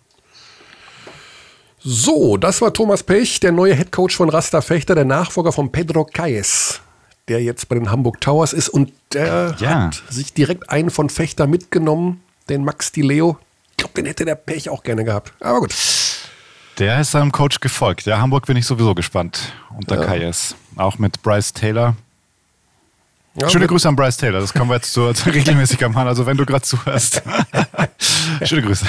So, 1.78 2.36
das 2.36 2.60
war 2.60 2.72
Thomas 2.72 3.04
Pech, 3.04 3.38
der 3.40 3.52
neue 3.52 3.74
Headcoach 3.74 4.16
von 4.16 4.28
Rasta 4.28 4.60
Fechter, 4.60 4.96
der 4.96 5.04
Nachfolger 5.04 5.52
von 5.52 5.70
Pedro 5.70 6.04
Caes, 6.04 6.80
der 7.28 7.42
jetzt 7.42 7.68
bei 7.68 7.76
den 7.76 7.90
Hamburg 7.90 8.20
Towers 8.20 8.52
ist 8.52 8.68
und 8.68 8.92
der 9.12 9.54
ja. 9.60 9.84
hat 9.84 10.02
sich 10.10 10.34
direkt 10.34 10.68
einen 10.68 10.90
von 10.90 11.08
Fechter 11.08 11.46
mitgenommen, 11.46 12.20
den 12.48 12.64
Max 12.64 12.90
Di 12.90 13.02
Leo. 13.02 13.38
Ich 13.70 13.76
glaube, 13.76 13.94
den 13.94 14.06
hätte 14.06 14.24
der 14.24 14.34
Pech 14.34 14.68
auch 14.68 14.82
gerne 14.82 15.04
gehabt. 15.04 15.32
Aber 15.38 15.60
gut. 15.60 15.74
Der 16.78 17.00
ist 17.00 17.12
seinem 17.12 17.30
Coach 17.30 17.60
gefolgt. 17.60 18.06
Ja, 18.06 18.20
Hamburg 18.20 18.46
bin 18.46 18.56
ich 18.56 18.66
sowieso 18.66 18.94
gespannt 18.94 19.52
unter 19.76 20.18
ja. 20.18 20.30
KS. 20.30 20.56
Auch 20.76 20.98
mit 20.98 21.22
Bryce 21.22 21.52
Taylor. 21.52 21.94
Ja, 23.40 23.48
Schöne 23.48 23.66
Grüße 23.66 23.88
an 23.88 23.94
Bryce 23.94 24.16
Taylor. 24.16 24.40
Das 24.40 24.52
können 24.52 24.68
wir 24.68 24.76
jetzt 24.76 24.92
so 24.92 25.08
regelmäßig 25.26 25.80
machen. 25.80 26.08
Also 26.08 26.26
wenn 26.26 26.36
du 26.36 26.44
gerade 26.44 26.62
zuhörst. 26.62 27.22
schöne 28.42 28.62
Grüße. 28.62 28.86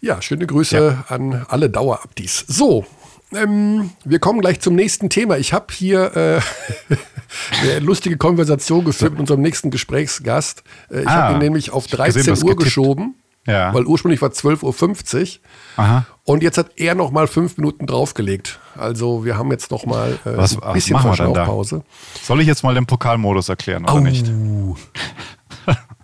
Ja, 0.00 0.20
schöne 0.20 0.46
Grüße 0.46 0.76
ja. 0.76 1.14
an 1.14 1.46
alle 1.48 1.70
Dauerabdies. 1.70 2.44
So, 2.48 2.84
ähm, 3.32 3.90
wir 4.04 4.18
kommen 4.18 4.40
gleich 4.40 4.60
zum 4.60 4.74
nächsten 4.74 5.10
Thema. 5.10 5.36
Ich 5.36 5.52
habe 5.52 5.66
hier 5.72 6.16
äh, 6.16 6.94
eine 7.62 7.78
lustige 7.80 8.16
Konversation 8.16 8.84
geführt 8.84 9.12
mit 9.12 9.20
unserem 9.20 9.42
nächsten 9.42 9.70
Gesprächsgast. 9.70 10.62
Äh, 10.90 11.02
ich 11.02 11.08
ah, 11.08 11.12
habe 11.12 11.34
ihn 11.34 11.38
nämlich 11.40 11.70
auf 11.70 11.86
13 11.86 12.24
gesehen, 12.24 12.34
Uhr 12.34 12.50
getippt. 12.50 12.64
geschoben. 12.64 13.14
Ja. 13.46 13.72
Weil 13.72 13.84
ursprünglich 13.84 14.20
war 14.20 14.30
12.50 14.30 15.22
Uhr. 15.22 15.28
Aha. 15.76 16.06
Und 16.24 16.42
jetzt 16.42 16.58
hat 16.58 16.70
er 16.76 16.94
noch 16.94 17.12
mal 17.12 17.28
fünf 17.28 17.56
Minuten 17.56 17.86
draufgelegt. 17.86 18.58
Also 18.76 19.24
wir 19.24 19.38
haben 19.38 19.50
jetzt 19.52 19.70
noch 19.70 19.86
mal 19.86 20.18
äh, 20.24 20.36
was, 20.36 20.60
ein 20.60 20.72
bisschen 20.72 20.98
Verschnaufpause. 20.98 21.84
Soll 22.22 22.40
ich 22.40 22.46
jetzt 22.48 22.64
mal 22.64 22.74
den 22.74 22.86
Pokalmodus 22.86 23.48
erklären 23.48 23.84
oder 23.84 23.94
Au. 23.94 24.00
nicht? 24.00 24.26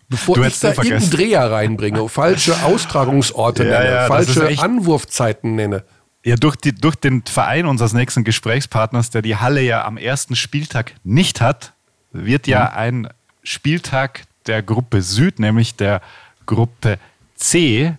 Bevor 0.09 0.37
du 0.37 0.43
ich 0.43 0.61
da 0.61 0.69
irgendeinen 0.69 1.11
Dreher 1.11 1.51
reinbringe, 1.51 2.09
falsche 2.09 2.55
Austragungsorte 2.63 3.65
ja, 3.69 3.81
nenne, 3.81 3.95
ja, 3.95 4.07
falsche 4.07 4.63
Anwurfzeiten 4.63 5.55
nenne. 5.55 5.85
Ja, 6.25 6.37
durch, 6.37 6.55
die, 6.55 6.73
durch 6.73 6.95
den 6.97 7.23
Verein 7.23 7.67
unseres 7.67 7.95
nächsten 7.95 8.23
Gesprächspartners, 8.23 9.11
der 9.11 9.23
die 9.23 9.37
Halle 9.37 9.63
ja 9.63 9.85
am 9.85 9.97
ersten 9.97 10.37
Spieltag 10.37 10.93
nicht 11.03 11.41
hat, 11.41 11.73
wird 12.13 12.47
ja 12.47 12.65
mhm. 12.65 12.77
ein 12.77 13.09
Spieltag 13.43 14.25
der 14.47 14.63
Gruppe 14.63 15.03
Süd, 15.03 15.41
nämlich 15.41 15.77
der 15.77 16.01
Gruppe 16.47 16.99
C 17.43 17.97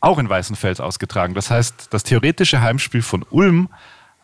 auch 0.00 0.18
in 0.18 0.28
Weißenfels 0.28 0.80
ausgetragen. 0.80 1.34
Das 1.34 1.50
heißt, 1.50 1.88
das 1.90 2.02
theoretische 2.02 2.60
Heimspiel 2.60 3.02
von 3.02 3.24
Ulm, 3.30 3.68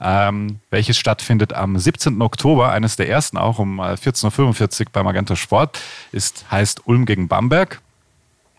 ähm, 0.00 0.60
welches 0.70 0.98
stattfindet 0.98 1.52
am 1.52 1.78
17. 1.78 2.20
Oktober, 2.20 2.72
eines 2.72 2.96
der 2.96 3.08
ersten 3.08 3.36
auch 3.36 3.58
um 3.58 3.80
14.45 3.80 4.80
äh, 4.80 4.84
Uhr 4.84 4.92
beim 4.92 5.04
Magenta 5.04 5.36
Sport, 5.36 5.80
ist, 6.12 6.44
heißt 6.50 6.86
Ulm 6.86 7.06
gegen 7.06 7.28
Bamberg 7.28 7.80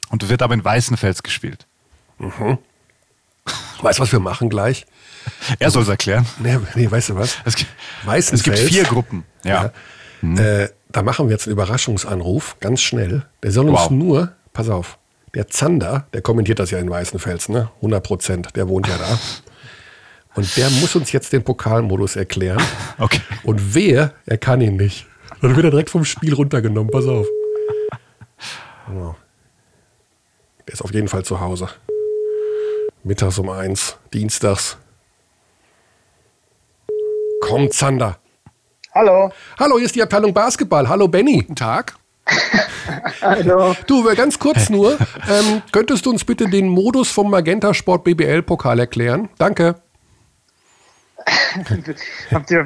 und 0.10 0.28
wird 0.30 0.42
aber 0.42 0.54
in 0.54 0.64
Weißenfels 0.64 1.24
gespielt. 1.24 1.66
Mhm. 2.18 2.58
Weißt 3.82 4.00
du, 4.00 4.04
was 4.04 4.12
wir 4.12 4.20
machen 4.20 4.50
gleich? 4.50 4.86
Er 5.60 5.70
soll 5.70 5.84
es 5.84 5.90
erklären. 5.90 6.26
Nee, 6.40 6.58
nee, 6.76 6.90
weißt 6.90 7.10
du 7.10 7.16
was? 7.16 7.38
Es 7.44 7.56
gibt, 7.56 7.70
es 8.08 8.44
gibt 8.44 8.58
vier 8.58 8.84
Gruppen. 8.84 9.26
Ja. 9.44 9.64
ja. 9.64 9.72
Mhm. 10.22 10.38
Äh, 10.38 10.70
da 10.90 11.04
machen 11.04 11.28
wir 11.28 11.34
jetzt 11.34 11.46
einen 11.46 11.54
Überraschungsanruf, 11.54 12.58
ganz 12.60 12.82
schnell. 12.82 13.26
Der 13.44 13.52
soll 13.52 13.70
uns 13.70 13.80
wow. 13.80 13.92
nur, 13.92 14.34
pass 14.54 14.70
auf, 14.70 14.99
der 15.34 15.48
Zander, 15.48 16.08
der 16.14 16.22
kommentiert 16.22 16.60
das 16.60 16.72
ja 16.72 16.80
in 16.80 16.90
Weißenfels, 16.90 17.50
ne? 17.50 17.72
100 17.78 18.04
Prozent, 18.04 18.56
der 18.56 18.68
wohnt 18.68 18.88
ja 18.88 18.98
da. 18.98 19.20
Und 20.36 20.56
der 20.58 20.70
muss 20.70 20.96
uns 20.96 21.12
jetzt 21.12 21.34
den 21.34 21.44
Pokalmodus 21.44 22.16
erklären. 22.16 22.62
Okay. 23.02 23.22
Und 23.44 23.74
wer, 23.76 24.14
er 24.26 24.38
kann 24.38 24.60
ihn 24.60 24.76
nicht. 24.76 25.08
Dann 25.42 25.56
wird 25.56 25.64
er 25.64 25.72
direkt 25.72 25.90
vom 25.90 26.04
Spiel 26.04 26.34
runtergenommen, 26.34 26.92
pass 26.92 27.06
auf. 27.06 27.26
Genau. 28.88 29.16
Der 30.68 30.74
ist 30.74 30.82
auf 30.82 30.94
jeden 30.94 31.08
Fall 31.08 31.24
zu 31.24 31.40
Hause. 31.40 31.70
Mittags 33.04 33.40
um 33.40 33.48
eins, 33.50 33.98
dienstags. 34.14 34.78
Komm, 37.40 37.72
Zander. 37.72 38.20
Hallo. 38.94 39.32
Hallo, 39.58 39.78
hier 39.78 39.86
ist 39.86 39.96
die 39.96 40.04
Abteilung 40.04 40.34
Basketball. 40.34 40.90
Hallo, 40.90 41.08
Benny. 41.08 41.38
Guten 41.38 41.56
Tag. 41.56 41.96
Hallo. 43.22 43.76
Du, 43.88 44.04
ganz 44.16 44.40
kurz 44.40 44.70
nur, 44.70 44.98
ähm, 45.30 45.62
könntest 45.72 46.06
du 46.06 46.10
uns 46.12 46.24
bitte 46.24 46.50
den 46.50 46.68
Modus 46.68 47.10
vom 47.10 47.30
Magenta 47.30 47.74
Sport 47.74 48.04
BBL 48.04 48.44
Pokal 48.44 48.80
erklären? 48.80 49.30
Danke. 49.38 49.76
Habt 52.32 52.52
ihr, 52.52 52.66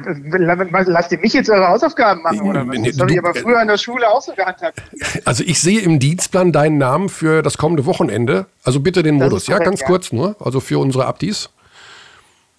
lasst 0.86 1.12
ihr 1.12 1.18
mich 1.18 1.32
jetzt 1.32 1.50
eure 1.50 1.68
Hausaufgaben 1.68 2.22
machen 2.22 2.42
oder 2.42 2.66
was? 2.66 2.76
Das 2.82 3.00
habe 3.00 3.12
ich 3.12 3.18
aber 3.18 3.34
früher 3.34 3.60
in 3.60 3.68
der 3.68 3.78
Schule 3.78 4.08
auch 4.08 4.22
so 4.22 4.32
gehandhabt. 4.32 4.80
Also 5.24 5.44
ich 5.44 5.60
sehe 5.60 5.80
im 5.80 5.98
Dienstplan 5.98 6.52
deinen 6.52 6.78
Namen 6.78 7.08
für 7.08 7.42
das 7.42 7.58
kommende 7.58 7.86
Wochenende. 7.86 8.46
Also 8.62 8.80
bitte 8.80 9.02
den 9.02 9.16
Modus, 9.16 9.46
korrekt, 9.46 9.64
ja, 9.64 9.70
ganz 9.70 9.80
ja. 9.80 9.86
kurz 9.86 10.12
nur, 10.12 10.36
also 10.40 10.60
für 10.60 10.78
unsere 10.78 11.06
Abdis. 11.06 11.50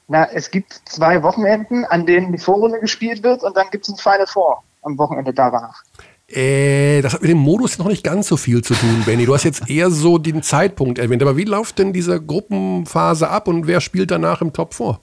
Na, 0.07 0.29
es 0.31 0.51
gibt 0.51 0.81
zwei 0.85 1.23
Wochenenden, 1.23 1.85
an 1.85 2.05
denen 2.05 2.31
die 2.31 2.37
Vorrunde 2.37 2.79
gespielt 2.79 3.23
wird 3.23 3.43
und 3.43 3.57
dann 3.57 3.67
gibt 3.71 3.87
es 3.87 3.93
ein 3.93 3.97
Final 3.97 4.27
Four 4.27 4.63
am 4.83 4.97
Wochenende 4.97 5.33
danach. 5.33 5.83
Äh, 6.27 7.01
das 7.01 7.13
hat 7.13 7.21
mit 7.21 7.29
dem 7.29 7.37
Modus 7.37 7.77
noch 7.77 7.87
nicht 7.87 8.03
ganz 8.03 8.27
so 8.27 8.37
viel 8.37 8.63
zu 8.63 8.73
tun, 8.73 9.03
Benny. 9.05 9.25
Du 9.25 9.33
hast 9.33 9.43
jetzt 9.43 9.69
eher 9.69 9.91
so 9.91 10.17
den 10.17 10.41
Zeitpunkt 10.41 10.97
erwähnt. 10.97 11.21
Aber 11.21 11.37
wie 11.37 11.43
läuft 11.43 11.77
denn 11.77 11.93
diese 11.93 12.19
Gruppenphase 12.21 13.29
ab 13.29 13.47
und 13.47 13.67
wer 13.67 13.79
spielt 13.79 14.09
danach 14.09 14.41
im 14.41 14.51
Top 14.51 14.73
vor? 14.73 15.01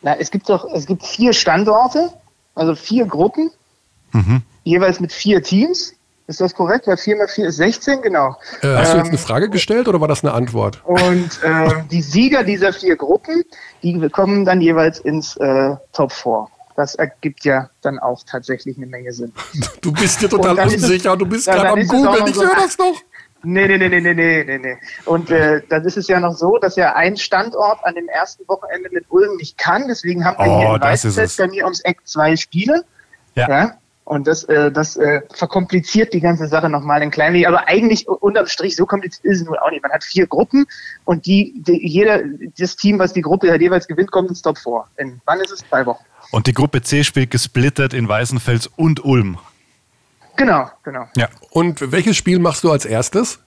Na, 0.00 0.16
es 0.16 0.30
gibt 0.30 0.48
doch, 0.48 0.66
es 0.72 0.86
gibt 0.86 1.04
vier 1.04 1.32
Standorte, 1.32 2.10
also 2.54 2.74
vier 2.74 3.06
Gruppen, 3.06 3.50
mhm. 4.12 4.42
jeweils 4.62 5.00
mit 5.00 5.12
vier 5.12 5.42
Teams. 5.42 5.94
Ist 6.26 6.40
das 6.40 6.54
korrekt? 6.54 6.86
Weil 6.86 6.96
4 6.96 7.16
mal 7.16 7.28
4 7.28 7.48
ist 7.48 7.56
16, 7.56 8.00
genau. 8.00 8.34
Äh, 8.62 8.68
hast 8.68 8.68
ähm, 8.68 8.72
du 8.72 8.78
jetzt 8.78 8.98
eine 9.00 9.08
ähm, 9.10 9.18
Frage 9.18 9.50
gestellt 9.50 9.88
oder 9.88 10.00
war 10.00 10.08
das 10.08 10.24
eine 10.24 10.32
Antwort? 10.32 10.82
Und 10.86 11.42
äh, 11.42 11.82
die 11.90 12.00
Sieger 12.00 12.44
dieser 12.44 12.72
vier 12.72 12.96
Gruppen, 12.96 13.44
die 13.82 14.08
kommen 14.08 14.46
dann 14.46 14.62
jeweils 14.62 15.00
ins 15.00 15.36
äh, 15.36 15.76
Top 15.92 16.12
4 16.12 16.48
das 16.76 16.94
ergibt 16.94 17.44
ja 17.44 17.70
dann 17.82 17.98
auch 17.98 18.22
tatsächlich 18.24 18.76
eine 18.76 18.86
Menge 18.86 19.12
Sinn. 19.12 19.32
Du 19.80 19.92
bist 19.92 20.22
dir 20.22 20.28
total 20.28 20.58
unsicher, 20.58 21.12
es, 21.12 21.18
du 21.18 21.26
bist 21.26 21.46
gerade 21.46 21.68
am 21.68 21.86
Google, 21.86 22.28
ich 22.28 22.36
höre 22.36 22.54
das 22.56 22.76
doch. 22.76 22.94
Nee, 23.44 23.68
nee, 23.68 23.76
nee, 23.76 23.88
nee, 23.88 24.14
nee, 24.14 24.44
nee, 24.44 24.58
nee. 24.58 24.76
Und 25.04 25.30
äh, 25.30 25.60
dann 25.68 25.84
ist 25.84 25.98
es 25.98 26.08
ja 26.08 26.18
noch 26.18 26.34
so, 26.34 26.56
dass 26.56 26.76
ja 26.76 26.94
ein 26.94 27.16
Standort 27.16 27.84
an 27.84 27.94
dem 27.94 28.08
ersten 28.08 28.48
Wochenende 28.48 28.88
mit 28.90 29.04
Ulm 29.10 29.36
nicht 29.36 29.58
kann. 29.58 29.86
Deswegen 29.86 30.24
haben 30.24 30.38
wir 30.38 30.50
oh, 30.50 30.58
hier 30.60 30.74
in 30.76 30.80
Weißfeld 30.80 31.36
bei 31.36 31.46
mir 31.48 31.64
ums 31.64 31.80
Eck 31.80 31.98
zwei 32.04 32.36
Spiele. 32.36 32.84
Ja. 33.34 33.48
ja? 33.48 33.78
Und 34.04 34.26
das, 34.26 34.44
äh, 34.44 34.70
das 34.70 34.96
äh, 34.96 35.22
verkompliziert 35.32 36.12
die 36.12 36.20
ganze 36.20 36.46
Sache 36.46 36.68
nochmal 36.68 37.00
ein 37.00 37.10
klein 37.10 37.32
wenig. 37.32 37.48
Aber 37.48 37.68
eigentlich 37.68 38.06
unterm 38.06 38.46
Strich, 38.46 38.76
so 38.76 38.84
kompliziert 38.84 39.24
ist 39.24 39.40
es 39.40 39.46
nun 39.46 39.56
auch 39.56 39.70
nicht. 39.70 39.82
Man 39.82 39.92
hat 39.92 40.04
vier 40.04 40.26
Gruppen 40.26 40.66
und 41.04 41.24
die, 41.24 41.54
die 41.56 41.86
jeder, 41.86 42.22
das 42.58 42.76
Team, 42.76 42.98
was 42.98 43.14
die 43.14 43.22
Gruppe 43.22 43.50
halt 43.50 43.62
jeweils 43.62 43.88
gewinnt, 43.88 44.10
kommt 44.10 44.28
ins 44.28 44.42
Top 44.42 44.58
4. 44.58 44.84
In 44.98 45.20
wann 45.24 45.40
ist 45.40 45.52
es? 45.52 45.60
Zwei 45.60 45.86
Wochen. 45.86 46.04
Und 46.30 46.46
die 46.46 46.52
Gruppe 46.52 46.82
C 46.82 47.02
spielt 47.02 47.30
gesplittet 47.30 47.94
in 47.94 48.06
Weißenfels 48.06 48.66
und 48.76 49.04
Ulm. 49.04 49.38
Genau, 50.36 50.68
genau. 50.82 51.06
Ja. 51.16 51.28
Und 51.50 51.92
welches 51.92 52.16
Spiel 52.16 52.38
machst 52.38 52.64
du 52.64 52.72
als 52.72 52.84
erstes? 52.84 53.38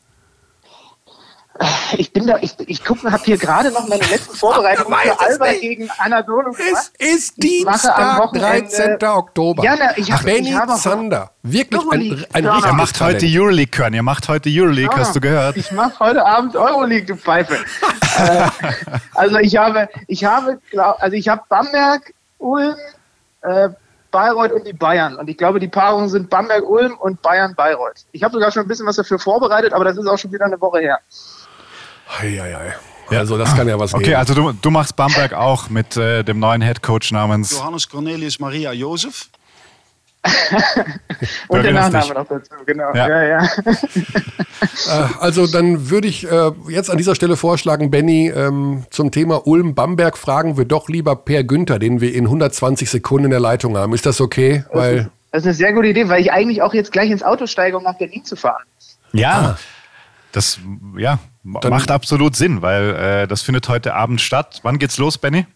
Ich 1.98 2.12
bin 2.12 2.28
da, 2.28 2.38
ich, 2.42 2.54
ich 2.66 2.84
gucke, 2.84 3.12
habe 3.12 3.24
hier 3.24 3.38
gerade 3.38 3.72
noch 3.72 3.88
meine 3.88 4.04
letzten 4.04 4.36
Vorbereitungen 4.36 4.98
für 5.00 5.20
Alba 5.20 5.52
gegen 5.54 5.90
Anadolu 5.98 6.52
gemacht. 6.52 6.92
Es 6.98 7.16
ist 7.16 7.42
Dienstag, 7.42 8.32
13. 8.34 8.98
Oktober. 9.04 9.64
Ja, 9.64 9.76
na, 9.78 9.98
ich 9.98 10.12
hab, 10.12 10.24
Benny 10.24 10.50
ich 10.50 10.56
hab 10.56 10.78
Zander. 10.78 11.32
Wirklich 11.44 11.82
ein, 11.92 12.26
ein 12.34 12.44
ja. 12.44 12.66
Er 12.66 12.74
macht 12.74 13.00
heute 13.00 13.26
Euroleague, 13.26 13.72
Körn. 13.72 13.94
Ihr 13.94 14.04
macht 14.04 14.28
heute 14.28 14.50
Euroleague, 14.50 14.92
ja, 14.92 15.00
hast 15.00 15.16
du 15.16 15.22
gehört? 15.22 15.58
Ich 15.58 15.72
mache 15.72 16.00
heute 16.00 16.26
Abend 16.26 16.56
Euroleague, 16.56 17.06
du 17.06 17.16
Pfeife. 17.16 17.56
äh, 18.18 18.48
also 19.16 19.38
ich 19.38 19.56
habe, 19.56 19.90
ich 20.08 20.26
habe, 20.26 20.60
also 21.00 21.16
ich 21.16 21.28
habe 21.28 21.42
Bamberg, 21.50 22.14
Ulm, 22.40 22.76
äh, 23.42 23.70
Bayreuth 24.12 24.52
und 24.52 24.66
die 24.66 24.74
Bayern. 24.74 25.16
Und 25.16 25.30
ich 25.30 25.38
glaube, 25.38 25.60
die 25.60 25.68
Paarungen 25.68 26.10
sind 26.10 26.30
Bamberg-Ulm 26.30 26.98
und 26.98 27.22
Bayern-Bayreuth. 27.22 28.06
Ich 28.12 28.24
habe 28.24 28.34
sogar 28.34 28.52
schon 28.52 28.64
ein 28.64 28.68
bisschen 28.68 28.86
was 28.86 28.96
dafür 28.96 29.20
vorbereitet, 29.20 29.74
aber 29.74 29.86
das 29.86 29.98
ist 29.98 30.08
auch 30.08 30.18
schon 30.18 30.32
wieder 30.32 30.46
eine 30.46 30.60
Woche 30.60 30.80
her. 30.80 31.00
Eieiei. 32.20 32.76
Ja. 33.10 33.20
Also 33.20 33.38
das 33.38 33.56
kann 33.56 33.68
ja 33.68 33.80
was 33.80 33.94
okay, 33.94 34.04
geben. 34.04 34.16
Okay, 34.16 34.20
also 34.20 34.34
du, 34.34 34.52
du 34.54 34.72
machst 34.72 34.96
Bamberg 34.96 35.34
auch 35.34 35.70
mit 35.70 35.96
äh, 35.96 36.24
dem 36.24 36.40
neuen 36.40 36.62
Headcoach 36.62 37.12
namens 37.12 37.52
Johannes 37.52 37.88
Cornelius 37.88 38.40
Maria 38.40 38.74
Josef. 38.74 39.30
und 41.48 41.64
der 41.64 41.74
Nachname 41.74 42.14
noch 42.14 42.28
dazu, 42.28 42.54
genau. 42.66 42.94
Ja. 42.94 43.08
Ja, 43.08 43.24
ja. 43.24 43.50
Äh, 44.90 45.08
also 45.20 45.46
dann 45.46 45.90
würde 45.92 46.08
ich 46.08 46.30
äh, 46.30 46.52
jetzt 46.70 46.90
an 46.90 46.98
dieser 46.98 47.14
Stelle 47.14 47.38
vorschlagen, 47.38 47.92
Benny, 47.92 48.30
ähm, 48.30 48.86
zum 48.90 49.12
Thema 49.12 49.46
Ulm-Bamberg 49.46 50.18
fragen 50.18 50.58
wir 50.58 50.66
doch 50.66 50.90
lieber 50.90 51.16
Per 51.16 51.44
Günther, 51.44 51.78
den 51.78 52.02
wir 52.02 52.14
in 52.14 52.26
120 52.26 52.90
Sekunden 52.90 53.26
in 53.26 53.32
der 53.32 53.40
Leitung 53.40 53.78
haben. 53.78 53.94
Ist 53.94 54.06
das 54.06 54.20
okay? 54.20 54.64
Das, 54.72 54.82
weil 54.82 54.98
ist, 54.98 55.10
das 55.32 55.42
ist 55.42 55.46
eine 55.46 55.54
sehr 55.54 55.74
gute 55.74 55.88
Idee, 55.90 56.10
weil 56.10 56.22
ich 56.22 56.32
eigentlich 56.32 56.62
auch 56.62 56.74
jetzt 56.74 56.92
gleich 56.92 57.12
ins 57.12 57.22
Auto 57.22 57.46
steige, 57.46 57.78
um 57.78 57.84
nach 57.84 57.98
Berlin 57.98 58.26
zu 58.26 58.36
fahren. 58.36 58.64
Ja, 59.14 59.32
ah. 59.32 59.58
Das 60.38 60.60
ja, 60.96 61.18
macht 61.42 61.90
absolut 61.90 62.36
Sinn, 62.36 62.62
weil 62.62 62.96
äh, 62.96 63.28
das 63.28 63.42
findet 63.42 63.68
heute 63.70 63.96
Abend 63.96 64.22
statt. 64.22 64.60
Wann 64.62 64.78
geht's 64.78 65.00
los, 65.00 65.18
Benny? 65.18 65.48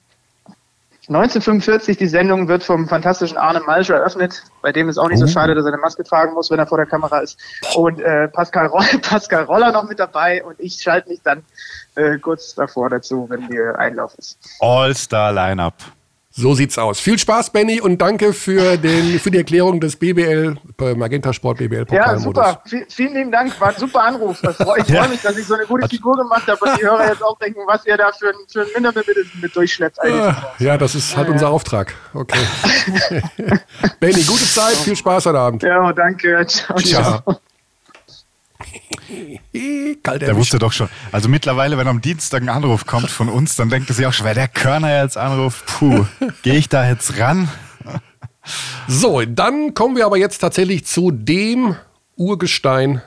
1945, 1.08 1.98
die 1.98 2.08
Sendung 2.08 2.48
wird 2.48 2.64
vom 2.64 2.88
fantastischen 2.88 3.38
Arne 3.38 3.60
Malsch 3.60 3.90
eröffnet. 3.90 4.44
Bei 4.62 4.72
dem 4.72 4.90
ist 4.90 4.98
auch 4.98 5.08
nicht 5.10 5.20
so 5.20 5.26
oh. 5.26 5.28
schade, 5.28 5.54
dass 5.54 5.66
er 5.66 5.74
eine 5.74 5.82
Maske 5.82 6.04
tragen 6.04 6.34
muss, 6.34 6.50
wenn 6.50 6.58
er 6.58 6.66
vor 6.66 6.78
der 6.78 6.88
Kamera 6.88 7.20
ist. 7.20 7.38
Und 7.76 8.00
äh, 8.00 8.28
Pascal, 8.30 8.68
Roll, 8.68 8.86
Pascal 9.02 9.44
Roller 9.44 9.72
noch 9.72 9.88
mit 9.88 10.00
dabei 10.00 10.44
und 10.44 10.60
ich 10.60 10.82
schalte 10.82 11.10
mich 11.10 11.22
dann 11.24 11.44
äh, 11.96 12.18
kurz 12.18 12.56
davor 12.56 12.90
dazu, 12.90 13.28
wenn 13.30 13.48
die 13.50 13.60
Einlauf 13.60 14.16
ist. 14.16 14.40
All-Star 14.60 15.32
Lineup. 15.32 15.76
So 16.34 16.54
sieht's 16.54 16.78
aus. 16.78 17.00
Viel 17.02 17.20
Spaß, 17.20 17.50
Benny, 17.50 17.82
und 17.82 17.98
danke 18.02 18.32
für, 18.32 18.78
den, 18.78 19.20
für 19.20 19.32
die 19.32 19.38
Erklärung 19.40 19.82
des 19.82 19.98
BBL, 19.98 20.56
äh, 20.80 20.94
Magenta 20.94 21.34
Sport 21.34 21.58
BBL. 21.58 21.86
Ja, 21.92 22.18
super. 22.18 22.62
V 22.66 22.78
vielen 22.88 23.14
lieben 23.14 23.32
Dank. 23.32 23.60
War 23.60 23.70
ein 23.70 23.76
super 23.78 24.04
Anruf. 24.04 24.42
Ich 24.42 24.56
freue 24.56 24.82
ja. 24.88 25.08
mich, 25.10 25.22
dass 25.22 25.38
ich 25.38 25.46
so 25.46 25.56
eine 25.56 25.66
gute 25.66 25.90
Figur 25.90 26.16
gemacht 26.16 26.48
habe 26.48 26.58
und 26.64 26.80
die 26.80 26.86
Hörer 26.86 27.08
jetzt 27.08 27.22
auch 27.22 27.38
denken, 27.38 27.60
was 27.68 27.86
ihr 27.86 27.98
da 27.98 28.14
für 28.14 28.30
ein, 28.30 28.36
für 28.50 28.62
ein 28.62 28.68
Mindermittel 28.74 29.26
mit 29.42 29.54
durchschleppt. 29.54 30.02
Ah, 30.02 30.54
ja, 30.60 30.78
das 30.78 30.96
ist 30.96 31.18
halt 31.18 31.28
ja, 31.28 31.34
unser 31.34 31.50
Auftrag. 31.50 31.94
Okay. 32.14 32.40
Benny, 34.00 34.24
gute 34.24 34.46
Zeit. 34.46 34.78
Viel 34.78 34.96
Spaß 34.96 35.26
heute 35.26 35.38
Abend. 35.38 35.64
Ja, 35.64 35.92
danke. 35.92 36.46
Ciao, 36.48 36.78
ciao. 36.78 37.22
ciao. 37.24 37.42
Kalt 40.04 40.22
der 40.22 40.36
wusste 40.36 40.60
doch 40.60 40.72
schon. 40.72 40.90
Also 41.12 41.30
mittlerweile, 41.30 41.78
wenn 41.78 41.88
am 41.88 42.02
Dienstag 42.02 42.42
ein 42.42 42.50
Anruf 42.50 42.86
kommt 42.86 43.10
von 43.10 43.30
uns, 43.30 43.56
dann 43.56 43.70
denkt 43.70 43.90
er 43.90 43.96
sich 43.96 44.06
auch 44.06 44.14
schon, 44.14 44.26
wer 44.26 44.34
der 44.34 44.48
Körner 44.48 45.02
jetzt 45.02 45.18
anruft, 45.18 45.66
puh, 45.66 46.06
gehe 46.44 46.56
ich 46.56 46.70
da 46.70 46.88
jetzt 46.88 47.20
ran? 47.20 47.50
So, 48.88 49.22
dann 49.22 49.74
kommen 49.74 49.96
wir 49.96 50.06
aber 50.06 50.18
jetzt 50.18 50.40
tatsächlich 50.40 50.86
zu 50.86 51.12
dem 51.12 51.76
Urgestein 52.16 53.02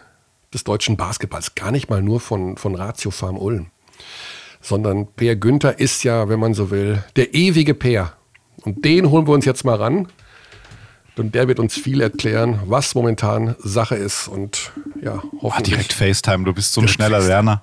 des 0.53 0.65
deutschen 0.65 0.97
Basketballs. 0.97 1.55
Gar 1.55 1.73
nicht 1.73 1.91
mal 1.91 2.03
nur 2.03 2.21
von, 2.21 2.57
von 2.57 2.75
Ratio 2.75 3.11
Farm 3.11 3.37
Ulm, 3.37 3.67
sondern 4.61 5.09
Per 5.15 5.37
Günther 5.37 5.79
ist 5.79 6.05
ja, 6.05 6.29
wenn 6.29 6.39
man 6.39 6.55
so 6.55 6.71
will, 6.71 7.03
der 7.17 7.35
ewige 7.35 7.75
Per. 7.75 8.13
Und 8.63 8.85
den 8.85 9.11
holen 9.11 9.27
wir 9.27 9.35
uns 9.35 9.45
jetzt 9.45 9.65
mal 9.65 9.77
ran. 9.77 10.09
Und 11.17 11.35
der 11.35 11.47
wird 11.47 11.61
uns 11.61 11.75
viel 11.75 12.01
erklären, 12.01 12.61
was 12.67 12.95
momentan 12.95 13.55
Sache 13.59 13.95
ist. 13.95 14.27
Und 14.27 14.73
ja, 15.01 15.23
hoffentlich. 15.41 15.53
Ah, 15.53 15.61
direkt 15.63 15.93
FaceTime, 15.93 16.45
du 16.45 16.53
bist 16.53 16.73
so 16.73 16.81
ein 16.81 16.89
schneller 16.89 17.21
Lerner. 17.21 17.63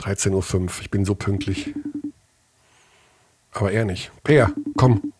13.05 0.00 0.54
Uhr, 0.54 0.70
ich 0.80 0.90
bin 0.90 1.04
so 1.04 1.14
pünktlich. 1.14 1.74
Aber 3.52 3.72
er 3.72 3.84
nicht. 3.84 4.10
Peer, 4.22 4.52
komm. 4.76 5.12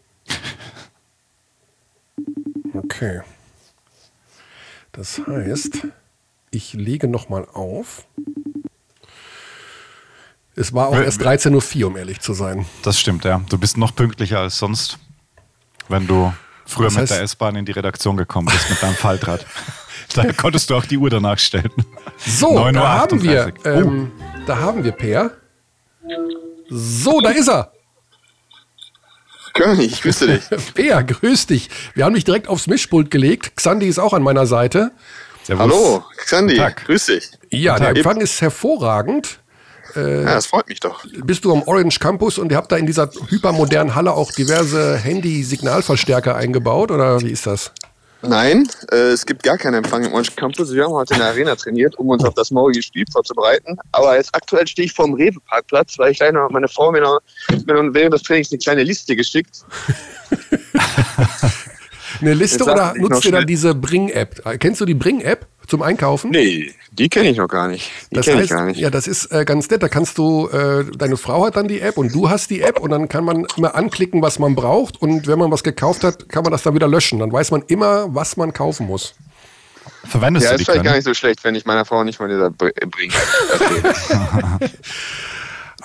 Okay. 2.72 3.20
Das 4.92 5.20
heißt, 5.26 5.86
ich 6.50 6.72
lege 6.72 7.08
nochmal 7.08 7.46
auf. 7.52 8.06
Es 10.54 10.72
war 10.72 10.88
auch 10.88 10.96
erst 10.96 11.20
13.04 11.20 11.82
Uhr, 11.82 11.88
um 11.88 11.96
ehrlich 11.96 12.20
zu 12.20 12.32
sein. 12.32 12.64
Das 12.82 12.98
stimmt, 12.98 13.24
ja. 13.24 13.42
Du 13.50 13.58
bist 13.58 13.76
noch 13.76 13.94
pünktlicher 13.94 14.40
als 14.40 14.58
sonst, 14.58 14.98
wenn 15.88 16.06
du 16.06 16.32
früher 16.66 16.86
das 16.86 16.96
heißt, 16.96 17.10
mit 17.10 17.18
der 17.18 17.24
S-Bahn 17.24 17.56
in 17.56 17.64
die 17.64 17.72
Redaktion 17.72 18.16
gekommen 18.16 18.48
bist 18.50 18.68
mit 18.70 18.82
deinem 18.82 18.94
Faltrad. 18.94 19.46
da 20.14 20.32
konntest 20.32 20.70
du 20.70 20.76
auch 20.76 20.84
die 20.84 20.98
Uhr 20.98 21.10
danach 21.10 21.38
stellen. 21.38 21.72
So, 22.18 22.70
da 22.72 23.00
haben 23.00 23.22
wir, 23.22 23.52
ähm, 23.64 24.12
oh. 24.12 24.22
da 24.46 24.58
haben 24.58 24.84
wir 24.84 24.92
Peer. 24.92 25.32
So, 26.68 27.20
da 27.20 27.30
ist 27.30 27.48
er. 27.48 27.72
König, 29.54 29.92
ich 29.92 30.02
grüße 30.02 30.26
dich. 30.26 30.42
Peer, 30.74 31.02
grüß 31.02 31.46
dich. 31.46 31.70
Wir 31.94 32.04
haben 32.04 32.14
dich 32.14 32.24
direkt 32.24 32.48
aufs 32.48 32.66
Mischpult 32.66 33.10
gelegt. 33.10 33.56
Xandi 33.56 33.86
ist 33.86 33.98
auch 33.98 34.12
an 34.12 34.22
meiner 34.22 34.46
Seite. 34.46 34.92
Servus. 35.44 35.62
Hallo, 35.62 36.04
Xandi, 36.16 36.60
grüß 36.84 37.06
dich. 37.06 37.30
Ja, 37.50 37.78
der 37.78 37.90
Empfang 37.90 38.20
ist 38.20 38.40
hervorragend. 38.40 39.40
Äh, 39.96 40.22
ja, 40.22 40.34
das 40.34 40.46
freut 40.46 40.68
mich 40.68 40.80
doch. 40.80 41.04
Bist 41.24 41.44
du 41.44 41.52
am 41.52 41.62
Orange 41.62 41.98
Campus 41.98 42.38
und 42.38 42.50
ihr 42.50 42.56
habt 42.56 42.70
da 42.70 42.76
in 42.76 42.86
dieser 42.86 43.10
hypermodernen 43.28 43.94
Halle 43.94 44.12
auch 44.12 44.30
diverse 44.32 44.96
Handy-Signalverstärker 44.96 46.36
eingebaut 46.36 46.90
oder 46.90 47.20
wie 47.20 47.30
ist 47.30 47.46
das? 47.46 47.72
Nein, 48.22 48.68
äh, 48.90 48.96
es 48.96 49.26
gibt 49.26 49.42
gar 49.42 49.58
keinen 49.58 49.74
Empfang 49.74 50.04
im 50.04 50.12
Orange 50.12 50.34
Campus. 50.34 50.72
Wir 50.72 50.84
haben 50.84 50.92
heute 50.92 51.14
in 51.14 51.20
der 51.20 51.28
Arena 51.28 51.54
trainiert, 51.54 51.96
um 51.96 52.08
uns 52.08 52.24
auf 52.24 52.34
das 52.34 52.50
morgige 52.50 52.82
Spiel 52.82 53.04
vorzubereiten. 53.10 53.76
Aber 53.92 54.16
jetzt 54.16 54.34
aktuell 54.34 54.66
stehe 54.66 54.86
ich 54.86 54.92
vor 54.92 55.06
dem 55.06 55.14
Rewe-Parkplatz, 55.14 55.98
weil 55.98 56.12
ich 56.12 56.20
noch, 56.20 56.50
meine 56.50 56.68
Frau 56.68 56.90
mir 56.90 57.02
noch, 57.02 57.20
mir 57.66 57.82
noch 57.82 57.94
während 57.94 58.14
des 58.14 58.22
Trainings 58.22 58.50
eine 58.50 58.58
kleine 58.58 58.82
Liste 58.84 59.14
geschickt. 59.16 59.64
eine 62.20 62.34
Liste 62.34 62.64
oder 62.64 62.94
nutzt 62.96 63.24
ihr 63.24 63.32
dann 63.32 63.46
diese 63.46 63.74
Bring-App? 63.74 64.42
Kennst 64.60 64.80
du 64.80 64.86
die 64.86 64.94
Bring-App? 64.94 65.46
Zum 65.66 65.82
Einkaufen? 65.82 66.30
Nee, 66.30 66.72
die 66.92 67.08
kenne 67.08 67.30
ich 67.30 67.36
noch 67.36 67.48
gar 67.48 67.68
nicht. 67.68 67.90
Die 68.10 68.16
das 68.16 68.26
heißt, 68.26 68.44
ich 68.44 68.50
gar 68.50 68.66
nicht. 68.66 68.80
Ja, 68.80 68.90
das 68.90 69.06
ist 69.06 69.26
äh, 69.32 69.44
ganz 69.44 69.68
nett. 69.70 69.82
Da 69.82 69.88
kannst 69.88 70.18
du, 70.18 70.48
äh, 70.48 70.84
deine 70.96 71.16
Frau 71.16 71.44
hat 71.46 71.56
dann 71.56 71.68
die 71.68 71.80
App 71.80 71.98
und 71.98 72.14
du 72.14 72.30
hast 72.30 72.50
die 72.50 72.62
App 72.62 72.80
und 72.80 72.90
dann 72.90 73.08
kann 73.08 73.24
man 73.24 73.46
immer 73.56 73.74
anklicken, 73.74 74.22
was 74.22 74.38
man 74.38 74.54
braucht. 74.54 75.00
Und 75.00 75.26
wenn 75.26 75.38
man 75.38 75.50
was 75.50 75.62
gekauft 75.62 76.04
hat, 76.04 76.28
kann 76.28 76.42
man 76.42 76.52
das 76.52 76.62
dann 76.62 76.74
wieder 76.74 76.88
löschen. 76.88 77.18
Dann 77.18 77.32
weiß 77.32 77.50
man 77.50 77.62
immer, 77.66 78.14
was 78.14 78.36
man 78.36 78.52
kaufen 78.52 78.86
muss. 78.86 79.14
Verwendest 80.04 80.44
ja, 80.44 80.52
du 80.52 80.58
die? 80.58 80.62
Ja, 80.62 80.62
ist 80.62 80.70
vielleicht 80.70 80.84
gar 80.84 80.94
nicht 80.94 81.04
so 81.04 81.14
schlecht, 81.14 81.44
wenn 81.44 81.54
ich 81.54 81.64
meiner 81.64 81.84
Frau 81.84 82.04
nicht 82.04 82.18
mal 82.18 82.28
dieser 82.28 82.50
bringe. 82.50 83.12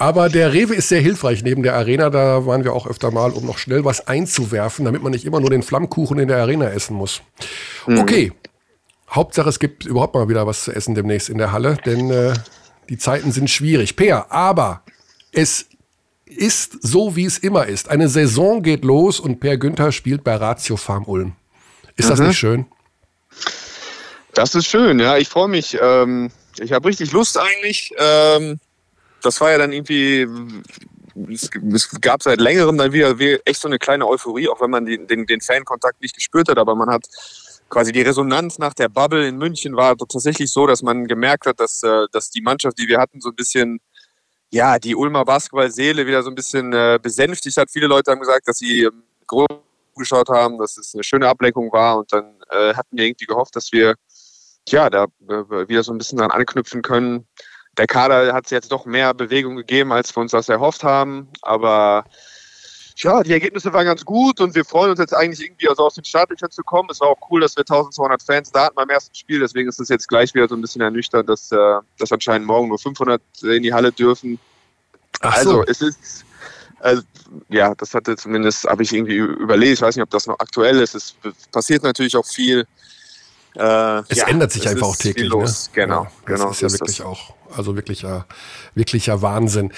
Aber 0.02 0.30
der 0.30 0.52
Rewe 0.52 0.74
ist 0.74 0.90
sehr 0.90 1.02
hilfreich 1.02 1.44
neben 1.44 1.62
der 1.62 1.76
Arena. 1.76 2.10
Da 2.10 2.48
waren 2.48 2.64
wir 2.64 2.74
auch 2.74 2.88
öfter 2.88 3.12
mal, 3.12 3.32
um 3.32 3.46
noch 3.46 3.60
schnell 3.60 3.86
was 3.86 4.08
einzuwerfen, 4.08 4.86
damit 4.86 5.04
man 5.04 5.12
nicht 5.12 5.26
immer 5.26 5.40
nur 5.40 5.52
den 5.52 5.62
Flammkuchen 5.62 6.18
in 6.18 6.28
der 6.28 6.38
Arena 6.38 6.70
essen 6.70 6.96
muss. 6.96 7.22
Mhm. 7.86 8.00
Okay, 8.00 8.32
Hauptsache, 9.12 9.50
es 9.50 9.60
gibt 9.60 9.86
überhaupt 9.86 10.16
mal 10.16 10.30
wieder 10.30 10.48
was 10.48 10.64
zu 10.64 10.72
essen 10.72 10.96
demnächst 10.96 11.30
in 11.30 11.38
der 11.38 11.52
Halle, 11.52 11.78
denn 11.86 12.10
äh, 12.10 12.34
die 12.90 12.98
Zeiten 12.98 13.32
sind 13.32 13.50
schwierig. 13.50 13.96
Peer, 13.96 14.32
aber 14.32 14.84
es 15.32 15.68
ist 16.26 16.78
so, 16.82 17.16
wie 17.16 17.26
es 17.26 17.38
immer 17.38 17.66
ist. 17.66 17.90
Eine 17.90 18.08
Saison 18.08 18.64
geht 18.64 18.86
los 18.86 19.20
und 19.20 19.40
Per 19.40 19.58
Günther 19.58 19.92
spielt 19.92 20.24
bei 20.24 20.36
Ratio 20.36 20.78
Farm 20.78 21.04
Ulm. 21.06 21.36
Ist 21.98 22.06
mhm. 22.06 22.10
das 22.10 22.20
nicht 22.20 22.38
schön? 22.38 22.66
Das 24.34 24.56
ist 24.56 24.68
schön, 24.68 25.00
ja. 25.00 25.18
Ich 25.18 25.28
freue 25.28 25.50
mich. 25.50 25.78
Ähm, 25.82 26.32
ich 26.58 26.72
habe 26.72 26.88
richtig 26.88 27.12
Lust 27.12 27.38
eigentlich. 27.38 27.92
Ähm, 27.98 28.60
das 29.22 29.42
war 29.42 29.52
ja 29.52 29.58
dann 29.58 29.74
irgendwie 29.74 30.26
es, 31.30 31.50
es, 31.74 31.90
gab 32.00 32.24
seit 32.24 32.40
längerem 32.40 32.78
dann 32.78 32.94
wieder 32.94 33.16
echt 33.46 33.62
so 33.62 33.68
eine 33.68 33.80
kleine 33.80 34.08
Euphorie, 34.08 34.48
auch 34.48 34.62
wenn 34.62 34.70
man 34.70 34.86
den, 34.86 35.08
den, 35.08 35.26
den 35.26 35.42
Fankontakt 35.42 36.02
nicht 36.02 36.16
gespürt 36.16 36.48
hat, 36.50 36.58
aber 36.58 36.76
man 36.76 36.90
hat 36.90 37.04
quasi 37.72 37.92
die 37.94 38.02
Resonanz 38.02 38.60
nach 38.60 38.74
der 38.74 38.90
Bubble 38.90 39.28
in 39.28 39.38
München 39.38 39.76
war 39.76 39.98
tatsächlich 39.98 40.52
so, 40.52 40.68
dass 40.68 40.84
man 40.84 41.08
gemerkt 41.08 41.46
hat, 41.48 41.60
dass, 41.60 41.82
äh, 41.82 42.06
dass 42.12 42.30
die 42.30 42.42
Mannschaft, 42.42 42.78
die 42.78 42.88
wir 42.88 43.00
hatten, 43.00 43.22
so 43.22 43.30
ein 43.30 43.36
bisschen, 43.36 43.80
ja, 44.52 44.78
die 44.78 44.94
Ulmer 44.94 45.24
Basketballseele 45.26 46.06
wieder 46.06 46.22
so 46.22 46.30
ein 46.30 46.36
bisschen 46.36 46.74
äh, 46.74 47.00
besänftigt 47.02 47.58
hat. 47.58 47.72
Viele 47.72 47.88
Leute 47.88 48.12
haben 48.12 48.20
gesagt, 48.20 48.48
dass 48.48 48.58
sie 48.58 48.84
ähm, 48.84 49.04
groß 49.26 49.48
geschaut 49.96 50.30
haben, 50.30 50.58
dass 50.58 50.78
es 50.78 50.94
eine 50.94 51.04
schöne 51.04 51.28
Ablenkung 51.28 51.72
war 51.72 51.98
und 51.98 52.12
dann 52.12 52.36
äh, 52.50 52.74
hatten 52.74 52.98
wir 52.98 53.06
irgendwie 53.06 53.26
gehofft, 53.26 53.56
dass 53.56 53.72
wir 53.72 53.96
ja, 54.68 54.90
da 54.90 55.06
äh, 55.28 55.68
wieder 55.68 55.84
so 55.84 55.94
ein 55.94 55.98
bisschen 55.98 56.18
dran 56.18 56.32
anknüpfen 56.32 56.82
können. 56.82 57.28
Der 57.78 57.88
Kader 57.88 58.34
hat 58.34 58.52
jetzt 58.52 58.72
doch 58.72 58.86
mehr 58.86 59.14
Bewegung 59.14 59.56
gegeben, 59.56 59.94
als 59.94 60.16
wir 60.16 60.22
uns 60.22 60.32
das 60.32 60.50
erhofft 60.50 60.84
haben, 60.84 61.30
aber 61.42 62.04
ja, 63.04 63.24
die 63.24 63.32
Ergebnisse 63.32 63.74
waren 63.74 63.86
ganz 63.86 64.06
gut 64.06 64.40
und 64.42 64.54
wir 64.54 64.64
freuen 64.64 64.92
uns 64.92 65.00
jetzt 65.00 65.14
eigentlich 65.14 65.46
irgendwie 65.46 65.68
also 65.68 65.86
aus 65.86 65.96
den 65.96 66.04
Startlöchern 66.04 66.52
zu 66.52 66.62
kommen. 66.64 66.90
Es 66.92 67.02
war 67.02 67.10
auch 67.10 67.18
cool, 67.30 67.42
dass 67.42 67.56
wir 67.56 67.62
1200 67.62 68.22
Fans 68.22 68.52
da 68.52 68.66
hatten 68.66 68.76
beim 68.76 68.90
ersten 68.90 69.16
Spiel. 69.16 69.40
Deswegen 69.40 69.68
ist 69.70 69.80
es 69.80 69.90
jetzt 69.90 70.08
gleich 70.08 70.34
wieder 70.34 70.48
so 70.48 70.56
ein 70.56 70.62
bisschen 70.62 70.82
ernüchternd, 70.82 71.28
dass, 71.28 71.52
äh, 71.52 71.58
dass 71.98 72.12
anscheinend 72.12 72.48
morgen 72.48 72.68
nur 72.68 72.78
500 72.78 73.22
in 73.44 73.64
die 73.64 73.74
Halle 73.74 73.92
dürfen. 73.92 74.40
Ach 75.22 75.38
so. 75.38 75.62
Also 75.62 75.64
es 75.68 75.82
ist, 75.82 76.26
also, 76.80 77.02
ja, 77.50 77.74
das 77.76 77.94
hatte 77.94 78.16
zumindest, 78.16 78.66
habe 78.66 78.84
ich 78.84 78.94
irgendwie 78.94 79.18
überlegt. 79.18 79.74
Ich 79.74 79.82
weiß 79.82 79.96
nicht, 79.96 80.04
ob 80.04 80.10
das 80.10 80.28
noch 80.28 80.40
aktuell 80.40 80.80
ist. 80.80 80.96
Es 80.96 81.16
passiert 81.52 81.84
natürlich 81.84 82.16
auch 82.16 82.26
viel. 82.26 82.68
Äh, 83.56 84.04
es 84.10 84.18
ja, 84.18 84.28
ändert 84.28 84.52
sich 84.52 84.68
einfach 84.68 84.88
auch 84.88 84.96
täglich. 84.96 85.32
Ne? 85.32 85.46
Genau, 85.74 86.04
ja, 86.04 86.12
genau. 86.26 86.48
Das 86.48 86.56
ist 86.56 86.62
ja 86.62 86.68
ist 86.68 86.80
wirklich 86.80 86.98
das. 86.98 87.06
auch, 87.06 87.34
also 87.56 87.76
wirklicher, 87.76 88.26
wirklicher 88.76 89.22
Wahnsinn. 89.22 89.74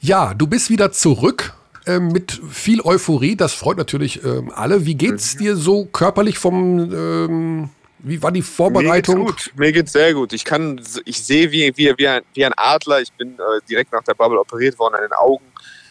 Ja, 0.00 0.34
du 0.34 0.46
bist 0.46 0.70
wieder 0.70 0.90
zurück 0.92 1.54
ähm, 1.86 2.08
mit 2.08 2.40
viel 2.50 2.80
Euphorie. 2.82 3.36
Das 3.36 3.52
freut 3.52 3.76
natürlich 3.76 4.24
ähm, 4.24 4.52
alle. 4.54 4.86
Wie 4.86 4.94
geht's 4.94 5.34
mhm. 5.34 5.38
dir 5.38 5.56
so 5.56 5.84
körperlich 5.86 6.38
vom 6.38 6.92
ähm, 6.92 7.70
wie 8.06 8.22
war 8.22 8.30
die 8.32 8.42
Vorbereitung? 8.42 9.20
Mir 9.20 9.24
geht's 9.24 9.44
gut. 9.44 9.58
Mir 9.58 9.72
geht's 9.72 9.92
sehr 9.92 10.12
gut. 10.12 10.32
Ich 10.34 10.44
kann, 10.44 10.78
ich 11.06 11.24
sehe 11.24 11.50
wie, 11.50 11.72
wie, 11.76 11.94
wie, 11.96 12.06
ein, 12.06 12.22
wie 12.34 12.44
ein 12.44 12.52
Adler. 12.54 13.00
Ich 13.00 13.10
bin 13.12 13.32
äh, 13.32 13.60
direkt 13.68 13.92
nach 13.92 14.02
der 14.02 14.12
Bubble 14.12 14.38
operiert 14.38 14.78
worden 14.78 14.96
an 14.96 15.02
den 15.02 15.12
Augen. 15.12 15.44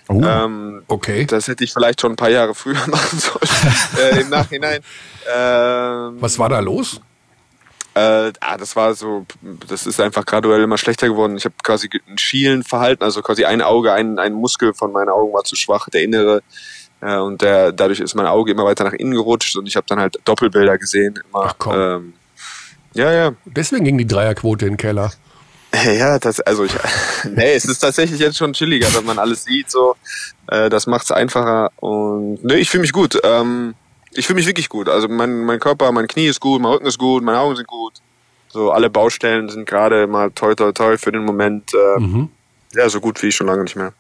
Oh, 0.10 0.22
ähm, 0.24 0.84
okay. 0.88 1.26
Das 1.26 1.48
hätte 1.48 1.64
ich 1.64 1.74
vielleicht 1.74 2.02
schon 2.02 2.14
ein 2.14 2.16
paar 2.16 2.30
Jahre 2.30 2.54
früher 2.54 2.76
machen 2.88 3.20
sollen 3.20 4.14
äh, 4.16 4.22
im 4.22 4.30
Nachhinein. 4.30 4.82
Ähm, 5.34 6.18
Was 6.20 6.38
war 6.38 6.50
da 6.50 6.60
los? 6.60 7.02
Äh, 7.96 8.34
ah, 8.40 8.58
das 8.58 8.76
war 8.76 8.96
so, 8.96 9.26
das 9.68 9.86
ist 9.86 10.00
einfach 10.00 10.26
graduell 10.26 10.64
immer 10.64 10.78
schlechter 10.78 11.08
geworden. 11.08 11.38
Ich 11.38 11.46
habe 11.46 11.56
quasi 11.64 11.90
ein 12.08 12.18
Schielenverhalten, 12.18 13.04
also 13.04 13.22
quasi 13.22 13.46
ein 13.46 13.62
Auge, 13.62 13.94
ein, 13.94 14.18
ein 14.18 14.34
Muskel 14.34 14.74
von 14.74 14.92
meinen 14.92 15.10
Augen 15.10 15.34
war 15.34 15.44
zu 15.44 15.56
schwach, 15.56 15.90
der 15.90 16.02
innere. 16.02 16.42
Äh, 17.02 17.18
und 17.18 17.42
der, 17.42 17.72
dadurch 17.72 18.00
ist 18.00 18.16
mein 18.16 18.26
Auge 18.26 18.52
immer 18.52 18.66
weiter 18.66 18.84
nach 18.84 18.94
innen 18.94 19.14
gerutscht 19.14 19.56
und 19.58 19.68
ich 19.68 19.76
habe 19.76 19.86
dann 19.88 20.00
halt 20.00 20.18
Doppelbilder 20.26 20.78
gesehen. 20.78 21.20
Immer, 21.30 21.44
Ach 21.46 21.56
komm. 21.58 21.74
Ähm, 21.76 22.14
ja, 22.94 23.12
ja. 23.12 23.32
Deswegen 23.46 23.86
ging 23.86 23.98
die 23.98 24.08
Dreierquote 24.08 24.66
in 24.66 24.74
den 24.74 24.78
Keller. 24.78 25.12
Ja, 25.86 26.20
das, 26.20 26.40
also 26.40 26.66
ich, 26.66 26.74
nee, 27.36 27.56
es 27.56 27.66
ist 27.66 27.80
tatsächlich 27.80 28.20
jetzt 28.20 28.38
schon 28.38 28.54
chilliger, 28.54 28.94
wenn 28.94 29.06
man 29.06 29.18
alles 29.18 29.44
sieht, 29.44 29.72
so. 29.72 29.96
Äh, 30.48 30.70
das 30.70 30.86
macht's 30.86 31.10
einfacher 31.12 31.72
und 31.78 32.44
nee, 32.44 32.58
ich 32.58 32.70
fühle 32.70 32.82
mich 32.82 32.94
gut. 32.94 33.20
Ähm, 33.24 33.74
ich 34.16 34.28
fühle 34.28 34.38
mich 34.38 34.48
wirklich 34.48 34.70
gut. 34.70 34.90
Also 34.90 35.08
mein, 35.08 35.46
mein 35.46 35.60
Körper, 35.60 35.92
mein 35.92 36.08
Knie 36.08 36.28
ist 36.28 36.40
gut, 36.40 36.62
mein 36.62 36.72
Rücken 36.72 36.86
ist 36.86 36.98
gut, 36.98 37.24
meine 37.24 37.40
Augen 37.40 37.56
sind 37.56 37.68
gut. 37.68 37.94
So 38.50 38.72
alle 38.72 38.90
Baustellen 38.90 39.50
sind 39.50 39.66
gerade 39.66 40.08
mal 40.08 40.32
toll, 40.32 40.56
toll, 40.56 40.74
toll 40.74 40.98
für 40.98 41.12
den 41.12 41.26
Moment. 41.26 41.72
Äh, 41.74 42.00
mhm. 42.00 42.30
Ja, 42.76 42.90
so 42.90 43.00
gut 43.00 43.22
wie 43.22 43.32
schon 43.32 43.48
lange 43.48 43.64
nicht 43.64 43.76
mehr. 43.76 43.94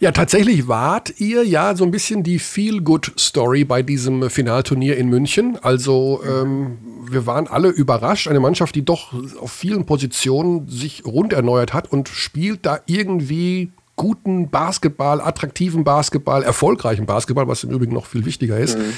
Ja, 0.00 0.12
tatsächlich 0.12 0.68
wart 0.68 1.18
ihr 1.18 1.44
ja 1.44 1.74
so 1.74 1.84
ein 1.84 1.90
bisschen 1.90 2.22
die 2.22 2.38
Feel-Good-Story 2.38 3.64
bei 3.64 3.82
diesem 3.82 4.30
Finalturnier 4.30 4.96
in 4.96 5.08
München. 5.08 5.58
Also 5.60 6.22
ähm, 6.24 6.78
wir 7.10 7.26
waren 7.26 7.48
alle 7.48 7.68
überrascht. 7.68 8.28
Eine 8.28 8.40
Mannschaft, 8.40 8.74
die 8.76 8.84
doch 8.84 9.12
auf 9.40 9.50
vielen 9.50 9.86
Positionen 9.86 10.68
sich 10.68 11.04
rund 11.04 11.32
erneuert 11.32 11.74
hat 11.74 11.90
und 11.90 12.08
spielt 12.08 12.64
da 12.64 12.80
irgendwie 12.86 13.72
guten 13.98 14.48
Basketball, 14.48 15.20
attraktiven 15.20 15.84
Basketball, 15.84 16.42
erfolgreichen 16.42 17.04
Basketball, 17.04 17.46
was 17.46 17.64
im 17.64 17.70
Übrigen 17.70 17.92
noch 17.92 18.06
viel 18.06 18.24
wichtiger 18.24 18.56
ist. 18.56 18.78
Mhm. 18.78 18.92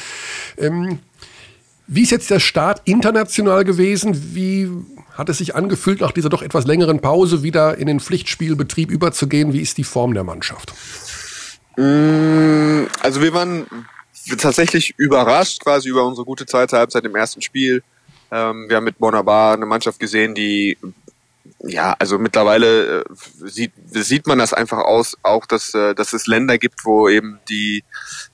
Ähm, 0.58 0.98
wie 1.88 2.02
ist 2.02 2.12
jetzt 2.12 2.30
der 2.30 2.38
Start 2.38 2.82
international 2.84 3.64
gewesen? 3.64 4.34
Wie 4.34 4.70
hat 5.14 5.28
es 5.28 5.38
sich 5.38 5.56
angefühlt, 5.56 6.00
nach 6.00 6.12
dieser 6.12 6.28
doch 6.28 6.42
etwas 6.42 6.64
längeren 6.64 7.00
Pause 7.00 7.42
wieder 7.42 7.78
in 7.78 7.88
den 7.88 7.98
Pflichtspielbetrieb 7.98 8.92
überzugehen? 8.92 9.52
Wie 9.52 9.60
ist 9.60 9.76
die 9.76 9.84
Form 9.84 10.14
der 10.14 10.22
Mannschaft? 10.22 10.72
Mm, 11.76 12.84
also 13.02 13.20
wir 13.20 13.34
waren 13.34 13.66
tatsächlich 14.38 14.94
überrascht 14.98 15.60
quasi 15.64 15.88
über 15.88 16.06
unsere 16.06 16.24
gute 16.24 16.46
zweite 16.46 16.76
Halbzeit 16.76 17.04
im 17.04 17.16
ersten 17.16 17.42
Spiel. 17.42 17.82
Ähm, 18.30 18.68
wir 18.68 18.76
haben 18.76 18.84
mit 18.84 18.98
Bonabar 18.98 19.54
eine 19.54 19.66
Mannschaft 19.66 19.98
gesehen, 19.98 20.34
die 20.34 20.78
ja, 21.62 21.94
also 21.98 22.18
mittlerweile 22.18 23.00
äh, 23.00 23.04
sieht, 23.44 23.72
sieht 23.84 24.26
man 24.26 24.38
das 24.38 24.54
einfach 24.54 24.78
aus, 24.78 25.18
auch 25.22 25.44
dass, 25.44 25.74
äh, 25.74 25.94
dass 25.94 26.14
es 26.14 26.26
Länder 26.26 26.56
gibt, 26.56 26.86
wo 26.86 27.08
eben 27.08 27.38
die, 27.50 27.84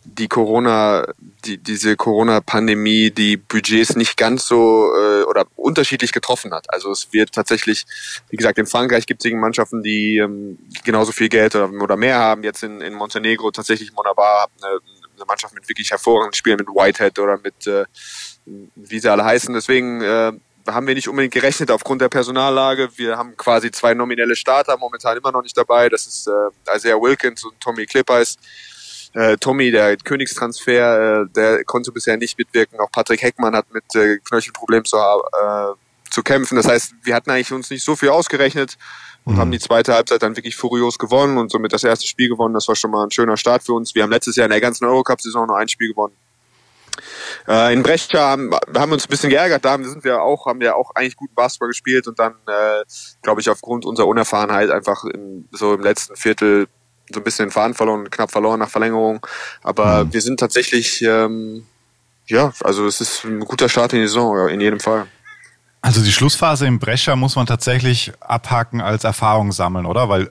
die 0.05 0.29
Corona, 0.29 1.07
die, 1.45 1.59
diese 1.59 1.97
Corona-Pandemie 1.97 3.11
die 3.11 3.37
Budgets 3.37 3.97
nicht 3.97 4.16
ganz 4.16 4.47
so 4.47 4.93
äh, 4.95 5.24
oder 5.24 5.47
unterschiedlich 5.57 6.12
getroffen 6.12 6.55
hat. 6.55 6.72
Also 6.72 6.93
es 6.93 7.12
wird 7.12 7.33
tatsächlich, 7.33 7.85
wie 8.31 8.37
gesagt, 8.37 8.59
in 8.59 8.66
Frankreich 8.66 9.07
gibt 9.07 9.24
es 9.24 9.33
Mannschaften, 9.33 9.83
die 9.83 10.18
ähm, 10.18 10.59
genauso 10.85 11.11
viel 11.11 11.29
Geld 11.29 11.57
oder, 11.57 11.97
mehr 11.97 12.18
haben. 12.18 12.45
Jetzt 12.45 12.62
in, 12.62 12.81
in 12.81 12.95
Montenegro 12.95 13.51
tatsächlich 13.51 13.93
Monabar, 13.93 14.49
eine, 14.62 14.79
eine 15.16 15.24
Mannschaft 15.27 15.55
mit 15.55 15.68
wirklich 15.68 15.91
hervorragenden 15.91 16.35
Spielen, 16.35 16.59
mit 16.59 16.68
Whitehead 16.68 17.18
oder 17.18 17.39
mit 17.43 17.66
äh, 17.66 17.87
wie 18.47 19.01
sie 19.01 19.11
alle 19.11 19.24
heißen. 19.24 19.53
Deswegen 19.53 20.01
äh, 20.01 20.33
haben 20.67 20.87
wir 20.87 20.95
nicht 20.95 21.09
unbedingt 21.09 21.35
gerechnet 21.35 21.71
aufgrund 21.71 22.01
der 22.01 22.09
Personallage. 22.09 22.89
Wir 22.97 23.17
haben 23.17 23.37
quasi 23.37 23.71
zwei 23.71 23.95
nominelle 23.95 24.37
Starter 24.37 24.77
momentan 24.77 25.17
immer 25.17 25.33
noch 25.33 25.43
nicht 25.43 25.57
dabei. 25.57 25.89
Das 25.89 26.07
ist 26.07 26.29
äh, 26.29 26.77
Isaiah 26.77 27.01
Wilkins 27.01 27.45
und 27.45 27.59
Tommy 27.61 27.87
Klippers. 27.87 28.37
Äh, 29.12 29.37
Tommy, 29.39 29.71
der 29.71 29.97
Königstransfer, 29.97 31.23
äh, 31.23 31.27
der 31.35 31.64
konnte 31.64 31.91
bisher 31.93 32.17
nicht 32.17 32.37
mitwirken. 32.39 32.79
Auch 32.81 32.91
Patrick 32.91 33.23
Heckmann 33.23 33.57
hat 33.57 33.73
mit 33.73 33.85
äh, 33.95 34.19
Knöchelproblemen 34.19 34.85
zu, 34.85 34.97
äh, 34.97 35.73
zu 36.11 36.23
kämpfen. 36.23 36.57
Das 36.57 36.69
heißt, 36.69 36.95
wir 37.03 37.14
hatten 37.14 37.31
eigentlich 37.31 37.53
uns 37.53 37.71
nicht 37.71 37.85
so 37.85 37.97
viel 37.97 38.11
ausgerechnet 38.11 38.77
und 39.25 39.35
mhm. 39.35 39.39
haben 39.39 39.51
die 39.51 39.59
zweite 39.59 39.95
Halbzeit 39.95 40.23
dann 40.23 40.37
wirklich 40.37 40.57
furios 40.57 40.99
gewonnen 40.99 41.39
und 41.39 41.51
somit 41.51 41.73
das 41.73 41.83
erste 41.85 42.07
Spiel 42.07 42.29
gewonnen. 42.29 42.55
Das 42.55 42.69
war 42.69 42.77
schon 42.77 42.91
mal 42.91 43.05
ein 43.05 43.11
schöner 43.11 43.37
Start 43.37 43.62
für 43.62 43.73
uns. 43.73 43.95
Wir 43.95 44.03
haben 44.03 44.11
letztes 44.11 44.37
Jahr 44.37 44.47
in 44.47 44.51
der 44.51 44.61
ganzen 44.61 44.85
Eurocup-Saison 44.85 45.47
nur 45.47 45.57
ein 45.57 45.69
Spiel 45.69 45.89
gewonnen. 45.89 46.14
Äh, 47.49 47.72
in 47.72 47.82
Brescia 47.82 48.20
haben, 48.20 48.53
haben 48.55 48.90
wir 48.90 48.94
uns 48.94 49.07
ein 49.07 49.11
bisschen 49.11 49.30
geärgert, 49.30 49.64
da 49.64 49.76
sind 49.82 50.05
wir 50.05 50.22
auch, 50.22 50.47
haben 50.47 50.61
wir 50.61 50.76
auch 50.76 50.90
eigentlich 50.94 51.16
guten 51.16 51.34
Basketball 51.34 51.68
gespielt 51.68 52.07
und 52.09 52.18
dann, 52.18 52.32
äh, 52.47 52.84
glaube 53.22 53.40
ich, 53.40 53.49
aufgrund 53.49 53.84
unserer 53.84 54.07
Unerfahrenheit 54.07 54.70
einfach 54.70 55.05
in, 55.05 55.49
so 55.53 55.74
im 55.74 55.82
letzten 55.82 56.16
Viertel 56.16 56.66
so 57.11 57.20
ein 57.20 57.24
bisschen 57.24 57.47
den 57.47 57.53
Faden 57.53 57.74
verloren, 57.74 58.11
knapp 58.11 58.30
verloren 58.32 58.59
nach 58.59 58.68
Verlängerung. 58.68 59.24
Aber 59.62 60.05
mhm. 60.05 60.12
wir 60.12 60.20
sind 60.20 60.40
tatsächlich, 60.40 61.03
ähm, 61.03 61.64
ja, 62.26 62.53
also 62.64 62.86
es 62.86 63.01
ist 63.01 63.24
ein 63.24 63.40
guter 63.40 63.68
Start 63.68 63.92
in 63.92 64.01
die 64.01 64.09
Saison, 64.09 64.49
in 64.49 64.61
jedem 64.61 64.80
Fall. 64.80 65.07
Also 65.82 66.03
die 66.03 66.11
Schlussphase 66.11 66.66
im 66.66 66.80
Brescia 66.80 67.14
muss 67.14 67.36
man 67.36 67.47
tatsächlich 67.47 68.12
abhaken 68.18 68.80
als 68.80 69.05
Erfahrung 69.05 69.53
sammeln, 69.53 69.86
oder? 69.86 70.09
Weil 70.09 70.28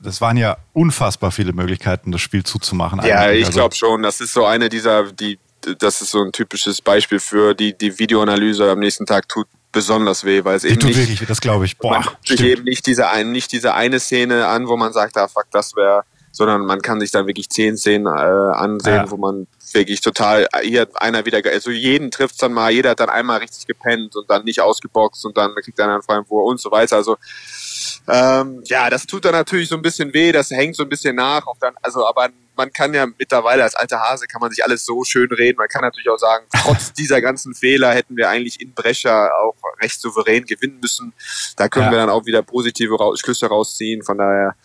das 0.00 0.20
waren 0.20 0.36
ja 0.36 0.56
unfassbar 0.72 1.30
viele 1.30 1.52
Möglichkeiten, 1.52 2.10
das 2.10 2.20
Spiel 2.20 2.42
zuzumachen. 2.42 3.00
Ja, 3.04 3.30
ich 3.30 3.46
also 3.46 3.58
glaube 3.58 3.74
schon. 3.74 4.02
Das 4.02 4.20
ist 4.20 4.32
so 4.32 4.44
eine 4.44 4.68
dieser, 4.68 5.12
die, 5.12 5.38
das 5.76 6.00
ist 6.02 6.10
so 6.10 6.22
ein 6.22 6.32
typisches 6.32 6.80
Beispiel 6.80 7.20
für 7.20 7.54
die, 7.54 7.76
die 7.76 7.98
Videoanalyse 7.98 8.70
am 8.70 8.78
nächsten 8.78 9.06
Tag 9.06 9.28
tut 9.28 9.46
besonders 9.72 10.24
weh, 10.24 10.44
weil 10.44 10.56
es 10.56 10.62
die 10.62 10.68
eben 10.68 10.80
tut 10.80 10.88
nicht, 10.90 10.98
wirklich, 10.98 11.28
das 11.28 11.40
glaube 11.40 11.64
ich. 11.64 11.78
Boah, 11.78 12.00
man 12.00 12.04
sich 12.24 12.40
eben 12.40 12.64
nicht 12.64 12.86
diese, 12.86 13.08
ein, 13.08 13.32
nicht 13.32 13.52
diese 13.52 13.74
eine 13.74 14.00
Szene 14.00 14.46
an, 14.46 14.68
wo 14.68 14.76
man 14.76 14.92
sagt, 14.92 15.16
ah 15.16 15.28
fuck, 15.28 15.46
das 15.50 15.76
wäre, 15.76 16.04
sondern 16.32 16.64
man 16.66 16.82
kann 16.82 17.00
sich 17.00 17.10
dann 17.10 17.26
wirklich 17.26 17.48
zehn 17.50 17.76
Szenen 17.76 18.06
äh, 18.06 18.10
ansehen, 18.10 18.94
ja. 18.94 19.10
wo 19.10 19.16
man 19.16 19.46
wirklich 19.72 20.00
total, 20.00 20.48
hier 20.62 20.88
einer 20.94 21.24
wieder, 21.26 21.40
also 21.50 21.70
jeden 21.70 22.10
trifft's 22.10 22.38
dann 22.38 22.52
mal, 22.52 22.70
jeder 22.70 22.90
hat 22.90 23.00
dann 23.00 23.10
einmal 23.10 23.38
richtig 23.38 23.66
gepennt 23.66 24.16
und 24.16 24.30
dann 24.30 24.44
nicht 24.44 24.60
ausgeboxt 24.60 25.24
und 25.26 25.36
dann 25.36 25.54
kriegt 25.56 25.80
einer 25.80 25.94
einen 25.94 26.02
freien 26.02 26.28
Wurf 26.28 26.50
und 26.50 26.60
so 26.60 26.70
weiter. 26.70 26.96
Also 26.96 27.16
ähm, 28.08 28.62
ja, 28.64 28.88
das 28.88 29.06
tut 29.06 29.24
dann 29.24 29.32
natürlich 29.32 29.68
so 29.68 29.76
ein 29.76 29.82
bisschen 29.82 30.12
weh, 30.14 30.32
das 30.32 30.50
hängt 30.50 30.76
so 30.76 30.82
ein 30.82 30.88
bisschen 30.88 31.16
nach. 31.16 31.44
Dann, 31.60 31.74
also, 31.82 32.06
aber 32.06 32.30
man 32.56 32.72
kann 32.72 32.92
ja 32.94 33.06
mittlerweile 33.06 33.62
als 33.62 33.74
alter 33.74 34.00
Hase 34.00 34.26
kann 34.26 34.40
man 34.40 34.50
sich 34.50 34.64
alles 34.64 34.84
so 34.84 35.04
schön 35.04 35.28
reden. 35.30 35.58
Man 35.58 35.68
kann 35.68 35.82
natürlich 35.82 36.08
auch 36.08 36.18
sagen, 36.18 36.46
trotz 36.62 36.92
dieser 36.92 37.20
ganzen 37.20 37.54
Fehler 37.54 37.92
hätten 37.92 38.16
wir 38.16 38.28
eigentlich 38.28 38.60
in 38.60 38.72
Brescia 38.72 39.30
auch 39.32 39.54
recht 39.80 40.00
souverän 40.00 40.44
gewinnen 40.44 40.78
müssen. 40.80 41.12
Da 41.56 41.68
können 41.68 41.86
ja. 41.86 41.92
wir 41.92 41.98
dann 41.98 42.10
auch 42.10 42.26
wieder 42.26 42.42
positive 42.42 42.96
Schlüsse 43.16 43.46
rausziehen. 43.46 44.02
Von 44.02 44.18
daher, 44.18 44.56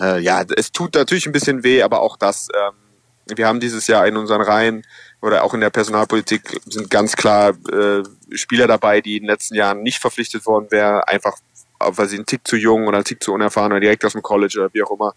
äh, 0.00 0.20
ja, 0.20 0.44
es 0.56 0.72
tut 0.72 0.94
natürlich 0.94 1.26
ein 1.26 1.32
bisschen 1.32 1.62
weh, 1.62 1.82
aber 1.82 2.00
auch 2.00 2.16
das. 2.16 2.48
Ähm, 2.54 3.36
wir 3.36 3.46
haben 3.46 3.60
dieses 3.60 3.86
Jahr 3.86 4.06
in 4.06 4.16
unseren 4.16 4.40
Reihen 4.40 4.82
oder 5.22 5.44
auch 5.44 5.54
in 5.54 5.60
der 5.60 5.70
Personalpolitik 5.70 6.60
sind 6.66 6.90
ganz 6.90 7.14
klar 7.14 7.50
äh, 7.70 8.02
Spieler 8.32 8.66
dabei, 8.66 9.00
die 9.00 9.16
in 9.16 9.22
den 9.22 9.30
letzten 9.30 9.54
Jahren 9.54 9.82
nicht 9.82 9.98
verpflichtet 9.98 10.46
worden 10.46 10.66
wären, 10.70 11.00
einfach 11.02 11.36
weil 11.80 12.08
sie 12.08 12.16
einen 12.16 12.26
Tick 12.26 12.46
zu 12.46 12.56
jung 12.56 12.86
oder 12.86 12.98
einen 12.98 13.04
Tick 13.04 13.22
zu 13.22 13.32
unerfahren 13.32 13.72
oder 13.72 13.80
direkt 13.80 14.04
aus 14.04 14.12
dem 14.12 14.22
College 14.22 14.58
oder 14.60 14.74
wie 14.74 14.82
auch 14.82 14.90
immer. 14.90 15.14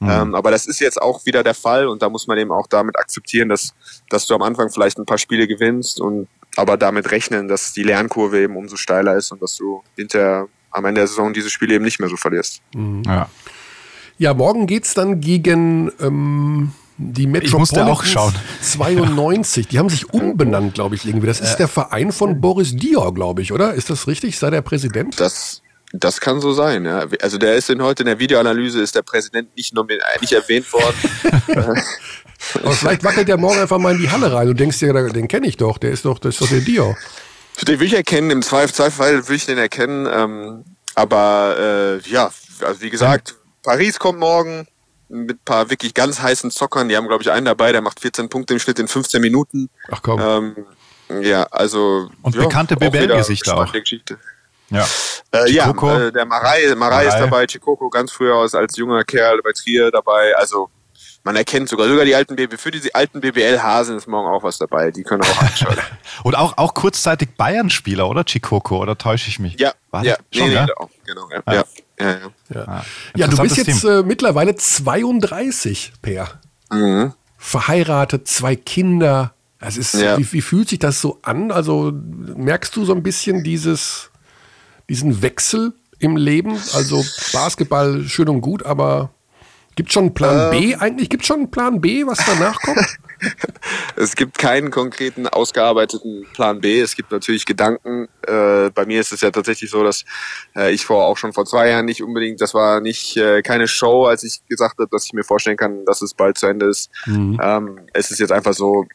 Mhm. 0.00 0.10
Ähm, 0.10 0.34
aber 0.34 0.50
das 0.50 0.66
ist 0.66 0.80
jetzt 0.80 1.00
auch 1.00 1.26
wieder 1.26 1.42
der 1.42 1.54
Fall 1.54 1.86
und 1.86 2.02
da 2.02 2.08
muss 2.08 2.26
man 2.26 2.38
eben 2.38 2.52
auch 2.52 2.66
damit 2.66 2.98
akzeptieren, 2.98 3.50
dass, 3.50 3.74
dass 4.08 4.26
du 4.26 4.34
am 4.34 4.42
Anfang 4.42 4.70
vielleicht 4.70 4.98
ein 4.98 5.04
paar 5.04 5.18
Spiele 5.18 5.46
gewinnst 5.46 6.00
und 6.00 6.28
aber 6.56 6.78
damit 6.78 7.10
rechnen, 7.10 7.48
dass 7.48 7.74
die 7.74 7.82
Lernkurve 7.82 8.40
eben 8.40 8.56
umso 8.56 8.76
steiler 8.76 9.14
ist 9.14 9.30
und 9.30 9.42
dass 9.42 9.56
du 9.56 9.82
hinter 9.94 10.48
am 10.70 10.84
Ende 10.86 11.02
der 11.02 11.08
Saison 11.08 11.34
diese 11.34 11.50
Spiele 11.50 11.74
eben 11.74 11.84
nicht 11.84 12.00
mehr 12.00 12.08
so 12.08 12.16
verlierst. 12.16 12.62
Mhm. 12.74 13.02
Ja. 13.04 13.28
Ja, 14.18 14.34
morgen 14.34 14.66
geht's 14.66 14.94
dann 14.94 15.20
gegen 15.20 15.92
ähm, 16.00 16.72
die 16.98 17.26
Metropolitans 17.26 17.90
auch 17.90 18.04
schauen. 18.04 18.34
92. 18.62 19.68
Die 19.68 19.78
haben 19.78 19.90
sich 19.90 20.12
umbenannt, 20.12 20.74
glaube 20.74 20.94
ich, 20.94 21.06
irgendwie. 21.06 21.26
Das 21.26 21.40
ist 21.40 21.56
der 21.56 21.68
Verein 21.68 22.12
von 22.12 22.40
Boris 22.40 22.74
Dior, 22.74 23.12
glaube 23.14 23.42
ich, 23.42 23.52
oder? 23.52 23.74
Ist 23.74 23.90
das 23.90 24.06
richtig? 24.06 24.38
Sei 24.38 24.50
der 24.50 24.62
Präsident? 24.62 25.20
Das 25.20 25.62
das 25.92 26.20
kann 26.20 26.40
so 26.40 26.52
sein, 26.52 26.84
ja. 26.84 27.06
Also 27.22 27.38
der 27.38 27.54
ist 27.54 27.70
in 27.70 27.82
heute 27.82 28.02
in 28.02 28.06
der 28.06 28.18
Videoanalyse 28.18 28.80
ist 28.82 28.94
der 28.94 29.02
Präsident 29.02 29.56
nicht, 29.56 29.72
nomin 29.72 29.98
nicht 30.20 30.32
erwähnt 30.32 30.70
worden. 30.72 30.96
Aber 32.54 32.72
vielleicht 32.72 33.04
wackelt 33.04 33.28
der 33.28 33.38
morgen 33.38 33.58
einfach 33.58 33.78
mal 33.78 33.94
in 33.94 34.00
die 34.00 34.10
Halle 34.10 34.32
rein. 34.32 34.46
Du 34.46 34.52
denkst 34.52 34.78
dir, 34.78 34.92
den 34.92 35.28
kenne 35.28 35.46
ich 35.46 35.56
doch, 35.56 35.78
der 35.78 35.92
ist 35.92 36.04
doch, 36.04 36.18
das 36.18 36.34
ist 36.34 36.40
doch 36.40 36.48
der 36.48 36.60
Dio. 36.60 36.96
Den 37.66 37.80
will 37.80 37.86
ich 37.86 37.94
erkennen, 37.94 38.30
im 38.30 38.42
Zweifel 38.42 39.28
will 39.28 39.36
ich 39.36 39.46
den 39.46 39.58
erkennen. 39.58 40.06
Ähm, 40.12 40.64
aber 40.94 41.56
äh, 42.04 42.10
ja, 42.10 42.30
also 42.60 42.80
wie 42.80 42.90
gesagt, 42.90 43.36
Paris 43.66 43.98
kommt 43.98 44.20
morgen 44.20 44.68
mit 45.08 45.38
ein 45.38 45.44
paar 45.44 45.70
wirklich 45.70 45.92
ganz 45.92 46.22
heißen 46.22 46.52
Zockern. 46.52 46.88
Die 46.88 46.96
haben, 46.96 47.08
glaube 47.08 47.24
ich, 47.24 47.30
einen 47.32 47.46
dabei, 47.46 47.72
der 47.72 47.82
macht 47.82 47.98
14 47.98 48.28
Punkte 48.28 48.54
im 48.54 48.60
Schnitt 48.60 48.78
in 48.78 48.86
15 48.86 49.20
Minuten. 49.20 49.68
Ach 49.90 50.00
komm. 50.02 50.20
Ähm, 50.20 51.22
ja, 51.22 51.42
also. 51.50 52.08
Und 52.22 52.36
ja, 52.36 52.42
bekannte 52.42 52.76
BBL-Gesichter 52.76 53.58
auch. 53.58 53.72
Geschichte. 53.72 54.18
Ja, 54.70 54.86
äh, 55.32 55.50
ja 55.50 55.70
äh, 55.70 56.12
der 56.12 56.26
Marai, 56.26 56.74
Marai 56.76 57.06
ist 57.06 57.18
dabei, 57.18 57.46
Chikoko 57.46 57.90
ganz 57.90 58.12
früher 58.12 58.36
aus 58.36 58.54
als 58.54 58.76
junger 58.76 59.02
Kerl 59.04 59.40
bei 59.42 59.50
Trier 59.52 59.90
dabei. 59.90 60.34
Also 60.36 60.70
man 61.24 61.34
erkennt 61.34 61.68
sogar 61.68 61.88
sogar 61.88 62.04
die 62.04 62.14
alten 62.14 62.36
BBL, 62.36 62.56
für 62.56 62.70
diese 62.70 62.94
alten 62.94 63.20
BBL-Hasen 63.20 63.96
ist 63.96 64.06
morgen 64.06 64.28
auch 64.28 64.44
was 64.44 64.58
dabei. 64.58 64.92
Die 64.92 65.02
können 65.02 65.22
auch 65.22 65.42
anschauen. 65.42 65.76
Und 66.22 66.36
auch, 66.36 66.56
auch 66.56 66.74
kurzzeitig 66.74 67.30
Bayern-Spieler, 67.36 68.08
oder 68.08 68.24
Chikoko? 68.24 68.78
Oder 68.78 68.96
täusche 68.96 69.28
ich 69.28 69.40
mich? 69.40 69.58
Ja, 69.58 69.72
War 69.90 70.04
ja, 70.04 70.16
schon, 70.30 70.50
nee? 70.50 70.54
Nee, 70.54 70.66
genau, 71.04 71.28
ja. 71.30 71.52
ja. 71.52 71.64
Ja, 71.98 72.10
ja. 72.10 72.18
ja. 72.54 72.64
Ah, 72.66 72.84
ja 73.14 73.28
du 73.28 73.36
bist 73.38 73.56
jetzt 73.56 73.84
äh, 73.84 74.02
mittlerweile 74.02 74.54
32, 74.54 75.92
Per. 76.02 76.28
Mhm. 76.70 77.12
Verheiratet, 77.38 78.28
zwei 78.28 78.56
Kinder. 78.56 79.32
Das 79.58 79.76
ist, 79.76 79.94
ja. 79.94 80.18
wie, 80.18 80.32
wie 80.32 80.42
fühlt 80.42 80.68
sich 80.68 80.78
das 80.78 81.00
so 81.00 81.18
an? 81.22 81.50
Also 81.50 81.92
merkst 81.92 82.74
du 82.76 82.84
so 82.84 82.94
ein 82.94 83.02
bisschen 83.02 83.42
dieses 83.42 84.10
diesen 84.88 85.22
Wechsel 85.22 85.72
im 85.98 86.16
Leben? 86.16 86.58
Also 86.74 87.04
Basketball 87.32 88.04
schön 88.04 88.28
und 88.28 88.40
gut, 88.40 88.64
aber 88.64 89.10
gibt 89.76 89.92
schon 89.92 90.04
einen 90.04 90.14
Plan 90.14 90.52
ähm, 90.52 90.60
B 90.60 90.74
eigentlich? 90.74 91.08
Gibt 91.08 91.24
schon 91.24 91.40
einen 91.40 91.50
Plan 91.50 91.80
B, 91.80 92.04
was 92.06 92.18
danach 92.26 92.58
kommt? 92.60 92.98
es 93.96 94.16
gibt 94.16 94.38
keinen 94.38 94.70
konkreten 94.70 95.26
ausgearbeiteten 95.28 96.26
Plan 96.32 96.60
B. 96.60 96.80
Es 96.80 96.96
gibt 96.96 97.12
natürlich 97.12 97.46
Gedanken. 97.46 98.08
Äh, 98.26 98.70
bei 98.70 98.86
mir 98.86 99.00
ist 99.00 99.12
es 99.12 99.20
ja 99.20 99.30
tatsächlich 99.30 99.70
so, 99.70 99.84
dass 99.84 100.04
äh, 100.56 100.72
ich 100.72 100.84
vor 100.84 101.04
auch 101.04 101.16
schon 101.16 101.32
vor 101.32 101.44
zwei 101.46 101.68
Jahren 101.68 101.84
nicht 101.84 102.02
unbedingt, 102.02 102.40
das 102.40 102.54
war 102.54 102.80
nicht 102.80 103.16
äh, 103.16 103.42
keine 103.42 103.68
Show, 103.68 104.06
als 104.06 104.24
ich 104.24 104.40
gesagt 104.48 104.78
habe, 104.78 104.88
dass 104.90 105.04
ich 105.04 105.12
mir 105.12 105.24
vorstellen 105.24 105.56
kann, 105.56 105.84
dass 105.84 106.02
es 106.02 106.14
bald 106.14 106.38
zu 106.38 106.46
Ende 106.46 106.66
ist. 106.66 106.90
Mhm. 107.06 107.38
Ähm, 107.42 107.80
es 107.92 108.10
ist 108.10 108.18
jetzt 108.18 108.32
einfach 108.32 108.54
so, 108.54 108.86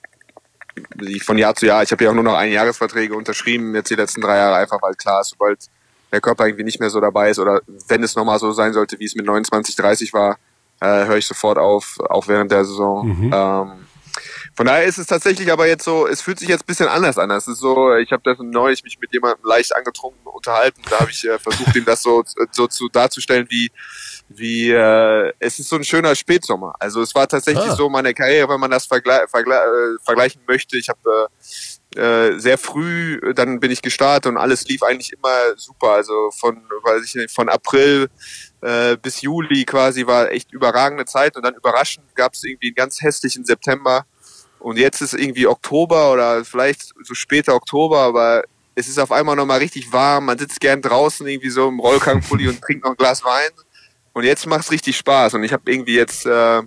von 1.24 1.38
Jahr 1.38 1.54
zu 1.56 1.66
Jahr. 1.66 1.84
Ich 1.84 1.92
habe 1.92 2.04
ja 2.04 2.10
auch 2.10 2.16
nur 2.16 2.24
noch 2.24 2.36
ein 2.36 2.52
Jahresverträge 2.52 3.16
unterschrieben, 3.16 3.76
jetzt 3.76 3.90
die 3.90 3.96
letzten 3.96 4.22
drei 4.22 4.38
Jahre 4.38 4.56
einfach, 4.56 4.82
weil 4.82 4.94
klar 4.94 5.22
ist, 5.22 5.30
sobald 5.30 5.60
der 6.12 6.22
Körper 6.22 6.46
irgendwie 6.46 6.64
nicht 6.64 6.80
mehr 6.80 6.90
so 6.90 7.00
dabei 7.00 7.30
ist 7.30 7.40
oder 7.40 7.62
wenn 7.88 8.04
es 8.04 8.16
nochmal 8.16 8.40
so 8.40 8.52
sein 8.52 8.74
sollte, 8.74 9.00
wie 9.00 9.06
es 9.06 9.16
mit 9.16 9.26
29, 9.26 9.76
30 9.76 10.14
war, 10.14 10.38
äh, 10.82 11.06
höre 11.06 11.18
ich 11.18 11.28
sofort 11.28 11.58
auf, 11.58 11.98
auch 12.10 12.28
während 12.28 12.52
der 12.52 12.66
Saison. 12.66 13.08
Mhm. 13.08 13.32
Ähm, 13.34 13.88
von 14.54 14.66
daher 14.66 14.84
ist 14.84 14.98
es 14.98 15.08
tatsächlich 15.08 15.52
aber 15.52 15.68
jetzt 15.68 15.86
so, 15.86 16.06
es 16.06 16.22
fühlt 16.22 16.38
sich 16.40 16.50
jetzt 16.50 16.64
ein 16.64 16.68
bisschen 16.68 16.90
anders 16.90 17.18
an. 17.18 17.32
Es 17.32 17.48
ist 17.48 17.60
so, 17.60 17.96
ich 17.96 18.12
habe 18.12 18.22
das 18.26 18.38
neulich 18.40 18.84
mich 18.84 19.00
mit 19.00 19.14
jemandem 19.14 19.46
leicht 19.46 19.74
angetrunken 19.74 20.26
unterhalten. 20.26 20.82
Da 20.90 21.00
habe 21.00 21.10
ich 21.10 21.24
äh, 21.26 21.40
versucht, 21.40 21.76
ihm 21.76 21.86
das 21.86 22.04
so, 22.04 22.24
so 22.52 22.68
zu 22.68 22.90
darzustellen, 22.90 23.48
wie 23.50 23.72
wie 24.34 24.72
äh, 24.72 25.34
es 25.40 25.60
ist 25.60 25.70
so 25.70 25.76
ein 25.76 25.84
schöner 25.84 26.16
Spätsommer. 26.16 26.74
Also 26.80 27.02
es 27.02 27.14
war 27.16 27.28
tatsächlich 27.28 27.70
ah. 27.70 27.76
so 27.76 27.90
meine 27.90 28.14
Karriere, 28.14 28.50
wenn 28.50 28.60
man 28.60 28.72
das 28.72 28.86
vergle 28.86 29.26
vergle 29.28 29.56
äh, 29.56 30.04
vergleichen 30.04 30.42
möchte. 30.48 30.78
Ich 30.78 30.90
habe 30.90 31.28
äh, 31.96 32.00
äh, 32.00 32.40
sehr 32.40 32.58
früh, 32.58 33.20
dann 33.34 33.60
bin 33.60 33.72
ich 33.72 33.82
gestartet 33.82 34.32
und 34.32 34.38
alles 34.38 34.68
lief 34.68 34.84
eigentlich 34.84 35.12
immer 35.14 35.58
super. 35.58 35.92
Also 35.92 36.32
von, 36.32 36.62
weiß 36.84 37.04
ich 37.06 37.16
nicht, 37.16 37.34
von 37.34 37.50
April 37.50 38.10
äh, 38.62 38.98
bis 38.98 39.22
Juli 39.22 39.66
quasi 39.66 40.06
war 40.08 40.32
echt 40.32 40.52
überragende 40.52 41.06
Zeit 41.06 41.36
und 41.36 41.44
dann 41.44 41.56
überraschend 41.56 42.16
gab 42.16 42.34
es 42.34 42.44
irgendwie 42.44 42.68
einen 42.68 42.76
ganz 42.76 43.02
hässlichen 43.02 43.46
September 43.46 44.06
und 44.62 44.78
jetzt 44.78 45.02
ist 45.02 45.14
irgendwie 45.14 45.48
Oktober 45.48 46.14
oder 46.14 46.46
vielleicht 46.46 46.94
so 47.04 47.16
später 47.16 47.56
Oktober, 47.56 48.00
aber 48.00 48.44
es 48.76 48.88
ist 48.88 49.00
auf 49.00 49.12
einmal 49.12 49.36
nochmal 49.36 49.60
richtig 49.60 49.92
warm. 49.92 50.26
Man 50.26 50.38
sitzt 50.38 50.60
gern 50.60 50.82
draußen 50.82 51.28
irgendwie 51.28 51.50
so 51.50 51.68
im 51.68 51.80
Rollkragenpulli 51.80 52.48
und 52.48 52.62
trinkt 52.62 52.84
noch 52.84 52.92
ein 52.92 52.98
Glas 52.98 53.24
Wein. 53.24 53.50
Und 54.14 54.24
jetzt 54.24 54.46
macht 54.46 54.62
es 54.62 54.72
richtig 54.72 54.98
Spaß. 54.98 55.34
Und 55.34 55.44
ich 55.44 55.52
habe 55.52 55.72
irgendwie 55.72 55.96
jetzt, 55.96 56.26
äh, 56.26 56.62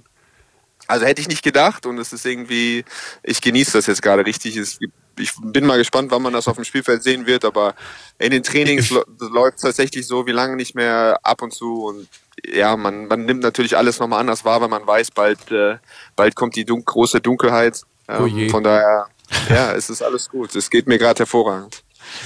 also 0.87 1.07
hätte 1.07 1.21
ich 1.21 1.29
nicht 1.29 1.45
gedacht. 1.45 1.87
Und 1.87 1.99
es 1.99 2.13
ist 2.13 2.27
irgendwie, 2.27 2.85
ich 3.23 3.41
genieße 3.41 3.73
das 3.73 3.87
jetzt 3.87 4.03
gerade 4.03 4.27
richtig. 4.27 4.57
Es, 4.57 4.79
ich 5.19 5.33
bin 5.41 5.67
mal 5.67 5.79
gespannt, 5.79 6.11
wann 6.11 6.23
man 6.23 6.33
das 6.33 6.49
auf 6.49 6.57
dem 6.57 6.65
Spielfeld 6.65 7.03
sehen 7.03 7.27
wird. 7.27 7.45
Aber 7.45 7.75
in 8.19 8.31
den 8.31 8.43
Trainings 8.43 8.91
läuft 8.91 9.57
es 9.57 9.63
tatsächlich 9.63 10.07
so 10.07 10.27
wie 10.27 10.33
lange 10.33 10.57
nicht 10.57 10.75
mehr 10.75 11.19
ab 11.23 11.43
und 11.43 11.53
zu. 11.53 11.85
Und 11.85 12.09
ja, 12.53 12.77
man, 12.77 13.07
man 13.07 13.25
nimmt 13.25 13.43
natürlich 13.43 13.77
alles 13.77 13.99
nochmal 13.99 14.21
anders 14.21 14.45
wahr, 14.45 14.61
weil 14.61 14.69
man 14.69 14.87
weiß, 14.87 15.11
bald, 15.11 15.51
äh, 15.51 15.77
bald 16.17 16.35
kommt 16.35 16.57
die 16.57 16.65
dun 16.65 16.85
große 16.85 17.21
Dunkelheit. 17.21 17.83
Ähm, 18.09 18.47
oh 18.47 18.51
von 18.51 18.65
daher, 18.65 19.07
ja, 19.49 19.73
es 19.73 19.91
ist 19.91 20.03
alles 20.03 20.29
gut. 20.29 20.55
Es 20.55 20.71
geht 20.71 20.87
mir 20.87 20.99
gerade 20.99 21.19
hervorragend. 21.21 21.83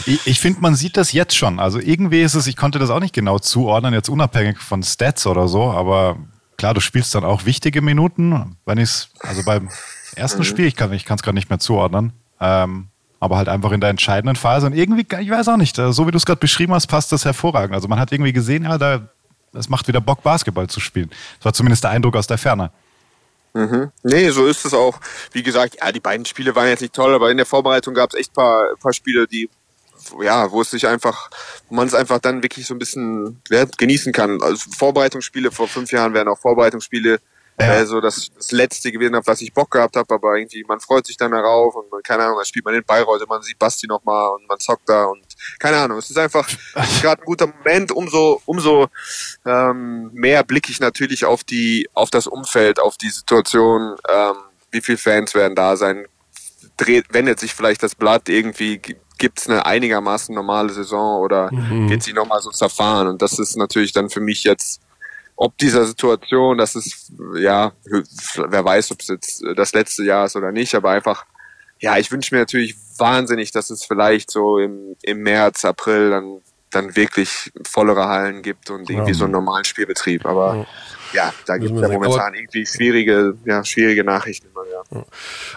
Ich, 0.07 0.27
ich 0.27 0.41
finde, 0.41 0.61
man 0.61 0.75
sieht 0.75 0.97
das 0.97 1.13
jetzt 1.13 1.37
schon. 1.37 1.61
Also 1.61 1.79
irgendwie 1.79 2.23
ist 2.23 2.35
es, 2.35 2.47
ich 2.47 2.57
konnte 2.57 2.79
das 2.79 2.91
auch 2.91 3.01
nicht 3.01 3.15
genau 3.15 3.39
zuordnen, 3.39 3.95
jetzt 3.95 4.09
unabhängig 4.09 4.59
von 4.59 4.83
Stats 4.83 5.27
oder 5.27 5.49
so, 5.49 5.71
aber 5.71 6.19
klar, 6.57 6.75
du 6.75 6.81
spielst 6.81 7.15
dann 7.15 7.25
auch 7.25 7.45
wichtige 7.45 7.81
Minuten. 7.81 8.57
Wenn 8.67 8.79
ich 8.79 8.85
es, 8.85 9.09
also 9.21 9.43
beim 9.45 9.71
ersten 10.17 10.41
mhm. 10.41 10.45
Spiel, 10.45 10.67
ich 10.67 10.75
kann 10.75 10.91
es 10.93 11.23
gerade 11.23 11.35
nicht 11.35 11.51
mehr 11.51 11.59
zuordnen, 11.59 12.13
ähm, 12.41 12.89
aber 13.21 13.37
halt 13.37 13.49
einfach 13.49 13.73
in 13.73 13.81
der 13.81 13.91
entscheidenden 13.91 14.37
Phase. 14.37 14.67
Und 14.67 14.75
irgendwie, 14.75 15.07
ich 15.21 15.31
weiß 15.31 15.49
auch 15.49 15.57
nicht, 15.57 15.79
äh, 15.79 15.93
so 15.93 16.07
wie 16.07 16.11
du 16.11 16.17
es 16.17 16.27
gerade 16.27 16.41
beschrieben 16.41 16.73
hast, 16.75 16.87
passt 16.87 17.11
das 17.13 17.25
hervorragend. 17.25 17.75
Also 17.75 17.89
man 17.89 17.99
hat 17.99 18.13
irgendwie 18.13 18.33
gesehen, 18.33 18.65
ja, 18.65 18.79
da, 18.79 19.09
es 19.53 19.69
macht 19.69 19.89
wieder 19.89 20.01
Bock, 20.01 20.23
Basketball 20.23 20.69
zu 20.69 20.81
spielen. 20.81 21.11
Das 21.39 21.47
war 21.47 21.53
zumindest 21.53 21.85
der 21.85 21.91
Eindruck 21.91 22.17
aus 22.17 22.27
der 22.27 22.39
Ferne. 22.39 22.71
Mhm. 23.55 23.91
Nee, 24.03 24.31
so 24.31 24.47
ist 24.47 24.65
es 24.65 24.75
auch. 24.75 25.01
Wie 25.33 25.43
gesagt, 25.43 25.79
ja, 25.81 25.91
die 25.91 26.01
beiden 26.01 26.27
Spiele 26.27 26.55
waren 26.55 26.69
jetzt 26.69 26.81
nicht 26.83 26.95
toll, 26.95 27.15
aber 27.15 27.31
in 27.31 27.39
der 27.39 27.47
Vorbereitung 27.47 27.95
gab 27.95 28.11
es 28.11 28.21
echt 28.21 28.33
paar, 28.33 28.77
paar 28.81 28.93
Spiele, 28.93 29.27
die, 29.27 29.49
ja, 30.23 30.51
wo 30.53 30.61
es 30.61 30.71
sich 30.71 30.87
einfach, 30.87 31.31
wo 31.69 31.75
man 31.75 31.89
es 31.89 31.95
einfach 31.95 32.21
dann 32.21 32.43
wirklich 32.43 32.67
so 32.67 32.75
ein 32.75 32.79
bisschen 32.79 33.43
ja, 33.51 33.65
genießen 33.65 34.13
kann. 34.13 34.41
Also 34.43 34.71
Vorbereitungsspiele 34.77 35.51
vor 35.51 35.67
fünf 35.67 35.91
Jahren 35.91 36.15
wären 36.15 36.29
auch 36.29 36.39
Vorbereitungsspiele 36.39 37.19
ja. 37.61 37.81
äh, 37.81 37.87
so 37.87 38.01
das, 38.01 38.29
das 38.35 38.53
letzte 38.53 38.93
gewesen, 38.93 39.15
auf 39.15 39.27
was 39.27 39.41
ich 39.41 39.53
Bock 39.53 39.71
gehabt 39.71 39.97
habe, 39.97 40.15
aber 40.15 40.37
irgendwie 40.37 40.65
man 40.67 40.81
freut 40.81 41.07
sich 41.07 41.17
dann 41.17 41.33
darauf 41.33 41.75
und 41.75 41.91
man, 41.91 42.03
keine 42.03 42.25
Ahnung, 42.25 42.37
dann 42.39 42.47
spielt 42.47 42.65
man 42.65 42.75
in 42.75 42.85
Bayreuth 42.85 43.23
und 43.23 43.29
man 43.29 43.43
sieht 43.43 43.59
Basti 43.59 43.87
nochmal 43.87 44.31
und 44.35 44.49
man 44.49 44.59
zockt 44.59 44.89
da 44.89 45.05
und 45.05 45.23
keine 45.59 45.79
Ahnung, 45.79 45.99
es 45.99 46.11
ist 46.11 46.19
einfach 46.19 46.49
gerade 47.03 47.23
ein 47.23 47.27
guter 47.27 47.47
Moment, 47.47 47.93
umso, 47.93 48.41
umso 48.47 48.89
ähm, 49.47 50.11
mehr 50.13 50.43
blicke 50.45 50.71
ich 50.71 50.81
natürlich 50.81 51.25
auf 51.25 51.45
die, 51.45 51.89
auf 51.95 52.11
das 52.11 52.27
Umfeld, 52.27 52.81
auf 52.81 52.97
die 52.97 53.11
Situation, 53.11 53.97
ähm, 54.09 54.37
wie 54.71 54.81
viele 54.81 54.99
Fans 54.99 55.35
werden 55.35 55.55
da 55.55 55.77
sein, 55.77 56.07
dreht, 56.77 57.13
wendet 57.13 57.41
sich 57.41 57.55
vielleicht 57.55 57.83
das 57.83 57.95
Blatt 57.95 58.29
irgendwie, 58.29 58.81
gibt 59.19 59.41
es 59.41 59.49
eine 59.49 59.67
einigermaßen 59.67 60.35
normale 60.35 60.73
Saison 60.73 61.21
oder 61.21 61.53
mhm. 61.53 61.91
wird 61.91 62.03
sie 62.03 62.13
nochmal 62.13 62.41
so 62.41 62.51
zerfahren? 62.51 63.09
Und 63.09 63.21
das 63.21 63.39
ist 63.39 63.57
natürlich 63.57 63.93
dann 63.93 64.09
für 64.09 64.21
mich 64.21 64.45
jetzt, 64.45 64.81
ob 65.41 65.57
dieser 65.57 65.87
Situation, 65.87 66.59
das 66.59 66.75
ist, 66.75 67.13
ja, 67.37 67.71
wer 67.85 68.65
weiß, 68.65 68.91
ob 68.91 69.01
es 69.01 69.07
jetzt 69.07 69.45
das 69.55 69.73
letzte 69.73 70.03
Jahr 70.03 70.27
ist 70.27 70.35
oder 70.35 70.51
nicht, 70.51 70.75
aber 70.75 70.91
einfach, 70.91 71.27
ja, 71.79 71.97
ich 71.97 72.11
wünsche 72.11 72.35
mir 72.35 72.41
natürlich 72.41 72.75
wahnsinnig, 72.99 73.53
dass 73.53 73.71
es 73.71 73.85
vielleicht 73.85 74.33
so 74.33 74.59
im, 74.59 74.97
im 75.01 75.23
März, 75.23 75.65
April 75.65 76.11
dann, 76.11 76.41
dann 76.71 76.97
wirklich 76.97 77.53
vollere 77.65 78.07
Hallen 78.07 78.43
gibt 78.43 78.69
und 78.71 78.91
irgendwie 78.91 79.13
ja. 79.13 79.17
so 79.17 79.25
einen 79.25 79.33
normalen 79.33 79.65
Spielbetrieb. 79.65 80.27
Aber 80.27 80.67
ja 81.13 81.19
ja, 81.29 81.33
da 81.47 81.57
gibt 81.57 81.75
es 81.75 81.81
ja 81.81 81.89
momentan 81.89 82.35
irgendwie 82.35 82.67
schwierige, 82.67 83.35
ja, 83.45 83.65
schwierige 83.65 84.05
Nachrichten. 84.05 84.49
Immer, 84.49 84.63
ja. 84.71 85.05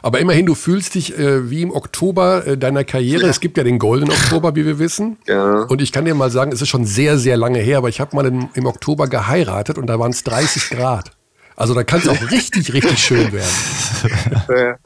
Aber 0.02 0.19
immerhin, 0.19 0.45
du 0.45 0.56
fühlst 0.56 0.95
dich 0.95 1.18
äh, 1.18 1.49
wie 1.49 1.61
im 1.61 1.72
Oktober 1.72 2.48
äh, 2.48 2.57
deiner 2.57 2.84
Karriere. 2.84 3.23
Ja. 3.23 3.30
Es 3.30 3.40
gibt 3.40 3.57
ja 3.57 3.64
den 3.64 3.80
goldenen 3.80 4.14
Oktober, 4.14 4.56
wie 4.56 4.65
wir 4.65 4.80
wissen. 4.80 5.18
Ja. 5.28 5.64
Und 5.64 5.82
ich 5.82 5.91
kann 5.91 6.06
dir 6.06 6.15
mal 6.15 6.32
sagen, 6.32 6.52
es 6.52 6.61
ist 6.61 6.69
schon 6.69 6.86
sehr, 6.86 7.18
sehr 7.18 7.38
lange 7.38 7.60
her, 7.60 7.78
aber 7.78 7.90
ich 7.90 7.99
habe 7.99 8.15
mal 8.15 8.26
im, 8.26 8.49
im 8.53 8.65
Oktober 8.65 9.07
geheiratet 9.07 9.78
und 9.78 9.88
da 9.88 9.99
waren 9.99 10.11
es 10.11 10.23
30 10.23 10.69
Grad. 10.69 11.11
Also 11.56 11.73
da 11.73 11.84
kann 11.84 11.99
es 11.99 12.07
auch 12.07 12.32
richtig, 12.32 12.73
richtig 12.73 12.99
schön 12.99 13.32
werden. 13.32 14.76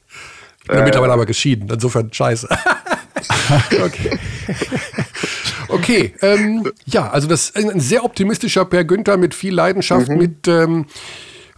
Ich 0.66 0.70
bin 0.70 0.80
äh, 0.80 0.84
mittlerweile 0.84 1.14
aber 1.14 1.28
geschieden, 1.28 1.70
insofern 1.72 2.12
scheiße. 2.12 2.50
okay. 3.86 4.18
Okay, 5.68 6.14
ähm, 6.22 6.72
ja, 6.86 7.10
also 7.10 7.28
das 7.28 7.50
ist 7.50 7.58
ein 7.58 7.80
sehr 7.80 8.04
optimistischer 8.04 8.66
Per 8.66 8.84
Günther 8.84 9.18
mit 9.18 9.34
viel 9.34 9.54
Leidenschaft, 9.54 10.10
mhm. 10.10 10.18
mit 10.18 10.48
ähm, 10.48 10.86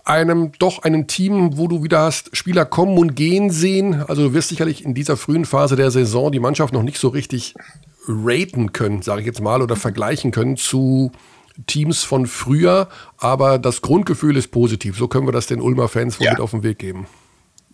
einem 0.04 0.52
doch 0.60 0.84
einem 0.84 1.08
Team, 1.08 1.58
wo 1.58 1.68
du 1.68 1.84
wieder 1.84 2.00
hast 2.00 2.36
Spieler 2.36 2.66
kommen 2.66 2.98
und 2.98 3.16
gehen 3.16 3.50
sehen. 3.50 4.04
Also 4.08 4.30
du 4.30 4.34
wirst 4.34 4.50
sicherlich 4.50 4.84
in 4.86 4.94
dieser 4.94 5.18
frühen 5.18 5.46
Phase 5.46 5.76
der 5.76 5.92
Saison 5.92 6.32
die 6.32 6.40
Mannschaft 6.40 6.74
noch 6.74 6.84
nicht 6.84 6.98
so 6.98 7.10
richtig 7.10 7.56
raten 8.08 8.72
können, 8.72 9.02
sage 9.02 9.22
ich 9.22 9.28
jetzt 9.28 9.42
mal, 9.42 9.62
oder 9.62 9.76
vergleichen 9.76 10.32
können 10.32 10.56
zu 10.56 11.12
Teams 11.66 12.04
von 12.04 12.28
früher, 12.28 12.88
aber 13.18 13.58
das 13.58 13.82
Grundgefühl 13.82 14.38
ist 14.38 14.50
positiv. 14.50 14.98
So 14.98 15.08
können 15.08 15.28
wir 15.28 15.32
das 15.32 15.48
den 15.48 15.60
Ulmer 15.60 15.88
Fans 15.88 16.20
wohl 16.20 16.26
ja. 16.26 16.32
mit 16.32 16.40
auf 16.40 16.52
den 16.52 16.64
Weg 16.64 16.80
geben. 16.80 17.08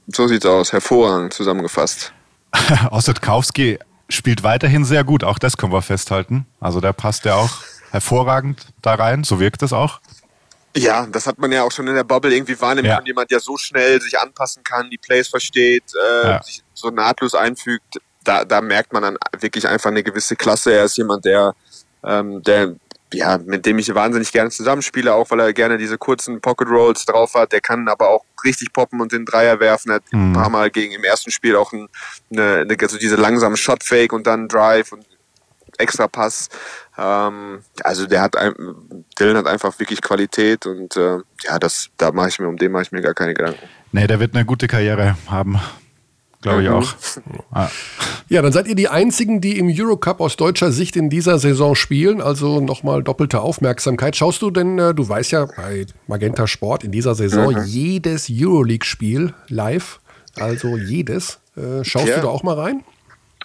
So 0.08 0.28
sieht's 0.28 0.46
aus, 0.46 0.74
hervorragend 0.74 1.34
zusammengefasst. 1.34 2.14
Ossetkowski 2.92 3.78
spielt 4.10 4.44
weiterhin 4.44 4.86
sehr 4.86 5.04
gut, 5.04 5.24
auch 5.24 5.40
das 5.40 5.58
können 5.58 5.72
wir 5.72 5.82
festhalten. 5.82 6.46
Also 6.60 6.82
der 6.82 6.94
passt 6.94 7.26
ja 7.26 7.36
auch 7.36 7.52
hervorragend 7.92 8.68
da 8.82 8.96
rein, 8.96 9.24
so 9.24 9.40
wirkt 9.40 9.62
es 9.62 9.74
auch. 9.74 10.00
Ja, 10.76 11.06
das 11.06 11.28
hat 11.28 11.38
man 11.38 11.52
ja 11.52 11.64
auch 11.64 11.72
schon 11.72 11.88
in 11.88 11.94
der 11.94 12.04
Bubble 12.04 12.34
irgendwie 12.34 12.60
wahrnehmen 12.60 12.88
ja. 12.88 13.02
jemand, 13.06 13.30
der 13.30 13.40
so 13.40 13.58
schnell 13.58 14.02
sich 14.02 14.20
anpassen 14.20 14.64
kann, 14.64 14.90
die 14.90 14.98
Plays 14.98 15.28
versteht, 15.28 15.84
äh, 15.94 16.28
ja. 16.28 16.44
sich 16.44 16.64
so 16.74 16.90
nahtlos 16.90 17.36
einfügt. 17.36 18.00
Da, 18.24 18.44
da 18.44 18.62
merkt 18.62 18.92
man 18.92 19.04
dann 19.04 19.18
wirklich 19.40 19.68
einfach 19.68 19.92
eine 19.92 20.02
gewisse 20.02 20.36
Klasse. 20.36 20.74
Er 20.74 20.86
ist 20.86 20.98
jemand, 20.98 21.26
der, 21.26 21.54
ähm, 22.04 22.42
der 22.42 22.76
ja, 23.14 23.38
mit 23.38 23.66
dem 23.66 23.80
ich 23.80 23.94
wahnsinnig 23.94 24.32
gerne 24.32 24.50
zusammenspiele, 24.50 25.14
auch 25.14 25.32
weil 25.32 25.40
er 25.40 25.54
gerne 25.54 25.78
diese 25.78 25.98
kurzen 25.98 26.42
Pocket 26.42 26.68
Rolls 26.68 27.06
drauf 27.06 27.34
hat. 27.36 27.52
Der 27.52 27.62
kann 27.62 27.88
aber 27.88 28.10
auch 28.10 28.26
richtig 28.44 28.74
poppen 28.74 29.02
und 29.02 29.12
den 29.12 29.26
Dreier 29.26 29.60
werfen. 29.60 29.92
Er 29.92 29.96
hat 29.96 30.04
mhm. 30.12 30.32
ein 30.32 30.34
paar 30.34 30.50
Mal 30.50 30.72
gegen 30.72 30.94
im 30.94 31.04
ersten 31.04 31.32
Spiel 31.32 31.56
auch 31.56 31.72
eine, 31.74 31.88
eine, 32.32 32.78
also 32.82 32.98
diese 32.98 33.16
langsamen 33.16 33.58
Shot 33.58 33.84
Fake 33.84 34.14
und 34.14 34.28
dann 34.28 34.48
Drive 34.48 34.92
und 34.92 35.06
extra 35.78 36.08
Pass. 36.08 36.50
Ähm, 36.98 37.62
also 37.84 38.06
der 38.06 38.22
hat 38.22 38.36
ein, 38.36 38.54
Dylan 39.20 39.38
hat 39.38 39.48
einfach 39.48 39.78
wirklich 39.80 40.02
Qualität 40.02 40.66
und 40.66 40.96
äh, 40.98 41.18
ja, 41.44 41.60
das 41.60 41.90
da 41.98 42.12
mache 42.12 42.30
ich 42.30 42.40
mir 42.40 42.48
um 42.48 42.58
den 42.58 42.72
mache 42.72 42.84
ich 42.84 42.92
mir 42.92 43.02
gar 43.02 43.14
keine 43.14 43.34
Gedanken. 43.34 43.68
Nee, 43.92 44.08
der 44.08 44.20
wird 44.20 44.36
eine 44.36 44.46
gute 44.46 44.68
Karriere 44.68 45.18
haben. 45.28 45.60
Glaube 46.44 46.64
ich 46.64 46.70
auch. 46.70 46.94
Ah. 47.56 47.70
Ja, 48.30 48.42
dann 48.42 48.52
seid 48.52 48.68
ihr 48.68 48.74
die 48.74 48.88
Einzigen, 48.88 49.40
die 49.40 49.60
im 49.60 49.72
Eurocup 49.72 50.20
aus 50.20 50.38
deutscher 50.38 50.72
Sicht 50.72 50.96
in 50.96 51.12
dieser 51.12 51.38
Saison 51.38 51.76
spielen. 51.76 52.20
Also 52.20 52.60
nochmal 52.60 53.04
doppelte 53.04 53.42
Aufmerksamkeit. 53.42 54.16
Schaust 54.16 54.42
du 54.42 54.50
denn, 54.50 54.80
äh, 54.80 54.96
du 54.96 55.08
weißt 55.08 55.32
ja 55.32 55.46
bei 55.46 55.86
Magenta 56.08 56.48
Sport 56.48 56.84
in 56.84 56.92
dieser 56.92 57.14
Saison 57.14 57.54
mhm. 57.54 57.64
jedes 57.66 58.28
Euroleague-Spiel 58.32 59.34
live. 59.50 60.00
Also 60.40 60.78
jedes. 60.78 61.40
Äh, 61.56 61.84
schaust 61.84 62.08
ja. 62.08 62.16
du 62.16 62.22
da 62.24 62.28
auch 62.30 62.42
mal 62.42 62.60
rein? 62.60 62.84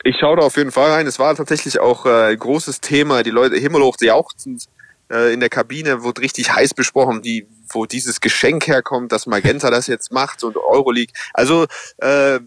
Ich 0.05 0.17
schaue 0.19 0.37
da 0.37 0.43
auf 0.47 0.57
jeden 0.57 0.73
Fall 0.73 0.91
rein. 0.91 1.07
Es 1.07 1.19
war 1.19 1.35
tatsächlich 1.35 1.81
auch 1.81 2.07
äh, 2.07 2.31
ein 2.31 2.39
großes 2.39 2.81
Thema. 2.81 3.23
Die 3.23 3.31
Leute 3.31 3.57
himmelhoch 3.57 3.97
jauchzend 4.01 4.69
äh, 5.11 5.33
in 5.33 5.41
der 5.41 5.49
Kabine 5.49 6.03
wurde 6.03 6.23
richtig 6.23 6.53
heiß 6.55 6.75
besprochen, 6.75 7.23
die, 7.23 7.47
wo 7.71 7.87
dieses 7.87 8.21
Geschenk 8.21 8.67
herkommt, 8.67 9.13
dass 9.13 9.27
Magenta 9.27 9.71
das 9.71 9.87
jetzt 9.87 10.13
macht 10.13 10.45
und 10.45 10.57
Euroleague. 10.57 11.13
Also 11.35 11.67
äh, 11.99 12.41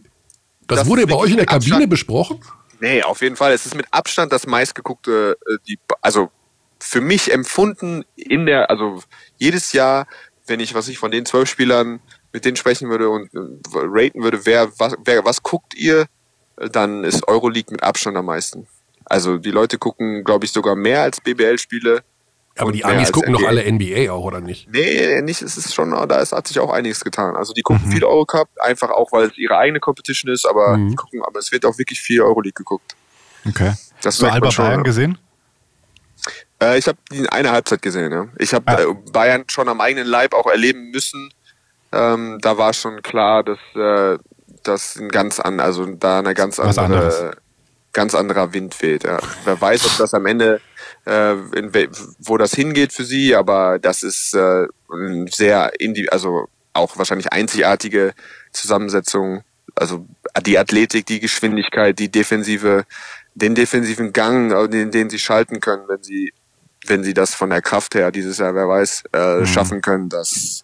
das, 0.72 0.80
das 0.80 0.88
wurde 0.88 1.08
bei 1.08 1.16
euch 1.16 1.32
in 1.32 1.38
der 1.38 1.46
Kabine 1.46 1.76
Abstand, 1.76 1.90
besprochen? 1.90 2.42
Nee, 2.80 3.04
auf 3.04 3.22
jeden 3.22 3.36
Fall. 3.36 3.54
Es 3.54 3.66
ist 3.66 3.76
mit 3.76 3.86
Abstand 3.92 4.32
das 4.32 4.48
meistgeguckte, 4.48 5.38
äh, 5.48 5.58
die, 5.68 5.80
also 6.02 6.32
für 6.80 7.02
mich 7.02 7.32
empfunden 7.32 8.04
in 8.16 8.46
der, 8.46 8.70
also 8.70 9.02
jedes 9.38 9.72
Jahr, 9.74 10.08
wenn 10.48 10.60
ich, 10.60 10.74
was 10.74 10.88
ich 10.88 10.98
von 10.98 11.12
den 11.12 11.26
zwölf 11.26 11.50
Spielern 11.50 12.00
mit 12.34 12.46
denen 12.46 12.56
sprechen 12.56 12.90
würde 12.90 13.10
und 13.10 13.34
äh, 13.34 13.40
raten 13.74 14.24
würde, 14.24 14.46
wer 14.46 14.72
was, 14.80 14.96
wer, 15.04 15.24
was 15.26 15.44
guckt 15.44 15.76
ihr, 15.76 16.08
dann 16.56 17.04
ist 17.04 17.28
Euroleague 17.28 17.72
mit 17.72 17.84
Abstand 17.84 18.18
am 18.18 18.26
meisten. 18.26 18.68
Also 19.06 19.38
die 19.38 19.52
Leute 19.52 19.78
gucken, 19.78 20.24
glaube 20.24 20.46
ich, 20.46 20.52
sogar 20.52 20.76
mehr 20.76 21.02
als 21.02 21.22
BBL-Spiele. 21.22 22.04
Aber 22.62 22.72
die 22.72 22.86
Amis 22.86 23.12
gucken 23.12 23.34
doch 23.34 23.44
alle 23.44 23.70
NBA 23.70 24.12
auch, 24.12 24.24
oder 24.24 24.40
nicht? 24.40 24.70
Nee, 24.72 25.22
nicht. 25.22 25.42
Es 25.42 25.58
ist 25.58 25.74
schon, 25.74 25.92
da 25.92 26.20
ist, 26.20 26.32
hat 26.32 26.48
sich 26.48 26.60
auch 26.60 26.72
einiges 26.72 27.04
getan. 27.04 27.36
Also 27.36 27.54
die 27.54 27.62
gucken 27.62 27.88
mhm. 27.88 27.92
viel 27.92 28.04
Eurocup, 28.04 28.50
einfach 28.60 28.90
auch, 28.92 29.12
weil 29.12 29.26
es 29.26 29.38
ihre 29.38 29.58
eigene 29.58 29.80
Competition 29.80 30.32
ist, 30.32 30.46
aber 30.46 30.78
mhm. 30.78 30.96
gucken, 30.96 31.22
aber 31.24 31.40
es 31.40 31.52
wird 31.52 31.66
auch 31.66 31.78
wirklich 31.78 32.00
viel 32.00 32.22
Euroleague 32.22 32.54
geguckt. 32.54 32.96
Okay. 33.48 33.74
Das 34.02 34.16
Hast 34.16 34.22
du 34.22 34.28
Alba 34.28 34.50
Bayern 34.56 34.84
gesehen? 34.84 35.18
Äh, 36.62 36.78
ich 36.78 36.88
habe 36.88 36.98
eine 37.32 37.52
Halbzeit 37.52 37.82
gesehen, 37.82 38.12
ja. 38.12 38.28
Ich 38.38 38.54
habe 38.54 38.68
ah. 38.68 38.82
äh, 38.82 38.94
Bayern 39.12 39.46
schon 39.48 39.68
am 39.68 39.82
eigenen 39.82 40.08
Leib 40.08 40.34
auch 40.34 40.48
erleben 40.48 40.92
müssen. 40.92 41.34
Ähm, 41.92 42.38
da 42.42 42.58
war 42.58 42.74
schon 42.74 43.02
klar, 43.02 43.44
dass 43.44 43.60
äh, 43.76 44.18
das 44.64 44.96
ein 44.98 45.10
ganz 45.10 45.40
an, 45.40 45.60
also 45.60 45.86
da 45.86 46.20
eine 46.20 46.34
ganz 46.34 46.60
andere, 46.60 47.36
ganz 47.94 48.16
anderer 48.16 48.54
Wind 48.54 48.82
weht. 48.82 49.04
Ja. 49.04 49.20
Wer 49.44 49.60
weiß, 49.60 49.86
ob 49.86 49.98
das 49.98 50.14
am 50.14 50.26
Ende 50.26 50.62
äh, 51.06 51.34
in, 51.34 51.72
wo 52.20 52.38
das 52.38 52.54
hingeht 52.54 52.94
für 52.94 53.06
sie, 53.06 53.36
aber 53.36 53.80
das 53.80 54.04
ist 54.04 54.34
äh, 54.34 54.68
ein 54.92 55.28
sehr, 55.28 55.72
also 56.10 56.48
auch 56.74 56.98
wahrscheinlich 56.98 57.32
einzigartige 57.32 58.14
Zusammensetzung. 58.52 59.44
Also 59.76 60.06
die 60.46 60.58
Athletik, 60.58 61.06
die 61.06 61.20
Geschwindigkeit, 61.20 61.98
die 61.98 62.10
defensive, 62.10 62.86
den 63.36 63.56
defensiven 63.56 64.14
Gang, 64.14 64.52
äh, 64.52 64.70
den, 64.70 64.92
den 64.92 65.10
sie 65.10 65.20
schalten 65.20 65.60
können, 65.60 65.84
wenn 65.88 66.04
sie, 66.04 66.34
wenn 66.86 67.04
sie 67.04 67.14
das 67.14 67.34
von 67.34 67.50
der 67.50 67.62
Kraft 67.62 67.96
her 67.96 68.12
dieses 68.12 68.38
Jahr, 68.38 68.56
wer 68.56 68.68
weiß, 68.68 69.04
äh, 69.14 69.40
mhm. 69.40 69.46
schaffen 69.46 69.82
können, 69.82 70.10
das 70.10 70.64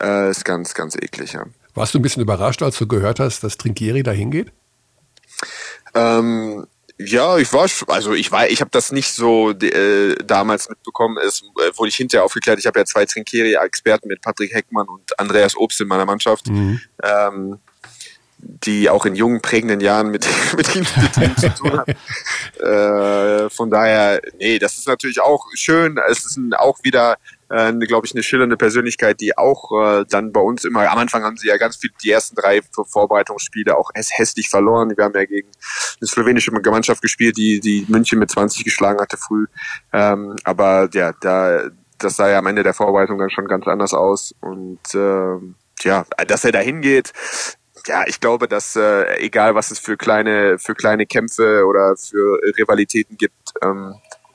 äh, 0.00 0.30
ist 0.30 0.44
ganz, 0.44 0.74
ganz 0.74 0.96
eklig. 0.96 1.32
Ja. 1.32 1.44
Warst 1.74 1.94
du 1.94 1.98
ein 1.98 2.02
bisschen 2.02 2.22
überrascht, 2.22 2.62
als 2.62 2.78
du 2.78 2.86
gehört 2.86 3.20
hast, 3.20 3.44
dass 3.44 3.58
Trinkieri 3.58 4.02
da 4.02 4.10
hingeht? 4.10 4.52
Ähm, 5.94 6.66
ja, 6.98 7.36
ich 7.36 7.52
war, 7.52 7.68
also 7.88 8.14
ich 8.14 8.32
war, 8.32 8.48
ich 8.48 8.60
habe 8.60 8.70
das 8.70 8.90
nicht 8.90 9.12
so 9.12 9.50
äh, 9.50 10.14
damals 10.24 10.68
mitbekommen. 10.68 11.18
Es 11.18 11.42
äh, 11.42 11.76
wurde 11.76 11.90
ich 11.90 11.96
hinterher 11.96 12.24
aufgeklärt. 12.24 12.58
Ich 12.58 12.66
habe 12.66 12.78
ja 12.78 12.84
zwei 12.86 13.04
Trinkieri-Experten 13.04 14.08
mit 14.08 14.22
Patrick 14.22 14.54
Heckmann 14.54 14.88
und 14.88 15.18
Andreas 15.18 15.56
Obst 15.56 15.80
in 15.80 15.88
meiner 15.88 16.06
Mannschaft. 16.06 16.48
Mhm. 16.48 16.80
Ähm, 17.02 17.58
die 18.38 18.90
auch 18.90 19.06
in 19.06 19.14
jungen, 19.14 19.40
prägenden 19.40 19.80
Jahren 19.80 20.10
mit, 20.10 20.26
mit 20.56 20.74
ihm, 20.76 20.84
zu 20.84 21.54
tun 21.54 21.78
hat. 21.78 21.88
Äh, 22.60 23.50
von 23.50 23.70
daher, 23.70 24.20
nee, 24.38 24.58
das 24.58 24.76
ist 24.76 24.86
natürlich 24.86 25.20
auch 25.20 25.46
schön. 25.54 25.98
Es 26.08 26.24
ist 26.24 26.36
ein, 26.36 26.54
auch 26.54 26.78
wieder, 26.82 27.16
äh, 27.48 27.72
glaube 27.72 28.06
ich, 28.06 28.14
eine 28.14 28.22
schillernde 28.22 28.56
Persönlichkeit, 28.56 29.20
die 29.20 29.36
auch 29.36 29.70
äh, 29.72 30.04
dann 30.08 30.32
bei 30.32 30.40
uns 30.40 30.64
immer, 30.64 30.90
am 30.90 30.98
Anfang 30.98 31.22
haben 31.22 31.36
sie 31.36 31.48
ja 31.48 31.56
ganz 31.56 31.76
viel, 31.76 31.90
die 32.02 32.10
ersten 32.10 32.36
drei 32.36 32.60
Vorbereitungsspiele 32.62 33.76
auch 33.76 33.90
hässlich 33.94 34.48
verloren. 34.48 34.92
Wir 34.96 35.04
haben 35.04 35.14
ja 35.14 35.24
gegen 35.24 35.48
eine 36.00 36.08
slowenische 36.08 36.50
Gemeinschaft 36.50 37.02
gespielt, 37.02 37.36
die, 37.36 37.60
die 37.60 37.86
München 37.88 38.18
mit 38.18 38.30
20 38.30 38.64
geschlagen 38.64 39.00
hatte 39.00 39.16
früh. 39.16 39.46
Ähm, 39.92 40.36
aber 40.44 40.88
ja, 40.92 41.12
da, 41.20 41.70
das 41.98 42.16
sah 42.16 42.28
ja 42.28 42.38
am 42.38 42.46
Ende 42.46 42.62
der 42.62 42.74
Vorbereitung 42.74 43.18
dann 43.18 43.30
schon 43.30 43.48
ganz 43.48 43.66
anders 43.66 43.94
aus. 43.94 44.34
Und 44.40 44.80
äh, 44.94 45.38
ja, 45.82 46.04
dass 46.26 46.44
er 46.44 46.52
da 46.52 46.58
hingeht, 46.58 47.12
ja, 47.86 48.04
ich 48.06 48.20
glaube, 48.20 48.48
dass 48.48 48.76
äh, 48.76 49.18
egal 49.18 49.54
was 49.54 49.70
es 49.70 49.78
für 49.78 49.96
kleine, 49.96 50.58
für 50.58 50.74
kleine 50.74 51.06
Kämpfe 51.06 51.64
oder 51.66 51.96
für 51.96 52.40
Rivalitäten 52.58 53.16
gibt, 53.16 53.52
ähm, 53.62 53.94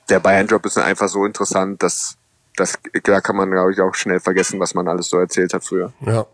der 0.09 0.19
Bayern-Job 0.19 0.65
ist 0.65 0.77
einfach 0.77 1.07
so 1.07 1.25
interessant, 1.25 1.81
dass 1.83 2.17
das, 2.61 2.77
da 3.03 3.21
kann 3.21 3.35
man, 3.35 3.49
glaube 3.49 3.71
ich, 3.71 3.81
auch 3.81 3.95
schnell 3.95 4.19
vergessen, 4.19 4.59
was 4.59 4.73
man 4.75 4.87
alles 4.87 5.09
so 5.09 5.17
erzählt 5.17 5.53
hat 5.53 5.63
früher. 5.63 5.91
Ja, 6.05 6.25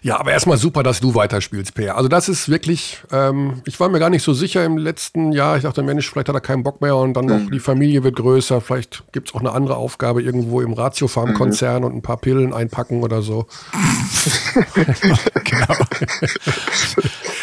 ja 0.00 0.18
aber 0.18 0.30
erstmal 0.30 0.56
super, 0.56 0.82
dass 0.82 1.00
du 1.00 1.14
weiterspielst, 1.14 1.74
Per. 1.74 1.96
Also 1.96 2.08
das 2.08 2.28
ist 2.28 2.48
wirklich, 2.48 3.02
ähm, 3.10 3.60
ich 3.66 3.78
war 3.80 3.88
mir 3.88 3.98
gar 3.98 4.10
nicht 4.10 4.22
so 4.22 4.32
sicher 4.32 4.64
im 4.64 4.78
letzten 4.78 5.32
Jahr. 5.32 5.56
Ich 5.56 5.64
dachte, 5.64 5.82
Mensch, 5.82 6.08
vielleicht 6.08 6.28
hat 6.28 6.36
er 6.36 6.40
keinen 6.40 6.62
Bock 6.62 6.80
mehr 6.80 6.96
und 6.96 7.14
dann 7.14 7.26
noch 7.26 7.38
mhm. 7.38 7.50
die 7.50 7.58
Familie 7.58 8.04
wird 8.04 8.16
größer. 8.16 8.60
Vielleicht 8.60 9.02
gibt 9.12 9.28
es 9.28 9.34
auch 9.34 9.40
eine 9.40 9.52
andere 9.52 9.76
Aufgabe 9.76 10.22
irgendwo 10.22 10.60
im 10.60 10.72
Ratiofarm-Konzern 10.72 11.80
mhm. 11.80 11.84
und 11.84 11.96
ein 11.96 12.02
paar 12.02 12.18
Pillen 12.18 12.54
einpacken 12.54 13.02
oder 13.02 13.20
so. 13.20 13.46
genau. 14.74 15.74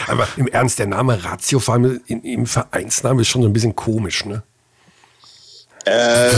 aber 0.07 0.27
im 0.38 0.47
Ernst, 0.47 0.79
der 0.79 0.88
Name 0.88 1.23
Ratiofarm 1.23 1.99
im 2.07 2.45
Vereinsnamen 2.45 3.19
ist 3.19 3.27
schon 3.27 3.41
so 3.41 3.49
ein 3.49 3.53
bisschen 3.53 3.75
komisch, 3.75 4.25
ne? 4.25 4.43
Äh, 5.85 6.31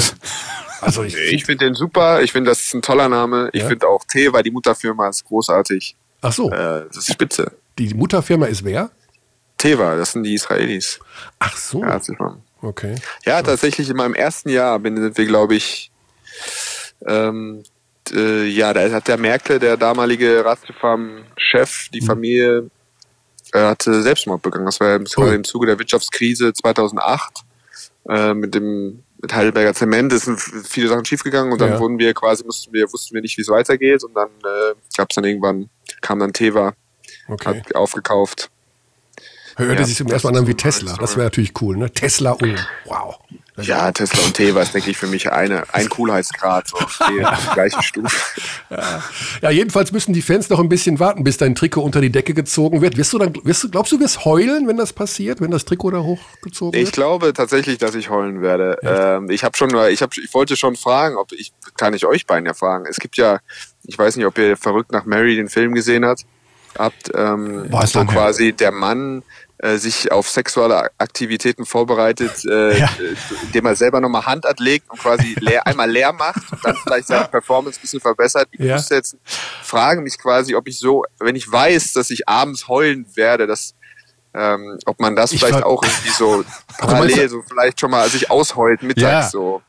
also 0.82 1.04
ich, 1.04 1.16
ich 1.16 1.46
finde 1.46 1.66
den 1.66 1.76
super. 1.76 2.22
Ich 2.22 2.32
finde, 2.32 2.52
das 2.52 2.62
ist 2.62 2.74
ein 2.74 2.82
toller 2.82 3.10
Name. 3.10 3.50
Ich 3.54 3.62
ja? 3.62 3.68
finde 3.68 3.88
auch 3.88 4.04
T, 4.06 4.32
weil 4.34 4.44
die 4.44 4.52
Mutterfirma 4.52 5.10
ist 5.10 5.26
großartig. 5.26 5.96
Ach 6.22 6.34
so. 6.34 6.52
Äh, 6.52 6.86
das 6.88 6.98
ist 6.98 7.12
spitze. 7.12 7.52
Die 7.78 7.94
Mutterfirma 7.94 8.48
ist 8.48 8.64
wer? 8.64 8.92
Teva, 9.58 9.96
das 9.96 10.14
sind 10.14 10.24
die 10.24 10.34
Israelis. 10.34 11.00
Ach 11.38 11.56
so. 11.56 11.84
Ja, 11.84 12.00
okay. 12.62 12.96
Ja, 13.26 13.42
tatsächlich 13.42 13.90
in 13.90 13.98
meinem 13.98 14.14
ersten 14.14 14.50
Jahr 14.50 14.82
sind 14.82 15.18
wir, 15.18 15.26
glaube 15.26 15.56
ich, 15.56 15.92
ähm, 17.06 17.64
äh, 18.12 18.46
ja, 18.46 18.74
da 18.74 18.90
hat 18.90 19.08
der 19.08 19.18
Merkel, 19.18 19.60
der 19.60 19.78
damalige 19.78 20.44
Ratiofarm-Chef, 20.44 21.90
die 21.94 22.02
mhm. 22.02 22.06
Familie, 22.06 22.70
äh, 23.54 23.60
hatte 23.60 24.02
Selbstmord 24.02 24.42
begangen. 24.42 24.66
Das 24.66 24.80
war 24.80 24.96
im, 24.96 25.06
oh. 25.18 25.26
im 25.26 25.44
Zuge 25.44 25.68
der 25.68 25.78
Wirtschaftskrise 25.78 26.54
2008 26.54 27.44
äh, 28.08 28.34
mit 28.34 28.56
dem 28.56 29.04
mit 29.22 29.34
Heidelberger 29.34 29.74
Zement 29.74 30.14
es 30.14 30.26
sind 30.26 30.40
viele 30.40 30.88
Sachen 30.88 31.06
schiefgegangen 31.06 31.52
und 31.52 31.60
dann 31.60 31.72
ja. 31.72 31.80
wurden 31.80 32.00
wir 32.00 32.14
quasi, 32.14 32.44
mussten 32.44 32.74
wir, 32.74 32.92
wussten 32.92 33.14
wir 33.16 33.22
nicht, 33.22 33.38
wie 33.38 33.42
es 33.42 33.50
weitergeht 33.50 34.04
und 34.04 34.14
dann 34.14 34.30
äh, 34.30 34.76
gab 34.96 35.10
es 35.10 35.16
dann 35.16 35.26
irgendwann, 35.26 35.70
kam 36.02 36.20
dann 36.20 36.34
Teva, 36.34 36.74
okay. 37.28 37.60
hat 37.60 37.76
aufgekauft. 37.76 38.50
Hörte 39.58 39.82
ja, 39.82 39.88
sich 39.88 39.98
zum 39.98 40.08
ersten 40.08 40.32
Mal 40.32 40.40
an 40.40 40.48
wie 40.48 40.54
Tesla. 40.54 40.96
Das 40.98 41.18
wäre 41.18 41.26
natürlich 41.26 41.52
cool, 41.62 41.76
ne? 41.76 41.92
Tesla 41.92 42.38
Ulm. 42.42 42.56
Wow. 42.86 43.20
Ja, 43.62 43.92
Tesla 43.92 44.24
und 44.26 44.34
Teva 44.34 44.62
ist, 44.62 44.74
denke 44.74 44.92
ich, 44.92 44.98
für 44.98 45.08
mich 45.08 45.32
eine, 45.32 45.64
ein 45.74 45.90
Coolheitsgrad, 45.90 46.68
so 46.68 46.78
die 47.10 47.26
gleiche 47.54 47.82
Stufe. 47.82 48.18
Ja. 48.70 49.04
ja. 49.42 49.50
jedenfalls 49.50 49.92
müssen 49.92 50.14
die 50.14 50.22
Fans 50.22 50.50
noch 50.50 50.60
ein 50.60 50.70
bisschen 50.70 51.00
warten, 51.00 51.24
bis 51.24 51.38
dein 51.38 51.56
Trikot 51.56 51.82
unter 51.82 52.02
die 52.02 52.12
Decke 52.12 52.34
gezogen 52.34 52.82
wird. 52.82 52.98
Wirst 52.98 53.14
du 53.14 53.18
dann, 53.18 53.34
wirst 53.44 53.64
du, 53.64 53.70
glaubst 53.70 53.92
du, 53.92 54.00
wirst 54.00 54.26
heulen, 54.26 54.68
wenn 54.68 54.78
das 54.78 54.94
passiert, 54.94 55.42
wenn 55.42 55.52
das 55.52 55.66
Trikot 55.66 55.92
da 55.92 56.00
hochgezogen 56.00 56.74
wird? 56.74 56.88
Ich 56.88 56.94
glaube 56.94 57.34
tatsächlich, 57.34 57.78
dass 57.78 57.96
ich 57.96 58.10
heulen 58.10 58.42
werde. 58.42 58.78
Ähm, 58.84 59.30
ich 59.30 59.44
habe 59.44 59.58
schon, 59.58 59.70
ich 59.90 60.02
habe, 60.02 60.12
ich 60.22 60.34
wollte 60.34 60.56
schon 60.56 60.76
fragen, 60.76 61.18
ob 61.18 61.32
ich, 61.32 61.54
kann 61.78 61.94
ich 61.94 62.06
euch 62.06 62.26
beiden 62.26 62.46
ja 62.46 62.54
fragen. 62.54 62.86
Es 62.90 62.98
gibt 62.98 63.18
ja, 63.18 63.40
ich 63.84 63.98
weiß 63.98 64.16
nicht, 64.16 64.26
ob 64.26 64.38
ihr 64.38 64.58
verrückt 64.58 64.92
nach 64.92 65.06
Mary 65.06 65.36
den 65.36 65.50
Film 65.50 65.74
gesehen 65.74 66.06
habt, 66.06 66.26
habt, 66.78 67.12
ähm, 67.16 67.68
Boah, 67.70 67.84
wo 67.94 68.06
quasi 68.06 68.54
der 68.54 68.72
Mann 68.72 69.24
äh, 69.62 69.78
sich 69.78 70.12
auf 70.12 70.30
sexuelle 70.30 70.90
Aktivitäten 70.98 71.66
vorbereitet, 71.66 72.46
äh, 72.46 72.80
ja. 72.80 72.90
indem 73.44 73.66
er 73.66 73.76
selber 73.76 74.00
nochmal 74.00 74.26
Hand 74.26 74.46
anlegt 74.46 74.90
und 74.90 75.00
quasi 75.00 75.36
leer, 75.40 75.68
einmal 75.68 75.92
leer 75.92 76.14
macht 76.14 76.52
und 76.52 76.64
dann 76.64 76.76
vielleicht 76.78 77.08
seine 77.08 77.28
Performance 77.32 77.78
ein 77.78 77.82
bisschen 77.82 78.00
verbessert. 78.00 78.48
Ich 78.52 78.62
ja. 78.62 78.76
muss 78.76 78.88
jetzt 78.90 79.18
fragen 79.62 80.04
mich 80.04 80.18
quasi, 80.18 80.56
ob 80.56 80.68
ich 80.68 80.80
so, 80.80 81.04
wenn 81.20 81.36
ich 81.36 81.52
weiß, 81.52 81.92
dass 81.92 82.10
ich 82.10 82.28
abends 82.30 82.70
heulen 82.70 83.06
werde, 83.16 83.48
dass 83.48 83.76
ähm, 84.34 84.78
ob 84.86 85.00
man 85.00 85.16
das 85.16 85.32
ich 85.32 85.40
vielleicht 85.40 85.64
auch 85.64 85.84
irgendwie 85.84 86.10
so 86.10 86.46
parallel 86.78 87.30
so 87.30 87.42
vielleicht 87.42 87.80
schon 87.80 87.92
mal 87.92 88.08
sich 88.10 88.30
ausheult 88.32 88.84
mittags 88.84 89.26
ja. 89.26 89.30
so. 89.30 89.62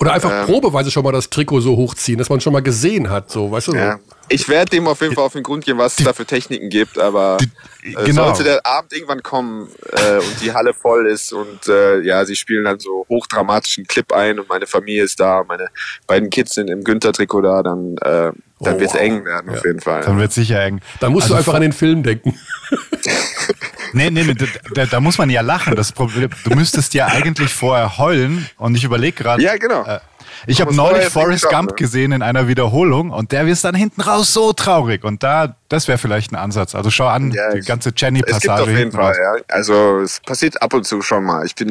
Oder 0.00 0.14
einfach 0.14 0.32
ähm, 0.32 0.46
probeweise 0.46 0.90
schon 0.90 1.04
mal 1.04 1.12
das 1.12 1.28
Trikot 1.28 1.60
so 1.60 1.76
hochziehen, 1.76 2.18
dass 2.18 2.30
man 2.30 2.40
schon 2.40 2.54
mal 2.54 2.62
gesehen 2.62 3.10
hat, 3.10 3.30
so, 3.30 3.52
weißt 3.52 3.68
du? 3.68 3.74
Ja. 3.74 4.00
Ich 4.30 4.48
werde 4.48 4.70
dem 4.70 4.86
auf 4.86 5.00
jeden 5.00 5.14
Fall 5.14 5.24
auf 5.24 5.32
den 5.32 5.42
Grund 5.42 5.64
gehen, 5.64 5.76
was 5.76 5.98
es 5.98 6.04
da 6.04 6.12
für 6.12 6.24
Techniken 6.24 6.68
gibt, 6.68 6.98
aber 6.98 7.38
die, 7.82 7.94
äh, 7.94 8.04
genau. 8.04 8.26
sollte 8.26 8.44
der 8.44 8.64
Abend 8.64 8.92
irgendwann 8.92 9.22
kommen 9.22 9.68
äh, 9.92 10.18
und 10.18 10.40
die 10.40 10.52
Halle 10.52 10.72
voll 10.72 11.08
ist 11.08 11.32
und 11.32 11.66
äh, 11.66 12.00
ja, 12.00 12.24
sie 12.24 12.36
spielen 12.36 12.64
dann 12.64 12.78
so 12.78 13.04
hochdramatischen 13.08 13.86
Clip 13.86 14.12
ein 14.12 14.38
und 14.38 14.48
meine 14.48 14.68
Familie 14.68 15.02
ist 15.02 15.18
da, 15.18 15.44
meine 15.46 15.68
beiden 16.06 16.30
Kids 16.30 16.54
sind 16.54 16.70
im 16.70 16.84
Günther-Trikot 16.84 17.42
da, 17.42 17.62
dann, 17.64 17.96
äh, 17.98 18.32
dann 18.60 18.76
oh, 18.76 18.78
wird 18.78 18.90
es 18.90 18.94
eng 18.94 19.24
werden, 19.24 19.50
ja. 19.50 19.58
auf 19.58 19.64
jeden 19.64 19.80
Fall. 19.80 20.02
Dann 20.02 20.18
wird 20.18 20.28
es 20.28 20.36
sicher 20.36 20.62
eng. 20.62 20.80
Dann 21.00 21.12
musst 21.12 21.24
also 21.24 21.34
du 21.34 21.38
einfach 21.38 21.54
an 21.54 21.62
den 21.62 21.72
Film 21.72 22.04
denken. 22.04 22.38
nee, 23.92 24.10
nee, 24.10 24.22
nee 24.22 24.34
da, 24.74 24.86
da, 24.86 25.00
muss 25.00 25.18
man 25.18 25.28
ja 25.28 25.40
lachen. 25.40 25.74
Das 25.74 25.90
Problem, 25.90 26.30
du 26.44 26.50
müsstest 26.50 26.94
ja 26.94 27.06
eigentlich 27.06 27.52
vorher 27.52 27.98
heulen 27.98 28.48
und 28.58 28.76
ich 28.76 28.84
überlege 28.84 29.16
gerade. 29.24 29.42
Ja, 29.42 29.56
genau. 29.56 29.84
Äh, 29.84 29.98
ich 30.46 30.60
habe 30.60 30.74
neulich 30.74 31.06
Forrest 31.06 31.48
Gump 31.48 31.76
gesehen 31.76 32.12
in 32.12 32.22
einer 32.22 32.48
Wiederholung 32.48 33.10
und 33.10 33.32
der 33.32 33.46
wird 33.46 33.62
dann 33.64 33.74
hinten 33.74 34.00
raus 34.00 34.32
so 34.32 34.52
traurig. 34.52 35.04
Und 35.04 35.22
da, 35.22 35.56
das 35.68 35.88
wäre 35.88 35.98
vielleicht 35.98 36.32
ein 36.32 36.36
Ansatz. 36.36 36.74
Also 36.74 36.90
schau 36.90 37.06
an, 37.06 37.32
ja, 37.32 37.52
die 37.52 37.60
ganze 37.60 37.92
Jenny-Passage. 37.96 38.62
Auf 38.62 38.68
jeden 38.68 38.92
Fall, 38.92 39.16
ja. 39.20 39.42
Also 39.48 40.00
es 40.00 40.20
passiert 40.20 40.62
ab 40.62 40.72
und 40.74 40.86
zu 40.86 41.02
schon 41.02 41.24
mal. 41.24 41.44
Ich 41.46 41.54
bin 41.54 41.70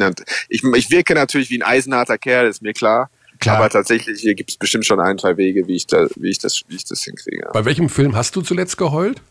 ich, 0.50 0.64
ich 0.64 0.92
wirke 0.92 1.14
natürlich 1.14 1.50
wie 1.50 1.60
ein 1.60 1.64
eisenharter 1.64 2.18
Kerl, 2.18 2.48
ist 2.48 2.62
mir 2.62 2.74
klar. 2.74 3.10
Klar. 3.40 3.58
Aber 3.58 3.70
tatsächlich, 3.70 4.20
hier 4.20 4.36
gibt 4.36 4.50
es 4.50 4.58
bestimmt 4.58 4.86
schon 4.86 5.00
ein, 5.00 5.18
zwei 5.18 5.38
Wege, 5.38 5.66
wie 5.68 5.76
ich, 5.76 5.88
da, 5.88 6.08
wie 6.18 6.30
ich, 6.30 6.40
das, 6.40 6.62
wie 6.68 6.76
ich 6.76 6.84
das 6.84 7.04
hinkriege. 7.04 7.50
Bei 7.54 7.64
welchem 7.64 7.88
Film 7.88 8.16
hast 8.16 8.36
du 8.36 8.42
zuletzt 8.42 8.78
geheult? 8.78 9.22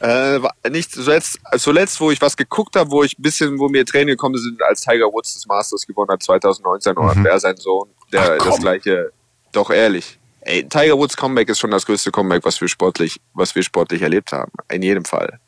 Äh, 0.00 0.40
nicht 0.70 0.92
zuletzt, 0.92 1.38
zuletzt, 1.58 2.00
wo 2.00 2.10
ich 2.10 2.20
was 2.20 2.36
geguckt 2.36 2.76
habe, 2.76 2.90
wo 2.90 3.02
ich 3.02 3.18
ein 3.18 3.22
bisschen, 3.22 3.58
wo 3.58 3.68
mir 3.68 3.84
Tränen 3.84 4.08
gekommen 4.08 4.38
sind, 4.38 4.62
als 4.62 4.82
Tiger 4.82 5.06
Woods 5.06 5.34
das 5.34 5.46
Masters 5.46 5.86
gewonnen 5.86 6.10
hat 6.10 6.22
2019 6.22 6.92
mhm. 6.92 6.98
oder 6.98 7.14
wer 7.16 7.38
sein 7.40 7.56
Sohn, 7.56 7.88
der 8.12 8.38
Ach, 8.40 8.46
das 8.46 8.58
gleiche, 8.60 9.12
doch 9.52 9.70
ehrlich. 9.70 10.18
Ey, 10.42 10.68
Tiger 10.68 10.96
Woods 10.96 11.16
Comeback 11.16 11.48
ist 11.48 11.58
schon 11.58 11.72
das 11.72 11.86
größte 11.86 12.12
Comeback, 12.12 12.44
was 12.44 12.60
wir 12.60 12.68
sportlich, 12.68 13.20
was 13.34 13.54
wir 13.54 13.62
sportlich 13.64 14.02
erlebt 14.02 14.32
haben. 14.32 14.52
In 14.70 14.82
jedem 14.82 15.04
Fall. 15.04 15.40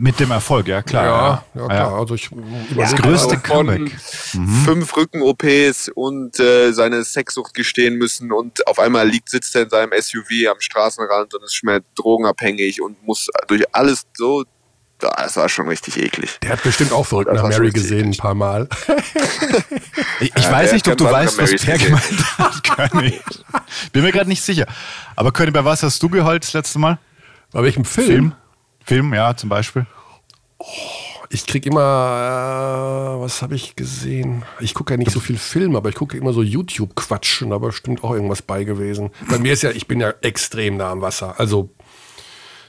Mit 0.00 0.20
dem 0.20 0.30
Erfolg, 0.30 0.68
ja 0.68 0.80
klar. 0.80 1.44
Ja, 1.54 1.60
ja 1.60 1.66
klar. 1.66 1.94
Also 1.94 2.14
ich 2.14 2.30
das 2.76 2.94
größte 2.94 3.36
Comeback. 3.38 3.96
Mhm. 4.32 4.64
Fünf 4.64 4.96
Rücken-OPs 4.96 5.90
und 5.92 6.38
äh, 6.38 6.70
seine 6.72 7.02
Sexsucht 7.02 7.52
gestehen 7.52 7.96
müssen 7.96 8.30
und 8.30 8.64
auf 8.68 8.78
einmal 8.78 9.08
liegt, 9.08 9.28
sitzt 9.28 9.56
er 9.56 9.62
in 9.62 9.70
seinem 9.70 9.90
SUV 10.00 10.48
am 10.52 10.60
Straßenrand 10.60 11.34
und 11.34 11.42
ist 11.42 11.64
mehr 11.64 11.80
drogenabhängig 11.96 12.80
und 12.80 13.02
muss 13.04 13.26
durch 13.48 13.64
alles 13.74 14.06
so 14.14 14.44
das 15.00 15.36
war 15.36 15.48
schon 15.48 15.68
richtig 15.68 15.96
eklig. 15.96 16.38
Der 16.42 16.50
hat 16.50 16.62
bestimmt 16.62 16.92
auch 16.92 17.06
verrückt 17.06 17.32
nach 17.32 17.42
Mary 17.42 17.70
gesehen, 17.70 17.98
eklig. 17.98 18.18
ein 18.18 18.22
paar 18.22 18.34
Mal. 18.34 18.68
ich, 20.20 20.32
ich 20.34 20.44
ja, 20.44 20.52
weiß 20.52 20.72
nicht, 20.72 20.88
ob 20.88 20.96
du 20.96 21.04
weißt, 21.04 21.38
was 21.38 21.54
Per 21.54 21.78
gemeint 21.78 22.38
hat, 22.38 22.62
König. 22.90 23.20
Bin 23.92 24.02
mir 24.02 24.12
gerade 24.12 24.28
nicht 24.28 24.42
sicher. 24.42 24.66
Aber 25.14 25.32
König, 25.32 25.54
bei 25.54 25.64
was 25.64 25.82
hast 25.82 26.02
du 26.02 26.08
geheult 26.08 26.42
das 26.42 26.52
letzte 26.52 26.80
Mal? 26.80 26.98
Bei 27.52 27.62
welchem 27.62 27.84
Film? 27.84 28.06
Film, 28.06 28.34
Film 28.88 29.12
ja, 29.12 29.36
zum 29.36 29.50
Beispiel. 29.50 29.86
Oh, 30.56 30.64
ich 31.28 31.46
krieg 31.46 31.66
immer, 31.66 33.18
äh, 33.18 33.20
was 33.20 33.42
habe 33.42 33.54
ich 33.54 33.76
gesehen? 33.76 34.46
Ich 34.60 34.72
gucke 34.72 34.94
ja 34.94 34.96
nicht 34.96 35.10
so 35.10 35.20
viel 35.20 35.36
Film, 35.36 35.76
aber 35.76 35.90
ich 35.90 35.94
gucke 35.94 36.16
immer 36.16 36.32
so 36.32 36.42
YouTube-Quatsch 36.42 37.42
und 37.42 37.50
da 37.50 37.58
bestimmt 37.58 38.02
auch 38.02 38.12
irgendwas 38.12 38.40
bei 38.40 38.64
gewesen. 38.64 39.10
Bei 39.28 39.38
mir 39.38 39.52
ist 39.52 39.62
ja, 39.62 39.72
ich 39.72 39.88
bin 39.88 40.00
ja 40.00 40.14
extrem 40.22 40.78
nah 40.78 40.90
am 40.90 41.02
Wasser. 41.02 41.38
Also 41.38 41.68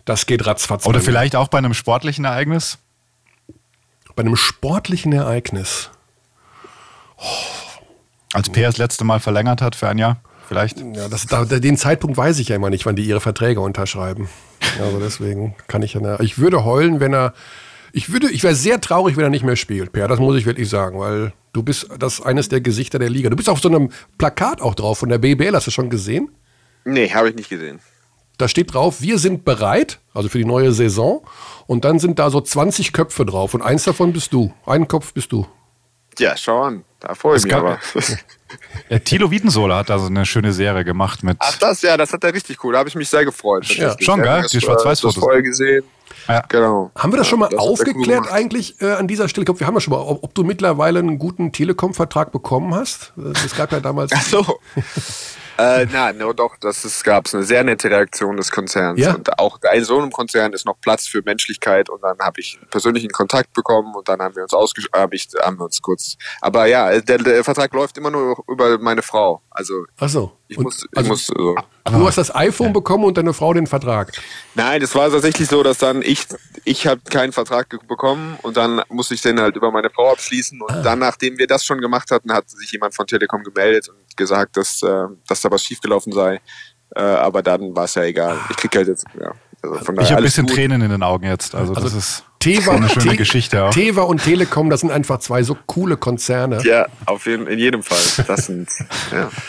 das 0.04 0.26
geht 0.26 0.46
ratzfatz. 0.46 0.86
Oder 0.86 1.00
vielleicht 1.00 1.38
auch 1.38 1.48
bei 1.48 1.58
einem 1.58 1.74
sportlichen 1.74 2.26
Ereignis? 2.26 2.80
Bei 4.14 4.24
einem 4.24 4.36
sportlichen 4.36 5.14
Ereignis. 5.14 5.90
Oh. 7.16 7.24
Als 8.34 8.50
Per 8.50 8.68
das 8.68 8.78
letzte 8.78 9.06
Mal 9.06 9.22
verlängert 9.22 9.62
hat 9.62 9.74
für 9.74 9.88
ein 9.88 9.98
Jahr, 9.98 10.22
vielleicht? 10.50 10.80
Ja, 10.80 11.08
das, 11.08 11.26
da, 11.28 11.46
den 11.46 11.78
Zeitpunkt 11.78 12.18
weiß 12.18 12.40
ich 12.40 12.50
ja 12.50 12.58
immer 12.58 12.70
nicht, 12.70 12.86
wann 12.86 12.98
die 12.98 13.04
ihre 13.04 13.22
Verträge 13.22 13.62
unterschreiben. 13.62 14.28
Also 14.82 15.00
deswegen 15.00 15.56
kann 15.68 15.82
ich 15.82 15.94
ja. 15.94 16.20
Ich 16.20 16.38
würde 16.38 16.66
heulen, 16.66 17.00
wenn 17.00 17.14
er. 17.14 17.34
Ich 17.92 18.12
würde, 18.12 18.30
ich 18.30 18.44
wäre 18.44 18.54
sehr 18.54 18.82
traurig, 18.82 19.18
wenn 19.18 19.24
er 19.24 19.30
nicht 19.30 19.46
mehr 19.46 19.56
spielt, 19.56 19.94
Per. 19.94 20.08
Das 20.08 20.20
muss 20.20 20.36
ich 20.36 20.46
wirklich 20.46 20.70
sagen, 20.70 21.00
weil 21.00 21.34
du 21.54 21.64
bist 21.64 21.88
das 21.98 22.22
eines 22.22 22.50
der 22.50 22.62
Gesichter 22.62 23.00
der 23.00 23.10
Liga. 23.10 23.30
Du 23.30 23.36
bist 23.36 23.50
auf 23.50 23.60
so 23.62 23.70
einem 23.70 23.90
Plakat 24.18 24.62
auch 24.62 24.76
drauf 24.76 25.00
von 25.00 25.10
der 25.10 25.18
BBL. 25.18 25.56
Hast 25.56 25.68
du 25.68 25.72
schon 25.72 25.90
gesehen? 25.90 26.30
Nee, 26.86 27.10
habe 27.10 27.30
ich 27.30 27.36
nicht 27.36 27.50
gesehen. 27.50 27.80
Da 28.38 28.48
steht 28.48 28.74
drauf, 28.74 29.02
wir 29.02 29.18
sind 29.18 29.44
bereit, 29.44 30.00
also 30.14 30.30
für 30.30 30.38
die 30.38 30.46
neue 30.46 30.72
Saison. 30.72 31.26
Und 31.68 31.84
dann 31.84 32.00
sind 32.00 32.20
da 32.20 32.30
so 32.30 32.40
20 32.42 32.94
Köpfe 32.94 33.26
drauf. 33.26 33.54
Und 33.54 33.62
eins 33.62 33.84
davon 33.84 34.14
bist 34.14 34.34
du. 34.34 34.54
Einen 34.66 34.88
Kopf 34.88 35.14
bist 35.14 35.32
du. 35.32 35.48
Ja, 36.20 36.38
schau 36.38 36.62
an. 36.62 36.86
Da 37.00 37.16
freue 37.16 37.38
ich 37.38 37.44
mich 37.44 37.56
aber. 37.56 37.80
Ja, 38.90 39.00
Thilo 39.00 39.32
Wiedensohler 39.32 39.78
hat 39.78 39.90
da 39.90 40.00
so 40.00 40.08
eine 40.08 40.26
schöne 40.26 40.54
Serie 40.54 40.84
gemacht 40.84 41.24
mit. 41.24 41.38
Ach, 41.40 41.58
das, 41.58 41.82
ja, 41.82 41.98
das 41.98 42.14
hat 42.14 42.24
er 42.24 42.34
richtig 42.34 42.64
cool. 42.64 42.74
Da 42.74 42.80
habe 42.80 42.90
ich 42.90 42.96
mich 42.96 43.10
sehr 43.10 43.26
gefreut. 43.26 43.66
Ja, 43.76 43.96
schon 44.00 44.22
geil, 44.22 44.46
die 44.52 44.60
Schwarz-Weiß-Fotos. 44.60 45.20
Vorher 45.20 45.42
gesehen. 45.42 45.84
Ja. 46.28 46.44
Genau. 46.48 46.92
Haben 46.96 47.14
wir 47.14 47.18
das 47.18 47.28
schon 47.28 47.40
mal 47.40 47.50
das 47.50 47.60
aufgeklärt 47.60 48.26
cool 48.26 48.32
eigentlich 48.32 48.82
äh, 48.82 48.92
an 48.94 49.08
dieser 49.08 49.30
Stelle? 49.30 49.44
Ich 49.44 49.46
glaube, 49.46 49.60
wir 49.60 49.68
haben 49.68 49.76
ja 49.76 49.82
schon 49.82 49.94
mal, 49.94 50.02
ob, 50.02 50.24
ob 50.24 50.34
du 50.34 50.44
mittlerweile 50.44 51.00
einen 51.00 51.20
guten 51.20 51.52
Telekom-Vertrag 51.52 52.32
bekommen 52.32 52.74
hast. 52.74 53.14
Es 53.46 53.56
gab 53.56 53.72
ja 53.72 53.80
damals. 53.80 54.12
Ach 54.14 54.22
so. 54.22 54.60
Äh, 55.60 55.88
nein, 55.92 56.18
no, 56.18 56.32
doch, 56.32 56.56
das 56.56 57.04
gab 57.04 57.28
es 57.28 57.36
eine 57.36 57.44
sehr 57.44 57.66
nette 57.66 57.90
Reaktion 57.90 58.38
des 58.38 58.50
Konzerns. 58.50 58.98
Ja? 58.98 59.14
Und 59.14 59.38
auch 59.40 59.60
in 59.74 59.84
so 59.84 59.98
einem 59.98 60.10
Konzern 60.10 60.54
ist 60.54 60.66
noch 60.66 60.80
Platz 60.80 61.06
für 61.06 61.22
Menschlichkeit 61.22 61.90
und 61.90 62.02
dann 62.02 62.18
habe 62.20 62.40
ich 62.40 62.58
persönlichen 62.72 63.10
Kontakt 63.10 63.52
bekommen 63.52 63.94
und 63.94 64.08
dann 64.08 64.22
haben 64.22 64.36
wir 64.38 64.44
uns 64.44 64.54
ausgesch 64.54 64.88
hab 64.94 65.14
ich, 65.14 65.28
haben 65.42 65.60
wir 65.60 65.66
uns 65.66 65.82
kurz. 65.82 66.16
Aber 66.40 66.66
ja, 66.68 67.02
der, 67.02 67.18
der, 67.18 67.44
Vertrag 67.44 67.74
läuft 67.74 67.98
immer 67.98 68.10
nur 68.10 68.42
über 68.48 68.78
meine 68.78 69.02
Frau. 69.02 69.42
Also 69.50 69.74
Ach 69.98 70.08
so. 70.08 70.39
Ich 70.50 70.58
und, 70.58 70.64
muss, 70.64 70.84
ich 70.84 70.98
also, 70.98 71.10
muss 71.10 71.28
so. 71.28 71.56
Du 71.86 72.08
hast 72.08 72.18
das 72.18 72.34
iPhone 72.36 72.68
ja. 72.68 72.74
bekommen 72.74 73.04
und 73.04 73.18
deine 73.18 73.34
Frau 73.34 73.54
den 73.54 73.68
Vertrag. 73.68 74.12
Nein, 74.56 74.82
es 74.82 74.96
war 74.96 75.10
tatsächlich 75.10 75.48
so, 75.48 75.62
dass 75.62 75.78
dann 75.78 76.02
ich, 76.02 76.26
ich 76.66 76.88
habe 76.88 77.02
keinen 77.08 77.32
Vertrag 77.32 77.70
bekommen 77.88 78.36
und 78.42 78.58
dann 78.58 78.82
musste 78.90 79.14
ich 79.14 79.22
den 79.22 79.40
halt 79.40 79.56
über 79.56 79.72
meine 79.72 79.92
Frau 79.92 80.12
abschließen 80.12 80.60
und 80.60 80.72
ah. 80.72 80.82
dann, 80.82 81.00
nachdem 81.00 81.38
wir 81.38 81.46
das 81.46 81.64
schon 81.64 81.80
gemacht 81.80 82.10
hatten, 82.10 82.34
hat 82.34 82.50
sich 82.50 82.72
jemand 82.72 82.96
von 82.96 83.06
Telekom 83.06 83.44
gemeldet 83.44 83.90
und 83.90 84.18
gesagt, 84.18 84.58
dass, 84.58 84.82
äh, 84.82 85.06
dass 85.28 85.42
da 85.42 85.52
was 85.52 85.64
schiefgelaufen 85.64 86.12
sei. 86.12 86.42
Äh, 86.96 87.02
aber 87.02 87.44
dann 87.44 87.76
war 87.76 87.86
es 87.86 87.94
ja 87.94 88.04
egal. 88.04 88.40
Ich 88.50 88.58
krieg 88.58 88.76
halt 88.76 88.88
jetzt, 88.88 89.06
ja. 89.20 89.32
Also 89.62 89.76
ich 89.76 90.12
habe 90.12 90.18
ein 90.18 90.24
bisschen 90.24 90.48
gut. 90.48 90.56
Tränen 90.56 90.82
in 90.82 90.90
den 90.90 91.04
Augen 91.04 91.26
jetzt. 91.26 91.54
Also, 91.54 91.74
also 91.74 91.84
das 91.84 91.94
ist 91.94 92.24
Teva, 92.40 92.72
eine 92.72 92.88
schöne 92.88 93.12
Te 93.12 93.18
Geschichte 93.18 93.66
auch. 93.66 93.74
Teva 93.74 94.04
und 94.04 94.24
Telekom, 94.24 94.70
das 94.70 94.80
sind 94.82 94.92
einfach 94.92 95.20
zwei 95.20 95.44
so 95.44 95.58
coole 95.66 95.98
Konzerne. 95.98 96.62
Ja, 96.64 96.88
auf 97.06 97.26
jeden, 97.26 97.46
in 97.48 97.60
jedem 97.60 97.84
Fall. 97.84 98.26
Das 98.26 98.46
sind, 98.46 98.70
ja. 99.12 99.30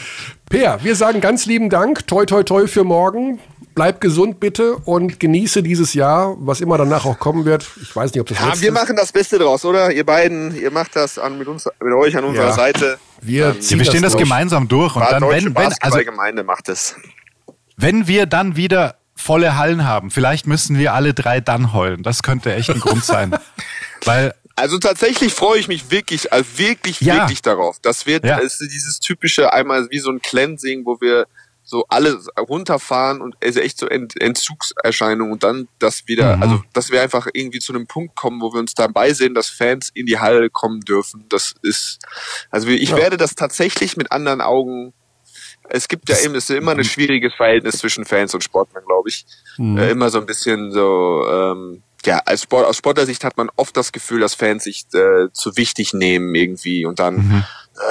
Per, 0.50 0.82
wir 0.82 0.96
sagen 0.96 1.20
ganz 1.20 1.46
lieben 1.46 1.70
Dank. 1.70 2.08
Toi, 2.08 2.26
toi, 2.26 2.42
toi 2.42 2.66
für 2.66 2.82
morgen. 2.82 3.38
Bleib 3.76 4.00
gesund 4.00 4.40
bitte 4.40 4.74
und 4.74 5.20
genieße 5.20 5.62
dieses 5.62 5.94
Jahr, 5.94 6.34
was 6.40 6.60
immer 6.60 6.76
danach 6.76 7.04
auch 7.04 7.20
kommen 7.20 7.44
wird. 7.44 7.70
Ich 7.80 7.94
weiß 7.94 8.12
nicht, 8.12 8.20
ob 8.20 8.26
das 8.26 8.36
ja, 8.36 8.60
wir 8.60 8.72
machen 8.72 8.96
das 8.96 9.12
Beste 9.12 9.38
draus, 9.38 9.64
oder? 9.64 9.92
Ihr 9.92 10.04
beiden, 10.04 10.60
ihr 10.60 10.72
macht 10.72 10.96
das 10.96 11.20
an, 11.20 11.38
mit 11.38 11.46
uns, 11.46 11.68
mit 11.80 11.94
euch 11.94 12.16
an 12.16 12.24
unserer 12.24 12.48
ja. 12.48 12.52
Seite. 12.52 12.98
Wir, 13.20 13.50
ähm, 13.50 13.56
wir 13.60 13.84
stehen 13.84 14.02
das, 14.02 14.14
das 14.14 14.20
gemeinsam 14.20 14.66
durch 14.66 14.96
und 14.96 15.02
dann 15.08 15.22
wenn, 15.22 15.54
wenn 15.54 15.72
also 15.80 15.98
Gemeinde 16.00 16.42
macht 16.42 16.68
es. 16.68 16.96
Wenn 17.76 18.08
wir 18.08 18.26
dann 18.26 18.56
wieder 18.56 18.96
volle 19.14 19.56
Hallen 19.56 19.86
haben, 19.86 20.10
vielleicht 20.10 20.48
müssen 20.48 20.76
wir 20.78 20.94
alle 20.94 21.14
drei 21.14 21.40
dann 21.40 21.72
heulen. 21.72 22.02
Das 22.02 22.24
könnte 22.24 22.52
echt 22.52 22.70
ein 22.70 22.80
Grund 22.80 23.04
sein, 23.04 23.36
weil 24.04 24.34
also 24.60 24.78
tatsächlich 24.78 25.32
freue 25.32 25.58
ich 25.58 25.68
mich 25.68 25.90
wirklich, 25.90 26.32
also 26.32 26.58
wirklich, 26.58 27.00
ja. 27.00 27.16
wirklich 27.16 27.42
darauf. 27.42 27.78
Das 27.80 28.06
wird 28.06 28.24
ja. 28.24 28.38
ist 28.38 28.60
dieses 28.60 29.00
typische 29.00 29.52
einmal 29.52 29.88
wie 29.90 29.98
so 29.98 30.10
ein 30.10 30.20
Cleansing, 30.20 30.84
wo 30.84 31.00
wir 31.00 31.26
so 31.62 31.86
alle 31.88 32.18
runterfahren 32.36 33.20
und 33.20 33.36
es 33.40 33.50
ist 33.50 33.62
echt 33.62 33.78
so 33.78 33.86
Ent 33.86 34.20
Entzugserscheinung 34.20 35.30
und 35.30 35.44
dann 35.44 35.68
das 35.78 36.08
wieder, 36.08 36.36
mhm. 36.36 36.42
also 36.42 36.62
dass 36.72 36.90
wir 36.90 37.00
einfach 37.00 37.28
irgendwie 37.32 37.60
zu 37.60 37.72
einem 37.72 37.86
Punkt 37.86 38.16
kommen, 38.16 38.40
wo 38.40 38.52
wir 38.52 38.58
uns 38.58 38.74
dabei 38.74 39.12
sehen, 39.12 39.34
dass 39.34 39.48
Fans 39.48 39.90
in 39.94 40.06
die 40.06 40.18
Halle 40.18 40.50
kommen 40.50 40.80
dürfen. 40.80 41.26
Das 41.28 41.54
ist, 41.62 42.00
also 42.50 42.68
ich 42.68 42.90
ja. 42.90 42.96
werde 42.96 43.16
das 43.16 43.36
tatsächlich 43.36 43.96
mit 43.96 44.10
anderen 44.10 44.40
Augen. 44.40 44.92
Es 45.68 45.86
gibt 45.86 46.08
ja 46.08 46.18
eben, 46.18 46.34
es 46.34 46.50
ist 46.50 46.56
immer 46.56 46.72
ein 46.72 46.82
schwieriges 46.82 47.32
Verhältnis 47.34 47.78
zwischen 47.78 48.04
Fans 48.04 48.34
und 48.34 48.42
Sportlern, 48.42 48.84
glaube 48.84 49.08
ich. 49.08 49.24
Mhm. 49.56 49.78
Äh, 49.78 49.90
immer 49.90 50.10
so 50.10 50.18
ein 50.18 50.26
bisschen 50.26 50.72
so. 50.72 51.24
Ähm, 51.30 51.82
ja, 52.06 52.18
als 52.24 52.42
Sport, 52.42 52.66
aus 52.66 52.76
Sportlersicht 52.76 53.24
hat 53.24 53.36
man 53.36 53.50
oft 53.56 53.76
das 53.76 53.92
Gefühl, 53.92 54.20
dass 54.20 54.34
Fans 54.34 54.64
sich 54.64 54.86
äh, 54.94 55.28
zu 55.32 55.56
wichtig 55.56 55.92
nehmen 55.92 56.34
irgendwie 56.34 56.86
und 56.86 56.98
dann 56.98 57.16
mhm. 57.16 57.44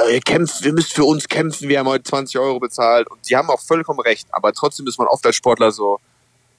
äh, 0.07 0.15
ihr 0.15 0.21
kämpft, 0.21 0.63
wir 0.63 0.73
müsst 0.73 0.93
für 0.93 1.03
uns 1.03 1.27
kämpfen, 1.27 1.69
wir 1.69 1.79
haben 1.79 1.87
heute 1.87 2.03
20 2.03 2.39
Euro 2.39 2.59
bezahlt 2.59 3.09
und 3.09 3.29
die 3.29 3.35
haben 3.35 3.49
auch 3.49 3.61
vollkommen 3.61 3.99
recht, 3.99 4.27
aber 4.31 4.53
trotzdem 4.53 4.87
ist 4.87 4.97
man 4.97 5.07
oft 5.07 5.25
als 5.25 5.35
Sportler 5.35 5.71
so, 5.71 5.99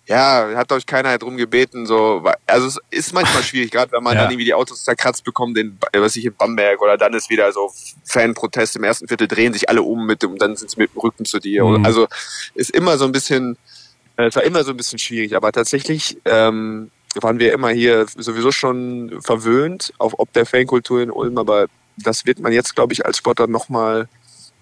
ja, 0.06 0.50
hat 0.56 0.72
euch 0.72 0.86
keiner 0.86 1.16
drum 1.18 1.36
gebeten, 1.36 1.86
so, 1.86 2.24
also 2.46 2.66
es 2.66 2.78
ist 2.90 3.14
manchmal 3.14 3.42
schwierig, 3.42 3.70
gerade 3.70 3.92
wenn 3.92 4.02
man 4.02 4.14
ja. 4.16 4.22
dann 4.22 4.30
irgendwie 4.30 4.46
die 4.46 4.54
Autos 4.54 4.82
zerkratzt 4.84 5.24
bekommt, 5.24 5.56
in, 5.58 5.78
was 5.92 6.16
ich 6.16 6.24
in 6.24 6.34
Bamberg 6.34 6.80
oder 6.80 6.96
dann 6.96 7.14
ist 7.14 7.30
wieder 7.30 7.52
so 7.52 7.72
Fanprotest 8.04 8.76
im 8.76 8.84
ersten 8.84 9.06
Viertel, 9.06 9.28
drehen 9.28 9.52
sich 9.52 9.68
alle 9.68 9.82
um 9.82 10.06
mit 10.06 10.22
dem, 10.22 10.32
und 10.32 10.42
dann 10.42 10.56
sind 10.56 10.70
sie 10.70 10.78
mit 10.78 10.92
dem 10.92 10.98
Rücken 10.98 11.24
zu 11.24 11.38
dir. 11.38 11.64
Mhm. 11.64 11.84
Also 11.84 12.08
ist 12.54 12.70
immer 12.70 12.98
so 12.98 13.04
ein 13.04 13.12
bisschen, 13.12 13.56
äh, 14.16 14.26
es 14.26 14.36
war 14.36 14.42
immer 14.42 14.64
so 14.64 14.72
ein 14.72 14.76
bisschen 14.76 14.98
schwierig, 14.98 15.36
aber 15.36 15.52
tatsächlich 15.52 16.18
ähm, 16.24 16.90
waren 17.16 17.38
wir 17.38 17.52
immer 17.52 17.70
hier 17.70 18.06
sowieso 18.16 18.52
schon 18.52 19.20
verwöhnt, 19.20 19.92
auf 19.98 20.18
ob 20.18 20.32
der 20.32 20.46
Fankultur 20.46 21.02
in 21.02 21.10
Ulm, 21.10 21.38
aber 21.38 21.66
das 21.96 22.26
wird 22.26 22.40
man 22.40 22.52
jetzt, 22.52 22.74
glaube 22.74 22.92
ich, 22.92 23.04
als 23.04 23.18
Sportler 23.18 23.46
nochmal 23.46 24.08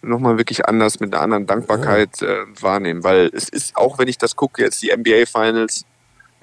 noch 0.01 0.20
mal 0.20 0.39
wirklich 0.39 0.65
anders 0.66 1.01
mit 1.01 1.12
einer 1.12 1.23
anderen 1.23 1.47
Dankbarkeit 1.47 2.23
äh, 2.23 2.45
wahrnehmen, 2.61 3.03
weil 3.03 3.31
es 3.35 3.49
ist, 3.49 3.77
auch 3.77 3.99
wenn 3.99 4.07
ich 4.07 4.16
das 4.16 4.37
gucke, 4.37 4.62
jetzt 4.62 4.81
die 4.81 4.97
NBA 4.97 5.27
Finals, 5.27 5.85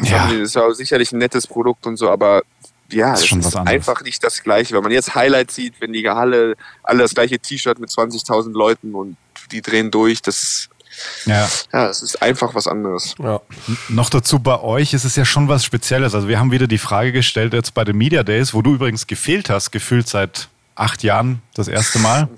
ja. 0.01 0.27
das 0.27 0.33
ist 0.33 0.55
ja 0.55 0.71
sicherlich 0.73 1.13
ein 1.13 1.19
nettes 1.19 1.47
Produkt 1.47 1.87
und 1.87 1.95
so, 1.95 2.09
aber 2.09 2.43
ja, 2.91 3.11
das 3.11 3.23
ist, 3.23 3.31
es 3.31 3.45
ist 3.47 3.55
einfach 3.55 4.03
nicht 4.03 4.23
das 4.23 4.43
Gleiche. 4.43 4.75
Wenn 4.75 4.83
man 4.83 4.91
jetzt 4.91 5.15
Highlights 5.15 5.55
sieht, 5.55 5.79
wenn 5.79 5.93
die 5.93 6.07
Halle 6.07 6.55
alle 6.83 6.99
das 6.99 7.15
gleiche 7.15 7.39
T-Shirt 7.39 7.79
mit 7.79 7.89
20.000 7.89 8.51
Leuten 8.51 8.93
und 8.93 9.17
die 9.51 9.61
drehen 9.61 9.89
durch, 9.89 10.21
das 10.21 10.69
ja. 11.25 11.47
ja, 11.73 11.87
es 11.87 12.01
ist 12.01 12.21
einfach 12.21 12.55
was 12.55 12.67
anderes. 12.67 13.15
Ja. 13.21 13.41
Noch 13.89 14.09
dazu 14.09 14.39
bei 14.39 14.59
euch 14.59 14.93
ist 14.93 15.05
es 15.05 15.15
ja 15.15 15.25
schon 15.25 15.47
was 15.47 15.63
Spezielles. 15.63 16.15
Also 16.15 16.27
wir 16.27 16.39
haben 16.39 16.51
wieder 16.51 16.67
die 16.67 16.77
Frage 16.77 17.11
gestellt 17.11 17.53
jetzt 17.53 17.73
bei 17.73 17.83
den 17.83 17.97
Media 17.97 18.23
Days, 18.23 18.53
wo 18.53 18.61
du 18.61 18.75
übrigens 18.75 19.07
gefehlt 19.07 19.49
hast, 19.49 19.71
gefühlt 19.71 20.07
seit 20.07 20.49
acht 20.75 21.03
Jahren 21.03 21.41
das 21.53 21.67
erste 21.67 21.99
Mal. 21.99 22.29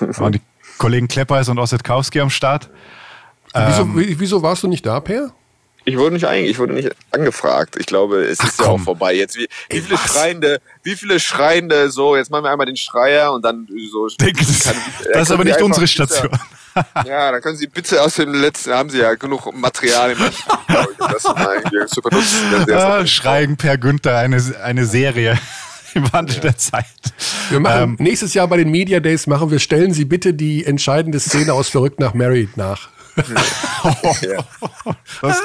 da 0.00 0.06
waren 0.18 0.32
die 0.32 0.40
Kollegen 0.78 1.08
Kleppeis 1.08 1.48
und 1.48 1.58
Ossetkowski 1.58 2.20
am 2.20 2.30
Start. 2.30 2.70
Wieso, 3.54 3.82
ähm, 3.82 4.14
wieso 4.18 4.42
warst 4.42 4.62
du 4.62 4.68
nicht 4.68 4.86
da, 4.86 5.00
Per? 5.00 5.32
Ich 5.84 5.98
wurde 5.98 6.14
nicht 6.14 6.26
eigentlich, 6.26 6.52
ich 6.52 6.58
wurde 6.58 6.74
nicht 6.74 6.90
angefragt. 7.10 7.76
Ich 7.78 7.86
glaube, 7.86 8.22
es 8.22 8.38
Ach, 8.40 8.48
ist 8.48 8.60
ja 8.60 8.66
auch 8.66 8.80
vorbei. 8.80 9.14
Jetzt 9.14 9.36
wie, 9.36 9.48
wie 9.68 9.80
viele 9.80 9.96
was? 9.96 10.12
Schreiende, 10.12 10.60
wie 10.84 10.94
viele 10.94 11.18
Schreiende 11.18 11.90
so, 11.90 12.16
jetzt 12.16 12.30
machen 12.30 12.44
wir 12.44 12.50
einmal 12.50 12.66
den 12.66 12.76
Schreier 12.76 13.32
und 13.32 13.44
dann 13.44 13.66
so. 13.90 14.08
Denk, 14.20 14.36
kann, 14.36 14.76
das 15.12 15.22
ist 15.22 15.30
aber 15.32 15.44
nicht 15.44 15.60
unsere 15.60 15.88
Station. 15.88 16.30
Ja, 17.04 17.32
dann 17.32 17.40
können 17.40 17.56
Sie 17.56 17.66
bitte 17.66 18.02
aus 18.02 18.14
dem 18.14 18.32
letzten, 18.32 18.72
haben 18.72 18.90
Sie 18.90 18.98
ja 18.98 19.14
genug 19.14 19.52
Material 19.54 20.12
im 20.12 20.18
das 20.18 21.24
mal 21.24 21.62
super 21.86 22.10
nutzen. 22.14 22.70
Ah, 22.72 23.06
Schreien 23.06 23.56
per 23.56 23.78
Günther, 23.78 24.18
eine, 24.18 24.42
eine 24.62 24.86
Serie 24.86 25.38
im 25.94 26.12
Wandel 26.12 26.36
ja. 26.36 26.42
der 26.42 26.56
Zeit. 26.56 26.86
Wir 27.50 27.60
machen 27.60 27.82
ähm, 27.82 27.96
nächstes 27.98 28.34
Jahr 28.34 28.48
bei 28.48 28.56
den 28.56 28.70
Media 28.70 29.00
Days 29.00 29.26
machen 29.26 29.50
wir, 29.50 29.58
stellen 29.58 29.92
Sie 29.92 30.04
bitte 30.04 30.34
die 30.34 30.64
entscheidende 30.64 31.20
Szene 31.20 31.52
aus 31.52 31.68
Verrückt 31.68 32.00
nach 32.00 32.14
Married 32.14 32.56
nach. 32.56 32.88
das, 35.20 35.42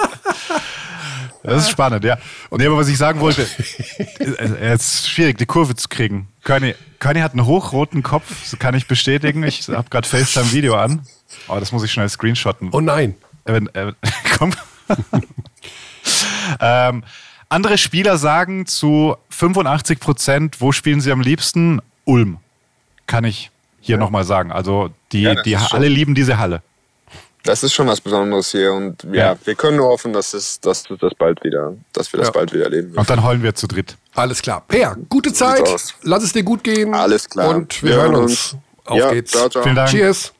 Das 1.43 1.63
ist 1.63 1.71
spannend, 1.71 2.03
ja. 2.03 2.17
Okay. 2.49 2.61
Nee, 2.61 2.67
aber 2.67 2.77
was 2.77 2.87
ich 2.87 2.97
sagen 2.97 3.19
wollte, 3.19 3.47
es 4.19 4.95
ist 4.95 5.09
schwierig, 5.09 5.37
die 5.37 5.45
Kurve 5.45 5.75
zu 5.75 5.87
kriegen. 5.87 6.27
Körny, 6.43 6.75
Körny 6.99 7.21
hat 7.21 7.33
einen 7.33 7.45
hochroten 7.45 8.03
Kopf, 8.03 8.25
das 8.49 8.59
kann 8.59 8.75
ich 8.75 8.87
bestätigen. 8.87 9.43
Ich 9.43 9.67
habe 9.69 9.89
gerade 9.89 10.07
FaceTime-Video 10.07 10.75
an. 10.75 11.03
Aber 11.47 11.57
oh, 11.57 11.59
das 11.59 11.71
muss 11.71 11.83
ich 11.83 11.91
schnell 11.91 12.09
screenshotten. 12.09 12.69
Oh 12.71 12.81
nein. 12.81 13.15
Äh, 13.45 13.61
äh, 13.73 13.93
komm. 14.37 14.53
ähm, 16.61 17.03
andere 17.49 17.77
Spieler 17.77 18.17
sagen 18.17 18.65
zu 18.65 19.15
85 19.29 19.99
Prozent, 19.99 20.61
wo 20.61 20.71
spielen 20.71 21.01
sie 21.01 21.11
am 21.11 21.21
liebsten? 21.21 21.81
Ulm. 22.05 22.37
Kann 23.05 23.23
ich 23.23 23.51
hier 23.79 23.95
ja. 23.95 23.99
nochmal 23.99 24.23
sagen. 24.23 24.51
Also 24.51 24.89
die, 25.11 25.21
ja, 25.21 25.41
die 25.41 25.55
alle 25.55 25.87
lieben 25.87 26.15
diese 26.15 26.37
Halle. 26.37 26.61
Das 27.43 27.63
ist 27.63 27.73
schon 27.73 27.87
was 27.87 28.01
Besonderes 28.01 28.51
hier 28.51 28.73
und 28.73 29.03
ja, 29.03 29.31
ja. 29.31 29.37
wir 29.45 29.55
können 29.55 29.77
nur 29.77 29.87
hoffen, 29.87 30.11
dass, 30.11 30.33
es, 30.33 30.59
dass, 30.59 30.83
das 30.83 31.13
bald 31.15 31.41
wieder, 31.45 31.73
dass 31.93 32.11
wir 32.11 32.17
das 32.17 32.27
ja. 32.27 32.31
bald 32.33 32.51
wieder 32.51 32.65
erleben. 32.65 32.93
Und 32.93 33.09
dann 33.09 33.23
heulen 33.23 33.41
wir 33.41 33.55
zu 33.55 33.67
dritt. 33.67 33.95
Alles 34.15 34.41
klar. 34.41 34.65
Per, 34.67 34.97
gute 35.07 35.31
Zeit. 35.31 35.63
Lass 36.01 36.23
es 36.23 36.33
dir 36.33 36.43
gut 36.43 36.63
gehen. 36.63 36.93
Alles 36.93 37.29
klar. 37.29 37.55
Und 37.55 37.81
wir, 37.81 37.91
wir 37.91 37.95
hören 37.95 38.15
uns. 38.15 38.53
uns. 38.53 38.57
Auf 38.83 38.97
ja, 38.97 39.13
geht's. 39.13 39.31
Ciao, 39.31 39.47
ciao. 39.47 39.63
Vielen 39.63 39.75
Dank. 39.75 39.89
Cheers. 39.89 40.33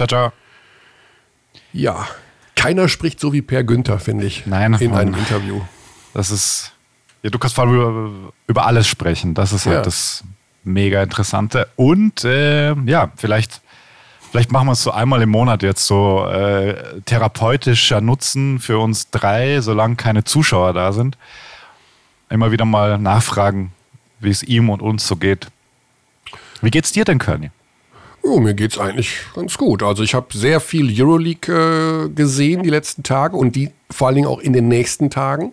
Ciao, 0.00 0.06
ciao. 0.06 0.32
Ja, 1.74 2.08
keiner 2.56 2.88
spricht 2.88 3.20
so 3.20 3.34
wie 3.34 3.42
Per 3.42 3.64
Günther, 3.64 3.98
finde 3.98 4.24
ich. 4.24 4.46
Nein. 4.46 4.72
In 4.80 4.94
einem 4.94 5.14
Interview. 5.14 5.60
Das 6.14 6.30
ist. 6.30 6.72
Ja, 7.22 7.28
du 7.28 7.38
kannst 7.38 7.54
vor 7.54 7.64
allem 7.64 7.74
über, 7.74 8.32
über 8.46 8.66
alles 8.66 8.88
sprechen. 8.88 9.34
Das 9.34 9.52
ist 9.52 9.66
halt 9.66 9.84
das 9.84 10.24
mega 10.64 11.02
Interessante. 11.02 11.68
Und 11.76 12.24
äh, 12.24 12.72
ja, 12.86 13.12
vielleicht 13.16 13.60
Vielleicht 14.30 14.52
machen 14.52 14.68
wir 14.68 14.72
es 14.72 14.82
so 14.84 14.92
einmal 14.92 15.20
im 15.22 15.28
Monat 15.30 15.64
jetzt 15.64 15.86
so 15.86 16.24
äh, 16.24 17.00
therapeutischer 17.04 18.00
Nutzen 18.00 18.60
für 18.60 18.78
uns 18.78 19.10
drei, 19.10 19.60
solange 19.60 19.96
keine 19.96 20.22
Zuschauer 20.22 20.72
da 20.72 20.92
sind. 20.92 21.18
Immer 22.28 22.52
wieder 22.52 22.64
mal 22.64 22.96
nachfragen, 22.96 23.72
wie 24.20 24.30
es 24.30 24.44
ihm 24.44 24.70
und 24.70 24.82
uns 24.82 25.06
so 25.06 25.16
geht. 25.16 25.48
Wie 26.62 26.70
geht's 26.70 26.92
dir 26.92 27.04
denn, 27.04 27.18
Körny? 27.18 27.50
Oh, 28.22 28.38
mir 28.38 28.54
geht's 28.54 28.78
eigentlich 28.78 29.20
ganz 29.34 29.56
gut. 29.56 29.82
Also 29.82 30.02
ich 30.02 30.14
habe 30.14 30.36
sehr 30.36 30.60
viel 30.60 30.90
Euroleague 30.92 31.52
äh, 31.52 32.08
gesehen 32.10 32.62
die 32.62 32.70
letzten 32.70 33.02
Tage 33.02 33.36
und 33.36 33.56
die 33.56 33.70
vor 33.90 34.08
allen 34.08 34.16
Dingen 34.16 34.28
auch 34.28 34.40
in 34.40 34.52
den 34.52 34.68
nächsten 34.68 35.10
Tagen. 35.10 35.52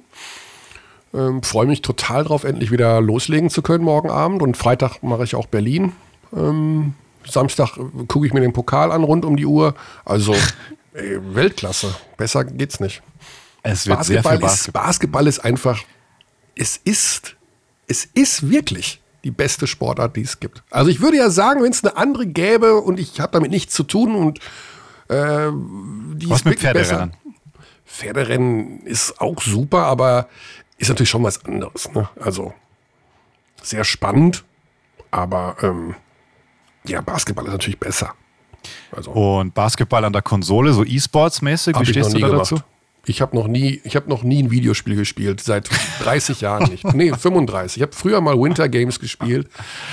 Ähm, 1.13 1.41
Freue 1.43 1.65
mich 1.65 1.81
total 1.81 2.25
drauf, 2.25 2.43
endlich 2.43 2.71
wieder 2.71 3.01
loslegen 3.01 3.49
zu 3.49 3.61
können 3.61 3.83
morgen 3.83 4.09
Abend. 4.09 4.41
Und 4.41 4.57
Freitag 4.57 5.01
mache 5.01 5.23
ich 5.23 5.35
auch 5.35 5.47
Berlin. 5.47 5.93
Ähm, 6.35 6.93
Samstag 7.25 7.77
gucke 8.07 8.25
ich 8.25 8.33
mir 8.33 8.41
den 8.41 8.53
Pokal 8.53 8.91
an 8.91 9.03
rund 9.03 9.23
um 9.25 9.37
die 9.37 9.45
Uhr. 9.45 9.73
Also 10.03 10.35
ey, 10.93 11.19
Weltklasse. 11.33 11.95
Besser 12.17 12.43
geht's 12.43 12.79
nicht. 12.79 13.01
Es 13.63 13.87
wird 13.87 13.97
Basketball, 13.97 14.23
sehr 14.23 14.31
viel 14.31 14.41
Basketball. 14.41 14.53
Ist, 14.53 14.87
Basketball 14.87 15.27
ist 15.27 15.39
einfach, 15.39 15.83
es 16.55 16.77
ist, 16.83 17.35
es 17.87 18.05
ist 18.13 18.49
wirklich 18.49 19.01
die 19.23 19.31
beste 19.31 19.67
Sportart, 19.67 20.15
die 20.15 20.21
es 20.21 20.39
gibt. 20.39 20.63
Also 20.69 20.89
ich 20.89 21.01
würde 21.01 21.17
ja 21.17 21.29
sagen, 21.29 21.63
wenn 21.63 21.71
es 21.71 21.83
eine 21.83 21.97
andere 21.97 22.27
gäbe 22.27 22.75
und 22.75 22.99
ich 22.99 23.19
habe 23.19 23.31
damit 23.31 23.51
nichts 23.51 23.73
zu 23.73 23.83
tun 23.83 24.15
und 24.15 24.39
äh, 25.09 25.51
die 26.15 26.29
was 26.29 26.39
ist 26.39 26.45
mit 26.45 26.59
Pferderennen? 26.59 27.09
Besser. 27.09 27.33
Pferderennen 27.85 28.81
ist 28.81 29.19
auch 29.19 29.41
super, 29.41 29.83
aber 29.83 30.27
ist 30.77 30.89
natürlich 30.89 31.09
schon 31.09 31.23
was 31.23 31.43
anderes. 31.45 31.91
Ne? 31.93 32.07
Also 32.19 32.53
sehr 33.63 33.83
spannend, 33.83 34.43
aber 35.11 35.55
ähm, 35.61 35.95
ja, 36.85 37.01
Basketball 37.01 37.45
ist 37.45 37.51
natürlich 37.51 37.79
besser. 37.79 38.13
Also, 38.91 39.11
und 39.11 39.53
Basketball 39.53 40.03
an 40.05 40.13
der 40.13 40.21
Konsole, 40.21 40.73
so 40.73 40.83
E-Sports-mäßig, 40.83 41.79
wie 41.79 41.85
stehst 41.85 42.13
du 42.13 42.19
da 42.19 42.27
gemacht. 42.27 42.51
dazu? 42.51 42.61
Ich 43.09 43.21
habe 43.21 43.35
noch 43.35 43.47
nie, 43.47 43.79
ich 43.85 43.95
habe 43.95 44.09
noch 44.09 44.23
nie 44.23 44.43
ein 44.43 44.51
Videospiel 44.51 44.95
gespielt, 44.95 45.39
seit 45.41 45.69
30 46.03 46.41
Jahren 46.41 46.69
nicht. 46.69 46.83
Nee, 46.93 47.13
35. 47.13 47.77
Ich 47.77 47.81
habe 47.81 47.93
früher 47.93 48.19
mal 48.19 48.37
Winter 48.39 48.67
Games 48.67 48.99
gespielt 48.99 49.49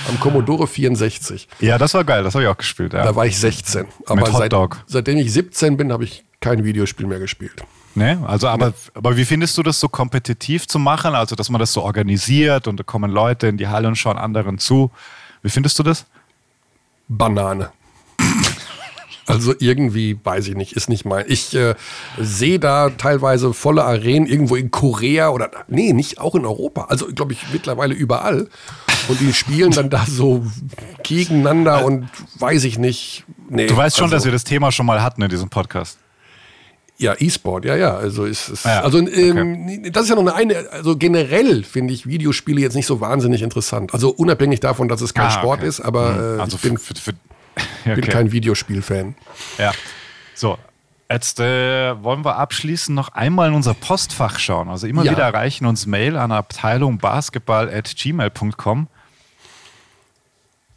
am 0.09 0.19
Commodore 0.19 0.67
64. 0.67 1.49
Ja, 1.61 1.79
das 1.79 1.95
war 1.95 2.05
geil, 2.05 2.25
das 2.25 2.35
habe 2.35 2.45
ich 2.45 2.51
auch 2.51 2.57
gespielt. 2.57 2.93
Ja. 2.93 3.05
Da 3.05 3.15
war 3.15 3.25
ich 3.25 3.39
16. 3.39 3.87
Aber 4.07 4.27
seit, 4.33 4.53
seitdem 4.87 5.19
ich 5.19 5.33
17 5.33 5.77
bin, 5.77 5.93
habe 5.93 6.05
ich 6.05 6.25
kein 6.41 6.65
Videospiel 6.65 7.07
mehr 7.07 7.21
gespielt. 7.21 7.63
Nee, 7.95 8.17
also 8.27 8.49
aber, 8.49 8.69
nee. 8.69 8.75
aber 8.95 9.17
wie 9.17 9.25
findest 9.25 9.57
du 9.57 9.63
das 9.63 9.79
so 9.79 9.89
kompetitiv 9.89 10.67
zu 10.67 10.81
machen? 10.81 11.15
Also, 11.15 11.37
dass 11.37 11.49
man 11.49 11.61
das 11.61 11.73
so 11.73 11.83
organisiert 11.83 12.67
und 12.67 12.81
da 12.81 12.83
kommen 12.83 13.11
Leute 13.13 13.47
in 13.47 13.57
die 13.57 13.69
Halle 13.69 13.87
und 13.87 13.95
schauen 13.95 14.19
anderen 14.19 14.59
zu. 14.59 14.91
Wie 15.43 15.51
findest 15.51 15.79
du 15.79 15.85
das? 15.85 16.05
Banane. 17.07 17.71
Also 19.27 19.55
irgendwie, 19.59 20.19
weiß 20.23 20.49
ich 20.49 20.55
nicht, 20.55 20.73
ist 20.73 20.89
nicht 20.89 21.05
mein. 21.05 21.25
Ich 21.29 21.55
äh, 21.55 21.75
sehe 22.19 22.59
da 22.59 22.91
teilweise 22.91 23.55
volle 23.55 23.85
Arenen 23.85 24.27
irgendwo 24.27 24.57
in 24.57 24.71
Korea 24.71 25.31
oder 25.31 25.51
nee, 25.69 25.93
nicht 25.93 26.21
auch 26.21 26.35
in 26.35 26.45
Europa. 26.45 26.87
Also 26.89 27.07
glaube 27.07 27.33
ich 27.33 27.41
mittlerweile 27.53 27.95
überall. 27.95 28.49
Und 29.09 29.21
die 29.21 29.33
spielen 29.33 29.71
dann 29.71 29.91
da 29.91 30.05
so 30.07 30.45
gegeneinander 31.03 31.85
und 31.85 32.09
weiß 32.39 32.65
ich 32.65 32.79
nicht. 32.79 33.25
Nee, 33.49 33.67
du 33.67 33.77
weißt 33.77 33.97
schon, 33.97 34.05
also, 34.05 34.17
dass 34.17 34.25
wir 34.25 34.33
das 34.33 34.45
Thema 34.45 34.73
schon 34.73 34.87
mal 34.87 35.03
hatten 35.03 35.23
in 35.23 35.29
diesem 35.29 35.49
Podcast. 35.49 35.99
Ja, 36.97 37.15
E-Sport, 37.19 37.65
ja, 37.65 37.75
ja. 37.75 37.97
Also 37.97 38.25
ist, 38.25 38.49
ist 38.49 38.65
ja, 38.65 38.83
also 38.83 38.99
ähm, 38.99 39.67
okay. 39.67 39.91
das 39.91 40.05
ist 40.05 40.11
ja 40.11 40.15
noch 40.15 40.23
eine, 40.23 40.35
eine 40.35 40.71
also 40.71 40.97
generell 40.97 41.65
finde 41.65 41.93
ich 41.93 42.07
Videospiele 42.07 42.61
jetzt 42.61 42.77
nicht 42.77 42.87
so 42.87 43.01
wahnsinnig 43.01 43.43
interessant. 43.43 43.93
Also 43.93 44.11
unabhängig 44.11 44.61
davon, 44.61 44.89
dass 44.89 45.01
es 45.01 45.13
kein 45.13 45.27
ah, 45.27 45.31
Sport 45.31 45.61
okay. 45.61 45.69
ist, 45.69 45.81
aber 45.81 46.13
mhm. 46.13 46.39
äh, 46.39 46.43
also 46.43 46.57
ich 46.57 46.63
bin, 46.63 46.79
für, 46.79 46.95
für, 46.95 47.13
okay. 47.81 47.95
bin 47.95 48.05
kein 48.05 48.33
Videospiel-Fan. 48.33 49.15
Ja. 49.59 49.73
So, 50.35 50.59
Jetzt 51.11 51.39
äh, 51.39 52.03
wollen 52.03 52.25
wir 52.25 52.37
abschließend 52.37 52.97
noch 52.97 53.11
einmal 53.11 53.49
in 53.49 53.55
unser 53.55 53.75
Postfach 53.75 54.39
schauen. 54.39 54.69
Also 54.69 54.87
immer 54.87 55.05
ja. 55.05 55.13
wieder 55.13 55.23
erreichen 55.23 55.67
uns 55.67 55.87
Mail 55.87 56.17
an 56.17 56.33
Abteilung 56.33 56.99
basketball.gmail.com. 56.99 58.89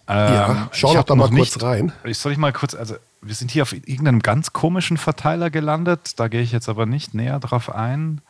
Ähm, 0.09 0.33
ja, 0.33 0.69
schau 0.71 0.93
doch 0.93 1.03
da 1.03 1.15
mal 1.15 1.29
kurz 1.29 1.55
nicht, 1.55 1.63
rein. 1.63 1.91
Ich 2.03 2.17
soll 2.17 2.33
ich 2.33 2.37
mal 2.37 2.53
kurz, 2.53 2.75
also 2.75 2.95
wir 3.21 3.35
sind 3.35 3.51
hier 3.51 3.63
auf 3.63 3.73
irgendeinem 3.73 4.21
ganz 4.21 4.53
komischen 4.53 4.97
Verteiler 4.97 5.49
gelandet. 5.49 6.19
Da 6.19 6.27
gehe 6.27 6.41
ich 6.41 6.51
jetzt 6.51 6.69
aber 6.69 6.85
nicht 6.85 7.13
näher 7.13 7.39
drauf 7.39 7.73
ein. 7.73 8.21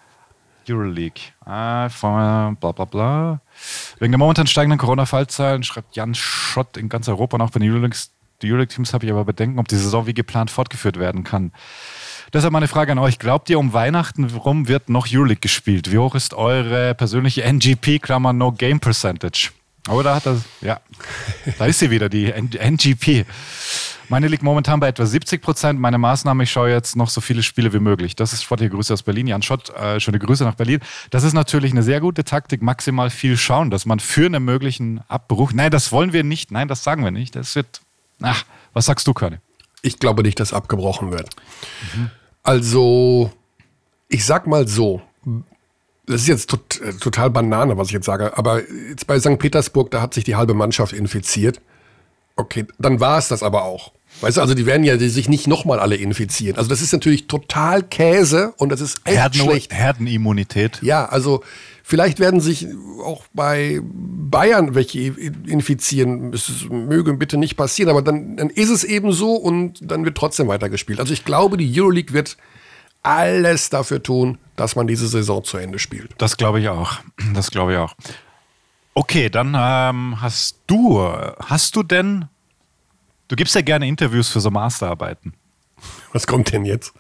Euroleague. 0.70 1.22
Ah, 1.46 1.88
bla 1.88 2.72
bla 2.72 2.86
bla. 2.86 3.42
Wegen 4.00 4.12
der 4.12 4.20
momentan 4.20 4.48
steigenden 4.48 4.80
Corona-Fallzahlen 4.80 5.64
schreibt 5.64 5.96
Jan 5.96 6.14
Schott 6.14 6.78
in 6.78 6.90
ganz 6.90 7.08
Europa 7.08 7.36
und 7.38 7.42
auch 7.42 7.52
bei 7.52 7.60
den 7.60 7.72
Euroleague-Teams 8.44 8.94
habe 8.94 9.06
ich 9.06 9.12
aber 9.12 9.26
Bedenken, 9.26 9.60
ob 9.60 9.68
die 9.68 9.76
Saison 9.76 10.08
wie 10.08 10.14
geplant 10.14 10.52
fortgeführt 10.52 11.00
werden 11.00 11.24
kann. 11.24 11.52
Deshalb 12.34 12.52
meine 12.52 12.68
Frage 12.68 12.92
an 12.92 13.00
euch. 13.00 13.20
Glaubt 13.20 13.50
ihr, 13.50 13.58
um 13.58 13.74
Weihnachten 13.74 14.26
rum 14.26 14.68
wird 14.68 14.90
noch 14.90 15.08
Euroleague 15.10 15.40
gespielt? 15.40 15.92
Wie 15.92 15.98
hoch 15.98 16.16
ist 16.16 16.34
eure 16.34 16.94
persönliche 16.94 17.44
NGP, 17.44 18.00
Klammer 18.00 18.34
No 18.34 18.52
Game 18.52 18.80
Percentage? 18.80 19.52
Oder 19.90 20.16
hat 20.16 20.26
das, 20.26 20.42
ja, 20.62 20.82
da 21.58 21.66
ist 21.66 21.80
sie 21.80 21.90
wieder, 21.90 22.10
die 22.10 22.32
NGP. 22.32 23.26
Meine 24.10 24.30
liegt 24.30 24.44
momentan 24.44 24.80
bei 24.80 24.88
etwa 24.88 25.06
70 25.06 25.42
Prozent. 25.42 25.80
Meine 25.80 25.98
Maßnahme, 25.98 26.44
ich 26.44 26.52
schaue 26.52 26.70
jetzt 26.70 26.96
noch 26.96 27.10
so 27.10 27.20
viele 27.20 27.44
Spiele 27.44 27.74
wie 27.74 27.80
möglich. 27.80 28.16
Das 28.16 28.32
ist 28.32 28.44
sportliche 28.44 28.70
Grüße 28.70 28.94
aus 28.94 29.04
Berlin. 29.04 29.28
Jan 29.28 29.42
Schott, 29.42 29.70
äh, 29.70 30.00
schöne 30.00 30.20
Grüße 30.20 30.46
nach 30.46 30.56
Berlin. 30.56 30.80
Das 31.10 31.24
ist 31.24 31.34
natürlich 31.34 31.72
eine 31.72 31.84
sehr 31.84 32.00
gute 32.00 32.24
Taktik, 32.24 32.62
maximal 32.62 33.10
viel 33.10 33.36
schauen, 33.36 33.70
dass 33.70 33.86
man 33.86 34.00
für 34.00 34.26
einen 34.26 34.46
möglichen 34.46 35.02
Abbruch, 35.10 35.52
nein, 35.52 35.72
das 35.72 35.92
wollen 35.92 36.14
wir 36.14 36.24
nicht, 36.24 36.52
nein, 36.52 36.70
das 36.70 36.84
sagen 36.84 37.04
wir 37.04 37.12
nicht. 37.12 37.36
Das 37.36 37.56
wird, 37.56 37.82
ach, 38.22 38.46
was 38.74 38.86
sagst 38.86 39.08
du, 39.08 39.14
Körne? 39.14 39.42
Ich 39.82 40.00
glaube 40.00 40.24
nicht, 40.24 40.40
dass 40.40 40.54
abgebrochen 40.54 41.12
wird. 41.12 41.30
Mhm. 41.96 42.10
Also, 42.44 43.32
ich 44.08 44.26
sag 44.26 44.48
mal 44.48 44.68
so, 44.68 45.02
das 46.06 46.22
ist 46.22 46.28
jetzt 46.28 46.50
tot, 46.50 46.82
äh, 46.82 46.94
total 46.94 47.30
Banane, 47.30 47.78
was 47.78 47.88
ich 47.88 47.94
jetzt 47.94 48.06
sage, 48.06 48.38
aber 48.38 48.62
jetzt 48.90 49.08
bei 49.08 49.20
St. 49.20 49.38
Petersburg, 49.38 49.92
da 49.92 50.02
hat 50.02 50.14
sich 50.14 50.24
die 50.24 50.36
halbe 50.36 50.54
Mannschaft 50.54 50.94
infiziert. 50.94 51.62
Okay, 52.36 52.66
dann 52.80 53.00
war 53.00 53.18
es 53.18 53.28
das 53.28 53.44
aber 53.44 53.64
auch. 53.64 53.92
Weißt 54.22 54.38
du, 54.38 54.42
also 54.42 54.54
die 54.54 54.66
werden 54.66 54.84
ja 54.84 54.98
sich 54.98 55.30
nicht 55.30 55.48
nochmal 55.48 55.80
alle 55.80 55.96
infizieren. 55.96 56.58
Also 56.58 56.70
das 56.70 56.82
ist 56.82 56.92
natürlich 56.92 57.28
total 57.28 57.84
Käse 57.84 58.54
und 58.58 58.70
das 58.70 58.82
ist 58.82 59.02
echt 59.04 59.18
Herden, 59.18 59.42
schlecht. 59.42 59.74
Herdenimmunität. 59.74 60.82
Ja, 60.82 61.06
also 61.06 61.44
vielleicht 61.88 62.20
werden 62.20 62.42
sich 62.42 62.68
auch 63.02 63.24
bei 63.34 63.80
Bayern 63.82 64.76
welche 64.76 65.00
infizieren. 65.00 66.34
Es 66.34 66.66
möge 66.70 67.14
bitte 67.14 67.38
nicht 67.38 67.56
passieren, 67.56 67.90
aber 67.90 68.02
dann, 68.02 68.36
dann 68.36 68.50
ist 68.50 68.70
es 68.70 68.84
eben 68.84 69.14
so 69.14 69.36
und 69.36 69.80
dann 69.82 70.04
wird 70.04 70.18
trotzdem 70.18 70.50
weitergespielt. 70.50 71.00
Also 71.00 71.14
ich 71.14 71.24
glaube, 71.24 71.56
die 71.56 71.80
Euroleague 71.80 72.14
wird 72.14 72.36
alles 73.04 73.70
dafür 73.70 74.04
tun, 74.04 74.38
dass 74.58 74.76
man 74.76 74.86
diese 74.86 75.08
Saison 75.08 75.46
zu 75.46 75.56
Ende 75.58 75.80
spielt. 75.80 76.14
Das 76.18 76.36
glaube 76.36 76.60
ich 76.60 76.68
auch. 76.68 77.00
Das 77.34 77.52
glaube 77.52 77.72
ich 77.72 77.78
auch. 77.78 77.96
Okay, 78.94 79.30
dann 79.30 79.56
ähm, 79.58 80.22
hast 80.22 80.60
du, 80.68 81.00
hast 81.40 81.78
du 81.78 81.84
denn, 81.84 82.26
du 83.30 83.38
gibst 83.38 83.56
ja 83.56 83.62
gerne 83.62 83.88
Interviews 83.88 84.28
für 84.28 84.42
so 84.42 84.52
Masterarbeiten. 84.52 85.34
Was 86.12 86.28
kommt 86.28 86.52
denn 86.52 86.66
jetzt? 86.66 86.94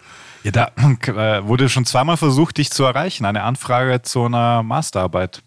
Ja, 0.44 0.52
da 0.52 0.72
äh, 0.78 1.48
wurde 1.48 1.70
schon 1.70 1.86
zweimal 1.86 2.18
versucht, 2.18 2.58
dich 2.58 2.72
zu 2.72 2.84
erreichen. 2.84 3.26
Eine 3.26 3.44
Anfrage 3.44 4.02
zu 4.02 4.26
einer 4.26 4.64
Masterarbeit. 4.64 5.42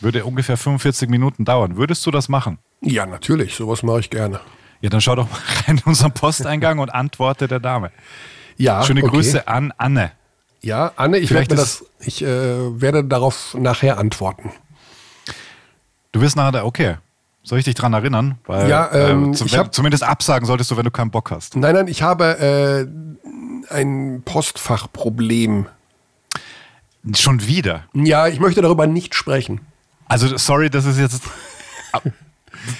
Würde 0.00 0.24
ungefähr 0.24 0.56
45 0.56 1.08
Minuten 1.08 1.44
dauern. 1.44 1.76
Würdest 1.76 2.04
du 2.06 2.10
das 2.10 2.28
machen? 2.28 2.58
Ja, 2.80 3.06
natürlich. 3.06 3.54
Sowas 3.54 3.82
mache 3.82 4.00
ich 4.00 4.10
gerne. 4.10 4.40
Ja, 4.80 4.90
dann 4.90 5.00
schau 5.00 5.14
doch 5.14 5.30
mal 5.30 5.38
rein 5.66 5.78
in 5.78 5.82
unseren 5.84 6.12
Posteingang 6.12 6.78
und 6.78 6.90
antworte 6.90 7.48
der 7.48 7.60
Dame. 7.60 7.90
Ja. 8.56 8.82
Schöne 8.82 9.02
okay. 9.02 9.10
Grüße 9.10 9.48
an 9.48 9.72
Anne. 9.78 10.12
Ja, 10.60 10.92
Anne, 10.96 11.18
ich, 11.18 11.30
werde, 11.30 11.54
das, 11.54 11.84
ich 12.00 12.22
äh, 12.22 12.26
werde 12.80 13.04
darauf 13.04 13.54
nachher 13.54 13.98
antworten. 13.98 14.50
Du 16.12 16.20
wirst 16.20 16.36
nachher, 16.36 16.64
okay. 16.64 16.96
Soll 17.44 17.58
ich 17.58 17.66
dich 17.66 17.74
daran 17.74 17.92
erinnern? 17.92 18.38
Weil, 18.46 18.70
ja, 18.70 18.90
ähm, 18.92 19.32
äh, 19.32 19.36
zum, 19.36 19.46
ich 19.46 19.58
hab, 19.58 19.74
zumindest 19.74 20.02
absagen 20.02 20.46
solltest 20.46 20.70
du, 20.70 20.78
wenn 20.78 20.84
du 20.84 20.90
keinen 20.90 21.10
Bock 21.10 21.30
hast. 21.30 21.56
Nein, 21.56 21.74
nein, 21.74 21.88
ich 21.88 22.02
habe 22.02 22.38
äh, 22.38 23.72
ein 23.72 24.22
Postfachproblem. 24.24 25.66
Schon 27.14 27.46
wieder? 27.46 27.84
Ja, 27.92 28.28
ich 28.28 28.40
möchte 28.40 28.62
darüber 28.62 28.86
nicht 28.86 29.14
sprechen. 29.14 29.60
Also, 30.06 30.38
sorry, 30.38 30.70
das 30.70 30.86
ist 30.86 30.98
jetzt. 30.98 31.22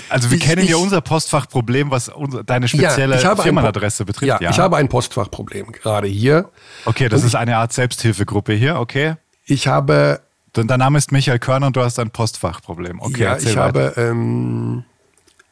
Also 0.09 0.31
wir 0.31 0.39
ich, 0.39 0.43
kennen 0.43 0.67
ja 0.67 0.77
unser 0.77 1.03
Postfachproblem, 1.03 1.91
was 1.91 2.09
unsere, 2.09 2.43
deine 2.43 2.67
spezielle 2.69 3.21
ja, 3.21 3.37
Firmenadresse 3.37 4.07
betrifft. 4.07 4.27
Ja, 4.27 4.39
ja, 4.41 4.49
ich 4.49 4.59
habe 4.59 4.79
ein 4.79 4.89
Postfachproblem 4.89 5.73
gerade 5.73 6.09
hier. 6.09 6.51
Okay, 6.87 7.11
das 7.11 7.21
und 7.21 7.27
ist 7.27 7.35
eine 7.35 7.59
Art 7.59 7.75
Selbsthilfegruppe 7.75 8.55
hier, 8.55 8.77
okay. 8.81 9.17
Ich 9.45 9.69
habe... 9.69 10.23
Dein 10.55 10.79
Name 10.79 10.99
ist 10.99 11.11
Michael 11.11 11.41
Körner 11.41 11.67
und 11.67 11.77
du 11.77 11.81
hast 11.83 11.99
ein 11.99 12.11
Postfachproblem. 12.11 13.01
Okay, 13.01 13.25
ja, 13.25 13.37
ich 13.37 13.57
weiter. 13.57 13.61
habe 13.61 13.95
ähm, 13.97 14.85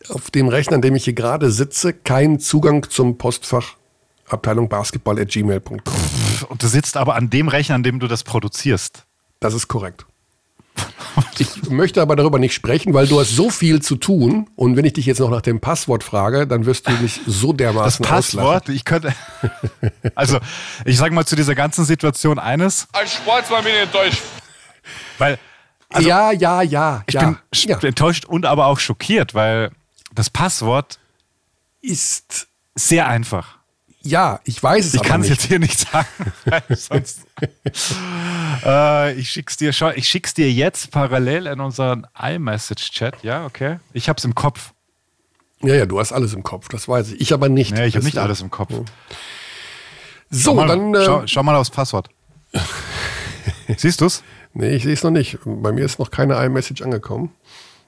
auf 0.09 0.31
dem 0.31 0.49
Rechner, 0.49 0.77
an 0.77 0.83
dem 0.83 0.95
ich 0.95 1.05
hier 1.05 1.13
gerade 1.13 1.51
sitze, 1.51 1.93
keinen 1.93 2.39
Zugang 2.39 2.89
zum 2.89 3.19
Postfach 3.19 3.75
Abteilung 4.29 4.69
Basketball 4.69 5.19
at 5.21 5.29
gmail.com. 5.29 5.81
Und 6.49 6.63
du 6.63 6.67
sitzt 6.69 6.97
aber 6.97 7.17
an 7.17 7.31
dem 7.31 7.49
Rechner, 7.49 7.75
an 7.75 7.83
dem 7.83 7.99
du 7.99 8.07
das 8.07 8.23
produzierst. 8.23 9.05
Das 9.41 9.55
ist 9.55 9.67
korrekt. 9.69 10.07
Ich 11.39 11.69
möchte 11.69 12.01
aber 12.01 12.17
darüber 12.17 12.39
nicht 12.39 12.55
sprechen, 12.55 12.95
weil 12.95 13.07
du 13.07 13.21
hast 13.21 13.31
so 13.37 13.51
viel 13.51 13.83
zu 13.83 13.97
tun. 13.97 14.49
Und 14.57 14.77
wenn 14.77 14.85
ich 14.85 14.95
dich 14.95 15.05
jetzt 15.05 15.19
noch 15.19 15.31
nach 15.31 15.43
dem 15.43 15.61
Passwort 15.61 16.03
frage, 16.05 16.47
dann 16.47 16.65
wirst 16.65 16.89
du 16.89 16.93
mich 16.93 17.21
so 17.27 17.53
dermaßen 17.53 18.03
Das 18.03 18.09
Passwort, 18.11 18.63
auslachen. 18.63 18.75
ich 18.75 18.85
könnte. 18.85 19.13
Also, 20.15 20.39
ich 20.87 20.97
sage 20.97 21.15
mal 21.15 21.27
zu 21.27 21.37
dieser 21.37 21.55
ganzen 21.55 21.85
Situation 21.85 22.39
eines. 22.39 22.87
Als 22.93 23.15
Sportsmann 23.15 23.65
bin 23.65 23.73
ich 23.75 23.83
enttäuscht. 23.83 24.23
Weil. 25.23 25.39
Also, 25.89 26.09
ja, 26.09 26.33
ja, 26.33 26.63
ja. 26.63 27.05
Ich 27.07 27.15
ja, 27.15 27.27
bin 27.27 27.39
ja. 27.55 27.79
enttäuscht 27.81 28.25
und 28.25 28.47
aber 28.47 28.67
auch 28.67 28.79
schockiert, 28.79 29.35
weil 29.35 29.71
das 30.15 30.31
Passwort 30.31 30.99
ist 31.83 32.49
sehr 32.75 33.07
einfach. 33.09 33.59
Ja, 34.01 34.41
ich 34.45 34.61
weiß 34.61 34.87
es 34.87 34.95
Ich 34.95 35.03
kann 35.03 35.21
es 35.21 35.29
jetzt 35.29 35.45
hier 35.45 35.59
nicht 35.59 35.79
sagen, 35.79 36.09
sonst. 36.75 37.21
äh, 38.65 39.13
ich 39.15 39.31
schick's 39.31 39.57
dir 39.59 39.73
schon, 39.73 39.93
ich 39.95 40.09
schick's 40.09 40.35
dir 40.35 40.51
jetzt 40.51 40.91
parallel 40.91 41.47
in 41.47 41.61
unseren 41.61 42.07
iMessage-Chat. 42.19 43.23
Ja, 43.23 43.45
okay. 43.45 43.79
Ich 43.93 44.09
hab's 44.09 44.25
im 44.25 44.35
Kopf. 44.35 44.73
Ja, 45.61 45.75
ja, 45.75 45.87
du 45.87 46.01
hast 46.01 46.13
alles 46.13 46.33
im 46.33 46.43
Kopf, 46.43 46.69
das 46.69 46.89
weiß 46.89 47.13
ich. 47.13 47.21
Ich 47.21 47.33
aber 47.33 47.49
nicht. 47.49 47.73
Nee, 47.73 47.87
ich 47.87 47.95
habe 47.95 48.05
nicht 48.05 48.19
alles 48.19 48.41
im 48.41 48.51
Kopf. 48.51 48.73
Ja. 48.73 48.85
So, 50.31 50.51
schau 50.51 50.55
mal, 50.55 50.67
dann. 50.67 50.95
Äh, 50.95 51.05
schau, 51.05 51.23
schau, 51.27 51.43
mal 51.43 51.55
aufs 51.55 51.71
Passwort. 51.71 52.09
Siehst 53.77 54.01
du's? 54.01 54.25
Nee, 54.55 54.71
ich 54.71 54.83
sehe 54.83 54.93
es 54.93 55.03
noch 55.03 55.11
nicht. 55.11 55.39
Bei 55.45 55.73
mir 55.73 55.85
ist 55.85 55.99
noch 55.99 56.11
keine 56.11 56.35
iMessage 56.45 56.83
angekommen. 56.83 57.33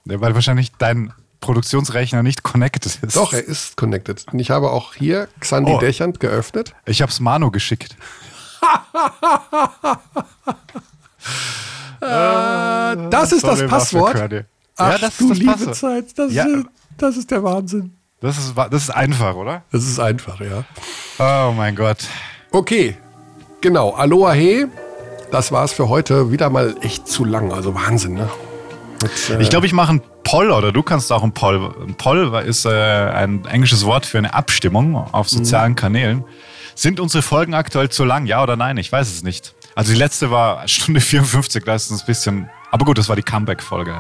Ja, 0.07 0.21
weil 0.21 0.35
wahrscheinlich 0.35 0.73
dein 0.73 1.13
Produktionsrechner 1.41 2.23
nicht 2.23 2.43
connected 2.43 2.87
ist. 3.03 3.17
Doch, 3.17 3.33
er 3.33 3.45
ist 3.45 3.77
connected. 3.77 4.25
Und 4.33 4.39
ich 4.39 4.51
habe 4.51 4.71
auch 4.71 4.95
hier 4.95 5.29
Xandi 5.41 5.73
oh. 5.73 5.79
Dächern 5.79 6.15
geöffnet. 6.15 6.75
Ich 6.87 7.03
habe 7.03 7.13
es 7.13 7.21
Manu 7.21 7.51
geschickt. 7.51 7.97
äh, 12.01 12.97
das 13.11 13.33
ist 13.33 13.43
Sorry, 13.43 13.61
das 13.61 13.69
Passwort. 13.69 14.17
Ach, 14.77 14.93
ja, 14.93 14.99
das 14.99 15.19
du 15.19 15.25
ist 15.25 15.31
das 15.31 15.39
liebe 15.39 15.73
Zeit, 15.73 16.19
das, 16.19 16.33
ja. 16.33 16.45
ist, 16.47 16.67
das 16.97 17.17
ist 17.19 17.31
der 17.31 17.43
Wahnsinn. 17.45 17.95
Das 18.21 18.39
ist, 18.39 18.55
das 18.57 18.83
ist 18.83 18.91
einfach, 18.91 19.35
oder? 19.37 19.65
Das 19.71 19.85
ist 19.85 20.01
einfach, 20.01 20.41
ja. 20.41 20.65
Oh 21.19 21.53
mein 21.53 21.77
Gott. 21.77 22.09
Okay, 22.51 22.97
genau. 23.61 23.91
Aloha 23.91 24.33
he. 24.33 24.67
Das 25.35 25.51
war 25.51 25.65
es 25.65 25.73
für 25.73 25.89
heute. 25.89 26.31
Wieder 26.31 26.49
mal 26.49 26.77
echt 26.81 27.09
zu 27.09 27.25
lang. 27.25 27.51
Also 27.53 27.75
Wahnsinn, 27.75 28.15
ne? 28.15 28.31
Mit, 29.03 29.31
äh 29.31 29.43
ich 29.43 29.51
glaube, 29.51 29.67
ich 29.67 29.73
mache 29.73 29.91
einen 29.91 30.03
Poll 30.23 30.53
oder 30.53 30.71
du 30.71 30.85
kannst 30.85 31.11
auch 31.11 31.25
einen 31.25 31.33
Poll. 31.33 31.75
Ein 31.85 31.97
Poll 31.97 32.41
ist 32.47 32.65
äh, 32.67 32.71
ein 32.71 33.45
englisches 33.45 33.85
Wort 33.85 34.07
für 34.07 34.19
eine 34.19 34.33
Abstimmung 34.33 34.95
auf 34.95 35.29
sozialen 35.29 35.73
mhm. 35.73 35.77
Kanälen. 35.77 36.25
Sind 36.77 37.01
unsere 37.01 37.21
Folgen 37.21 37.53
aktuell 37.53 37.89
zu 37.89 38.05
lang? 38.05 38.27
Ja 38.27 38.45
oder 38.45 38.55
nein? 38.55 38.77
Ich 38.77 38.93
weiß 38.93 39.11
es 39.11 39.25
nicht. 39.25 39.57
Also 39.75 39.93
die 39.93 39.99
letzte 39.99 40.31
war 40.31 40.69
Stunde 40.69 41.01
54, 41.01 41.65
das 41.65 41.91
ist 41.91 42.03
ein 42.03 42.07
bisschen. 42.07 42.49
Aber 42.71 42.85
gut, 42.85 42.97
das 42.97 43.09
war 43.09 43.17
die 43.17 43.25
Comeback-Folge. 43.25 43.93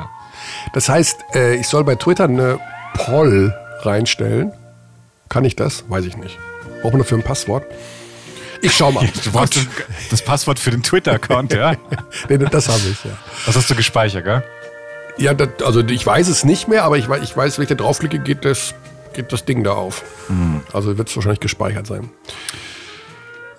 Das 0.72 0.88
heißt, 0.88 1.16
äh, 1.34 1.56
ich 1.56 1.66
soll 1.66 1.82
bei 1.82 1.96
Twitter 1.96 2.24
eine 2.24 2.60
Poll 2.94 3.52
reinstellen. 3.80 4.52
Kann 5.28 5.44
ich 5.44 5.56
das? 5.56 5.82
Weiß 5.88 6.04
ich 6.04 6.16
nicht. 6.16 6.38
Brauchen 6.80 6.92
wir 6.92 6.98
nur 6.98 7.06
für 7.06 7.16
ein 7.16 7.24
Passwort. 7.24 7.66
Ich 8.64 8.72
schau 8.72 8.90
mal. 8.90 9.06
Du 9.24 9.30
brauchst 9.30 9.58
das 10.10 10.22
Passwort 10.22 10.58
für 10.58 10.70
den 10.70 10.82
Twitter-Account, 10.82 11.52
ja? 11.52 11.72
nee, 12.28 12.38
das 12.38 12.68
habe 12.68 12.80
ich, 12.90 13.04
ja. 13.04 13.10
Das 13.44 13.56
hast 13.56 13.68
du 13.68 13.74
gespeichert, 13.74 14.24
gell? 14.24 14.42
Ja, 15.18 15.34
das, 15.34 15.48
also 15.64 15.80
ich 15.80 16.04
weiß 16.04 16.28
es 16.28 16.44
nicht 16.44 16.66
mehr, 16.66 16.84
aber 16.84 16.96
ich, 16.96 17.08
ich 17.08 17.36
weiß, 17.36 17.58
wenn 17.58 17.64
ich 17.64 17.68
da 17.68 17.74
draufklicke, 17.74 18.18
geht 18.18 18.44
das, 18.44 18.74
geht 19.12 19.32
das 19.32 19.44
Ding 19.44 19.64
da 19.64 19.72
auf. 19.72 20.02
Mhm. 20.28 20.62
Also 20.72 20.96
wird 20.96 21.08
es 21.08 21.14
wahrscheinlich 21.14 21.40
gespeichert 21.40 21.86
sein. 21.86 22.10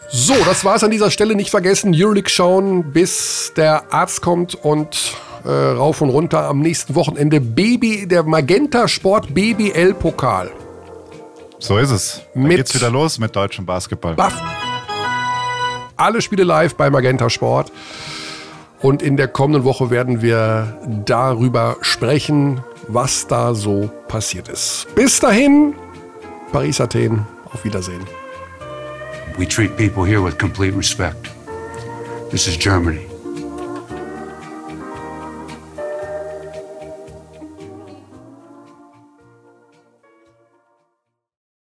So, 0.10 0.34
das 0.46 0.66
war 0.66 0.76
es 0.76 0.84
an 0.84 0.92
dieser 0.92 1.12
Stelle. 1.12 1.36
Nicht 1.36 1.52
vergessen, 1.52 1.94
Euroleague 1.96 2.30
schauen, 2.30 2.92
bis 2.92 3.54
der 3.56 3.94
Arzt 3.94 4.22
kommt 4.22 4.56
und 4.56 5.14
äh, 5.46 5.50
rauf 5.50 6.02
und 6.02 6.10
runter 6.10 6.46
am 6.46 6.62
nächsten 6.62 6.96
Wochenende 6.96 7.40
Baby, 7.40 8.08
der 8.08 8.24
Magenta 8.24 8.88
Sport 8.88 9.34
BBL 9.34 9.94
Pokal. 9.94 10.52
So 11.60 11.78
ist 11.78 11.92
es. 11.92 12.22
Dann 12.34 12.44
mit 12.44 12.58
geht's 12.58 12.74
wieder 12.74 12.90
los 12.90 13.20
mit 13.20 13.36
deutschem 13.36 13.66
Basketball. 13.66 14.16
Buff. 14.16 14.34
Alle 15.98 16.22
Spiele 16.22 16.44
live 16.44 16.76
bei 16.76 16.90
Magenta 16.90 17.30
Sport. 17.30 17.72
Und 18.82 19.02
in 19.02 19.18
der 19.18 19.28
kommenden 19.28 19.64
Woche 19.64 19.90
werden 19.90 20.22
wir 20.22 20.78
darüber 21.06 21.78
sprechen, 21.82 22.62
was 22.88 23.28
da 23.28 23.56
so 23.56 23.90
passiert 24.08 24.50
ist. 24.50 24.88
Bis 24.94 25.20
dahin, 25.20 25.74
Paris, 26.52 26.82
Athen, 26.82 27.26
auf 27.54 27.64
Wiedersehen. 27.64 28.02
We 29.38 29.48
treat 29.48 29.76
people 29.76 30.06
here 30.06 30.24
with 30.24 30.38
complete 30.38 30.78
respect. 30.78 31.32
This 32.30 32.48
is 32.48 32.58
Germany. 32.58 33.15